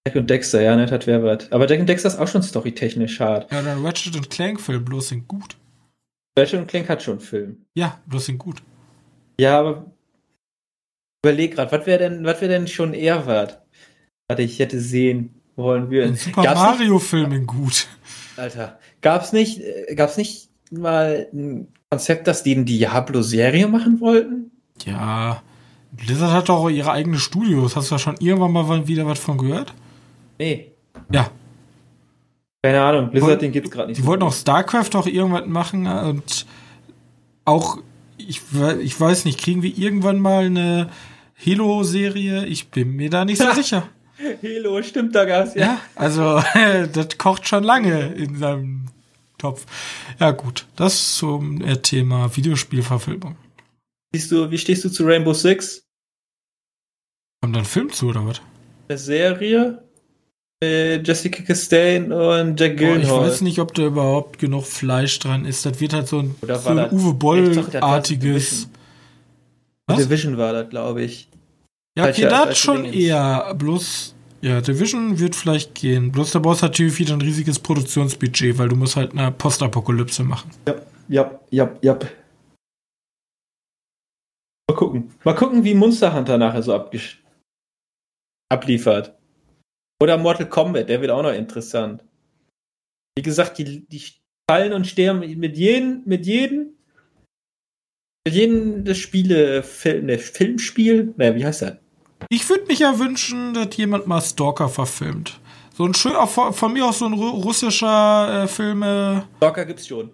Jack 0.07 0.17
und 0.17 0.31
Dexter, 0.31 0.63
ja, 0.63 0.77
nicht 0.77 0.93
hat 0.93 1.07
wer 1.07 1.23
was. 1.23 1.53
Aber 1.53 1.69
Jack 1.69 1.81
und 1.81 1.87
Dexter 1.87 2.09
ist 2.09 2.19
auch 2.19 2.29
schon 2.29 2.43
storytechnisch 2.43 3.21
hart. 3.21 3.51
Ja, 3.53 3.63
dann 3.63 3.85
Ratchet 3.85 4.17
und 4.17 4.31
Clank-Film, 4.31 4.85
bloß 4.85 5.09
sind 5.09 5.29
gut. 5.29 5.57
Ratchet 6.39 6.61
und 6.61 6.69
Clank 6.69 6.89
hat 6.89 7.03
schon 7.03 7.15
einen 7.15 7.21
Film. 7.21 7.65
Ja, 7.75 8.01
bloß 8.07 8.27
sind 8.27 8.39
gut. 8.39 8.63
Ja, 9.41 9.61
aber 9.61 9.93
überleg 11.25 11.55
grad, 11.55 11.73
was 11.73 11.87
wäre 11.87 11.99
denn, 11.99 12.25
was 12.25 12.41
wäre 12.41 12.53
denn 12.53 12.69
schon 12.69 12.95
eher 12.95 13.27
was? 13.27 13.59
Warte, 14.29 14.43
ich 14.43 14.59
hätte 14.59 14.81
sehen 14.81 15.41
wollen 15.57 15.91
wir. 15.91 16.05
Ein 16.05 16.17
Super 16.17 16.43
Mario-Film 16.43 17.33
in 17.33 17.47
gut. 17.47 17.87
Alter, 18.37 18.79
gab's 19.01 19.33
nicht, 19.33 19.61
äh, 19.61 19.95
gab's 19.95 20.17
nicht 20.17 20.49
mal 20.71 21.29
ein 21.33 21.69
Konzept, 21.91 22.27
dass 22.27 22.43
die 22.43 22.55
eine 22.55 22.65
Diablo-Serie 22.65 23.69
machen 23.69 24.01
wollten? 24.01 24.51
Ja. 24.85 25.43
Blizzard 25.93 26.33
hat 26.33 26.49
doch 26.49 26.71
ihre 26.71 26.93
eigenen 26.93 27.19
Studios. 27.19 27.77
Hast 27.77 27.91
du 27.91 27.97
da 27.97 27.99
schon 27.99 28.17
irgendwann 28.21 28.53
mal 28.53 28.87
wieder 28.87 29.07
was 29.07 29.19
von 29.19 29.37
gehört? 29.37 29.75
Nee. 30.39 30.73
Ja. 31.13 31.31
Keine 32.63 32.83
Ahnung, 32.83 33.11
Blizzard, 33.11 33.41
den 33.41 33.53
gibt's 33.53 33.71
gerade 33.71 33.89
nicht. 33.89 33.99
Die 33.99 34.03
so 34.03 34.09
wollten 34.09 34.23
auch 34.23 34.35
StarCraft 34.35 34.95
auch 34.95 35.07
irgendwas 35.07 35.47
machen 35.47 35.87
und 35.87 36.47
auch, 37.47 37.79
ich, 38.19 38.43
ich 38.81 39.01
weiß 39.01 39.25
nicht, 39.25 39.41
kriegen 39.41 39.63
wir 39.63 39.77
irgendwann 39.77 40.21
mal 40.21 40.45
eine 40.45 40.91
Halo-Serie? 41.45 42.45
Ich 42.47 42.69
bin 42.69 42.97
mir 42.97 43.09
da 43.09 43.25
nicht 43.25 43.41
so 43.41 43.51
sicher. 43.55 43.89
Halo, 44.43 44.83
stimmt 44.83 45.15
da 45.15 45.25
Gas, 45.25 45.55
ja. 45.55 45.61
Ja, 45.63 45.81
also 45.95 46.43
das 46.93 47.17
kocht 47.17 47.49
schon 47.49 47.65
lange 47.65 48.13
in 48.13 48.37
seinem 48.39 48.87
Topf. 49.39 49.65
Ja, 50.19 50.33
gut, 50.33 50.67
das 50.77 51.17
zum 51.17 51.63
äh, 51.63 51.79
Thema 51.79 52.37
Videospielverfilmung. 52.37 53.37
Siehst 54.13 54.31
du, 54.31 54.51
wie 54.51 54.59
stehst 54.59 54.85
du 54.85 54.91
zu 54.91 55.05
Rainbow 55.05 55.33
Six? 55.33 55.83
Kommt 57.41 57.57
da 57.57 57.61
ein 57.61 57.65
Film 57.65 57.91
zu, 57.91 58.09
oder 58.09 58.27
was? 58.27 58.43
Eine 58.89 58.99
Serie? 58.99 59.90
Äh, 60.63 61.01
Jessica 61.01 61.43
Chastain 61.43 62.13
und 62.13 62.61
Jack 62.61 62.77
Gyllenhaal. 62.77 63.21
Oh, 63.21 63.23
ich 63.23 63.31
weiß 63.31 63.41
nicht, 63.41 63.59
ob 63.61 63.73
da 63.73 63.87
überhaupt 63.87 64.39
genug 64.39 64.67
Fleisch 64.67 65.19
dran 65.19 65.47
ist. 65.47 65.65
Das 65.65 65.81
wird 65.81 65.95
halt 65.95 66.07
so 66.07 66.19
ein, 66.19 66.35
so 66.43 66.69
ein 66.69 66.91
Uwe 66.93 67.15
Boll-artiges. 67.15 68.69
Division 69.91 70.37
war 70.37 70.53
das, 70.53 70.69
glaube 70.69 71.03
ich. 71.03 71.29
Ja, 71.97 72.09
okay, 72.09 72.23
da 72.23 72.41
hat 72.41 72.57
schon 72.57 72.85
eher. 72.85 73.55
Bloß, 73.55 74.15
ja, 74.43 74.61
Division 74.61 75.19
wird 75.19 75.35
vielleicht 75.35 75.75
gehen. 75.75 76.13
Bloß 76.13 76.33
der 76.33 76.41
Boss 76.41 76.63
hat 76.63 76.73
natürlich 76.73 76.99
wieder 76.99 77.15
ein 77.15 77.23
riesiges 77.23 77.59
Produktionsbudget, 77.59 78.59
weil 78.59 78.69
du 78.69 78.77
musst 78.77 78.97
halt 78.97 79.13
eine 79.13 79.33
Postapokalypse 79.33 80.23
machen. 80.23 80.51
Ja, 80.69 80.75
ja, 81.09 81.41
ja, 81.51 81.75
ja. 81.81 81.99
Mal 84.69 84.77
gucken. 84.77 85.11
Mal 85.25 85.35
gucken, 85.35 85.65
wie 85.65 85.75
Monster 85.75 86.15
Hunter 86.15 86.39
nachher 86.39 86.63
so 86.63 86.75
abliefert. 88.53 89.17
Oder 90.03 90.17
Mortal 90.17 90.49
Kombat, 90.49 90.89
der 90.89 91.01
wird 91.01 91.11
auch 91.11 91.23
noch 91.23 91.33
interessant. 91.33 92.03
Wie 93.17 93.23
gesagt, 93.23 93.59
die, 93.59 93.87
die 93.87 94.03
fallen 94.51 94.73
und 94.73 94.87
sterben 94.87 95.21
mit 95.39 95.57
jedem, 95.57 96.03
mit 96.07 96.27
jedem, 96.27 96.71
mit 98.27 98.35
jedem 98.35 98.85
des 98.85 98.99
Spiele, 98.99 99.63
Film, 99.63 100.07
ne, 100.07 100.19
Filmspiel, 100.19 101.15
naja, 101.17 101.35
wie 101.35 101.45
heißt 101.45 101.63
das? 101.63 101.77
Ich 102.29 102.49
würde 102.49 102.67
mich 102.67 102.81
ja 102.81 102.99
wünschen, 102.99 103.55
dass 103.55 103.77
jemand 103.77 104.07
mal 104.07 104.21
Stalker 104.21 104.69
verfilmt. 104.69 105.41
So 105.75 105.85
ein 105.85 105.95
schön, 105.95 106.13
von, 106.27 106.53
von 106.53 106.73
mir 106.73 106.87
aus 106.87 106.99
so 106.99 107.07
ein 107.07 107.15
russischer 107.15 108.45
äh, 108.45 108.49
Filme. 108.49 109.27
Stalker 109.39 109.65
gibt's 109.65 109.87
schon. 109.87 110.11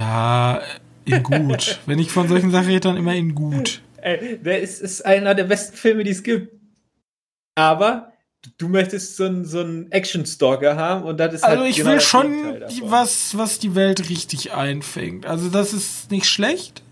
Ja, 0.00 0.60
in 1.04 1.22
gut. 1.22 1.80
Wenn 1.86 1.98
ich 1.98 2.10
von 2.10 2.28
solchen 2.28 2.50
Sachen 2.50 2.66
rede, 2.66 2.80
dann 2.80 2.96
immer 2.96 3.14
in 3.14 3.34
gut. 3.34 3.82
Ey, 3.98 4.38
der 4.38 4.60
ist, 4.60 4.80
ist 4.80 5.04
einer 5.06 5.34
der 5.34 5.44
besten 5.44 5.76
Filme, 5.76 6.04
die 6.04 6.10
es 6.10 6.22
gibt. 6.22 6.52
Aber 7.54 8.11
du 8.58 8.68
möchtest 8.68 9.16
so 9.16 9.24
einen, 9.24 9.44
so 9.44 9.60
einen 9.60 9.90
Action-Stalker 9.90 10.76
haben 10.76 11.04
und 11.04 11.18
das 11.18 11.34
ist 11.34 11.42
halt 11.42 11.58
Also 11.58 11.64
ich 11.68 11.76
genau 11.76 11.90
will 11.90 12.00
schon 12.00 12.62
was, 12.82 13.36
was 13.36 13.58
die 13.58 13.74
Welt 13.74 14.08
richtig 14.08 14.52
einfängt. 14.52 15.26
Also 15.26 15.48
das 15.48 15.72
ist 15.72 16.10
nicht 16.10 16.26
schlecht. 16.26 16.82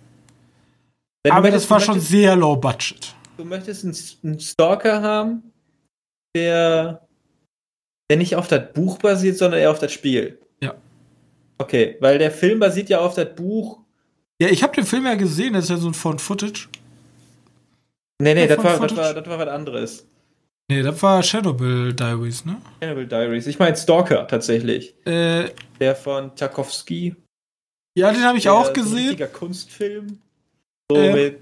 aber 1.28 1.43
möchtest, 1.43 1.64
das 1.64 1.70
war 1.70 1.81
schon 1.81 2.01
sehr 2.01 2.36
low 2.36 2.56
budget. 2.56 3.14
Du 3.36 3.44
möchtest 3.44 3.85
einen, 3.85 3.97
einen 4.24 4.40
Stalker 4.40 5.02
haben, 5.02 5.52
der, 6.36 7.06
der 8.10 8.16
nicht 8.18 8.36
auf 8.36 8.48
das 8.48 8.72
Buch 8.72 8.98
basiert, 8.98 9.39
sondern 9.39 9.60
eher 9.60 9.70
auf 9.70 9.78
das 9.78 9.93
Spiel. 9.93 10.39
Ja. 10.62 10.74
Okay, 11.59 11.97
weil 12.01 12.18
der 12.18 12.31
Film 12.31 12.59
basiert 12.59 12.89
ja 12.89 13.01
auf 13.01 13.14
das 13.14 13.35
Buch 13.35 13.81
ja, 14.40 14.48
ich 14.48 14.62
habe 14.62 14.74
den 14.74 14.86
Film 14.86 15.05
ja 15.05 15.14
gesehen, 15.16 15.52
das 15.52 15.64
ist 15.64 15.70
ja 15.70 15.77
so 15.77 15.89
ein 15.89 15.94
Found 15.94 16.20
Footage. 16.20 16.68
Nee, 18.22 18.35
nee, 18.35 18.47
das 18.47 18.56
war, 18.59 18.81
das, 18.81 18.97
war, 18.97 19.14
das 19.14 19.28
war 19.28 19.39
was 19.39 19.48
anderes. 19.48 20.06
Nee, 20.70 20.82
das 20.82 21.02
war 21.02 21.20
Shadowbill 21.20 21.94
Diaries, 21.94 22.44
ne? 22.44 22.62
Shadowbill 22.80 23.09
Diaries. 23.09 23.48
Ich 23.48 23.59
meine 23.59 23.76
Stalker 23.76 24.28
tatsächlich. 24.28 24.94
Äh, 25.05 25.51
der 25.80 25.97
von 25.97 26.36
Tarkovsky. 26.36 27.16
Ja, 27.98 28.12
den 28.12 28.22
habe 28.22 28.38
ich 28.38 28.48
auch 28.48 28.72
gesehen. 28.72 28.98
Ein 28.98 29.09
richtiger 29.09 29.26
Kunstfilm. 29.26 30.20
So 30.88 30.97
äh, 30.97 31.12
mit 31.12 31.40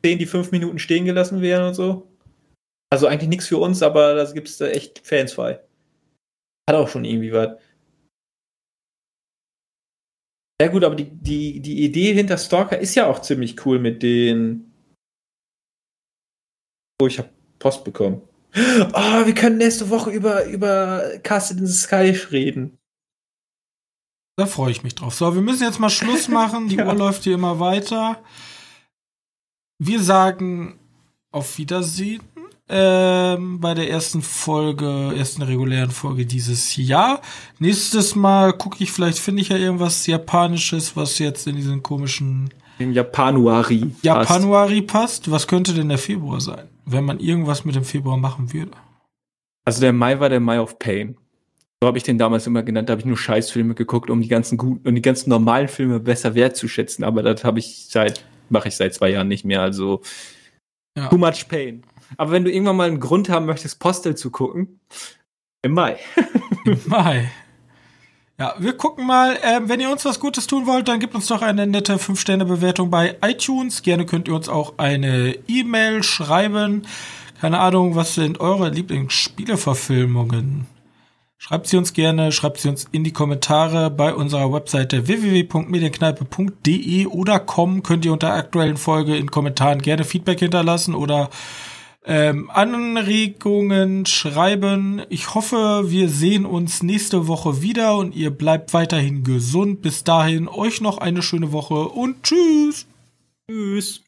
Szenen, 0.00 0.18
die 0.18 0.26
fünf 0.26 0.50
Minuten 0.50 0.80
stehen 0.80 1.04
gelassen 1.04 1.40
werden 1.42 1.68
und 1.68 1.74
so. 1.74 2.08
Also 2.90 3.06
eigentlich 3.06 3.28
nichts 3.28 3.46
für 3.46 3.58
uns, 3.58 3.84
aber 3.84 4.16
da 4.16 4.32
gibt 4.32 4.48
es 4.48 4.60
echt 4.60 5.06
Fans 5.06 5.36
bei. 5.36 5.60
Hat 6.68 6.76
auch 6.76 6.88
schon 6.88 7.04
irgendwie 7.04 7.32
was. 7.32 7.60
Ja 10.60 10.66
gut, 10.66 10.82
aber 10.82 10.96
die, 10.96 11.04
die, 11.04 11.60
die 11.60 11.84
Idee 11.84 12.14
hinter 12.14 12.36
Stalker 12.36 12.80
ist 12.80 12.96
ja 12.96 13.06
auch 13.06 13.20
ziemlich 13.20 13.64
cool 13.64 13.78
mit 13.78 14.02
den. 14.02 14.72
Oh, 17.00 17.06
ich 17.06 17.20
habe 17.20 17.30
Post 17.60 17.84
bekommen. 17.84 18.22
Oh, 18.56 19.26
wir 19.26 19.34
können 19.34 19.58
nächste 19.58 19.90
Woche 19.90 20.10
über, 20.10 20.44
über 20.46 21.18
Cast 21.22 21.52
in 21.52 21.66
the 21.66 21.72
Sky 21.72 22.10
reden. 22.30 22.78
Da 24.36 24.46
freue 24.46 24.70
ich 24.70 24.82
mich 24.82 24.94
drauf. 24.94 25.14
So, 25.14 25.34
wir 25.34 25.42
müssen 25.42 25.64
jetzt 25.64 25.80
mal 25.80 25.90
Schluss 25.90 26.28
machen. 26.40 26.68
Die 26.68 26.76
ja. 26.76 26.86
Uhr 26.86 26.94
läuft 26.94 27.24
hier 27.24 27.34
immer 27.34 27.58
weiter. 27.58 28.22
Wir 29.78 30.00
sagen 30.00 30.78
auf 31.32 31.58
Wiedersehen 31.58 32.22
ähm, 32.68 33.60
bei 33.60 33.74
der 33.74 33.90
ersten 33.90 34.22
Folge, 34.22 35.14
ersten 35.16 35.42
regulären 35.42 35.90
Folge 35.90 36.26
dieses 36.26 36.76
Jahr. 36.76 37.20
Nächstes 37.58 38.14
Mal 38.14 38.52
gucke 38.54 38.82
ich, 38.82 38.90
vielleicht 38.90 39.18
finde 39.18 39.42
ich 39.42 39.50
ja 39.50 39.56
irgendwas 39.56 40.06
Japanisches, 40.06 40.96
was 40.96 41.18
jetzt 41.18 41.46
in 41.46 41.56
diesen 41.56 41.82
komischen 41.82 42.50
im 42.78 42.92
Japanuari. 42.92 43.90
Japanuari 44.02 44.82
passt. 44.82 45.22
passt. 45.22 45.30
Was 45.30 45.46
könnte 45.46 45.72
denn 45.72 45.88
der 45.88 45.98
Februar 45.98 46.40
sein, 46.40 46.68
wenn 46.86 47.04
man 47.04 47.20
irgendwas 47.20 47.64
mit 47.64 47.74
dem 47.74 47.84
Februar 47.84 48.16
machen 48.16 48.52
würde? 48.52 48.72
Also 49.64 49.80
der 49.80 49.92
Mai 49.92 50.18
war 50.20 50.28
der 50.28 50.40
Mai 50.40 50.60
of 50.60 50.78
Pain. 50.78 51.16
So 51.82 51.88
habe 51.88 51.98
ich 51.98 52.04
den 52.04 52.16
damals 52.16 52.46
immer 52.46 52.62
genannt. 52.62 52.88
Da 52.88 52.92
habe 52.92 53.00
ich 53.00 53.06
nur 53.06 53.18
Scheißfilme 53.18 53.74
geguckt, 53.74 54.08
um 54.08 54.22
die 54.22 54.28
ganzen 54.28 54.56
guten 54.56 54.88
und 54.88 54.94
die 54.94 55.02
ganzen 55.02 55.28
normalen 55.28 55.68
Filme 55.68 56.00
besser 56.00 56.34
wertzuschätzen. 56.34 57.04
Aber 57.04 57.22
das 57.22 57.44
habe 57.44 57.58
ich 57.58 57.88
seit, 57.88 58.24
mache 58.48 58.68
ich 58.68 58.76
seit 58.76 58.94
zwei 58.94 59.10
Jahren 59.10 59.28
nicht 59.28 59.44
mehr. 59.44 59.60
Also 59.60 60.00
ja. 60.96 61.08
too 61.08 61.18
much 61.18 61.48
pain. 61.48 61.82
Aber 62.16 62.30
wenn 62.30 62.44
du 62.44 62.50
irgendwann 62.50 62.76
mal 62.76 62.88
einen 62.88 63.00
Grund 63.00 63.28
haben 63.28 63.46
möchtest, 63.46 63.80
Postel 63.80 64.16
zu 64.16 64.30
gucken, 64.30 64.80
im 65.62 65.72
Mai. 65.72 65.98
Im 66.64 66.80
Mai. 66.86 67.30
Ja, 68.38 68.54
wir 68.58 68.76
gucken 68.76 69.06
mal. 69.06 69.38
Ähm, 69.42 69.70
wenn 69.70 69.80
ihr 69.80 69.90
uns 69.90 70.04
was 70.04 70.20
Gutes 70.20 70.46
tun 70.46 70.66
wollt, 70.66 70.88
dann 70.88 71.00
gebt 71.00 71.14
uns 71.14 71.26
doch 71.26 71.40
eine 71.40 71.66
nette 71.66 71.96
5-Sterne-Bewertung 71.96 72.90
bei 72.90 73.16
iTunes. 73.22 73.80
Gerne 73.80 74.04
könnt 74.04 74.28
ihr 74.28 74.34
uns 74.34 74.50
auch 74.50 74.74
eine 74.76 75.38
E-Mail 75.48 76.02
schreiben. 76.02 76.82
Keine 77.40 77.60
Ahnung, 77.60 77.94
was 77.94 78.14
sind 78.14 78.40
eure 78.40 78.68
Lieblingsspieleverfilmungen? 78.68 80.66
Schreibt 81.38 81.66
sie 81.66 81.76
uns 81.76 81.92
gerne, 81.92 82.32
schreibt 82.32 82.58
sie 82.58 82.68
uns 82.68 82.86
in 82.92 83.04
die 83.04 83.12
Kommentare 83.12 83.90
bei 83.90 84.14
unserer 84.14 84.52
Webseite 84.52 85.06
www.medienkneipe.de 85.06 87.06
oder 87.06 87.40
com 87.40 87.82
könnt 87.82 88.04
ihr 88.04 88.12
unter 88.12 88.32
aktuellen 88.32 88.78
Folge 88.78 89.16
in 89.16 89.30
Kommentaren 89.30 89.80
gerne 89.80 90.04
Feedback 90.04 90.40
hinterlassen 90.40 90.94
oder 90.94 91.30
ähm, 92.06 92.50
Anregungen 92.50 94.06
schreiben. 94.06 95.02
Ich 95.08 95.34
hoffe, 95.34 95.90
wir 95.90 96.08
sehen 96.08 96.46
uns 96.46 96.82
nächste 96.82 97.26
Woche 97.26 97.62
wieder 97.62 97.96
und 97.96 98.14
ihr 98.14 98.30
bleibt 98.30 98.72
weiterhin 98.72 99.24
gesund. 99.24 99.82
Bis 99.82 100.04
dahin 100.04 100.48
euch 100.48 100.80
noch 100.80 100.98
eine 100.98 101.22
schöne 101.22 101.52
Woche 101.52 101.88
und 101.88 102.22
tschüss. 102.22 102.86
Tschüss. 103.50 104.05